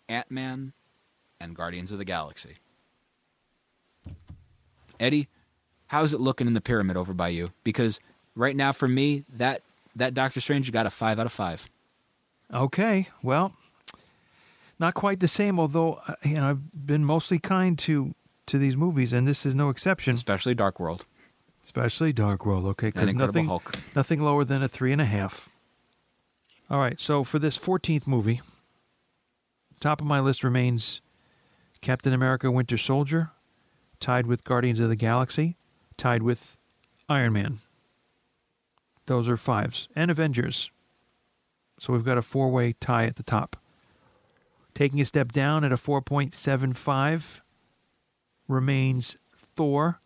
Ant 0.08 0.30
Man, 0.30 0.74
and 1.40 1.56
Guardians 1.56 1.92
of 1.92 1.98
the 1.98 2.06
Galaxy. 2.06 2.58
Eddie, 5.00 5.28
how's 5.88 6.14
it 6.14 6.20
looking 6.20 6.48
in 6.48 6.54
the 6.54 6.62
pyramid 6.62 6.98
over 6.98 7.14
by 7.14 7.30
you? 7.30 7.52
Because 7.64 8.00
right 8.36 8.56
now, 8.56 8.72
for 8.72 8.88
me, 8.88 9.26
that 9.30 9.62
that 9.96 10.14
Doctor 10.14 10.42
Strange 10.42 10.72
got 10.72 10.86
a 10.86 10.90
five 10.90 11.20
out 11.20 11.26
of 11.26 11.32
five. 11.32 11.70
Okay. 12.54 13.08
Well, 13.24 13.54
not 14.80 14.94
quite 14.94 15.20
the 15.20 15.28
same. 15.28 15.60
Although 15.60 16.02
uh, 16.08 16.16
you 16.24 16.36
know, 16.36 16.50
I've 16.50 16.86
been 16.86 17.06
mostly 17.06 17.40
kind 17.40 17.78
to 17.80 18.14
to 18.48 18.58
these 18.58 18.76
movies, 18.76 19.14
and 19.14 19.28
this 19.28 19.46
is 19.46 19.56
no 19.56 19.70
exception. 19.70 20.16
Especially 20.16 20.56
Dark 20.56 20.80
World 20.80 21.06
Especially 21.64 22.14
Dark 22.14 22.46
World. 22.46 22.66
Okay, 22.66 22.88
because 22.88 23.14
nothing 23.14 23.46
Hulk. 23.46 23.78
nothing 23.96 24.22
lower 24.22 24.44
than 24.44 24.64
a 24.64 24.68
three 24.68 24.92
and 24.92 25.02
a 25.02 25.06
half. 25.06 25.50
All 26.70 26.80
right. 26.80 27.00
So 27.00 27.24
for 27.24 27.38
this 27.38 27.56
fourteenth 27.58 28.08
movie, 28.08 28.42
top 29.80 30.02
of 30.02 30.08
my 30.08 30.20
list 30.20 30.44
remains 30.44 31.02
Captain 31.82 32.14
America: 32.14 32.52
Winter 32.52 32.78
Soldier, 32.78 33.32
tied 34.00 34.28
with 34.28 34.44
Guardians 34.44 34.80
of 34.80 34.90
the 34.90 34.96
Galaxy, 34.96 35.58
tied 35.98 36.24
with 36.24 36.58
Iron 37.08 37.34
Man. 37.34 37.60
Those 39.06 39.28
are 39.28 39.38
fives. 39.38 39.88
And 39.96 40.12
Avengers. 40.12 40.70
So 41.80 41.94
we've 41.94 42.06
got 42.06 42.18
a 42.18 42.22
four 42.22 42.50
way 42.50 42.74
tie 42.74 43.06
at 43.06 43.16
the 43.16 43.24
top. 43.24 43.56
Taking 44.76 45.02
a 45.02 45.06
step 45.06 45.32
down 45.32 45.64
at 45.64 45.72
a 45.72 45.78
4.75 45.78 47.42
remains 48.48 49.18
Thor 49.36 50.00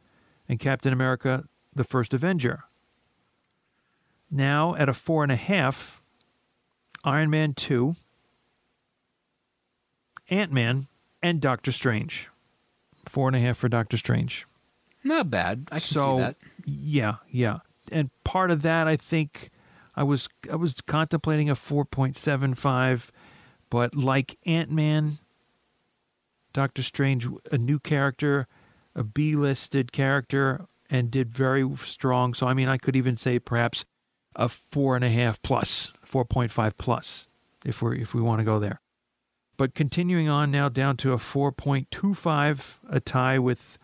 and 0.47 0.59
Captain 0.59 0.93
America 0.93 1.43
the 1.75 1.83
First 1.83 2.13
Avenger. 2.13 2.63
Now 4.31 4.73
at 4.75 4.89
a 4.89 4.93
four 4.93 5.23
and 5.23 5.31
a 5.31 5.35
half, 5.37 6.01
Iron 7.03 7.29
Man 7.29 7.53
2, 7.53 7.95
Ant 10.33 10.51
Man, 10.51 10.87
and 11.21 11.39
Doctor 11.39 11.71
Strange. 11.71 12.27
Four 13.05 13.27
and 13.27 13.35
a 13.35 13.39
half 13.39 13.57
for 13.57 13.69
Doctor 13.69 13.97
Strange 13.97 14.47
Not 15.03 15.29
bad. 15.29 15.67
I 15.71 15.75
can 15.75 15.79
so 15.81 16.17
see 16.17 16.21
that. 16.21 16.37
yeah 16.65 17.15
yeah 17.29 17.57
and 17.91 18.09
part 18.23 18.49
of 18.49 18.61
that 18.61 18.87
i 18.87 18.95
think 18.95 19.49
i 19.95 20.01
was 20.01 20.29
i 20.49 20.55
was 20.55 20.79
contemplating 20.81 21.49
a 21.49 21.55
4.75 21.55 23.09
but 23.69 23.93
like 23.93 24.37
ant-man 24.45 25.19
doctor 26.53 26.81
strange 26.81 27.27
a 27.51 27.57
new 27.57 27.77
character 27.77 28.47
a 28.95 29.03
b-listed 29.03 29.91
character 29.91 30.65
and 30.89 31.11
did 31.11 31.29
very 31.29 31.69
strong 31.77 32.33
so 32.33 32.47
i 32.47 32.53
mean 32.53 32.69
i 32.69 32.77
could 32.77 32.95
even 32.95 33.17
say 33.17 33.37
perhaps 33.37 33.83
a 34.37 34.47
four 34.47 34.95
and 34.95 35.03
a 35.03 35.09
half 35.09 35.41
plus 35.41 35.91
4.5 36.09 36.71
plus 36.77 37.27
if 37.65 37.81
we're 37.81 37.95
if 37.95 38.13
we 38.13 38.21
want 38.21 38.39
to 38.39 38.45
go 38.45 38.59
there 38.59 38.79
but 39.57 39.75
continuing 39.75 40.29
on 40.29 40.51
now 40.51 40.69
down 40.69 40.97
to 40.97 41.13
a 41.13 41.17
4.25 41.17 42.75
a 42.89 42.99
tie 42.99 43.39
with 43.39 43.77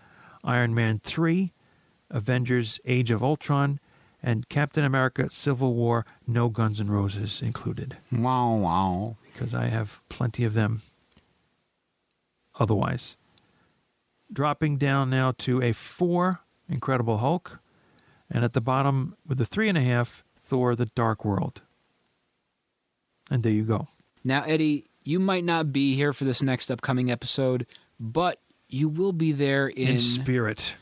iron 0.43 0.73
man 0.73 0.99
3 1.03 1.53
Avengers 2.11 2.79
Age 2.85 3.11
of 3.11 3.23
Ultron, 3.23 3.79
and 4.23 4.49
Captain 4.49 4.83
America 4.83 5.29
Civil 5.29 5.75
War, 5.75 6.05
no 6.27 6.49
Guns 6.49 6.79
N' 6.81 6.89
Roses 6.89 7.41
included, 7.41 7.97
Wow, 8.11 8.55
wow. 8.55 9.15
because 9.31 9.53
I 9.53 9.67
have 9.67 10.01
plenty 10.09 10.43
of 10.43 10.53
them 10.55 10.81
otherwise. 12.59 13.15
Dropping 14.33 14.77
down 14.77 15.09
now 15.09 15.33
to 15.39 15.61
a 15.61 15.71
four, 15.71 16.41
Incredible 16.67 17.17
Hulk, 17.19 17.61
and 18.29 18.43
at 18.43 18.53
the 18.53 18.61
bottom 18.61 19.15
with 19.25 19.39
a 19.39 19.45
three 19.45 19.69
and 19.69 19.77
a 19.77 19.81
half, 19.81 20.23
Thor 20.39 20.75
the 20.75 20.87
Dark 20.87 21.23
World. 21.23 21.61
And 23.31 23.43
there 23.43 23.51
you 23.53 23.63
go. 23.63 23.87
Now, 24.23 24.43
Eddie, 24.43 24.88
you 25.03 25.19
might 25.19 25.43
not 25.43 25.71
be 25.71 25.95
here 25.95 26.13
for 26.13 26.25
this 26.25 26.41
next 26.41 26.69
upcoming 26.71 27.09
episode, 27.11 27.65
but 27.99 28.39
you 28.67 28.87
will 28.89 29.13
be 29.13 29.31
there 29.31 29.67
in, 29.67 29.89
In, 29.89 29.97
spirit. 29.99 30.75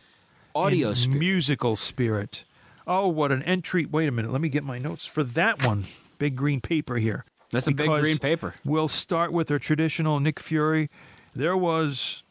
audio 0.55 0.89
in 0.89 0.95
spirit. 0.95 1.19
musical 1.19 1.75
spirit. 1.75 2.43
Oh, 2.85 3.07
what 3.07 3.31
an 3.31 3.43
entry! 3.43 3.85
Wait 3.85 4.07
a 4.07 4.11
minute, 4.11 4.31
let 4.31 4.41
me 4.41 4.49
get 4.49 4.63
my 4.63 4.77
notes 4.77 5.05
for 5.05 5.23
that 5.23 5.63
one. 5.63 5.85
Big 6.19 6.35
green 6.35 6.61
paper 6.61 6.95
here. 6.97 7.25
That's 7.51 7.67
a 7.67 7.71
big 7.71 7.87
green 7.87 8.17
paper. 8.17 8.55
We'll 8.65 8.87
start 8.89 9.31
with 9.31 9.49
our 9.51 9.59
traditional 9.59 10.19
Nick 10.19 10.39
Fury. 10.39 10.89
There 11.35 11.55
was 11.55 12.23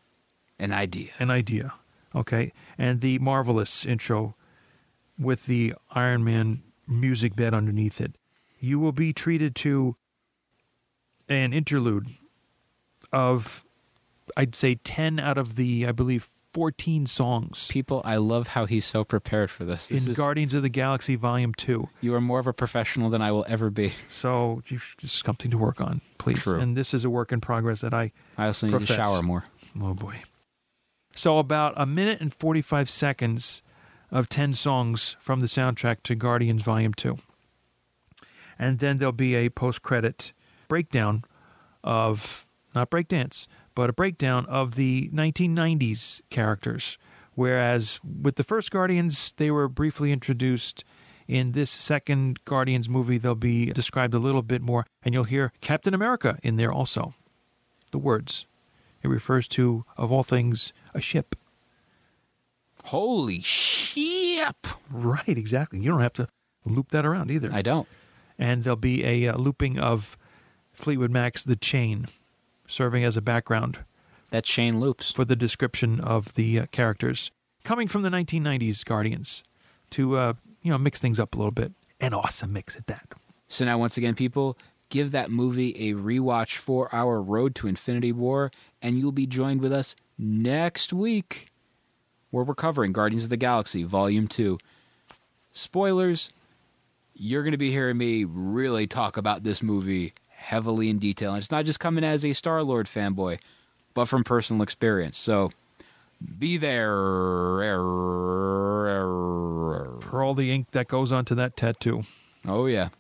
An 0.58 0.72
idea. 0.72 1.10
an 1.18 1.30
idea, 1.30 1.72
okay, 2.14 2.52
and 2.76 3.00
the 3.00 3.18
marvelous 3.20 3.86
intro 3.86 4.34
with 5.18 5.46
the 5.46 5.74
Iron 5.92 6.24
Man 6.24 6.62
music 6.86 7.34
bed 7.36 7.54
underneath 7.54 8.00
it. 8.00 8.16
You 8.60 8.78
will 8.78 8.92
be 8.92 9.12
treated 9.12 9.54
to 9.56 9.96
an 11.28 11.52
interlude 11.52 12.08
of, 13.12 13.64
I'd 14.36 14.54
say, 14.54 14.76
ten 14.76 15.18
out 15.18 15.38
of 15.38 15.56
the, 15.56 15.86
I 15.86 15.92
believe, 15.92 16.28
fourteen 16.52 17.06
songs. 17.06 17.68
People, 17.68 18.00
I 18.04 18.16
love 18.16 18.48
how 18.48 18.66
he's 18.66 18.84
so 18.84 19.04
prepared 19.04 19.50
for 19.50 19.64
this. 19.64 19.88
This 19.88 20.04
in 20.04 20.12
is, 20.12 20.16
Guardians 20.16 20.54
of 20.54 20.62
the 20.62 20.68
Galaxy 20.68 21.14
Volume 21.14 21.52
2. 21.54 21.88
you 22.00 22.14
are 22.14 22.20
more 22.20 22.38
of 22.38 22.46
a 22.46 22.52
professional 22.52 23.10
than 23.10 23.22
I 23.22 23.32
will 23.32 23.44
ever 23.48 23.70
be. 23.70 23.92
So 24.08 24.62
just 24.66 25.24
something 25.24 25.50
to 25.50 25.58
work 25.58 25.80
on, 25.80 26.00
please. 26.18 26.42
True. 26.42 26.58
And 26.58 26.76
this 26.76 26.94
is 26.94 27.04
a 27.04 27.10
work 27.10 27.32
in 27.32 27.40
progress 27.40 27.82
that 27.82 27.92
I, 27.92 28.12
I 28.38 28.46
also 28.46 28.66
need 28.68 28.80
to 28.80 28.86
shower 28.86 29.22
more. 29.22 29.44
oh 29.80 29.94
boy. 29.94 30.22
So 31.14 31.38
about 31.38 31.72
a 31.76 31.86
minute 31.86 32.20
and 32.20 32.32
45 32.32 32.90
seconds 32.90 33.62
of 34.10 34.28
10 34.28 34.54
songs 34.54 35.16
from 35.18 35.40
the 35.40 35.46
soundtrack 35.46 36.02
to 36.04 36.14
Guardians 36.14 36.62
Volume 36.62 36.94
2. 36.94 37.16
And 38.58 38.78
then 38.78 38.98
there'll 38.98 39.12
be 39.12 39.34
a 39.34 39.48
post-credit 39.50 40.32
breakdown 40.68 41.24
of, 41.84 42.46
not 42.74 42.90
breakdance, 42.90 43.46
but 43.74 43.90
a 43.90 43.92
breakdown 43.92 44.46
of 44.46 44.74
the 44.74 45.10
1990s 45.14 46.22
characters. 46.30 46.98
Whereas 47.34 48.00
with 48.02 48.36
the 48.36 48.42
first 48.44 48.70
Guardians, 48.70 49.32
they 49.36 49.50
were 49.50 49.68
briefly 49.68 50.12
introduced. 50.12 50.84
In 51.28 51.52
this 51.52 51.70
second 51.70 52.44
Guardians 52.44 52.88
movie, 52.88 53.18
they'll 53.18 53.34
be 53.34 53.66
described 53.66 54.14
a 54.14 54.18
little 54.18 54.42
bit 54.42 54.62
more, 54.62 54.86
and 55.02 55.12
you'll 55.12 55.24
hear 55.24 55.52
Captain 55.60 55.92
America 55.92 56.38
in 56.42 56.56
there 56.56 56.72
also. 56.72 57.14
The 57.92 57.98
words. 57.98 58.46
It 59.02 59.08
refers 59.08 59.48
to, 59.48 59.84
of 59.96 60.10
all 60.12 60.22
things, 60.22 60.72
a 60.94 61.00
ship. 61.00 61.34
Holy 62.84 63.40
ship! 63.40 64.66
Right, 64.90 65.26
exactly. 65.28 65.80
You 65.80 65.90
don't 65.90 66.00
have 66.00 66.12
to 66.14 66.28
loop 66.64 66.90
that 66.90 67.04
around 67.04 67.30
either. 67.30 67.50
I 67.52 67.62
don't. 67.62 67.88
and 68.38 68.62
there'll 68.64 68.76
be 68.76 69.04
a 69.04 69.28
uh, 69.28 69.36
looping 69.36 69.78
of 69.78 70.16
Fleetwood 70.76 71.10
Mac's 71.10 71.42
The 71.44 71.56
Chain, 71.56 72.06
serving 72.66 73.02
as 73.02 73.16
a 73.16 73.22
background 73.22 73.78
That 74.30 74.44
chain 74.44 74.78
Loops. 74.78 75.10
for 75.10 75.24
the 75.24 75.36
description 75.36 76.00
of 76.00 76.34
the 76.34 76.60
uh, 76.60 76.66
characters 76.66 77.30
coming 77.64 77.88
from 77.88 78.02
the 78.02 78.10
1990s 78.10 78.84
Guardians 78.84 79.42
to 79.90 80.16
uh, 80.16 80.32
you 80.62 80.70
know 80.70 80.78
mix 80.78 81.00
things 81.00 81.18
up 81.18 81.34
a 81.34 81.38
little 81.38 81.50
bit. 81.50 81.72
An 82.00 82.12
awesome 82.12 82.52
mix 82.52 82.76
at 82.76 82.86
that. 82.88 83.08
So 83.48 83.64
now, 83.64 83.78
once 83.78 83.96
again, 83.96 84.14
people, 84.14 84.58
give 84.90 85.12
that 85.12 85.30
movie 85.30 85.90
a 85.90 85.94
rewatch 85.94 86.56
for 86.56 86.94
our 86.94 87.22
Road 87.22 87.54
to 87.56 87.68
Infinity 87.68 88.12
War, 88.12 88.50
and 88.82 88.98
you'll 88.98 89.12
be 89.12 89.26
joined 89.26 89.60
with 89.62 89.72
us 89.72 89.96
next 90.18 90.92
week 90.92 91.50
where 92.30 92.44
we're 92.44 92.54
covering 92.54 92.92
Guardians 92.92 93.24
of 93.24 93.30
the 93.30 93.36
Galaxy 93.36 93.82
Volume 93.84 94.28
2. 94.28 94.58
Spoilers, 95.52 96.30
you're 97.14 97.42
going 97.42 97.52
to 97.52 97.56
be 97.58 97.70
hearing 97.70 97.96
me 97.96 98.24
really 98.24 98.86
talk 98.86 99.16
about 99.16 99.42
this 99.42 99.62
movie 99.62 100.12
heavily 100.46 100.88
in 100.88 100.98
detail. 100.98 101.30
And 101.32 101.38
it's 101.38 101.50
not 101.50 101.64
just 101.64 101.80
coming 101.80 102.04
as 102.04 102.24
a 102.24 102.32
Star 102.32 102.62
Lord 102.62 102.86
fanboy, 102.86 103.38
but 103.94 104.04
from 104.06 104.22
personal 104.22 104.62
experience. 104.62 105.18
So 105.18 105.50
be 106.38 106.56
there. 106.56 106.94
For 110.00 110.22
all 110.22 110.34
the 110.34 110.52
ink 110.52 110.70
that 110.70 110.86
goes 110.86 111.10
onto 111.10 111.34
that 111.34 111.56
tattoo. 111.56 112.04
Oh, 112.46 112.66
yeah. 112.66 112.90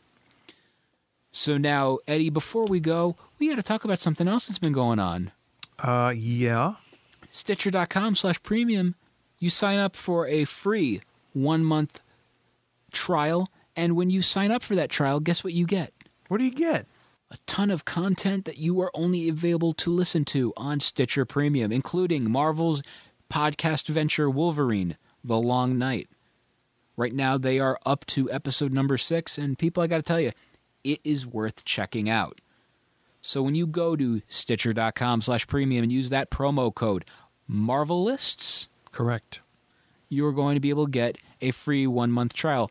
So 1.30 1.56
now, 1.56 1.98
Eddie, 2.08 2.30
before 2.30 2.64
we 2.64 2.80
go, 2.80 3.16
we 3.38 3.48
got 3.48 3.56
to 3.56 3.62
talk 3.62 3.84
about 3.84 4.00
something 4.00 4.26
else 4.26 4.46
that's 4.46 4.58
been 4.58 4.72
going 4.72 4.98
on. 4.98 5.30
Uh, 5.78 6.12
yeah. 6.16 6.74
Stitcher.com 7.30 8.16
slash 8.16 8.42
premium. 8.42 8.96
You 9.38 9.50
sign 9.50 9.78
up 9.78 9.94
for 9.94 10.26
a 10.26 10.44
free 10.44 11.00
one 11.32 11.62
month 11.62 12.00
trial. 12.90 13.50
And 13.76 13.94
when 13.94 14.10
you 14.10 14.22
sign 14.22 14.50
up 14.50 14.62
for 14.62 14.74
that 14.74 14.90
trial, 14.90 15.20
guess 15.20 15.44
what 15.44 15.52
you 15.52 15.66
get? 15.66 15.92
What 16.28 16.38
do 16.38 16.44
you 16.44 16.50
get? 16.50 16.86
A 17.30 17.36
ton 17.46 17.70
of 17.70 17.84
content 17.84 18.44
that 18.44 18.58
you 18.58 18.80
are 18.80 18.90
only 18.94 19.28
available 19.28 19.72
to 19.74 19.90
listen 19.90 20.24
to 20.26 20.52
on 20.56 20.80
Stitcher 20.80 21.24
Premium, 21.24 21.72
including 21.72 22.30
Marvel's 22.30 22.82
podcast 23.30 23.88
venture 23.88 24.30
Wolverine, 24.30 24.96
The 25.24 25.36
Long 25.36 25.78
Night. 25.78 26.08
Right 26.96 27.12
now, 27.12 27.36
they 27.36 27.58
are 27.58 27.78
up 27.84 28.06
to 28.06 28.30
episode 28.30 28.72
number 28.72 28.96
six, 28.96 29.36
and 29.36 29.58
people, 29.58 29.82
I 29.82 29.86
got 29.86 29.98
to 29.98 30.02
tell 30.02 30.20
you, 30.20 30.32
it 30.84 31.00
is 31.04 31.26
worth 31.26 31.64
checking 31.64 32.08
out. 32.08 32.40
So 33.20 33.42
when 33.42 33.56
you 33.56 33.66
go 33.66 33.96
to 33.96 34.22
Stitcher.com 34.28 35.20
slash 35.20 35.46
premium 35.48 35.82
and 35.82 35.92
use 35.92 36.10
that 36.10 36.30
promo 36.30 36.72
code 36.72 37.04
Marvelists, 37.50 38.68
Correct. 38.92 39.40
you're 40.08 40.32
going 40.32 40.54
to 40.54 40.60
be 40.60 40.70
able 40.70 40.86
to 40.86 40.90
get 40.90 41.18
a 41.40 41.50
free 41.50 41.86
one 41.88 42.12
month 42.12 42.34
trial. 42.34 42.70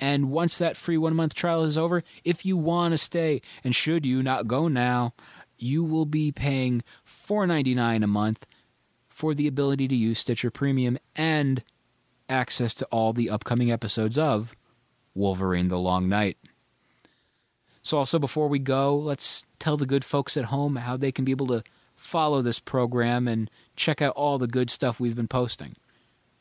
And 0.00 0.30
once 0.30 0.56
that 0.56 0.78
free 0.78 0.96
one 0.96 1.14
month 1.14 1.34
trial 1.34 1.62
is 1.62 1.76
over, 1.76 2.02
if 2.24 2.46
you 2.46 2.56
want 2.56 2.92
to 2.92 2.98
stay, 2.98 3.42
and 3.62 3.76
should 3.76 4.06
you 4.06 4.22
not 4.22 4.48
go 4.48 4.66
now, 4.66 5.12
you 5.58 5.84
will 5.84 6.06
be 6.06 6.32
paying 6.32 6.82
$4.99 7.06 8.02
a 8.02 8.06
month 8.06 8.46
for 9.08 9.34
the 9.34 9.46
ability 9.46 9.86
to 9.88 9.94
use 9.94 10.18
Stitcher 10.18 10.50
Premium 10.50 10.98
and 11.14 11.62
access 12.30 12.72
to 12.74 12.86
all 12.86 13.12
the 13.12 13.28
upcoming 13.28 13.70
episodes 13.70 14.16
of 14.16 14.56
Wolverine 15.14 15.68
the 15.68 15.78
Long 15.78 16.08
Night. 16.08 16.38
So, 17.82 17.98
also 17.98 18.18
before 18.18 18.48
we 18.48 18.58
go, 18.58 18.96
let's 18.96 19.44
tell 19.58 19.76
the 19.76 19.86
good 19.86 20.04
folks 20.04 20.36
at 20.36 20.46
home 20.46 20.76
how 20.76 20.96
they 20.96 21.12
can 21.12 21.24
be 21.24 21.32
able 21.32 21.48
to 21.48 21.62
follow 21.96 22.40
this 22.40 22.58
program 22.58 23.28
and 23.28 23.50
check 23.76 24.00
out 24.00 24.14
all 24.14 24.38
the 24.38 24.46
good 24.46 24.70
stuff 24.70 24.98
we've 24.98 25.16
been 25.16 25.28
posting. 25.28 25.76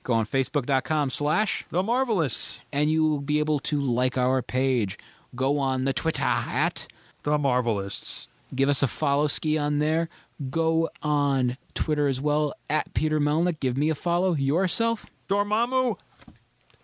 Go 0.03 0.13
on 0.13 0.25
Facebook.com 0.25 1.09
slash 1.09 1.65
The 1.71 1.83
Marvelists. 1.83 2.59
and 2.71 2.89
you 2.89 3.03
will 3.07 3.19
be 3.21 3.39
able 3.39 3.59
to 3.59 3.79
like 3.79 4.17
our 4.17 4.41
page. 4.41 4.97
Go 5.35 5.59
on 5.59 5.83
the 5.85 5.93
Twitter 5.93 6.23
at, 6.23 6.87
The 7.23 7.37
Marvelists. 7.37 8.27
give 8.55 8.69
us 8.69 8.81
a 8.81 8.87
follow 8.87 9.27
ski 9.27 9.57
on 9.57 9.79
there. 9.79 10.09
Go 10.49 10.89
on 11.03 11.57
Twitter 11.75 12.07
as 12.07 12.21
well 12.21 12.53
at 12.69 12.93
Peter 12.93 13.19
Melnick. 13.19 13.59
Give 13.59 13.77
me 13.77 13.89
a 13.89 13.95
follow 13.95 14.33
yourself. 14.35 15.05
Dormammu. 15.27 15.97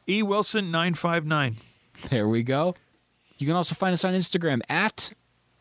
E. 0.08 0.22
Wilson 0.22 0.70
959. 0.72 1.56
There 2.10 2.28
we 2.28 2.44
go. 2.44 2.76
You 3.38 3.48
can 3.48 3.56
also 3.56 3.74
find 3.76 3.94
us 3.94 4.04
on 4.06 4.14
Instagram 4.14 4.62
at 4.70 5.14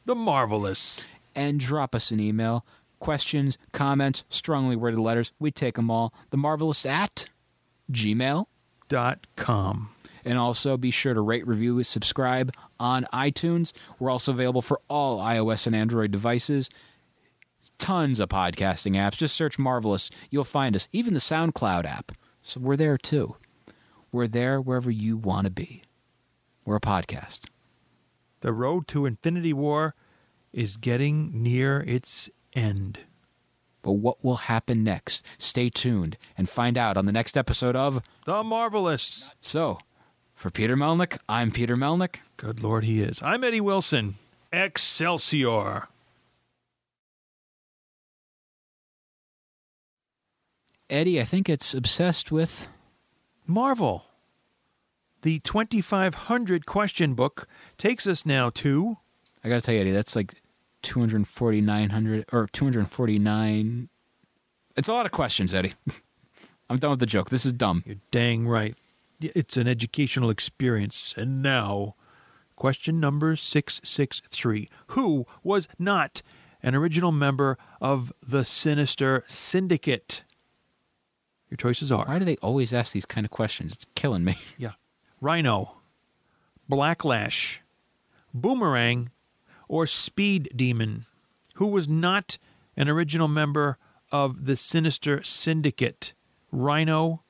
The 0.05 0.15
Marvelists. 0.17 1.05
and 1.35 1.59
drop 1.61 1.95
us 1.95 2.11
an 2.11 2.21
email. 2.21 2.67
Questions, 3.01 3.57
comments, 3.73 4.25
strongly 4.29 4.77
worded 4.77 4.99
letters. 5.01 5.33
We 5.39 5.51
take 5.51 5.77
them 5.77 5.91
all. 5.91 6.13
The 6.31 6.37
Marvelists 6.37 6.85
at 6.89 7.27
Gmail. 7.91 8.47
Dot 8.89 9.27
com. 9.37 9.91
And 10.25 10.39
also 10.39 10.77
be 10.77 10.91
sure 10.91 11.15
to 11.15 11.21
rate, 11.21 11.47
review, 11.47 11.77
and 11.77 11.87
subscribe 11.87 12.53
on 12.79 13.07
iTunes. 13.13 13.73
We're 13.99 14.11
also 14.11 14.33
available 14.33 14.63
for 14.63 14.81
all 14.89 15.19
iOS 15.19 15.67
and 15.67 15.75
Android 15.77 16.11
devices. 16.11 16.71
Tons 17.79 18.21
of 18.21 18.29
podcasting 18.29 18.95
apps. 18.95 19.17
Just 19.17 19.37
search 19.37 19.59
Marvelists. 19.59 20.11
You'll 20.31 20.45
find 20.45 20.77
us. 20.77 20.89
Even 20.93 21.15
the 21.15 21.21
SoundCloud 21.21 21.85
app. 21.87 22.13
So 22.43 22.61
we're 22.61 22.77
there 22.77 22.97
too. 22.97 23.37
We're 24.13 24.29
there 24.29 24.61
wherever 24.61 24.91
you 24.91 25.17
want 25.17 25.47
to 25.47 25.51
be. 25.51 25.83
We're 26.65 26.77
a 26.77 26.81
podcast. 26.81 27.47
The 28.41 28.53
road 28.53 28.87
to 28.89 29.07
Infinity 29.07 29.53
War 29.53 29.95
is 30.53 30.77
getting 30.77 31.43
near 31.43 31.81
its 31.81 32.31
end. 32.53 33.01
But 33.85 33.93
what 33.93 34.25
will 34.25 34.37
happen 34.37 34.83
next? 34.83 35.23
Stay 35.37 35.69
tuned 35.69 36.17
and 36.39 36.49
find 36.49 36.79
out 36.79 36.97
on 36.97 37.05
the 37.05 37.13
next 37.13 37.37
episode 37.37 37.77
of 37.77 38.01
The 38.25 38.43
Marvelists. 38.43 39.35
So, 39.43 39.79
for 40.35 40.51
Peter 40.51 40.75
Melnick, 40.75 41.19
I'm 41.29 41.51
Peter 41.51 41.77
Melnick. 41.77 42.17
Good 42.39 42.63
Lord, 42.63 42.85
he 42.85 43.03
is. 43.03 43.23
I'm 43.23 43.45
Eddie 43.45 43.61
Wilson. 43.61 44.17
Excelsior. 44.51 45.89
Eddie, 50.89 51.21
I 51.21 51.25
think 51.25 51.51
it's 51.51 51.75
obsessed 51.75 52.33
with 52.33 52.69
Marvel. 53.47 54.07
The 55.21 55.41
2500 55.41 56.65
question 56.65 57.13
book 57.13 57.47
takes 57.77 58.07
us 58.07 58.25
now 58.25 58.49
to 58.51 58.97
I 59.45 59.51
gotta 59.51 59.61
tell 59.61 59.75
you, 59.75 59.83
Eddie, 59.83 59.93
that's 59.93 60.17
like 60.17 60.35
24900 60.85 62.27
or 62.33 62.47
249. 62.53 63.89
It's 64.77 64.89
a 64.89 64.93
lot 64.93 65.07
of 65.07 65.13
questions, 65.13 65.55
Eddie. 65.55 65.75
I'm 66.71 66.79
done 66.79 66.91
with 66.91 67.01
the 67.01 67.07
joke. 67.07 67.31
This 67.31 67.45
is 67.45 67.53
dumb. 67.53 67.83
You're 67.87 67.97
dang 68.11 68.47
right. 68.47 68.77
It's 69.21 69.57
an 69.57 69.69
educational 69.69 70.31
experience. 70.31 71.15
And 71.17 71.43
now, 71.43 71.95
question 72.57 73.01
number 73.01 73.37
663. 73.37 74.69
Who 74.89 75.27
was 75.43 75.69
not 75.79 76.23
an 76.63 76.75
original 76.75 77.13
member 77.13 77.59
of 77.81 78.13
the 78.27 78.45
Sinister 78.45 79.25
Syndicate? 79.27 80.25
Your 81.51 81.57
choices 81.57 81.93
are 81.93 82.05
Why 82.07 82.19
do 82.19 82.25
they 82.25 82.37
always 82.37 82.73
ask 82.73 82.93
these 82.93 83.05
kind 83.05 83.25
of 83.25 83.31
questions? 83.31 83.75
It's 83.75 83.87
killing 83.95 84.25
me. 84.25 84.37
yeah, 84.59 84.73
Rhino, 85.21 85.77
Blacklash, 86.71 87.59
Boomerang, 88.33 89.11
or 89.69 89.87
Speed 89.87 90.51
Demon. 90.55 91.07
Who 91.57 91.67
was 91.69 91.89
not 91.89 92.39
an 92.77 92.89
original 92.89 93.29
member 93.29 93.79
of 94.11 94.45
the 94.47 94.57
Sinister 94.57 95.23
Syndicate? 95.23 96.13
Rhino, 96.53 97.23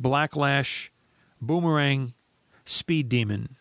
Blacklash, 0.00 0.88
Boomerang, 1.40 2.14
Speed 2.64 3.08
Demon. 3.08 3.56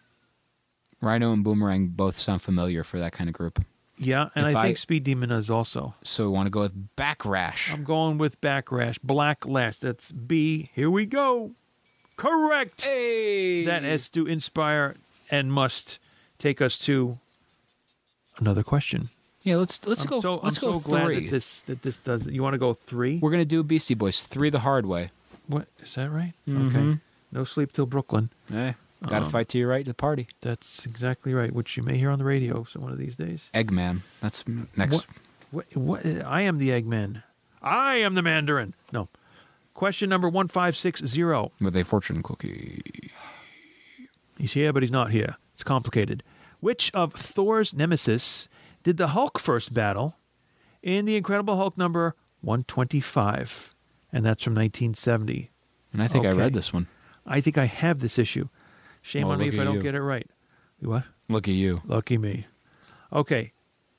Rhino 1.02 1.34
and 1.34 1.44
Boomerang 1.44 1.88
both 1.90 2.18
sound 2.18 2.42
familiar 2.42 2.84
for 2.84 3.00
that 3.00 3.12
kind 3.12 3.30
of 3.30 3.34
group. 3.34 3.64
Yeah, 3.98 4.30
and 4.36 4.48
If 4.48 4.56
I 4.56 4.64
think 4.64 4.78
I- 4.78 4.80
Speed 4.80 5.04
Demon 5.04 5.32
is 5.32 5.50
also. 5.50 5.96
So 6.04 6.26
we 6.26 6.32
want 6.32 6.48
to 6.48 6.52
go 6.52 6.62
with 6.62 6.96
Backrash. 6.96 7.72
I'm 7.74 7.84
going 7.84 8.18
with 8.18 8.40
Backrash, 8.42 8.98
Blacklash. 9.00 9.80
That's 9.80 10.12
B. 10.12 10.66
Here 10.74 10.90
we 10.90 11.06
go. 11.06 11.52
Correct. 12.18 12.84
hey, 12.84 13.64
That 13.66 13.84
has 13.84 14.10
to 14.12 14.28
inspire 14.28 14.96
and 15.30 15.52
must 15.52 15.98
take 16.38 16.62
us 16.62 16.78
to 16.80 17.20
another 18.42 18.64
question. 18.64 19.04
yeah. 19.44 19.56
Let's 19.56 19.80
let's 19.88 20.04
I'm 20.04 20.10
go. 20.10 20.20
So, 20.22 20.36
let's 20.44 20.58
I'm 20.58 20.72
go 20.72 20.74
so 20.74 20.80
glad 20.82 21.06
three. 21.06 21.20
that 21.26 21.32
this 21.32 21.62
that 21.64 21.82
this 21.84 22.00
does. 22.00 22.28
You 22.28 22.44
want 22.44 22.54
to 22.56 22.58
go 22.60 22.74
three? 22.74 23.20
We're 23.20 23.32
gonna 23.32 23.46
do 23.46 23.64
Beastie 23.64 23.94
Boys 23.94 24.24
three 24.24 24.50
the 24.50 24.60
hard 24.60 24.86
way. 24.86 25.12
What 25.48 25.68
is 25.82 25.96
that 25.96 26.10
right? 26.12 26.34
Mhm. 26.48 26.68
Okay. 26.68 27.00
No 27.32 27.44
sleep 27.46 27.72
till 27.72 27.86
Brooklyn. 27.86 28.30
Eh, 28.54 28.74
gotta 29.08 29.26
Um, 29.26 29.32
fight 29.32 29.48
to 29.50 29.58
your 29.58 29.70
right 29.70 29.86
to 29.86 29.92
the 29.92 29.96
party. 29.96 30.28
That's 30.42 30.86
exactly 30.86 31.34
right. 31.34 31.54
Which 31.54 31.78
you 31.78 31.84
may 31.84 31.98
hear 31.98 32.10
on 32.10 32.20
the 32.20 32.26
radio 32.26 32.66
so 32.66 32.80
one 32.82 32.92
of 32.92 32.98
these 32.98 33.16
days. 33.16 33.50
Eggman. 33.54 34.02
That's 34.20 34.44
next. 34.76 35.08
What? 35.52 35.66
What? 35.76 36.06
I 36.06 36.42
am 36.42 36.58
the 36.58 36.70
Eggman. 36.70 37.24
I 37.62 37.96
am 37.96 38.16
the 38.16 38.22
Mandarin. 38.22 38.74
No. 38.92 39.08
Question 39.74 40.10
number 40.10 40.28
one 40.30 40.48
five 40.48 40.76
six 40.78 41.04
zero. 41.06 41.52
With 41.60 41.76
a 41.76 41.84
fortune 41.84 42.22
cookie. 42.22 43.12
He's 44.38 44.54
here, 44.54 44.74
but 44.74 44.84
he's 44.84 44.92
not 44.92 45.12
here. 45.12 45.36
It's 45.54 45.64
complicated. 45.64 46.24
Which 46.62 46.90
of 46.94 47.14
Thor's 47.14 47.74
nemesis 47.74 48.48
did 48.84 48.96
the 48.98 49.10
Hulk 49.10 49.38
first 49.38 49.74
battle 49.74 50.16
in 50.82 51.06
the 51.06 51.18
Incredible 51.18 51.58
Hulk 51.58 51.78
number 51.78 52.16
125? 52.42 53.76
And 54.14 54.26
that's 54.26 54.44
from 54.44 54.54
1970. 54.54 55.52
And 55.94 56.02
I 56.02 56.08
think 56.08 56.26
I 56.26 56.32
read 56.32 56.54
this 56.54 56.72
one. 56.72 56.88
I 57.26 57.42
think 57.42 57.58
I 57.58 57.66
have 57.66 58.00
this 58.00 58.18
issue. 58.18 58.48
Shame 59.02 59.24
Well, 59.24 59.34
on 59.34 59.40
me 59.40 59.48
if 59.50 59.60
I 59.60 59.64
don't 59.64 59.76
you. 59.76 59.82
get 59.84 59.96
it 59.96 60.02
right. 60.02 60.28
What? 60.82 61.04
Look 61.30 61.48
at 61.48 61.54
you. 61.54 61.82
Lucky 61.86 62.18
me. 62.18 62.46
Okay. 63.12 63.54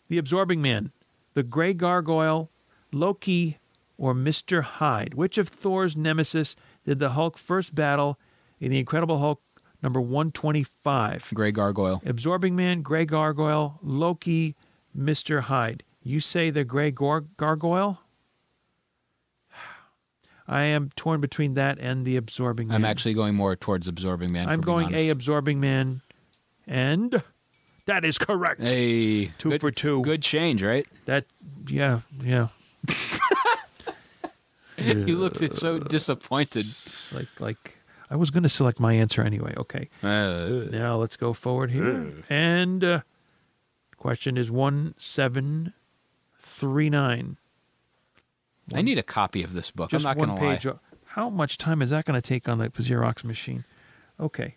The 0.09 0.19
Absorbing 0.19 0.61
Man, 0.63 0.93
the 1.35 1.43
Grey 1.43 1.73
Gargoyle, 1.75 2.51
Loki, 2.93 3.59
or 3.99 4.15
Mr. 4.15 4.63
Hyde? 4.63 5.15
Which 5.15 5.39
of 5.39 5.49
Thor's 5.49 5.97
nemesis 5.97 6.57
did 6.85 6.99
the 6.99 7.11
Hulk 7.11 7.39
first 7.39 7.75
battle 7.75 8.19
in 8.61 8.71
the 8.71 8.79
Incredible 8.79 9.19
Hulk 9.19 9.41
number 9.83 10.01
125. 10.01 11.31
Gray 11.35 11.53
Gargoyle. 11.53 12.03
Absorbing 12.07 12.55
Man, 12.57 12.83
Grey 12.83 13.05
Gargoyle, 13.05 13.79
Loki, 13.83 14.55
Mr. 14.97 15.41
Hyde. 15.41 15.83
You 16.03 16.21
say 16.21 16.51
the 16.51 16.65
Grey 16.65 16.91
Gar- 16.91 17.25
Gargoyle? 17.37 18.01
I 20.49 20.63
am 20.63 20.91
torn 20.97 21.21
between 21.21 21.55
that 21.55 21.79
and 21.79 22.05
the 22.05 22.17
Absorbing 22.17 22.69
Man. 22.69 22.77
I'm 22.77 22.85
actually 22.85 23.15
going 23.15 23.35
more 23.35 23.57
towards 23.57 23.89
Absorbing 23.89 24.33
Man. 24.33 24.49
I'm 24.49 24.61
going 24.61 24.95
A. 24.95 25.09
Absorbing 25.09 25.61
Man, 25.61 26.03
and 26.67 27.23
that 27.87 28.05
is 28.05 28.19
correct. 28.19 28.61
Hey, 28.61 29.27
Two 29.39 29.51
good- 29.51 29.61
for 29.61 29.71
two. 29.71 30.03
Good 30.03 30.23
change, 30.23 30.63
right? 30.63 30.87
That, 31.07 31.27
yeah, 31.69 32.01
yeah. 32.23 32.49
you 34.77 35.17
looked 35.17 35.57
so 35.57 35.77
uh, 35.77 35.79
disappointed. 35.81 36.67
Like, 37.13 37.29
like 37.41 37.77
I 38.13 38.17
was 38.17 38.31
going 38.31 38.43
to 38.43 38.49
select 38.51 38.79
my 38.79 38.93
answer 38.93 39.23
anyway. 39.23 39.55
Okay. 39.57 39.89
Uh, 40.03 40.67
Now 40.71 40.97
let's 40.97 41.17
go 41.17 41.33
forward 41.33 41.71
here. 41.71 42.13
And 42.29 42.85
uh, 42.85 43.01
question 43.97 44.37
is 44.37 44.51
1739. 44.51 47.37
I 48.75 48.83
need 48.83 48.99
a 48.99 49.03
copy 49.03 49.43
of 49.43 49.55
this 49.55 49.71
book. 49.71 49.91
Just 49.91 50.05
I'm 50.05 50.11
not 50.11 50.19
one 50.19 50.29
going 50.29 50.39
to 50.41 50.47
lie. 50.47 50.57
page. 50.59 50.67
How 51.07 51.31
much 51.31 51.57
time 51.59 51.81
is 51.83 51.91
that 51.91 52.05
going 52.05 52.21
to 52.21 52.27
take 52.27 52.49
on 52.49 52.59
the 52.59 52.69
Xerox 52.69 53.25
machine? 53.25 53.65
Okay. 54.21 54.57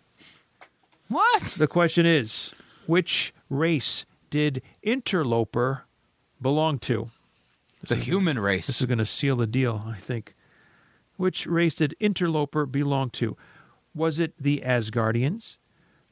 What? 1.08 1.42
The 1.42 1.66
question 1.66 2.04
is 2.06 2.52
which 2.86 3.32
race 3.48 4.04
did 4.30 4.60
Interloper 4.82 5.84
belong 6.42 6.78
to? 6.80 7.10
The 7.86 7.96
human 7.96 8.38
race. 8.38 8.66
This 8.66 8.80
is 8.82 8.86
going 8.86 8.98
to 8.98 9.06
seal 9.06 9.36
the 9.36 9.46
deal, 9.46 9.82
I 9.86 9.96
think. 9.98 10.34
Which 11.16 11.46
race 11.46 11.76
did 11.76 11.94
Interloper 12.00 12.66
belong 12.66 13.10
to? 13.10 13.36
Was 13.94 14.18
it 14.18 14.34
the 14.38 14.62
Asgardians, 14.64 15.56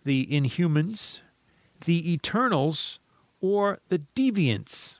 the 0.05 0.26
Inhumans, 0.26 1.20
the 1.85 2.12
Eternals, 2.12 2.98
or 3.40 3.78
the 3.89 3.98
Deviants? 4.16 4.98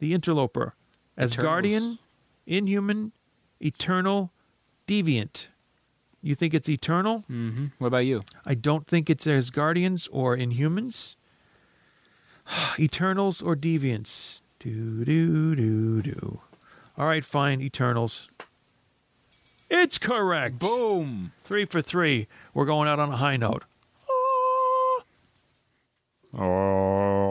The 0.00 0.12
Interloper. 0.14 0.74
Asgardian, 1.16 1.64
Eternals. 1.76 1.98
Inhuman, 2.46 3.12
Eternal, 3.60 4.32
Deviant. 4.88 5.46
You 6.20 6.34
think 6.34 6.54
it's 6.54 6.68
Eternal? 6.68 7.20
hmm 7.28 7.66
What 7.78 7.88
about 7.88 8.06
you? 8.06 8.22
I 8.44 8.54
don't 8.54 8.86
think 8.86 9.08
it's 9.08 9.26
Asgardians 9.26 10.08
or 10.10 10.36
Inhumans. 10.36 11.14
Eternals 12.78 13.40
or 13.42 13.54
Deviants. 13.54 14.40
Do 14.58 15.04
do 15.04 15.54
do 15.54 16.02
do. 16.02 16.40
All 16.96 17.06
right, 17.06 17.24
fine. 17.24 17.60
Eternals. 17.60 18.28
It's 19.74 19.96
correct. 19.96 20.58
Boom. 20.58 21.32
Three 21.44 21.64
for 21.64 21.80
three. 21.80 22.28
We're 22.52 22.66
going 22.66 22.90
out 22.90 22.98
on 22.98 23.10
a 23.10 23.16
high 23.16 23.38
note. 23.38 23.64
Ah. 26.36 27.21